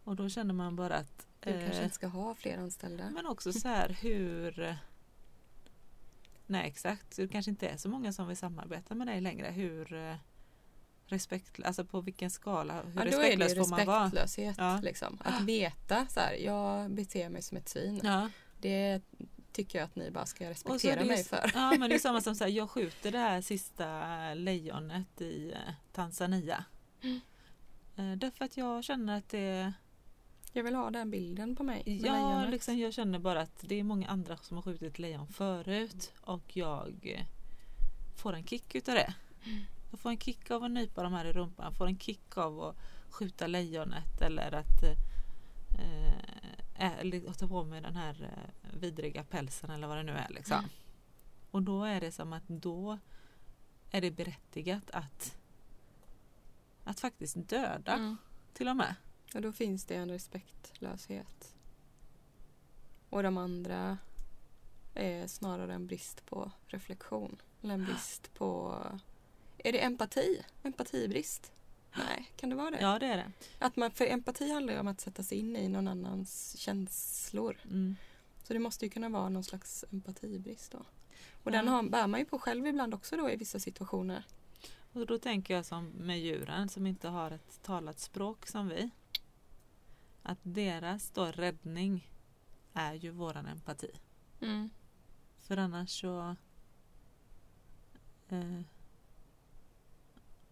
Och 0.05 0.17
då 0.17 0.29
känner 0.29 0.55
man 0.55 0.77
bara 0.77 0.97
att 0.97 1.27
Du 1.41 1.53
kanske 1.53 1.79
eh, 1.79 1.83
inte 1.85 1.95
ska 1.95 2.07
ha 2.07 2.35
fler 2.35 2.59
anställda. 2.59 3.11
Men 3.11 3.27
också 3.27 3.53
så 3.53 3.69
här 3.69 3.89
hur 3.89 4.77
Nej 6.47 6.69
exakt, 6.69 7.17
det 7.17 7.29
kanske 7.29 7.51
inte 7.51 7.69
är 7.69 7.77
så 7.77 7.89
många 7.89 8.13
som 8.13 8.29
vill 8.29 8.37
samarbeta 8.37 8.95
med 8.95 9.07
dig 9.07 9.21
längre. 9.21 9.51
Hur 9.51 9.95
eh, 9.95 10.17
respekt, 11.07 11.61
alltså 11.65 11.85
på 11.85 12.01
vilken 12.01 12.31
skala, 12.31 12.83
hur 12.83 13.01
Ja, 13.01 13.05
respektlös 13.05 13.55
får 13.55 13.69
man 13.69 13.87
vara? 13.87 14.05
respektlöshet. 14.05 14.55
Ja. 14.59 14.81
Liksom. 14.83 15.19
Att 15.25 15.43
veta 15.43 16.07
så 16.07 16.21
här, 16.21 16.35
jag 16.35 16.91
beter 16.91 17.29
mig 17.29 17.43
som 17.43 17.57
ett 17.57 17.69
svin. 17.69 18.01
Ja. 18.05 18.31
Det 18.61 19.03
tycker 19.57 19.79
jag 19.79 19.87
att 19.87 19.97
ni 19.97 20.11
bara 20.11 20.27
ska 20.27 20.51
respektera 20.51 21.05
mig 21.05 21.17
just- 21.17 21.29
för. 21.29 21.51
ja 21.55 21.71
men 21.79 21.89
det 21.89 21.95
är 21.95 21.99
samma 22.09 22.21
som 22.21 22.35
så 22.35 22.45
här, 22.45 22.51
jag 22.51 22.71
skjuter 22.71 23.13
det 23.13 23.19
här 23.19 23.41
sista 23.41 24.35
lejonet 24.35 25.21
i 25.21 25.53
eh, 25.53 25.73
Tanzania. 25.93 26.65
Mm. 27.03 27.21
Eh, 27.97 28.19
Därför 28.19 28.45
att 28.45 28.57
jag 28.57 28.85
känner 28.85 29.19
att 29.19 29.29
det 29.29 29.73
Jag 30.53 30.65
vill 30.65 30.75
ha 30.75 30.91
den 30.91 31.11
bilden 31.11 31.57
på 31.57 31.63
mig. 31.63 31.83
Ja, 32.05 32.47
liksom, 32.47 32.79
jag 32.79 32.93
känner 32.95 33.19
bara 33.19 33.41
att 33.41 33.59
det 33.61 33.75
är 33.81 33.83
många 33.85 34.09
andra 34.09 34.37
som 34.37 34.57
har 34.57 34.63
skjutit 34.63 34.99
lejon 34.99 35.29
förut 35.29 36.13
och 36.21 36.57
jag 36.57 36.95
eh, 37.03 37.27
får 38.17 38.33
en 38.33 38.47
kick 38.47 38.75
utav 38.75 38.95
det. 38.95 39.15
Jag 39.91 40.01
får 40.01 40.11
en 40.11 40.19
kick 40.19 40.51
av 40.51 40.65
att 40.65 40.71
nypa 40.71 41.03
de 41.03 41.13
här 41.13 41.25
i 41.25 41.33
rumpan, 41.33 41.65
jag 41.65 41.75
får 41.75 41.87
en 41.87 41.99
kick 41.99 42.37
av 42.37 42.61
att 42.61 42.77
skjuta 43.11 43.47
lejonet 43.47 44.21
eller 44.21 44.55
att 44.55 44.83
eh, 45.79 46.56
ä- 46.79 46.97
eller 47.01 47.31
att 47.31 47.39
ta 47.39 47.49
på 47.49 47.65
mig 47.65 47.81
den 47.81 47.97
här 47.97 48.23
eh, 48.23 48.79
vidriga 48.81 49.25
pälsen 49.25 49.71
eller 49.71 49.87
vad 49.87 49.97
det 49.97 50.03
nu 50.03 50.13
är. 50.13 50.29
Liksom. 50.29 50.59
Mm. 50.59 50.71
Och 51.51 51.63
då 51.63 51.85
är 51.85 52.01
det 52.01 52.13
som 52.13 52.33
att 52.33 52.49
då 52.49 52.99
är 53.91 54.01
det 54.01 54.11
berättigat 54.11 54.91
att 54.91 55.37
att 56.85 57.01
faktiskt 57.01 57.49
döda 57.49 57.93
Mm. 57.93 58.17
till 58.53 58.69
och 58.69 58.77
med. 58.77 58.95
Och 59.35 59.43
då 59.43 59.53
finns 59.53 59.85
det 59.85 59.95
en 59.97 60.11
respektlöshet. 60.11 61.55
Och 63.11 63.23
de 63.23 63.39
andra 63.39 63.99
är 64.95 65.27
snarare 65.27 65.75
en 65.75 65.87
brist 65.87 66.27
på 66.27 66.51
reflektion. 66.67 67.37
Eller 67.63 67.75
en 67.75 67.85
brist 67.85 68.35
på... 68.35 68.77
Är 69.59 69.73
det 69.73 69.79
empati? 69.85 70.43
Empatibrist? 70.63 71.53
Nej, 71.99 72.33
kan 72.37 72.51
det 72.51 72.57
vara 72.57 72.71
det? 72.71 72.81
Ja 72.81 72.99
det 72.99 73.07
är 73.07 73.17
det. 73.17 73.33
Att 73.59 73.77
man, 73.77 73.91
för 73.91 74.05
empati 74.07 74.53
handlar 74.53 74.75
ju 74.75 74.81
om 74.81 74.89
att 74.89 75.01
sätta 75.01 75.23
sig 75.23 75.39
in 75.39 75.57
i 75.57 75.69
någon 75.69 75.89
annans 75.89 76.57
känslor. 76.59 77.57
Mm. 77.65 77.97
Så 78.43 78.53
det 78.53 78.59
måste 78.59 78.85
ju 78.85 78.91
kunna 78.91 79.09
vara 79.09 79.29
någon 79.29 79.45
slags 79.45 79.85
empatibrist 79.93 80.73
då. 80.73 80.79
Och 80.79 80.85
Ja. 81.45 81.51
den 81.51 81.69
har, 81.69 81.83
bär 81.83 82.07
man 82.07 82.21
ju 82.21 82.27
på 82.27 82.39
själv 82.39 82.67
ibland 82.67 82.95
också 82.95 83.17
då 83.17 83.31
i 83.31 83.37
vissa 83.37 83.61
situationer. 83.61 84.25
Och 84.93 85.07
då 85.07 85.19
tänker 85.19 85.55
jag 85.55 85.65
som 85.67 85.87
med 85.89 86.21
djuren 86.21 86.69
som 86.69 86.87
inte 86.87 87.09
har 87.09 87.31
ett 87.31 87.63
talat 87.63 88.01
språk 88.01 88.47
som 88.47 88.69
vi. 88.69 88.91
Att 90.23 90.39
deras 90.43 91.11
då 91.11 91.25
räddning 91.25 92.11
är 92.73 92.95
ju 92.95 93.11
våran 93.11 93.47
empati. 93.47 93.91
Mm. 94.41 94.71
För 95.39 95.57
annars 95.57 96.01
så 96.01 96.37
eh, 98.29 98.61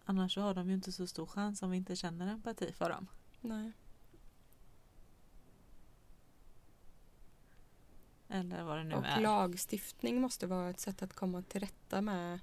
Annars 0.05 0.33
så 0.33 0.41
har 0.41 0.53
de 0.53 0.67
ju 0.67 0.73
inte 0.75 0.91
så 0.91 1.07
stor 1.07 1.25
chans 1.25 1.61
om 1.61 1.71
vi 1.71 1.77
inte 1.77 1.95
känner 1.95 2.27
empati 2.33 2.73
för 2.73 2.89
dem. 2.89 3.07
Nej. 3.41 3.71
Eller 8.29 8.63
vad 8.63 8.77
det 8.77 8.83
nu 8.83 8.95
Och 8.95 9.05
är. 9.05 9.21
lagstiftning 9.21 10.21
måste 10.21 10.47
vara 10.47 10.69
ett 10.69 10.79
sätt 10.79 11.01
att 11.01 11.13
komma 11.13 11.41
till 11.41 11.61
rätta 11.61 12.01
med 12.01 12.39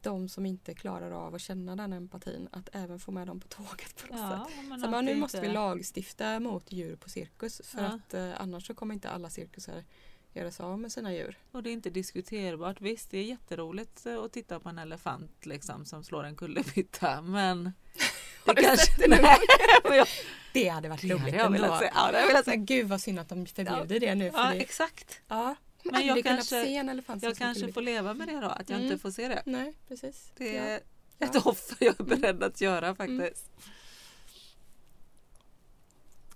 de 0.00 0.28
som 0.28 0.46
inte 0.46 0.74
klarar 0.74 1.10
av 1.10 1.34
att 1.34 1.40
känna 1.40 1.76
den 1.76 1.92
empatin. 1.92 2.48
Att 2.52 2.68
även 2.72 2.98
få 2.98 3.10
med 3.12 3.26
dem 3.26 3.40
på 3.40 3.48
tåget 3.48 3.96
på 3.96 4.12
något 4.14 4.20
sätt. 4.46 4.54
Ja, 4.56 4.62
men 4.68 4.80
Så 4.80 4.90
bara, 4.90 5.00
nu 5.00 5.14
måste 5.16 5.40
vi 5.40 5.48
lagstifta 5.48 6.40
mot 6.40 6.72
djur 6.72 6.96
på 6.96 7.08
cirkus 7.10 7.60
för 7.64 7.82
Ja. 7.82 7.86
att 7.88 8.14
eh, 8.14 8.40
annars 8.40 8.66
så 8.66 8.74
kommer 8.74 8.94
inte 8.94 9.10
alla 9.10 9.30
cirkusar 9.30 9.84
göra 10.34 10.50
sig 10.50 10.64
av 10.64 10.78
med 10.78 10.92
sina 10.92 11.12
djur. 11.12 11.38
Och 11.52 11.62
det 11.62 11.70
är 11.70 11.72
inte 11.72 11.90
diskuterbart. 11.90 12.80
Visst, 12.80 13.10
det 13.10 13.18
är 13.18 13.22
jätteroligt 13.22 14.06
eh, 14.06 14.18
att 14.22 14.32
titta 14.32 14.60
på 14.60 14.68
en 14.68 14.78
elefant 14.78 15.46
liksom, 15.46 15.84
som 15.84 16.04
slår 16.04 16.24
en 16.24 16.36
kullerbytta. 16.36 17.22
Men... 17.22 17.72
Har 18.46 18.54
du 18.54 18.62
kanske- 18.62 18.86
sett 18.86 18.98
det 18.98 19.08
någon 19.08 19.18
gång? 19.22 20.04
Det 20.52 20.68
hade 20.68 20.88
varit 20.88 21.04
roligt 21.04 21.20
hade 21.20 21.36
jag 21.36 21.46
ändå. 21.46 21.58
velat 21.62 21.78
se. 21.78 21.84
Ja, 21.84 21.90
det 21.94 21.98
hade 22.00 22.18
jag 22.20 22.26
velat. 22.26 22.46
Men 22.46 22.66
gud 22.66 22.88
vad 22.88 23.00
synd 23.00 23.18
att 23.18 23.28
de 23.28 23.46
förbjuder 23.46 24.00
det 24.00 24.14
nu. 24.14 24.30
För 24.30 24.38
Ja, 24.38 24.50
det, 24.50 24.60
exakt. 24.60 25.20
ja. 25.28 25.54
Men 25.84 25.92
Men 25.94 26.06
jag 26.06 26.24
kanske- 26.24 26.44
se 26.64 26.76
en 26.76 26.88
elefant 26.88 27.22
Jag 27.22 27.36
kanske 27.36 27.72
får 27.72 27.80
leva 27.82 28.14
med 28.14 28.28
det 28.28 28.40
då, 28.40 28.46
att 28.48 28.70
jag 28.70 28.76
Mm. 28.78 28.92
inte 28.92 29.02
får 29.02 29.10
se 29.10 29.28
det. 29.28 29.42
Nej, 29.46 29.74
precis. 29.88 30.32
Det 30.36 30.56
är 30.56 30.80
Ja. 31.18 31.26
ett 31.26 31.34
Ja. 31.34 31.40
offer 31.44 31.76
jag 31.80 32.00
är 32.00 32.04
beredd 32.04 32.42
att 32.42 32.60
göra 32.60 32.94
faktiskt. 32.94 33.50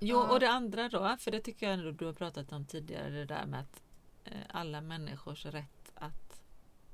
Jo, 0.00 0.16
Ja. 0.16 0.28
och 0.32 0.40
det 0.40 0.50
andra 0.50 0.88
då, 0.88 1.16
för 1.20 1.30
det 1.30 1.40
tycker 1.40 1.66
jag 1.66 1.72
ändå 1.78 1.90
du 1.90 2.04
har 2.06 2.12
pratat 2.12 2.52
om 2.52 2.64
tidigare, 2.66 3.10
det 3.10 3.24
där 3.24 3.46
med 3.46 3.60
att 3.60 3.80
alla 4.48 4.80
människors 4.80 5.46
rätt 5.46 5.92
att 5.94 6.42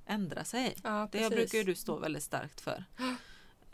ändra 0.07 0.45
sig. 0.45 0.77
Ja, 0.83 1.09
Det 1.13 1.31
brukar 1.31 1.59
ju 1.59 1.65
du 1.65 1.75
stå 1.75 1.99
väldigt 1.99 2.23
starkt 2.23 2.61
för. 2.61 2.85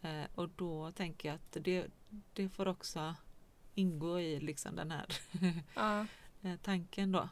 Eh, 0.02 0.24
och 0.34 0.48
då 0.48 0.92
tänker 0.92 1.28
jag 1.28 1.34
att 1.34 1.64
det, 1.64 1.86
det 2.32 2.48
får 2.48 2.68
också 2.68 3.14
ingå 3.74 4.20
i 4.20 4.40
liksom 4.40 4.76
den 4.76 4.90
här 4.90 5.06
Ja, 5.74 6.06
eh, 6.42 6.56
tanken 6.62 7.12
då. 7.12 7.28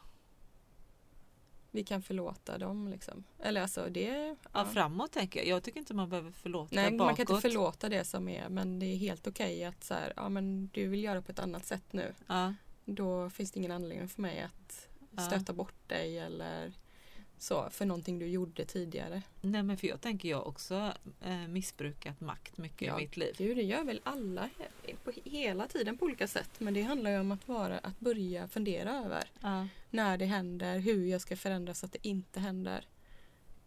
vi 1.71 1.83
kan 1.83 2.01
förlåta 2.01 2.57
dem 2.57 2.87
liksom. 2.87 3.23
Eller 3.39 3.61
alltså 3.61 3.87
det... 3.89 4.09
Ja. 4.43 4.49
Ja. 4.53 4.65
framåt 4.65 5.11
tänker 5.11 5.39
jag. 5.39 5.47
Jag 5.47 5.63
tycker 5.63 5.79
inte 5.79 5.93
man 5.93 6.09
behöver 6.09 6.31
förlåta 6.31 6.75
Nej, 6.75 6.91
bakåt. 6.91 6.97
man 7.07 7.15
kan 7.15 7.35
inte 7.35 7.49
förlåta 7.49 7.89
det 7.89 8.03
som 8.05 8.29
är 8.29 8.49
men 8.49 8.79
det 8.79 8.85
är 8.85 8.97
helt 8.97 9.27
okej 9.27 9.63
att 9.65 9.83
så 9.83 9.93
här, 9.93 10.13
ja 10.15 10.29
men 10.29 10.67
du 10.67 10.87
vill 10.87 11.03
göra 11.03 11.21
på 11.21 11.31
ett 11.31 11.39
annat 11.39 11.65
sätt 11.65 11.93
nu. 11.93 12.13
Ja, 12.27 12.53
Då 12.85 13.29
finns 13.29 13.51
det 13.51 13.59
ingen 13.59 13.71
anledning 13.71 14.09
för 14.09 14.21
mig 14.21 14.41
att. 14.41 14.86
Stöta 15.21 15.53
bort 15.53 15.87
dig 15.89 16.19
eller 16.19 16.73
så 17.39 17.69
för 17.69 17.85
någonting 17.85 18.19
du 18.19 18.27
gjorde 18.27 18.65
tidigare. 18.65 19.21
Nej 19.41 19.63
men 19.63 19.77
för 19.77 19.87
jag 19.87 20.01
tänker 20.01 20.29
jag 20.29 20.47
också 20.47 20.93
eh, 21.21 21.47
missbrukat 21.47 22.21
makt 22.21 22.57
mycket 22.57 22.87
Ja, 22.87 22.99
i 22.99 23.01
mitt 23.01 23.17
liv. 23.17 23.35
Gud, 23.37 23.57
det 23.57 23.63
gör 23.63 23.83
väl 23.83 24.01
alla 24.03 24.49
på 25.03 25.11
hela 25.23 25.67
tiden 25.67 25.97
på 25.97 26.05
olika 26.05 26.27
sätt. 26.27 26.49
Men 26.57 26.73
det 26.73 26.81
handlar 26.81 27.11
ju 27.11 27.19
om 27.19 27.31
att 27.31 27.47
vara, 27.47 27.77
att 27.77 27.99
börja 27.99 28.47
fundera 28.47 28.95
över 29.05 29.23
Ja. 29.41 29.67
när 29.89 30.17
det 30.17 30.25
händer, 30.25 30.79
hur 30.79 31.05
jag 31.05 31.21
ska 31.21 31.37
förändra 31.37 31.73
så 31.73 31.85
att 31.85 31.91
det 31.93 32.07
inte 32.07 32.39
händer. 32.39 32.87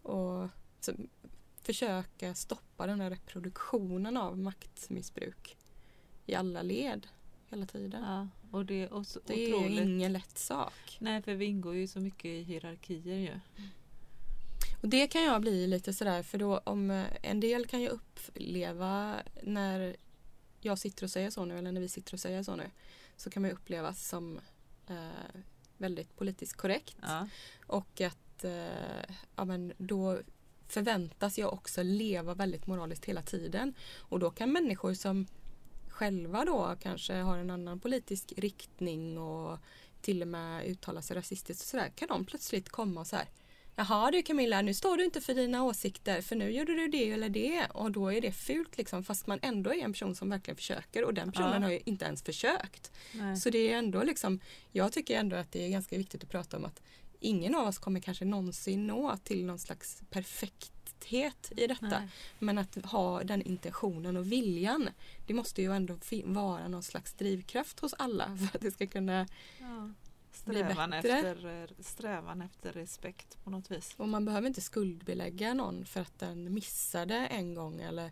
Och 0.02 0.48
så, 0.80 0.92
försöka 1.62 2.34
stoppa 2.34 2.86
den 2.86 3.00
här 3.00 3.10
reproduktionen 3.10 4.16
av 4.16 4.38
maktmissbruk 4.38 5.56
i 6.26 6.34
alla 6.34 6.62
led 6.62 7.06
hela 7.48 7.66
tiden. 7.66 8.02
Ja. 8.02 8.28
Och 8.50 8.66
det 8.66 8.82
är 8.82 8.92
också 8.94 9.20
Det 9.26 9.44
är 9.50 9.54
otroligt. 9.54 9.80
ingen 9.80 10.12
lätt 10.12 10.38
sak. 10.38 10.96
Nej 10.98 11.22
för 11.22 11.34
vi 11.34 11.44
ingår 11.44 11.74
ju 11.74 11.86
så 11.88 12.00
mycket 12.00 12.24
i 12.24 12.42
hierarkier 12.42 13.16
ju. 13.16 13.40
Och 14.82 14.88
det 14.88 15.06
kan 15.06 15.22
jag 15.22 15.40
bli 15.40 15.66
lite 15.66 15.92
sådär 15.94 16.22
för 16.22 16.38
då 16.38 16.58
om 16.58 16.90
eh, 16.90 17.04
en 17.22 17.40
del 17.40 17.66
kan 17.66 17.80
ju 17.80 17.88
uppleva 17.88 19.16
när 19.42 19.96
jag 20.60 20.78
sitter 20.78 21.04
och 21.04 21.10
säger 21.10 21.30
så 21.30 21.44
nu 21.44 21.58
eller 21.58 21.72
när 21.72 21.80
vi 21.80 21.88
sitter 21.88 22.14
och 22.14 22.20
säger 22.20 22.42
så 22.42 22.56
nu 22.56 22.70
så 23.16 23.30
kan 23.30 23.42
man 23.42 23.50
upplevas 23.50 24.08
som 24.08 24.40
eh, 24.88 25.40
väldigt 25.76 26.16
politiskt 26.16 26.56
korrekt 26.56 26.96
Ja. 27.02 27.28
och 27.66 28.00
att 28.00 28.44
eh, 28.44 29.14
ja, 29.36 29.44
men 29.44 29.72
då 29.78 30.18
förväntas 30.68 31.38
jag 31.38 31.52
också 31.52 31.82
leva 31.82 32.34
väldigt 32.34 32.66
moraliskt 32.66 33.04
hela 33.04 33.22
tiden 33.22 33.74
och 33.98 34.18
då 34.18 34.30
kan 34.30 34.52
människor 34.52 34.94
som 34.94 35.26
själva 36.00 36.44
då 36.44 36.76
kanske 36.82 37.14
har 37.14 37.38
en 37.38 37.50
annan 37.50 37.80
politisk 37.80 38.32
riktning 38.36 39.18
och 39.18 39.58
till 40.00 40.22
och 40.22 40.28
med 40.28 40.66
uttalar 40.66 41.00
sig 41.00 41.16
rasistiskt 41.16 41.62
och 41.62 41.68
sådär 41.68 41.92
kan 41.94 42.08
de 42.08 42.24
plötsligt 42.24 42.68
komma 42.68 43.00
och 43.00 43.06
så 43.06 43.16
här 43.16 43.28
Jaha 43.76 44.10
du 44.10 44.22
Camilla, 44.22 44.62
nu 44.62 44.74
står 44.74 44.96
du 44.96 45.04
inte 45.04 45.20
för 45.20 45.34
dina 45.34 45.64
åsikter 45.64 46.20
för 46.22 46.36
nu 46.36 46.50
gjorde 46.50 46.74
du 46.74 46.88
det 46.88 47.10
eller 47.10 47.28
det 47.28 47.66
och 47.74 47.90
då 47.92 48.12
är 48.12 48.20
det 48.20 48.32
fult 48.32 48.78
liksom 48.78 49.04
fast 49.04 49.26
man 49.26 49.38
ändå 49.42 49.74
är 49.74 49.78
en 49.78 49.92
person 49.92 50.14
som 50.14 50.30
verkligen 50.30 50.56
försöker 50.56 51.04
och 51.04 51.14
den 51.14 51.32
personen 51.32 51.62
Ja. 51.62 51.68
har 51.68 51.70
ju 51.70 51.80
inte 51.84 52.04
ens 52.04 52.22
försökt. 52.22 52.92
Nej. 53.12 53.36
Så 53.36 53.50
det 53.50 53.72
är 53.72 53.78
ändå 53.78 54.02
liksom, 54.02 54.40
jag 54.72 54.92
tycker 54.92 55.18
ändå 55.18 55.36
att 55.36 55.52
det 55.52 55.64
är 55.66 55.68
ganska 55.68 55.98
viktigt 55.98 56.22
att 56.24 56.30
prata 56.30 56.56
om 56.56 56.64
att 56.64 56.82
ingen 57.20 57.54
av 57.54 57.68
oss 57.68 57.78
kommer 57.78 58.00
kanske 58.00 58.24
någonsin 58.24 58.86
nå 58.86 59.16
till 59.24 59.44
någon 59.46 59.58
slags 59.58 60.02
perfekthet 61.00 61.52
i 61.56 61.66
detta. 61.66 61.98
Nej. 61.98 62.08
Men 62.38 62.58
att 62.58 62.74
ha 62.84 63.24
den 63.24 63.42
intentionen 63.42 64.16
och 64.16 64.32
viljan, 64.32 64.88
det 65.26 65.34
måste 65.34 65.62
ju 65.62 65.72
ändå 65.72 65.98
vara 66.24 66.68
någon 66.68 66.82
slags 66.82 67.12
drivkraft 67.12 67.80
hos 67.80 67.94
alla 67.98 68.36
för 68.36 68.56
att 68.58 68.62
det 68.62 68.70
ska 68.70 68.86
kunna 68.86 69.26
Ja. 69.60 69.90
Bli 70.44 70.58
Strävan, 70.58 70.90
bättre. 70.90 71.18
efter, 71.18 71.62
eh, 71.62 71.68
strävan 71.84 72.42
efter 72.42 72.72
respekt 72.72 73.38
på 73.44 73.50
något 73.50 73.70
vis. 73.70 73.94
Och 73.96 74.08
man 74.08 74.24
behöver 74.24 74.48
inte 74.48 74.60
skuldbelägga 74.60 75.54
någon 75.54 75.84
för 75.84 76.00
att 76.00 76.18
den 76.18 76.54
missade 76.54 77.14
en 77.14 77.54
gång 77.54 77.80
eller 77.80 78.10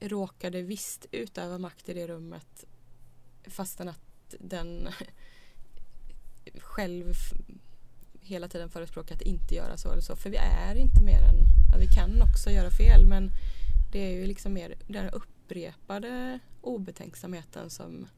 råkade 0.00 0.62
visst 0.62 1.06
utöva 1.12 1.58
makt 1.58 1.88
i 1.88 1.94
det 1.94 2.06
rummet 2.06 2.64
fastän 3.46 3.88
att 3.88 4.34
den 4.40 4.88
själv 6.60 7.14
hela 8.28 8.48
tiden 8.48 8.70
förespråkar 8.70 9.14
att 9.14 9.22
inte 9.22 9.54
göra 9.54 9.76
så 9.76 9.92
eller 9.92 10.02
så. 10.02 10.16
För 10.16 10.30
vi 10.30 10.36
är 10.36 10.74
inte 10.74 11.02
mer 11.02 11.22
än, 11.22 11.36
ja, 11.72 11.78
vi 11.78 11.86
kan 11.86 12.22
också 12.22 12.50
göra 12.50 12.70
fel 12.70 13.06
men 13.06 13.30
det 13.92 13.98
är 13.98 14.10
ju 14.10 14.26
liksom 14.26 14.52
mer 14.52 14.74
den 14.86 15.10
upprepade 15.10 16.38
obetänksamheten 16.60 17.70
som 17.70 18.08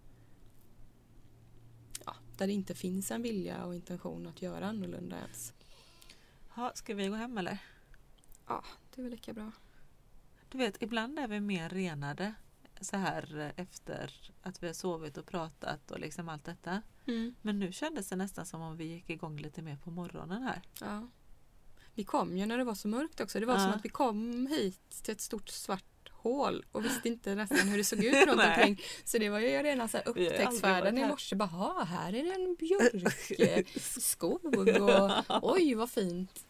ja, 2.06 2.14
där 2.36 2.46
det 2.46 2.52
inte 2.52 2.74
finns 2.74 3.10
en 3.10 3.22
vilja 3.22 3.64
och 3.64 3.74
intention 3.74 4.26
att 4.26 4.42
göra 4.42 4.66
annorlunda 4.66 5.16
ens. 5.16 5.52
Ha, 6.48 6.72
ska 6.74 6.94
vi 6.94 7.08
gå 7.08 7.14
hem 7.14 7.38
eller? 7.38 7.58
Ja, 8.46 8.64
det 8.94 9.00
är 9.00 9.02
väl 9.02 9.12
lika 9.12 9.32
bra. 9.32 9.52
Du 10.48 10.58
vet, 10.58 10.82
ibland 10.82 11.18
är 11.18 11.28
vi 11.28 11.40
mer 11.40 11.68
renade 11.68 12.34
så 12.80 12.96
här 12.96 13.38
eh, 13.38 13.62
efter 13.64 14.12
att 14.42 14.62
vi 14.62 14.66
har 14.66 14.74
sovit 14.74 15.16
och 15.18 15.26
pratat 15.26 15.90
och 15.90 16.00
liksom 16.00 16.28
allt 16.28 16.44
detta. 16.44 16.82
Men 17.42 17.58
nu 17.58 17.72
kändes 17.72 18.08
det 18.08 18.16
nästan 18.16 18.46
som 18.46 18.62
om 18.62 18.76
vi 18.76 18.84
gick 18.84 19.10
igång 19.10 19.36
lite 19.36 19.62
mer 19.62 19.76
på 19.76 19.90
morgonen 19.90 20.42
här. 20.42 20.62
Ja. 20.80 21.08
Vi 21.94 22.04
kom 22.04 22.36
ju 22.36 22.46
när 22.46 22.58
det 22.58 22.64
var 22.64 22.74
så 22.74 22.88
mörkt 22.88 23.20
också. 23.20 23.40
Det 23.40 23.46
var 23.46 23.54
Ja. 23.54 23.60
som 23.60 23.70
att 23.70 23.84
vi 23.84 23.88
kom 23.88 24.46
hit 24.46 25.02
till 25.02 25.12
ett 25.12 25.20
stort 25.20 25.48
svart 25.48 25.84
hål 26.10 26.64
och 26.72 26.84
visste 26.84 27.08
inte 27.08 27.34
nästan 27.34 27.68
hur 27.68 27.78
det 27.78 27.84
såg 27.84 28.04
ut 28.04 28.14
runt 28.26 28.40
omkring. 28.40 28.80
Så 29.04 29.18
det 29.18 29.28
var 29.30 29.38
ju 29.38 29.48
så 29.50 29.56
här 29.56 29.80
aldrig 30.06 30.26
upptäcktsfärden 30.26 30.98
i 30.98 31.06
morse. 31.06 31.36
Bara, 31.36 31.48
"Ha, 31.48 31.84
här 31.84 32.12
är 32.14 32.22
det 32.24 32.32
en 32.34 32.54
björkskog 33.38 34.44
och 34.44 35.10
oj 35.54 35.74
vad 35.74 35.90
fint. 35.90 36.46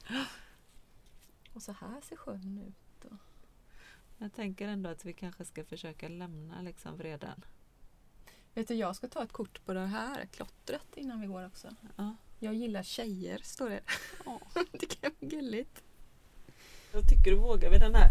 Och 1.55 1.63
så 1.63 1.73
här 1.73 2.01
ser 2.01 2.17
sjön 2.17 2.59
ut. 2.69 2.80
Jag 4.23 4.33
tänker 4.33 4.69
ändå 4.69 4.91
att 4.91 5.05
vi 5.05 5.13
kanske 5.13 5.45
ska 5.45 5.65
försöka 5.65 6.09
lämna 6.09 6.63
liksom 6.63 6.97
vreden. 6.97 7.45
Vet 8.55 8.69
du, 8.69 8.75
jag 8.75 8.97
ska 8.97 9.09
ta 9.09 9.23
ett 9.23 9.33
kort 9.33 9.65
på 9.65 9.73
det 9.73 9.87
här 9.87 10.27
klottret 10.27 10.97
innan 10.97 11.21
vi 11.21 11.27
går 11.27 11.47
också. 11.47 11.69
Ja. 11.97 12.17
Jag 12.39 12.55
gillar 12.55 12.83
tjejer, 12.83 13.41
står 13.43 13.71
det. 13.71 13.81
Ja. 14.27 14.41
det 14.73 14.87
kan 14.87 15.13
vara 15.21 15.31
gulligt. 15.31 15.83
Jag 16.93 17.09
tycker 17.09 17.31
du 17.31 17.37
vågar 17.37 17.71
vi 17.71 17.79
den 17.79 17.95
här. 17.95 18.09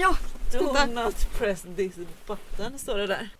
Ja, 0.00 0.16
Do 0.52 0.58
Titta. 0.58 0.86
not 0.86 1.28
press 1.38 1.66
this 1.76 1.96
button 2.26 2.78
står 2.78 2.98
det 2.98 3.06
där. 3.06 3.30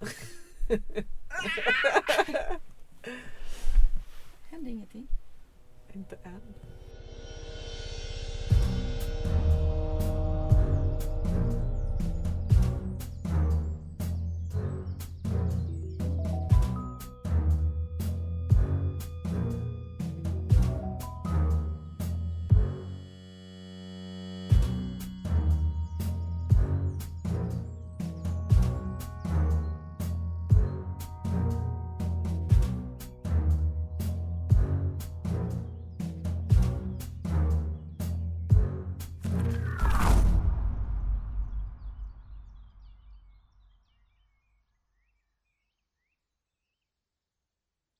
hände 4.50 4.70
ingenting. 4.70 5.08
Inte 5.92 6.16
än. 6.16 6.54